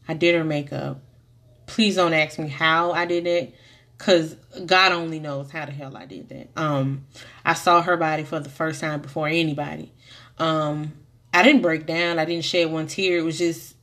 I 0.06 0.14
did 0.14 0.34
her 0.34 0.44
makeup. 0.44 1.00
Please 1.66 1.96
don't 1.96 2.12
ask 2.12 2.38
me 2.38 2.48
how 2.48 2.92
I 2.92 3.06
did 3.06 3.26
it 3.26 3.54
cuz 3.98 4.36
God 4.66 4.92
only 4.92 5.18
knows 5.18 5.50
how 5.50 5.64
the 5.64 5.72
hell 5.72 5.96
I 5.96 6.06
did 6.06 6.28
that. 6.28 6.48
Um 6.56 7.06
I 7.44 7.54
saw 7.54 7.82
her 7.82 7.96
body 7.96 8.24
for 8.24 8.38
the 8.38 8.50
first 8.50 8.80
time 8.80 9.00
before 9.00 9.28
anybody. 9.28 9.92
Um 10.38 10.92
I 11.32 11.42
didn't 11.42 11.62
break 11.62 11.86
down. 11.86 12.20
I 12.20 12.24
didn't 12.24 12.44
shed 12.44 12.70
one 12.70 12.86
tear. 12.86 13.18
It 13.18 13.22
was 13.24 13.38
just 13.38 13.73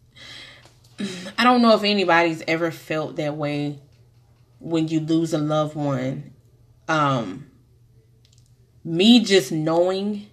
I 1.37 1.43
don't 1.43 1.61
know 1.61 1.75
if 1.75 1.83
anybody's 1.83 2.43
ever 2.47 2.71
felt 2.71 3.15
that 3.17 3.35
way 3.35 3.79
when 4.59 4.87
you 4.87 4.99
lose 4.99 5.33
a 5.33 5.37
loved 5.37 5.75
one. 5.75 6.33
Um, 6.87 7.47
me 8.83 9.23
just 9.23 9.51
knowing 9.51 10.27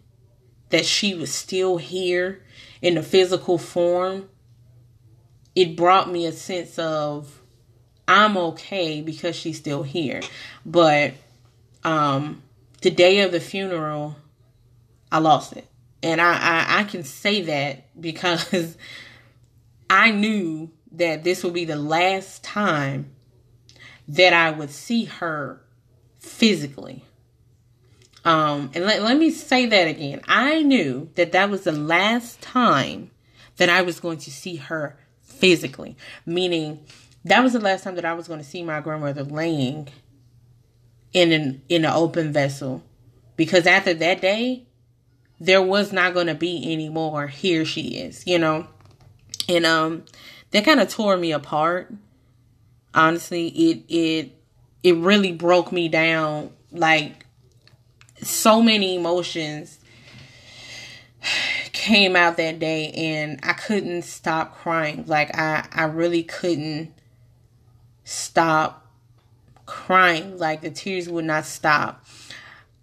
that 0.70 0.84
she 0.84 1.14
was 1.14 1.32
still 1.32 1.78
here 1.78 2.42
in 2.82 2.94
the 2.94 3.02
physical 3.02 3.58
form, 3.58 4.28
it 5.54 5.76
brought 5.76 6.10
me 6.10 6.26
a 6.26 6.32
sense 6.32 6.78
of 6.78 7.42
I'm 8.06 8.36
okay 8.36 9.00
because 9.02 9.36
she's 9.36 9.58
still 9.58 9.82
here. 9.82 10.20
But 10.64 11.14
um, 11.84 12.42
the 12.80 12.90
day 12.90 13.20
of 13.20 13.32
the 13.32 13.40
funeral, 13.40 14.16
I 15.10 15.18
lost 15.18 15.54
it. 15.54 15.66
And 16.02 16.20
I, 16.20 16.32
I, 16.32 16.80
I 16.80 16.84
can 16.84 17.02
say 17.02 17.42
that 17.42 18.00
because 18.00 18.76
I 19.90 20.10
knew 20.10 20.70
that 20.92 21.24
this 21.24 21.44
would 21.44 21.54
be 21.54 21.64
the 21.64 21.76
last 21.76 22.42
time 22.42 23.10
that 24.06 24.32
I 24.32 24.50
would 24.50 24.70
see 24.70 25.04
her 25.04 25.60
physically. 26.18 27.04
Um, 28.24 28.70
and 28.74 28.84
let, 28.84 29.02
let 29.02 29.16
me 29.16 29.30
say 29.30 29.66
that 29.66 29.86
again. 29.86 30.20
I 30.26 30.62
knew 30.62 31.10
that 31.14 31.32
that 31.32 31.50
was 31.50 31.64
the 31.64 31.72
last 31.72 32.40
time 32.40 33.10
that 33.56 33.68
I 33.68 33.82
was 33.82 34.00
going 34.00 34.18
to 34.18 34.30
see 34.30 34.56
her 34.56 34.98
physically, 35.22 35.96
meaning 36.26 36.80
that 37.24 37.42
was 37.42 37.52
the 37.52 37.60
last 37.60 37.84
time 37.84 37.94
that 37.94 38.04
I 38.04 38.14
was 38.14 38.28
going 38.28 38.40
to 38.40 38.46
see 38.46 38.62
my 38.62 38.80
grandmother 38.80 39.22
laying 39.22 39.88
in 41.12 41.32
an 41.32 41.62
in 41.68 41.84
an 41.84 41.92
open 41.92 42.32
vessel, 42.32 42.82
because 43.36 43.66
after 43.66 43.94
that 43.94 44.20
day, 44.20 44.66
there 45.40 45.62
was 45.62 45.92
not 45.92 46.12
going 46.12 46.26
to 46.26 46.34
be 46.34 46.70
any 46.70 46.88
more. 46.88 47.28
Here 47.28 47.64
she 47.64 47.96
is, 47.96 48.26
you 48.26 48.38
know 48.38 48.68
and 49.48 49.66
um 49.66 50.04
that 50.50 50.64
kind 50.64 50.80
of 50.80 50.88
tore 50.88 51.16
me 51.16 51.32
apart. 51.32 51.92
Honestly 52.94 53.48
it 53.48 53.84
it 53.88 54.32
it 54.82 54.96
really 54.96 55.32
broke 55.32 55.72
me 55.72 55.88
down 55.88 56.50
like 56.70 57.26
so 58.22 58.62
many 58.62 58.96
emotions 58.96 59.78
came 61.72 62.16
out 62.16 62.36
that 62.36 62.58
day 62.58 62.90
and 62.92 63.40
I 63.42 63.52
couldn't 63.52 64.02
stop 64.02 64.56
crying. 64.56 65.04
Like 65.06 65.36
I 65.36 65.66
I 65.72 65.84
really 65.84 66.22
couldn't 66.22 66.92
stop 68.04 68.86
crying. 69.66 70.38
Like 70.38 70.60
the 70.60 70.70
tears 70.70 71.08
would 71.08 71.24
not 71.24 71.44
stop. 71.46 72.04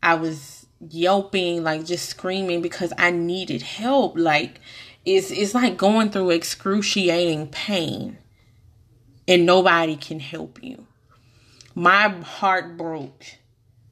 I 0.02 0.16
was 0.16 0.66
yelping 0.90 1.64
like 1.64 1.86
just 1.86 2.10
screaming 2.10 2.62
because 2.62 2.94
I 2.98 3.12
needed 3.12 3.62
help. 3.62 4.18
Like 4.18 4.62
it's 5.06 5.30
it's 5.32 5.54
like 5.54 5.78
going 5.78 6.10
through 6.10 6.32
excruciating 6.32 7.48
pain 7.48 8.18
and 9.28 9.46
nobody 9.46 9.96
can 9.96 10.20
help 10.20 10.62
you. 10.64 10.86
My 11.76 12.10
heart 12.10 12.78
broke 12.78 13.24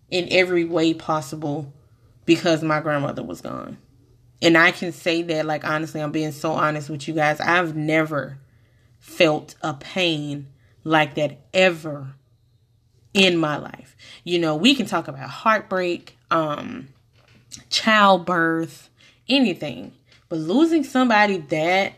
in 0.10 0.27
every 0.31 0.65
way 0.65 0.94
possible 0.94 1.72
because 2.26 2.64
my 2.64 2.80
grandmother 2.80 3.23
was 3.23 3.41
gone. 3.41 3.77
And 4.41 4.57
I 4.57 4.72
can 4.72 4.91
say 4.91 5.22
that 5.23 5.45
like 5.45 5.64
honestly, 5.64 6.02
I'm 6.02 6.11
being 6.11 6.31
so 6.31 6.52
honest 6.52 6.90
with 6.90 7.07
you 7.07 7.14
guys. 7.14 7.40
I've 7.40 7.76
never 7.76 8.40
felt 8.99 9.56
a 9.61 9.73
pain 9.73 10.48
like 10.84 11.15
that 11.15 11.40
ever 11.53 12.15
in 13.14 13.38
my 13.38 13.57
life. 13.57 13.95
You 14.23 14.40
know, 14.40 14.56
we 14.56 14.73
can 14.73 14.88
talk 14.88 15.07
about 15.07 15.30
heartbreak, 15.30 16.18
um 16.31 16.88
childbirth, 17.69 18.90
anything 19.30 19.94
but 20.34 20.39
losing 20.39 20.84
somebody 20.84 21.38
that, 21.38 21.93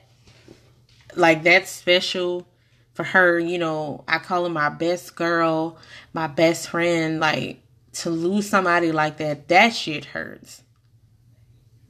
like, 1.15 1.43
that 1.43 1.69
special 1.69 2.45
for 2.91 3.05
her, 3.05 3.39
you 3.39 3.57
know, 3.57 4.03
I 4.09 4.17
call 4.17 4.43
her 4.43 4.49
my 4.49 4.67
best 4.67 5.15
girl, 5.15 5.77
my 6.11 6.27
best 6.27 6.67
friend. 6.67 7.21
Like, 7.21 7.61
to 7.93 8.09
lose 8.09 8.49
somebody 8.49 8.91
like 8.91 9.15
that, 9.19 9.47
that 9.47 9.69
shit 9.69 10.03
hurts. 10.03 10.63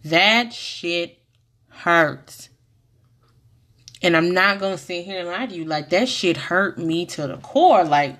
That 0.03 0.53
shit 0.53 1.17
hurts. 1.69 2.49
And 4.03 4.15
I'm 4.15 4.31
not 4.31 4.59
gonna 4.59 4.77
sit 4.77 5.03
here 5.03 5.21
and 5.21 5.29
lie 5.29 5.47
to 5.47 5.55
you. 5.55 5.65
Like 5.65 5.89
that 5.89 6.07
shit 6.07 6.37
hurt 6.37 6.77
me 6.77 7.07
to 7.07 7.25
the 7.25 7.37
core. 7.37 7.83
Like 7.83 8.17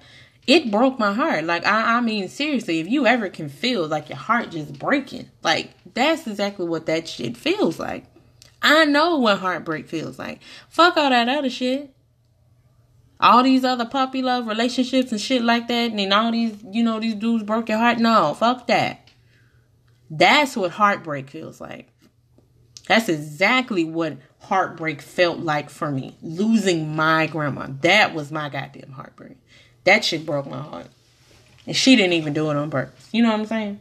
it 0.48 0.72
broke 0.72 0.98
my 0.98 1.14
heart. 1.14 1.44
Like 1.44 1.64
I, 1.64 1.98
I 1.98 2.02
mean 2.02 2.28
seriously, 2.28 2.80
if 2.80 2.88
you 2.88 3.06
ever 3.06 3.30
can 3.30 3.50
feel 3.50 3.88
like 3.88 4.10
your 4.10 4.18
heart 4.18 4.50
just 4.50 4.80
breaking, 4.80 5.30
like 5.44 5.70
that's 5.94 6.26
exactly 6.26 6.66
what 6.66 6.88
that 6.88 7.08
shit 7.08 7.38
feels 7.38 7.78
like. 7.78 8.06
I 8.66 8.84
know 8.86 9.18
what 9.18 9.38
heartbreak 9.38 9.88
feels 9.88 10.18
like. 10.18 10.42
Fuck 10.70 10.98
all 10.98 11.12
that 11.12 11.30
other 11.30 11.52
shit. 11.52 11.94
All 13.20 13.44
these 13.44 13.64
other 13.64 13.86
puppy 13.86 14.24
love 14.24 14.48
relationships 14.48 15.12
and 15.12 15.22
shit 15.22 15.44
like 15.44 15.68
that, 15.68 15.92
and 15.92 16.14
all 16.14 16.32
these, 16.32 16.58
you 16.72 16.84
know, 16.84 17.00
these 17.00 17.14
dudes 17.14 17.44
broke 17.44 17.70
your 17.70 17.78
heart. 17.78 18.00
No, 18.00 18.34
fuck 18.34 18.66
that. 18.66 19.08
That's 20.10 20.58
what 20.58 20.72
heartbreak 20.72 21.30
feels 21.30 21.62
like. 21.62 21.90
That's 22.88 23.08
exactly 23.08 23.84
what 23.84 24.18
heartbreak 24.40 25.00
felt 25.00 25.40
like 25.40 25.70
for 25.70 25.92
me. 25.92 26.18
Losing 26.24 26.96
my 26.96 27.28
grandma. 27.28 27.68
That 27.82 28.16
was 28.16 28.32
my 28.32 28.50
goddamn 28.50 28.92
heartbreak. 28.94 29.38
That 29.84 30.04
shit 30.04 30.26
broke 30.26 30.48
my 30.48 30.62
heart. 30.62 30.88
And 31.68 31.76
she 31.76 31.96
didn't 31.96 32.14
even 32.14 32.34
do 32.34 32.50
it 32.50 32.58
on 32.58 32.72
purpose. 32.72 33.10
You 33.12 33.22
know 33.22 33.32
what 33.32 33.42
I'm 33.42 33.46
saying? 33.46 33.80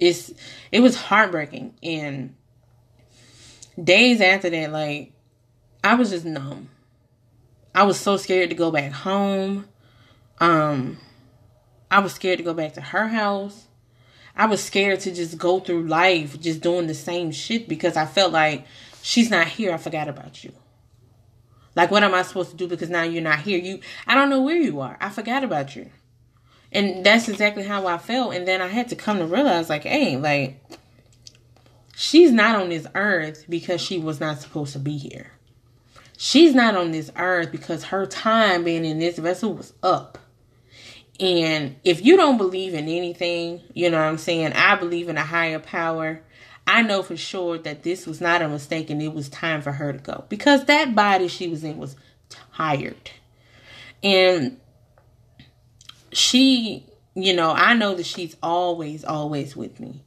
It's 0.00 0.32
it 0.72 0.80
was 0.80 0.96
heartbreaking 0.96 1.74
and 1.82 2.34
days 3.82 4.20
after 4.20 4.50
that, 4.50 4.72
like 4.72 5.12
I 5.82 5.94
was 5.94 6.10
just 6.10 6.24
numb. 6.24 6.68
I 7.74 7.84
was 7.84 7.98
so 7.98 8.16
scared 8.16 8.50
to 8.50 8.56
go 8.56 8.70
back 8.70 8.92
home. 8.92 9.66
Um 10.40 10.98
I 11.90 12.00
was 12.00 12.12
scared 12.12 12.38
to 12.38 12.44
go 12.44 12.54
back 12.54 12.74
to 12.74 12.80
her 12.80 13.08
house. 13.08 13.66
I 14.36 14.46
was 14.46 14.62
scared 14.62 15.00
to 15.00 15.14
just 15.14 15.38
go 15.38 15.58
through 15.60 15.88
life 15.88 16.40
just 16.40 16.60
doing 16.60 16.86
the 16.86 16.94
same 16.94 17.32
shit 17.32 17.68
because 17.68 17.96
I 17.96 18.06
felt 18.06 18.32
like 18.32 18.66
she's 19.02 19.30
not 19.30 19.48
here. 19.48 19.72
I 19.72 19.78
forgot 19.78 20.08
about 20.08 20.44
you. 20.44 20.52
Like 21.74 21.90
what 21.90 22.04
am 22.04 22.14
I 22.14 22.22
supposed 22.22 22.50
to 22.50 22.56
do 22.56 22.68
because 22.68 22.90
now 22.90 23.02
you're 23.02 23.22
not 23.22 23.40
here? 23.40 23.58
You 23.58 23.80
I 24.06 24.14
don't 24.14 24.30
know 24.30 24.42
where 24.42 24.56
you 24.56 24.80
are. 24.80 24.96
I 25.00 25.10
forgot 25.10 25.44
about 25.44 25.76
you. 25.76 25.90
And 26.70 27.04
that's 27.04 27.28
exactly 27.28 27.62
how 27.62 27.86
I 27.86 27.98
felt. 27.98 28.34
And 28.34 28.46
then 28.46 28.60
I 28.60 28.66
had 28.66 28.88
to 28.88 28.96
come 28.96 29.18
to 29.18 29.26
realize 29.26 29.70
like, 29.70 29.84
hey, 29.84 30.16
like 30.16 30.60
she's 31.98 32.30
not 32.30 32.54
on 32.54 32.68
this 32.68 32.86
earth 32.94 33.44
because 33.48 33.80
she 33.80 33.98
was 33.98 34.20
not 34.20 34.40
supposed 34.40 34.72
to 34.72 34.78
be 34.78 34.96
here. 34.96 35.32
She's 36.16 36.54
not 36.54 36.76
on 36.76 36.92
this 36.92 37.10
earth 37.16 37.50
because 37.50 37.84
her 37.84 38.06
time 38.06 38.62
being 38.62 38.84
in 38.84 39.00
this 39.00 39.18
vessel 39.18 39.52
was 39.52 39.72
up. 39.82 40.16
And 41.18 41.74
if 41.82 42.04
you 42.04 42.16
don't 42.16 42.38
believe 42.38 42.74
in 42.74 42.84
anything, 42.88 43.60
you 43.74 43.90
know 43.90 43.98
what 43.98 44.06
I'm 44.06 44.18
saying? 44.18 44.52
I 44.52 44.76
believe 44.76 45.08
in 45.08 45.16
a 45.16 45.24
higher 45.24 45.58
power. 45.58 46.22
I 46.68 46.82
know 46.82 47.02
for 47.02 47.16
sure 47.16 47.58
that 47.58 47.82
this 47.82 48.06
was 48.06 48.20
not 48.20 48.42
a 48.42 48.48
mistake 48.48 48.90
and 48.90 49.02
it 49.02 49.12
was 49.12 49.28
time 49.28 49.60
for 49.60 49.72
her 49.72 49.92
to 49.92 49.98
go 49.98 50.24
because 50.28 50.66
that 50.66 50.94
body 50.94 51.26
she 51.26 51.48
was 51.48 51.64
in 51.64 51.78
was 51.78 51.96
tired. 52.52 53.10
And 54.04 54.60
she, 56.12 56.86
you 57.16 57.34
know, 57.34 57.50
I 57.50 57.74
know 57.74 57.96
that 57.96 58.06
she's 58.06 58.36
always, 58.40 59.04
always 59.04 59.56
with 59.56 59.80
me. 59.80 60.04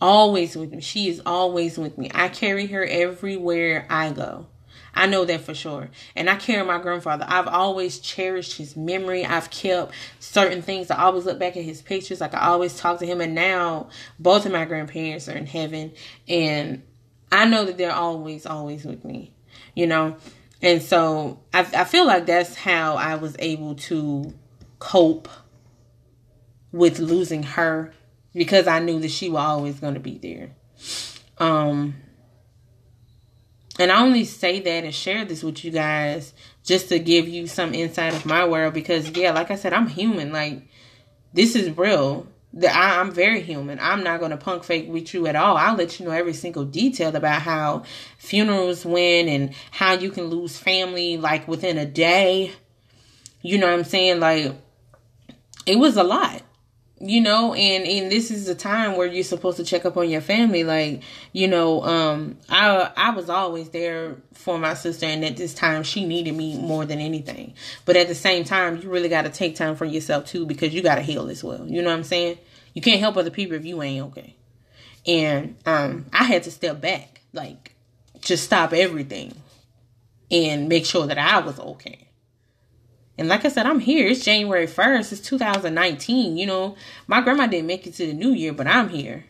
Always 0.00 0.56
with 0.56 0.72
me. 0.72 0.80
She 0.80 1.08
is 1.08 1.20
always 1.26 1.78
with 1.78 1.98
me. 1.98 2.10
I 2.14 2.28
carry 2.28 2.66
her 2.66 2.84
everywhere 2.84 3.86
I 3.90 4.10
go. 4.10 4.46
I 4.94 5.06
know 5.06 5.24
that 5.24 5.42
for 5.42 5.54
sure. 5.54 5.90
And 6.16 6.28
I 6.28 6.36
carry 6.36 6.64
my 6.66 6.78
grandfather. 6.78 7.24
I've 7.28 7.46
always 7.46 7.98
cherished 7.98 8.56
his 8.56 8.76
memory. 8.76 9.24
I've 9.24 9.50
kept 9.50 9.92
certain 10.18 10.62
things. 10.62 10.90
I 10.90 11.02
always 11.02 11.24
look 11.24 11.38
back 11.38 11.56
at 11.56 11.62
his 11.62 11.82
pictures. 11.82 12.20
Like 12.20 12.34
I 12.34 12.48
always 12.48 12.76
talk 12.76 12.98
to 12.98 13.06
him. 13.06 13.20
And 13.20 13.34
now 13.34 13.90
both 14.18 14.46
of 14.46 14.52
my 14.52 14.64
grandparents 14.64 15.28
are 15.28 15.36
in 15.36 15.46
heaven. 15.46 15.92
And 16.26 16.82
I 17.30 17.44
know 17.44 17.64
that 17.64 17.78
they're 17.78 17.92
always, 17.92 18.46
always 18.46 18.84
with 18.84 19.04
me. 19.04 19.34
You 19.74 19.86
know? 19.86 20.16
And 20.62 20.82
so 20.82 21.40
I, 21.54 21.60
I 21.60 21.84
feel 21.84 22.06
like 22.06 22.26
that's 22.26 22.56
how 22.56 22.96
I 22.96 23.14
was 23.14 23.36
able 23.38 23.76
to 23.76 24.34
cope 24.80 25.28
with 26.72 26.98
losing 26.98 27.42
her 27.42 27.92
because 28.34 28.66
I 28.66 28.78
knew 28.80 29.00
that 29.00 29.10
she 29.10 29.28
was 29.28 29.44
always 29.44 29.80
going 29.80 29.94
to 29.94 30.00
be 30.00 30.18
there. 30.18 30.50
Um, 31.38 31.94
and 33.78 33.92
I 33.92 34.02
only 34.02 34.24
say 34.24 34.60
that 34.60 34.84
and 34.84 34.94
share 34.94 35.24
this 35.24 35.42
with 35.42 35.64
you 35.64 35.70
guys 35.70 36.34
just 36.64 36.88
to 36.88 36.98
give 36.98 37.28
you 37.28 37.46
some 37.46 37.74
insight 37.74 38.14
of 38.14 38.26
my 38.26 38.46
world 38.46 38.74
because, 38.74 39.08
yeah, 39.10 39.32
like 39.32 39.50
I 39.50 39.54
said, 39.54 39.72
I'm 39.72 39.86
human. 39.86 40.32
Like, 40.32 40.62
this 41.32 41.54
is 41.54 41.76
real. 41.76 42.26
The, 42.52 42.74
I, 42.74 42.98
I'm 43.00 43.12
very 43.12 43.40
human. 43.40 43.78
I'm 43.80 44.02
not 44.02 44.18
going 44.18 44.32
to 44.32 44.36
punk 44.36 44.64
fake 44.64 44.88
with 44.88 45.14
you 45.14 45.26
at 45.28 45.36
all. 45.36 45.56
I'll 45.56 45.76
let 45.76 45.98
you 45.98 46.06
know 46.06 46.12
every 46.12 46.32
single 46.32 46.64
detail 46.64 47.14
about 47.14 47.42
how 47.42 47.84
funerals 48.18 48.84
went 48.84 49.28
and 49.28 49.54
how 49.70 49.92
you 49.92 50.10
can 50.10 50.24
lose 50.24 50.58
family 50.58 51.16
like 51.16 51.46
within 51.46 51.78
a 51.78 51.86
day. 51.86 52.52
You 53.42 53.58
know 53.58 53.68
what 53.68 53.78
I'm 53.78 53.84
saying? 53.84 54.18
Like, 54.18 54.56
it 55.66 55.78
was 55.78 55.96
a 55.96 56.02
lot 56.02 56.42
you 57.00 57.20
know 57.20 57.54
and 57.54 57.86
and 57.86 58.10
this 58.10 58.30
is 58.30 58.46
the 58.46 58.54
time 58.54 58.96
where 58.96 59.06
you're 59.06 59.22
supposed 59.22 59.56
to 59.58 59.64
check 59.64 59.84
up 59.84 59.96
on 59.96 60.10
your 60.10 60.20
family. 60.20 60.64
Like 60.64 61.02
you 61.32 61.46
know 61.46 61.82
um 61.82 62.36
i 62.48 62.90
i 62.96 63.10
was 63.10 63.28
always 63.28 63.70
there 63.70 64.16
for 64.32 64.58
my 64.58 64.74
sister 64.74 65.06
and 65.06 65.24
at 65.24 65.36
this 65.36 65.54
time 65.54 65.82
she 65.82 66.06
needed 66.06 66.34
me 66.34 66.58
more 66.58 66.84
than 66.84 66.98
anything. 66.98 67.54
But 67.84 67.96
at 67.96 68.08
the 68.08 68.14
same 68.14 68.44
time 68.44 68.80
you 68.80 68.90
really 68.90 69.08
got 69.08 69.22
to 69.22 69.30
take 69.30 69.56
time 69.56 69.76
for 69.76 69.84
yourself 69.84 70.26
too 70.26 70.46
because 70.46 70.74
you 70.74 70.82
got 70.82 70.96
to 70.96 71.02
heal 71.02 71.28
as 71.28 71.44
well. 71.44 71.64
You 71.66 71.82
know 71.82 71.90
what 71.90 71.96
i'm 71.96 72.04
saying? 72.04 72.38
You 72.74 72.82
can't 72.82 73.00
help 73.00 73.16
other 73.16 73.30
people 73.30 73.56
if 73.56 73.64
you 73.64 73.82
ain't 73.82 74.06
okay. 74.06 74.34
And 75.06 75.56
um 75.66 76.06
i 76.12 76.24
had 76.24 76.42
to 76.44 76.50
step 76.50 76.80
back 76.80 77.20
like 77.32 77.74
just 78.20 78.44
stop 78.44 78.72
everything 78.72 79.34
and 80.30 80.68
make 80.68 80.84
sure 80.84 81.06
that 81.06 81.18
i 81.18 81.38
was 81.40 81.58
okay 81.60 82.07
and 83.18 83.28
like 83.28 83.44
I 83.44 83.48
said, 83.48 83.66
I'm 83.66 83.80
here. 83.80 84.06
It's 84.06 84.24
January 84.24 84.68
1st. 84.68 85.12
It's 85.12 85.20
2019. 85.20 86.36
You 86.36 86.46
know, 86.46 86.76
my 87.08 87.20
grandma 87.20 87.48
didn't 87.48 87.66
make 87.66 87.86
it 87.86 87.94
to 87.94 88.06
the 88.06 88.12
new 88.12 88.32
year, 88.32 88.52
but 88.52 88.68
I'm 88.68 88.88
here. 88.88 89.24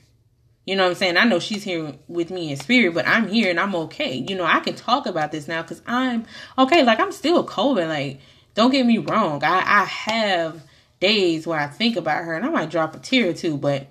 You 0.66 0.76
know 0.76 0.82
what 0.82 0.90
I'm 0.90 0.94
saying? 0.96 1.16
I 1.16 1.24
know 1.24 1.38
she's 1.38 1.64
here 1.64 1.94
with 2.08 2.30
me 2.30 2.50
in 2.50 2.58
spirit, 2.58 2.92
but 2.92 3.08
I'm 3.08 3.28
here 3.28 3.48
and 3.48 3.58
I'm 3.58 3.74
okay. 3.74 4.14
You 4.28 4.36
know, 4.36 4.44
I 4.44 4.60
can 4.60 4.74
talk 4.74 5.06
about 5.06 5.32
this 5.32 5.48
now 5.48 5.62
because 5.62 5.80
I'm 5.86 6.26
okay. 6.58 6.84
Like, 6.84 7.00
I'm 7.00 7.12
still 7.12 7.42
coping. 7.42 7.88
Like, 7.88 8.20
don't 8.54 8.70
get 8.70 8.84
me 8.84 8.98
wrong. 8.98 9.42
I, 9.42 9.62
I 9.64 9.84
have 9.84 10.62
days 11.00 11.46
where 11.46 11.58
I 11.58 11.68
think 11.68 11.96
about 11.96 12.24
her 12.24 12.34
and 12.34 12.44
I 12.44 12.50
might 12.50 12.70
drop 12.70 12.94
a 12.94 12.98
tear 12.98 13.30
or 13.30 13.32
two, 13.32 13.56
but 13.56 13.86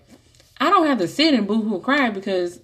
I 0.60 0.70
don't 0.70 0.86
have 0.86 1.00
to 1.00 1.08
sit 1.08 1.34
and 1.34 1.48
boo 1.48 1.64
hoo 1.64 1.80
cry 1.80 2.12
because 2.12 2.60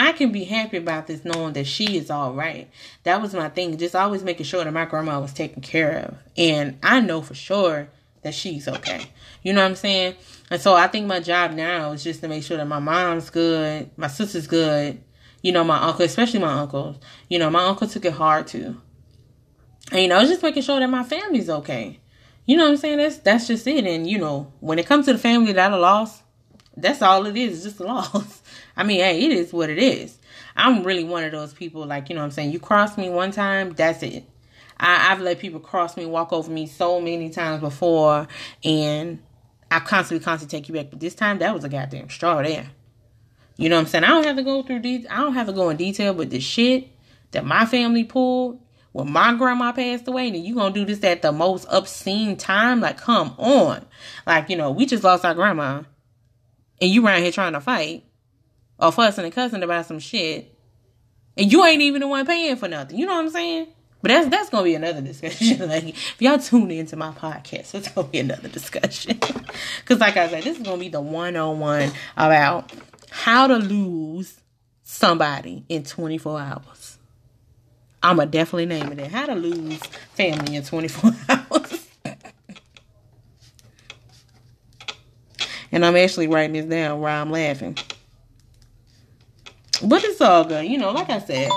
I 0.00 0.12
can 0.12 0.32
be 0.32 0.44
happy 0.44 0.78
about 0.78 1.06
this 1.06 1.26
knowing 1.26 1.52
that 1.52 1.66
she 1.66 1.98
is 1.98 2.10
all 2.10 2.32
right. 2.32 2.70
That 3.02 3.20
was 3.20 3.34
my 3.34 3.50
thing. 3.50 3.76
Just 3.76 3.94
always 3.94 4.24
making 4.24 4.46
sure 4.46 4.64
that 4.64 4.72
my 4.72 4.86
grandma 4.86 5.20
was 5.20 5.34
taken 5.34 5.60
care 5.60 6.06
of. 6.06 6.16
And 6.38 6.78
I 6.82 7.00
know 7.00 7.20
for 7.20 7.34
sure 7.34 7.90
that 8.22 8.32
she's 8.32 8.66
okay. 8.66 9.12
You 9.42 9.52
know 9.52 9.60
what 9.60 9.68
I'm 9.68 9.76
saying? 9.76 10.14
And 10.50 10.58
so 10.58 10.74
I 10.74 10.86
think 10.86 11.06
my 11.06 11.20
job 11.20 11.52
now 11.52 11.92
is 11.92 12.02
just 12.02 12.22
to 12.22 12.28
make 12.28 12.44
sure 12.44 12.56
that 12.56 12.66
my 12.66 12.78
mom's 12.78 13.28
good, 13.28 13.90
my 13.98 14.06
sister's 14.06 14.46
good, 14.46 15.02
you 15.42 15.52
know, 15.52 15.64
my 15.64 15.76
uncle, 15.76 16.06
especially 16.06 16.40
my 16.40 16.60
uncle. 16.60 16.98
You 17.28 17.38
know, 17.38 17.50
my 17.50 17.64
uncle 17.66 17.86
took 17.86 18.06
it 18.06 18.14
hard 18.14 18.46
too. 18.46 18.80
And 19.92 20.00
you 20.00 20.08
know, 20.08 20.24
just 20.24 20.42
making 20.42 20.62
sure 20.62 20.80
that 20.80 20.88
my 20.88 21.04
family's 21.04 21.50
okay. 21.50 22.00
You 22.46 22.56
know 22.56 22.64
what 22.64 22.70
I'm 22.70 22.76
saying? 22.78 22.96
That's 22.96 23.18
that's 23.18 23.46
just 23.48 23.66
it. 23.66 23.84
And 23.84 24.08
you 24.08 24.16
know, 24.16 24.50
when 24.60 24.78
it 24.78 24.86
comes 24.86 25.04
to 25.06 25.12
the 25.12 25.18
family 25.18 25.52
that 25.52 25.72
I 25.72 25.76
lost, 25.76 26.22
that's 26.74 27.02
all 27.02 27.26
it 27.26 27.36
is, 27.36 27.64
just 27.64 27.80
a 27.80 27.84
loss. 27.84 28.39
I 28.80 28.82
mean, 28.82 29.00
hey, 29.00 29.26
it 29.26 29.32
is 29.32 29.52
what 29.52 29.68
it 29.68 29.78
is. 29.78 30.18
I'm 30.56 30.84
really 30.84 31.04
one 31.04 31.22
of 31.22 31.32
those 31.32 31.52
people, 31.52 31.84
like, 31.84 32.08
you 32.08 32.14
know 32.14 32.22
what 32.22 32.28
I'm 32.28 32.30
saying? 32.30 32.50
You 32.50 32.58
cross 32.58 32.96
me 32.96 33.10
one 33.10 33.30
time, 33.30 33.74
that's 33.74 34.02
it. 34.02 34.24
I, 34.78 35.12
I've 35.12 35.20
let 35.20 35.38
people 35.38 35.60
cross 35.60 35.98
me, 35.98 36.06
walk 36.06 36.32
over 36.32 36.50
me 36.50 36.66
so 36.66 36.98
many 36.98 37.28
times 37.28 37.60
before, 37.60 38.26
and 38.64 39.22
I 39.70 39.80
constantly, 39.80 40.24
constantly 40.24 40.58
take 40.58 40.66
you 40.70 40.74
back. 40.74 40.88
But 40.88 40.98
this 40.98 41.14
time, 41.14 41.40
that 41.40 41.52
was 41.52 41.62
a 41.62 41.68
goddamn 41.68 42.08
straw 42.08 42.42
there. 42.42 42.70
You 43.58 43.68
know 43.68 43.76
what 43.76 43.82
I'm 43.82 43.86
saying? 43.88 44.04
I 44.04 44.08
don't 44.08 44.24
have 44.24 44.36
to 44.36 44.42
go 44.42 44.62
through 44.62 44.78
de- 44.78 45.06
I 45.08 45.18
don't 45.18 45.34
have 45.34 45.48
to 45.48 45.52
go 45.52 45.68
in 45.68 45.76
detail, 45.76 46.14
but 46.14 46.30
the 46.30 46.40
shit 46.40 46.88
that 47.32 47.44
my 47.44 47.66
family 47.66 48.04
pulled 48.04 48.62
when 48.92 49.12
my 49.12 49.34
grandma 49.34 49.72
passed 49.72 50.08
away, 50.08 50.28
and 50.28 50.36
you 50.38 50.54
gonna 50.54 50.72
do 50.72 50.86
this 50.86 51.04
at 51.04 51.20
the 51.20 51.32
most 51.32 51.66
obscene 51.70 52.38
time? 52.38 52.80
Like, 52.80 52.96
come 52.96 53.34
on. 53.36 53.84
Like, 54.26 54.48
you 54.48 54.56
know, 54.56 54.70
we 54.70 54.86
just 54.86 55.04
lost 55.04 55.26
our 55.26 55.34
grandma 55.34 55.82
and 56.80 56.90
you 56.90 57.06
around 57.06 57.20
here 57.20 57.30
trying 57.30 57.52
to 57.52 57.60
fight 57.60 58.04
or 58.80 58.92
fussing 58.92 59.24
and 59.24 59.32
cussing 59.34 59.62
about 59.62 59.86
some 59.86 59.98
shit, 59.98 60.54
and 61.36 61.50
you 61.50 61.64
ain't 61.64 61.82
even 61.82 62.00
the 62.00 62.08
one 62.08 62.26
paying 62.26 62.56
for 62.56 62.68
nothing. 62.68 62.98
You 62.98 63.06
know 63.06 63.14
what 63.14 63.24
I'm 63.24 63.30
saying? 63.30 63.68
But 64.02 64.08
that's 64.08 64.28
that's 64.28 64.50
gonna 64.50 64.64
be 64.64 64.74
another 64.74 65.02
discussion. 65.02 65.58
like 65.68 65.88
if 65.88 66.16
y'all 66.20 66.38
tune 66.38 66.70
into 66.70 66.96
my 66.96 67.10
podcast, 67.10 67.74
it's 67.74 67.88
gonna 67.88 68.08
be 68.08 68.18
another 68.18 68.48
discussion. 68.48 69.18
Cause 69.84 69.98
like 69.98 70.16
I 70.16 70.28
said, 70.28 70.42
this 70.42 70.56
is 70.56 70.62
gonna 70.62 70.78
be 70.78 70.88
the 70.88 71.00
one 71.00 71.36
on 71.36 71.60
one 71.60 71.92
about 72.16 72.72
how 73.10 73.46
to 73.46 73.56
lose 73.56 74.40
somebody 74.82 75.64
in 75.68 75.84
24 75.84 76.40
hours. 76.40 76.98
I'ma 78.02 78.24
definitely 78.24 78.66
name 78.66 78.98
it. 78.98 79.10
How 79.10 79.26
to 79.26 79.34
lose 79.34 79.78
family 80.14 80.56
in 80.56 80.64
24 80.64 81.12
hours. 81.28 81.86
And 85.72 85.84
I'm 85.84 85.96
actually 85.96 86.26
writing 86.26 86.54
this 86.54 86.64
down 86.64 87.00
while 87.00 87.22
I'm 87.22 87.30
laughing. 87.30 87.76
But 89.82 90.04
it's 90.04 90.20
all 90.20 90.44
good. 90.44 90.66
You 90.66 90.78
know, 90.78 90.92
like 90.92 91.08
I 91.08 91.18
said, 91.20 91.50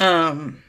um, 0.00 0.62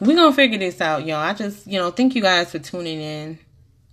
we're 0.00 0.16
gonna 0.16 0.34
figure 0.34 0.58
this 0.58 0.80
out, 0.80 1.06
y'all. 1.06 1.16
I 1.16 1.32
just, 1.32 1.66
you 1.66 1.78
know, 1.78 1.90
thank 1.90 2.14
you 2.14 2.22
guys 2.22 2.52
for 2.52 2.58
tuning 2.58 3.00
in. 3.00 3.38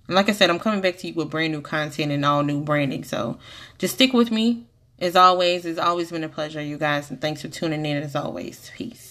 like 0.09 0.29
I 0.29 0.31
said, 0.33 0.49
I'm 0.49 0.59
coming 0.59 0.81
back 0.81 0.97
to 0.99 1.07
you 1.07 1.13
with 1.13 1.29
brand 1.29 1.53
new 1.53 1.61
content 1.61 2.11
and 2.11 2.25
all 2.25 2.43
new 2.43 2.61
branding. 2.61 3.03
So 3.03 3.39
just 3.77 3.95
stick 3.95 4.13
with 4.13 4.31
me. 4.31 4.65
As 4.99 5.15
always, 5.15 5.65
it's 5.65 5.79
always 5.79 6.11
been 6.11 6.23
a 6.23 6.29
pleasure, 6.29 6.61
you 6.61 6.77
guys, 6.77 7.11
and 7.11 7.21
thanks 7.21 7.41
for 7.41 7.49
tuning 7.49 7.85
in 7.85 7.97
as 7.97 8.15
always. 8.15 8.71
Peace. 8.75 9.06